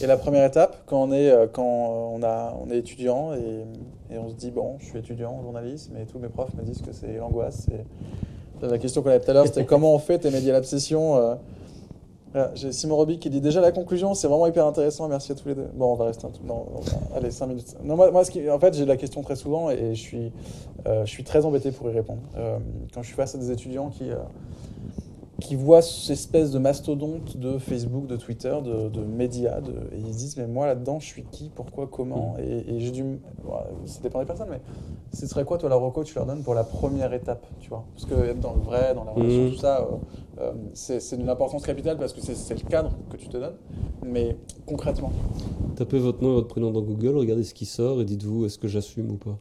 Et 0.00 0.06
la 0.06 0.16
première 0.16 0.44
étape, 0.46 0.84
quand 0.86 1.02
on 1.02 1.10
est, 1.10 1.28
euh, 1.30 1.48
quand 1.52 1.64
on 2.14 2.22
a, 2.22 2.56
on 2.64 2.70
est 2.70 2.78
étudiant 2.78 3.34
et, 3.34 3.64
et 4.14 4.18
on 4.18 4.28
se 4.28 4.36
dit 4.36 4.52
bon, 4.52 4.76
je 4.78 4.84
suis 4.86 4.98
étudiant 5.00 5.32
en 5.32 5.42
journalisme 5.42 5.96
et 5.96 6.06
tous 6.06 6.20
mes 6.20 6.28
profs 6.28 6.54
me 6.54 6.62
disent 6.62 6.80
que 6.82 6.92
c'est 6.92 7.16
l'angoisse. 7.16 7.66
c'est- 7.68 7.84
La 8.62 8.78
question 8.78 9.02
qu'on 9.02 9.10
avait 9.10 9.20
tout 9.20 9.30
à 9.30 9.34
l'heure, 9.34 9.46
c'était 9.46 9.64
comment 9.66 9.94
on 9.94 9.98
fait 9.98 10.18
tes 10.18 10.30
médias 10.30 10.54
d'obsession. 10.54 11.16
euh, 11.16 11.34
voilà, 12.32 12.50
J'ai 12.54 12.72
Simon 12.72 12.96
Roby 12.96 13.18
qui 13.18 13.30
dit 13.30 13.40
déjà 13.40 13.60
la 13.60 13.72
conclusion, 13.72 14.14
c'est 14.14 14.26
vraiment 14.28 14.46
hyper 14.46 14.66
intéressant. 14.66 15.08
Merci 15.08 15.32
à 15.32 15.34
tous 15.34 15.48
les 15.48 15.54
deux. 15.54 15.68
Bon, 15.74 15.92
on 15.92 15.94
va 15.94 16.06
rester 16.06 16.26
un 16.26 16.30
tout. 16.30 16.42
Non, 16.44 16.66
on 16.76 16.80
va- 16.80 17.16
allez, 17.16 17.30
5 17.30 17.46
minutes. 17.46 17.74
Non, 17.84 17.96
moi, 17.96 18.10
moi, 18.10 18.24
ce 18.24 18.30
qui- 18.30 18.50
en 18.50 18.58
fait, 18.58 18.74
j'ai 18.74 18.84
la 18.84 18.96
question 18.96 19.22
très 19.22 19.36
souvent 19.36 19.70
et 19.70 19.94
je 19.94 20.00
suis, 20.00 20.32
euh, 20.86 21.04
je 21.06 21.10
suis 21.10 21.24
très 21.24 21.44
embêté 21.46 21.70
pour 21.70 21.88
y 21.88 21.92
répondre. 21.92 22.20
Euh, 22.36 22.58
quand 22.92 23.02
je 23.02 23.06
suis 23.08 23.16
face 23.16 23.34
à 23.34 23.38
des 23.38 23.50
étudiants 23.50 23.88
qui, 23.88 24.10
euh, 24.10 24.16
qui 25.40 25.54
voient 25.54 25.82
cette 25.82 26.10
espèce 26.10 26.50
de 26.50 26.58
mastodonte 26.58 27.36
de 27.36 27.58
Facebook, 27.58 28.06
de 28.08 28.16
Twitter, 28.16 28.54
de, 28.64 28.88
de 28.88 29.00
médias, 29.04 29.60
de- 29.60 29.88
et 29.92 29.98
ils 30.00 30.12
se 30.12 30.18
disent 30.18 30.36
mais 30.36 30.48
moi 30.48 30.66
là-dedans 30.66 30.98
je 30.98 31.06
suis 31.06 31.22
qui, 31.22 31.48
pourquoi, 31.54 31.86
comment, 31.86 32.36
et, 32.38 32.74
et 32.74 32.80
j'ai 32.80 32.90
dû, 32.90 33.02
ouais, 33.04 33.18
ça 33.86 34.00
dépend 34.02 34.18
des 34.18 34.24
personnes, 34.26 34.48
mais 34.50 34.60
ce 35.12 35.26
serait 35.26 35.44
quoi 35.44 35.56
toi 35.56 35.68
la 35.68 35.76
reco 35.76 36.02
que 36.02 36.06
tu 36.06 36.14
leur 36.16 36.26
donnes 36.26 36.42
pour 36.42 36.54
la 36.54 36.64
première 36.64 37.12
étape, 37.12 37.46
tu 37.60 37.68
vois? 37.68 37.84
Parce 37.94 38.04
que 38.06 38.14
être 38.14 38.40
dans 38.40 38.54
le 38.54 38.60
vrai, 38.62 38.94
dans 38.94 39.04
la 39.04 39.12
relation, 39.12 39.42
Mhm. 39.44 39.50
tout 39.52 39.58
ça, 39.58 39.80
euh, 39.80 39.96
euh, 40.40 40.52
c'est 40.74 41.16
d'une 41.16 41.28
importance 41.28 41.62
capitale 41.64 41.98
parce 41.98 42.12
que 42.12 42.20
c'est 42.20 42.34
c'est 42.34 42.54
le 42.60 42.68
cadre 42.68 42.90
que 43.08 43.16
tu 43.16 43.28
te 43.28 43.36
donnes, 43.36 43.56
mais 44.04 44.36
concrètement. 44.66 45.12
Tapez 45.76 46.00
votre 46.00 46.20
nom 46.20 46.30
et 46.30 46.34
votre 46.34 46.48
prénom 46.48 46.72
dans 46.72 46.82
Google, 46.82 47.16
regardez 47.16 47.44
ce 47.44 47.54
qui 47.54 47.64
sort 47.64 48.00
et 48.00 48.04
dites-vous 48.04 48.44
est-ce 48.46 48.58
que 48.58 48.66
j'assume 48.66 49.12
ou 49.12 49.16
pas? 49.16 49.38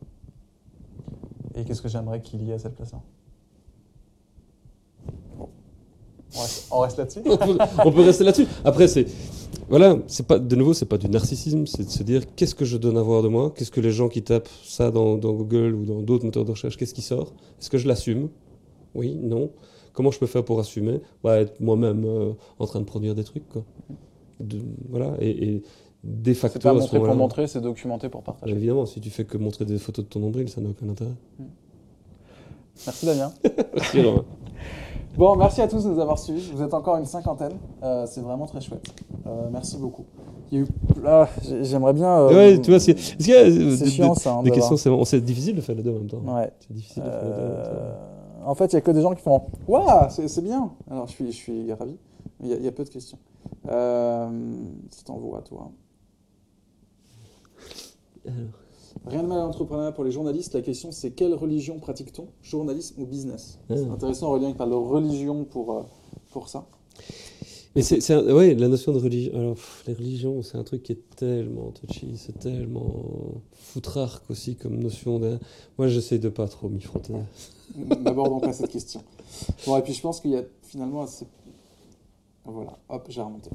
Et 1.55 1.63
qu'est-ce 1.63 1.81
que 1.81 1.89
j'aimerais 1.89 2.21
qu'il 2.21 2.43
y 2.43 2.51
ait 2.51 2.53
à 2.53 2.59
cette 2.59 2.75
place-là 2.75 2.99
Bon. 5.35 5.49
On 6.71 6.79
reste, 6.81 6.97
là-dessus 6.97 7.21
on, 7.25 7.91
peut, 7.91 8.01
rester 8.01 8.23
là-dessus. 8.23 8.47
Après, 8.63 8.87
c'est 8.87 9.05
voilà, 9.69 9.97
c'est 10.07 10.27
pas 10.27 10.39
de 10.39 10.55
nouveau, 10.55 10.73
c'est 10.73 10.85
pas 10.85 10.97
du 10.97 11.09
narcissisme, 11.09 11.65
c'est 11.65 11.85
de 11.85 11.89
se 11.89 12.03
dire 12.03 12.23
qu'est-ce 12.35 12.55
que 12.55 12.65
je 12.65 12.77
donne 12.77 12.97
à 12.97 13.01
voir 13.01 13.23
de 13.23 13.27
moi, 13.27 13.53
qu'est-ce 13.55 13.71
que 13.71 13.81
les 13.81 13.91
gens 13.91 14.07
qui 14.09 14.21
tapent 14.23 14.49
ça 14.63 14.91
dans, 14.91 15.17
dans 15.17 15.33
Google 15.33 15.73
ou 15.73 15.85
dans 15.85 16.01
d'autres 16.01 16.25
moteurs 16.25 16.45
de 16.45 16.51
recherche, 16.51 16.77
qu'est-ce 16.77 16.93
qui 16.93 17.01
sort? 17.01 17.33
Est-ce 17.59 17.69
que 17.69 17.77
je 17.77 17.87
l'assume? 17.87 18.29
Oui, 18.93 19.17
non. 19.21 19.51
Comment 19.93 20.11
je 20.11 20.19
peux 20.19 20.27
faire 20.27 20.43
pour 20.43 20.59
assumer? 20.59 21.01
Bah, 21.23 21.39
Être 21.39 21.59
moi-même 21.59 22.05
euh, 22.05 22.33
en 22.59 22.65
train 22.65 22.79
de 22.79 22.85
produire 22.85 23.15
des 23.15 23.23
trucs, 23.23 23.47
quoi. 23.49 23.63
De- 24.39 24.61
voilà, 24.89 25.15
et, 25.19 25.29
et 25.29 25.63
de 26.03 26.33
C'est 26.33 26.61
pas 26.61 26.73
montrer 26.73 26.99
pour 26.99 27.15
montrer, 27.15 27.47
c'est 27.47 27.59
documenter 27.59 28.07
pour 28.07 28.21
partager. 28.23 28.53
Évidemment, 28.53 28.85
si 28.85 29.01
tu 29.01 29.09
fais 29.09 29.25
que 29.25 29.37
montrer 29.37 29.65
des 29.65 29.77
photos 29.77 30.05
de 30.05 30.09
ton 30.09 30.19
nombril, 30.19 30.47
ça 30.49 30.61
n'a 30.61 30.69
aucun 30.69 30.87
intérêt. 30.87 31.11
Merci 32.85 33.05
Damien. 33.05 33.33
Merci. 33.75 33.97
Bon, 35.17 35.35
merci 35.35 35.61
à 35.61 35.67
tous 35.67 35.83
de 35.83 35.89
nous 35.89 35.99
avoir 35.99 36.19
suivis. 36.19 36.51
Vous 36.53 36.61
êtes 36.61 36.73
encore 36.73 36.97
une 36.97 37.05
cinquantaine. 37.05 37.53
Euh, 37.83 38.05
c'est 38.07 38.21
vraiment 38.21 38.45
très 38.45 38.61
chouette. 38.61 38.85
Euh, 39.25 39.47
merci 39.51 39.77
beaucoup. 39.77 40.05
Eu... 40.51 40.65
ah, 41.05 41.27
j'ai- 41.43 41.63
J'aimerais 41.65 41.93
bien. 41.93 42.19
euh, 42.19 42.29
ouais, 42.33 42.61
tu 42.61 42.69
vois, 42.69 42.79
c'est, 42.79 42.97
c'est 42.97 43.17
des- 43.49 43.89
chiant 43.89 44.13
ça. 44.13 44.35
hein, 44.35 44.43
des 44.43 44.51
questions, 44.51 44.77
c'est, 44.77 44.89
bon, 44.89 45.03
c'est 45.05 45.19
difficile 45.19 45.55
de 45.55 45.61
faire 45.61 45.75
les 45.75 45.81
deux 45.83 45.89
en 45.91 45.95
même 45.95 46.07
temps. 46.07 46.19
Ouais. 46.19 46.51
C'est 46.59 46.71
difficile 46.73 47.03
de 47.03 47.09
faire 47.09 47.23
les 47.23 47.29
deux 47.29 47.41
en 47.41 47.47
même 47.57 47.63
temps. 47.63 48.49
En 48.49 48.55
fait, 48.55 48.71
il 48.71 48.75
n'y 48.75 48.77
a 48.77 48.81
que 48.81 48.91
des 48.91 49.01
gens 49.01 49.13
qui 49.13 49.21
font 49.21 49.41
Waouh, 49.67 50.07
c'est 50.09 50.27
c'est 50.29 50.41
bien. 50.41 50.71
Alors, 50.89 51.07
je 51.07 51.11
suis, 51.13 51.31
je 51.31 51.35
suis 51.37 51.73
ravi. 51.73 51.97
Il 52.41 52.47
y 52.49 52.53
a- 52.53 52.57
il 52.57 52.63
y, 52.63 52.67
a 52.67 52.71
peu 52.71 52.83
de 52.83 52.89
questions. 52.89 53.17
Euh, 53.69 54.29
si 54.91 55.03
t'en 55.03 55.17
vois, 55.17 55.41
toi. 55.41 55.71
Rien 59.09 59.23
de 59.23 59.27
mal 59.27 59.39
à 59.39 59.43
l'entrepreneuriat 59.43 59.91
pour 59.91 60.03
les 60.03 60.11
journalistes. 60.11 60.53
La 60.53 60.61
question, 60.61 60.91
c'est 60.91 61.11
quelle 61.11 61.33
religion 61.33 61.79
pratique-t-on 61.79 62.27
Journalisme 62.41 63.01
ou 63.01 63.05
business? 63.05 63.59
Ah. 63.69 63.75
C'est 63.77 63.89
intéressant, 63.89 64.27
Aurélien, 64.27 64.51
qui 64.51 64.57
parle 64.57 64.71
de 64.71 64.75
religion 64.75 65.45
pour, 65.45 65.71
euh, 65.71 65.81
pour 66.31 66.49
ça. 66.49 66.65
Mais 67.75 67.83
c'est, 67.83 68.15
ouais, 68.15 68.55
la 68.55 68.67
notion 68.67 68.91
de 68.91 68.97
religion. 68.97 69.37
Alors, 69.37 69.53
pff, 69.53 69.83
les 69.87 69.93
religions, 69.93 70.41
c'est 70.41 70.57
un 70.57 70.63
truc 70.63 70.81
qui 70.83 70.93
est 70.93 71.15
tellement 71.15 71.71
touchy, 71.71 72.13
c'est 72.17 72.39
tellement 72.39 73.41
foutrarque 73.53 74.29
aussi 74.31 74.55
comme 74.55 74.79
notion. 74.79 75.19
De... 75.19 75.37
Moi, 75.77 75.87
j'essaie 75.87 76.17
de 76.17 76.29
pas 76.29 76.47
trop 76.47 76.69
m'y 76.69 76.81
frotter. 76.81 77.13
N'abordons 78.01 78.39
pas 78.39 78.51
cette 78.51 78.71
question. 78.71 79.03
Bon, 79.65 79.77
et 79.77 79.83
puis 79.83 79.93
je 79.93 80.01
pense 80.01 80.21
qu'il 80.21 80.31
y 80.31 80.37
a 80.37 80.43
finalement 80.63 81.03
assez. 81.03 81.27
Voilà, 82.45 82.77
hop, 82.89 83.05
j'ai 83.09 83.21
remonté. 83.21 83.51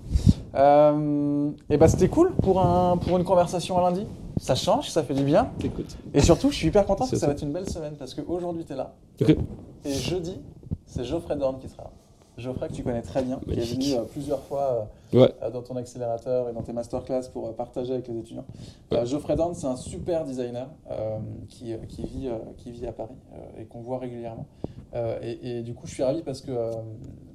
Euh, 0.54 1.50
et 1.70 1.78
bah 1.78 1.88
c'était 1.88 2.08
cool 2.08 2.32
pour, 2.42 2.60
un, 2.60 2.98
pour 2.98 3.16
une 3.16 3.24
conversation 3.24 3.78
à 3.78 3.90
lundi. 3.90 4.06
Ça 4.38 4.54
change, 4.54 4.90
ça 4.90 5.02
fait 5.02 5.14
du 5.14 5.24
bien. 5.24 5.50
Écoute. 5.62 5.96
Et 6.14 6.20
surtout, 6.20 6.50
je 6.50 6.56
suis 6.56 6.68
hyper 6.68 6.82
content 6.84 6.98
parce 7.00 7.10
que 7.12 7.16
ça 7.16 7.26
va 7.26 7.32
être 7.32 7.42
une 7.42 7.52
belle 7.52 7.68
semaine 7.68 7.94
parce 7.98 8.14
qu'aujourd'hui, 8.14 8.64
tu 8.64 8.72
es 8.72 8.76
là. 8.76 8.92
Et 9.84 9.92
jeudi, 9.94 10.40
c'est 10.86 11.04
Geoffrey 11.04 11.36
Dorn 11.36 11.58
qui 11.58 11.68
sera 11.68 11.84
là. 11.84 11.90
Geoffrey, 12.38 12.68
que 12.68 12.72
tu 12.72 12.82
connais 12.82 13.02
très 13.02 13.22
bien, 13.22 13.36
qui 13.44 13.50
est 13.52 13.56
Magnifique. 13.56 13.82
venu 13.82 13.94
euh, 13.98 14.04
plusieurs 14.04 14.40
fois 14.44 14.88
euh, 15.14 15.20
Ouais. 15.20 15.34
euh, 15.42 15.50
dans 15.50 15.60
ton 15.60 15.76
accélérateur 15.76 16.48
et 16.48 16.54
dans 16.54 16.62
tes 16.62 16.72
masterclass 16.72 17.28
pour 17.30 17.54
partager 17.54 17.92
avec 17.92 18.08
les 18.08 18.16
étudiants. 18.18 18.46
Ouais. 18.90 19.04
Geoffrey 19.04 19.36
Dorn, 19.36 19.54
c'est 19.54 19.66
un 19.66 19.76
super 19.76 20.24
designer 20.24 20.66
qui, 21.50 21.74
qui, 21.88 22.02
vit, 22.06 22.30
qui 22.56 22.70
vit 22.72 22.86
à 22.86 22.92
Paris 22.92 23.14
et 23.58 23.66
qu'on 23.66 23.80
voit 23.82 23.98
régulièrement. 23.98 24.46
Et, 25.22 25.58
et 25.58 25.62
du 25.62 25.74
coup, 25.74 25.86
je 25.86 25.92
suis 25.92 26.02
ravi 26.02 26.22
parce 26.22 26.40
que, 26.40 26.52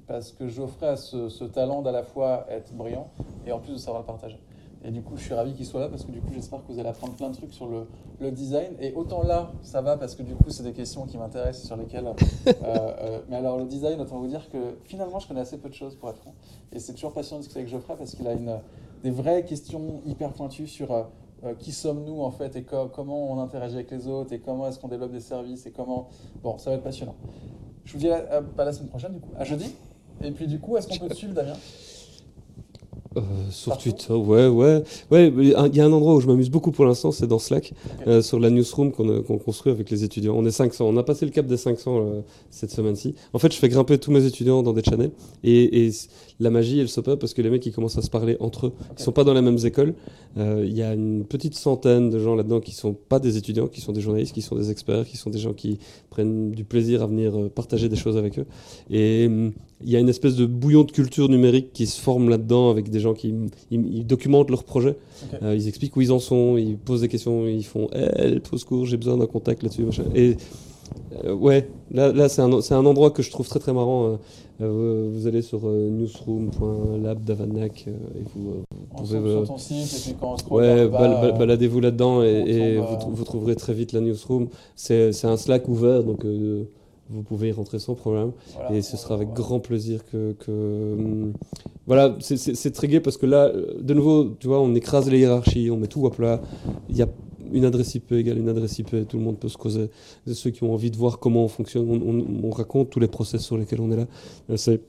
parce 0.08 0.32
que 0.32 0.48
Geoffrey 0.48 0.88
a 0.88 0.95
ce, 0.95 1.30
ce 1.30 1.43
talent 1.43 1.84
d'à 1.84 1.91
la 1.91 2.02
fois 2.04 2.48
être 2.50 2.74
brillant 2.74 3.08
et 3.45 3.52
en 3.52 3.60
plus 3.60 3.74
de 3.74 3.78
savoir 3.78 4.02
le 4.02 4.08
partager. 4.08 4.39
Et 4.88 4.92
du 4.92 5.02
coup, 5.02 5.18
je 5.18 5.24
suis 5.24 5.34
ravi 5.34 5.54
qu'il 5.54 5.66
soit 5.66 5.82
là 5.82 5.90
parce 5.90 6.06
que 6.06 6.12
du 6.14 6.22
coup, 6.22 6.30
j'espère 6.34 6.66
que 6.66 6.72
vous 6.72 6.80
allez 6.80 6.88
apprendre 6.88 7.14
plein 7.16 7.30
de 7.30 7.36
trucs 7.36 7.54
sur 7.54 7.68
le, 7.68 7.88
le 8.22 8.32
design. 8.32 8.72
Et 8.80 8.94
autant 8.94 9.22
là, 9.22 9.52
ça 9.62 9.82
va 9.82 9.98
parce 9.98 10.16
que 10.16 10.24
du 10.24 10.34
coup, 10.34 10.50
c'est 10.50 10.64
des 10.64 10.72
questions 10.72 11.06
qui 11.06 11.18
m'intéressent 11.18 11.66
et 11.66 11.68
sur 11.68 11.76
lesquelles. 11.76 12.08
euh, 12.08 12.14
euh, 12.64 13.20
mais 13.30 13.36
alors, 13.36 13.58
le 13.58 13.66
design, 13.66 14.00
autant 14.00 14.18
vous 14.18 14.28
dire 14.28 14.48
que 14.50 14.78
finalement, 14.86 15.20
je 15.20 15.28
connais 15.28 15.42
assez 15.42 15.58
peu 15.58 15.68
de 15.68 15.74
choses 15.74 15.96
pour 15.98 16.10
être 16.10 16.20
franc. 16.20 16.34
Et 16.72 16.80
c'est 16.80 16.94
toujours 16.94 17.12
passionnant 17.12 17.40
de 17.40 17.44
discuter 17.44 17.60
avec 17.60 17.70
Geoffrey 17.72 17.96
parce 17.98 18.16
qu'il 18.16 18.26
a 18.30 18.32
une, 18.34 18.60
des 19.04 19.12
vraies 19.12 19.44
questions 19.44 20.00
hyper 20.06 20.32
pointues 20.32 20.68
sur 20.68 20.90
euh, 20.94 21.04
qui 21.60 21.74
sommes-nous 21.74 22.22
en 22.22 22.32
fait 22.32 22.56
et 22.56 22.64
co- 22.64 22.88
comment 22.88 23.30
on 23.30 23.40
interagit 23.42 23.76
avec 23.76 23.92
les 23.92 24.08
autres 24.08 24.32
et 24.32 24.40
comment 24.40 24.68
est-ce 24.70 24.80
qu'on 24.80 24.88
développe 24.88 25.12
des 25.12 25.20
services 25.20 25.66
et 25.66 25.72
comment. 25.72 26.08
Bon, 26.44 26.58
ça 26.58 26.70
va 26.70 26.78
être 26.78 26.84
passionnant. 26.84 27.16
Je 27.84 27.92
vous 27.92 28.00
dis 28.00 28.10
à, 28.10 28.42
à- 28.58 28.64
la 28.66 28.72
semaine 28.72 28.88
prochaine, 28.90 29.14
du 29.16 29.20
coup, 29.20 29.32
à 29.38 29.44
jeudi. 29.44 29.76
Et 30.24 30.32
puis, 30.32 30.48
du 30.48 30.60
coup, 30.60 30.78
est-ce 30.78 30.88
qu'on 30.88 30.98
peut 30.98 31.10
te 31.10 31.14
suivre, 31.14 31.34
Damien? 31.34 31.54
Euh, 33.18 33.22
sur 33.49 33.78
Twitter, 33.78 34.13
ouais, 34.13 34.47
ouais. 34.47 34.84
Ouais, 35.11 35.34
il 35.38 35.49
y 35.76 35.80
a 35.82 35.86
un 35.86 35.91
endroit 35.91 36.15
où 36.15 36.22
je 36.22 36.28
m'amuse 36.28 36.49
beaucoup 36.49 36.72
pour 36.72 36.86
l'instant, 36.86 37.11
c'est 37.11 37.28
dans 37.28 37.39
Slack, 37.39 37.74
euh, 38.05 38.22
sur 38.22 38.39
la 38.39 38.49
newsroom 38.49 38.91
qu'on 38.91 39.09
a- 39.18 39.22
qu'on 39.22 39.38
construit 39.38 39.72
avec 39.72 39.89
les 39.89 40.03
étudiants. 40.03 40.36
On 40.38 40.45
est 40.45 40.51
500, 40.51 40.86
on 40.88 40.97
a 40.97 41.03
passé 41.03 41.26
le 41.26 41.32
cap 41.32 41.47
des 41.47 41.57
500 41.57 41.97
euh, 41.99 42.22
cette 42.51 42.72
semaine-ci. 42.72 43.15
En 43.34 43.39
fait, 43.39 43.51
je 43.51 43.57
fais 43.57 43.70
grimper 43.70 43.97
tous 43.97 44.11
mes 44.11 44.26
étudiants 44.26 44.61
dans 44.63 44.74
des 44.74 44.84
channels 44.84 45.11
et, 45.43 45.89
la 46.39 46.51
magie, 46.51 46.80
elle 46.80 46.88
s'opère 46.88 47.18
parce 47.18 47.34
que 47.34 47.41
les 47.41 47.49
mecs, 47.49 47.65
ils 47.65 47.72
commencent 47.74 47.97
à 47.97 48.03
se 48.03 48.11
parler 48.11 48.38
entre 48.39 48.68
eux. 48.68 48.74
Ils 48.99 49.01
sont 49.01 49.11
pas 49.11 49.24
dans 49.24 49.34
les 49.34 49.41
mêmes 49.41 49.57
écoles. 49.65 49.95
Euh, 50.38 50.63
Il 50.68 50.78
y 50.78 50.84
a 50.84 50.93
une 50.93 51.26
petite 51.26 51.55
centaine 51.55 52.11
de 52.11 52.20
gens 52.20 52.36
là-dedans 52.36 52.59
qui 52.59 52.74
sont 52.76 52.93
pas 52.93 53.18
des 53.18 53.38
étudiants, 53.38 53.65
qui 53.68 53.82
sont 53.82 53.91
des 53.91 54.01
journalistes, 54.01 54.34
qui 54.36 54.43
sont 54.43 54.55
des 54.55 54.70
experts, 54.70 55.07
qui 55.07 55.18
sont 55.18 55.32
des 55.32 55.39
gens 55.39 55.53
qui 55.53 55.80
prennent 56.11 56.51
du 56.51 56.63
plaisir 56.63 57.01
à 57.01 57.07
venir 57.07 57.36
euh, 57.36 57.49
partager 57.49 57.89
des 57.89 57.95
choses 57.95 58.18
avec 58.18 58.38
eux. 58.38 58.45
Et 58.91 59.26
hum, 59.26 59.51
il 59.84 59.90
y 59.92 59.96
a 59.96 60.00
une 60.00 60.10
espèce 60.10 60.36
de 60.36 60.46
bouillon 60.46 60.84
de 60.84 60.92
culture 60.92 61.30
numérique 61.30 61.72
qui 61.74 61.86
se 61.86 62.00
forme 62.02 62.30
là-dedans 62.30 62.70
avec 62.72 62.90
des 62.90 63.00
gens 63.00 63.14
qui 63.14 63.34
ils- 63.72 63.98
ils 63.98 64.06
documentent 64.08 64.50
leurs 64.50 64.64
projets. 64.64 64.96
Euh, 65.44 65.56
ils 65.56 65.68
expliquent 65.68 65.96
où 65.96 66.02
ils 66.02 66.12
en 66.12 66.20
sont, 66.20 66.58
ils 66.58 66.78
posent 66.78 67.02
des 67.02 67.08
questions, 67.10 67.46
ils 67.48 67.66
font 67.66 67.88
Eh, 67.96 68.40
au 68.52 68.58
secours, 68.58 68.86
j'ai 68.86 68.98
besoin 68.98 69.18
d'un 69.18 69.28
contact 69.28 69.62
là-dessus. 69.64 69.84
machin. 69.84 70.04
Et 70.16 70.38
euh, 71.26 71.34
ouais, 71.34 71.70
là, 71.92 72.12
là 72.12 72.28
c'est 72.30 72.42
un, 72.42 72.62
c'est 72.62 72.74
un 72.74 72.86
endroit 72.86 73.12
que 73.12 73.22
je 73.22 73.30
trouve 73.30 73.48
très 73.48 73.60
très 73.60 73.74
marrant. 73.74 74.08
euh, 74.08 74.16
euh, 74.60 75.12
vous 75.14 75.28
allez 75.28 75.44
sur 75.44 75.68
newsroom.lab.davanac 75.68 77.86
euh, 77.88 77.92
et 78.20 78.24
vous, 78.36 78.64
On 78.92 78.98
pouvez, 79.04 79.20
sur 79.32 79.48
ton 79.48 79.58
site 79.58 79.96
et 79.96 80.00
puis 80.12 80.16
quand 80.20 80.36
on 80.50 80.58
vers 80.58 80.86
Ouais, 80.86 80.90
bas, 80.90 81.22
bal- 81.22 81.38
baladez-vous 81.38 81.80
là-dedans 81.80 82.24
et, 82.24 82.78
vous, 82.78 82.84
tr- 82.96 83.10
vous 83.12 83.24
trouverez 83.24 83.56
très 83.56 83.74
vite 83.74 83.94
la 83.94 84.02
newsroom. 84.02 84.48
C'est 84.76 85.12
c'est 85.12 85.28
un 85.28 85.38
Slack 85.38 85.68
ouvert, 85.68 86.04
donc 86.04 86.26
vous 87.10 87.24
pouvez 87.24 87.49
y 87.49 87.51
rentrer 87.51 87.80
sans 87.80 87.95
problème. 87.95 88.32
voilà, 88.53 88.76
et 88.76 88.82
ce 88.82 88.97
sera 88.97 89.16
avec 89.16 89.30
grand 89.34 89.60
plaisir 89.60 90.03
que. 90.05 90.34
que, 90.39 90.51
hum, 90.97 91.34
voilà, 91.86 92.16
c'est- 92.20 92.72
très 92.72 92.88
gai 92.88 92.99
parce 92.99 93.16
que 93.18 93.26
là, 93.26 93.51
de 93.82 93.93
nouveau, 93.93 94.36
tu 94.39 94.47
vois, 94.47 94.60
on 94.62 94.76
écrase 94.76 95.10
les 95.10 95.20
hiérarchies, 95.20 95.72
on 95.72 95.78
met 95.78 95.88
tout 95.88 96.05
à 96.05 96.12
plat. 96.12 96.41
Il 96.89 96.97
y 96.97 97.01
a 97.01 97.08
une 97.53 97.64
adresse 97.64 97.95
IP 97.95 98.12
égale 98.12 98.38
une 98.39 98.49
adresse 98.49 98.78
IP, 98.78 99.08
tout 99.08 99.16
le 99.18 99.24
monde 99.24 99.39
peut 99.39 99.47
se 99.47 99.58
causer. 99.58 99.89
Ceux 100.26 100.49
qui 100.49 100.64
ont 100.66 100.74
envie 100.74 100.91
de 100.91 100.97
voir 100.97 101.18
comment 101.20 101.45
on 101.45 101.47
fonctionne, 101.47 101.89
on, 101.89 101.95
on- 102.01 102.45
on 102.45 102.49
raconte 102.51 102.89
tous 102.89 102.99
les 102.99 103.08
process 103.08 103.41
sur 103.41 103.58
lesquels 103.58 103.80
on 103.80 103.89
est 103.91 103.95
là. 103.95 104.08
Euh, 104.49 104.58
c'est- 104.58 104.82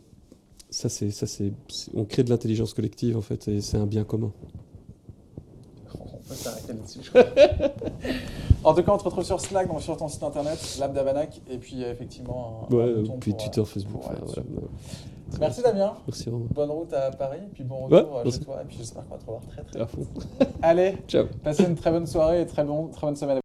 ça, 0.70 0.88
c'est, 0.88 1.10
ça, 1.10 1.26
c'est, 1.28 1.52
c'est- 1.68 1.90
on 1.94 2.04
crée 2.04 2.24
de 2.24 2.30
l'intelligence 2.30 2.74
collective 2.74 3.16
en 3.16 3.20
fait, 3.22 3.46
et 3.46 3.60
c'est 3.60 3.76
un 3.76 3.86
bien 3.86 4.02
commun. 4.02 4.32
Peut 6.28 6.34
s'arrêter 6.34 6.72
là-dessus, 6.74 7.00
en 8.64 8.74
tout 8.74 8.82
cas, 8.82 8.92
on 8.92 8.98
te 8.98 9.04
retrouve 9.04 9.24
sur 9.24 9.40
Slack, 9.40 9.66
donc 9.68 9.80
sur 9.80 9.96
ton 9.96 10.08
site 10.08 10.22
internet, 10.22 10.58
Lab 10.78 10.92
d'Avanac, 10.92 11.40
et 11.50 11.56
puis 11.58 11.82
euh, 11.84 11.90
effectivement, 11.92 12.66
un, 12.70 12.74
Ouais, 12.74 12.92
puis 12.94 13.04
pour, 13.04 13.14
euh, 13.16 13.18
Twitter, 13.18 13.64
Facebook. 13.64 14.02
pour 14.02 14.10
enfin, 14.10 14.20
dessus. 14.26 14.40
voilà. 14.52 14.68
Merci 15.40 15.60
Damien, 15.62 15.92
Merci 16.06 16.30
Romain. 16.30 16.46
bonne 16.54 16.70
route 16.70 16.92
à 16.94 17.10
Paris, 17.10 17.40
puis 17.52 17.62
bon 17.62 17.86
Ouais, 17.88 17.98
retour 18.00 18.16
euh, 18.18 18.22
merci. 18.24 18.38
chez 18.38 18.44
toi, 18.46 18.58
et 18.62 18.64
puis 18.66 18.76
j'espère 18.78 19.04
qu'on 19.06 19.14
va 19.14 19.20
te 19.20 19.26
revoir 19.26 19.42
très 19.46 19.62
très 19.62 19.78
vite. 19.80 20.26
Allez, 20.62 20.96
Ciao. 21.08 21.26
passez 21.44 21.64
une 21.64 21.74
très 21.76 21.90
bonne 21.90 22.06
soirée 22.06 22.40
et 22.42 22.46
très, 22.46 22.64
bon, 22.64 22.86
très 22.88 23.06
bonne 23.06 23.16
semaine. 23.16 23.36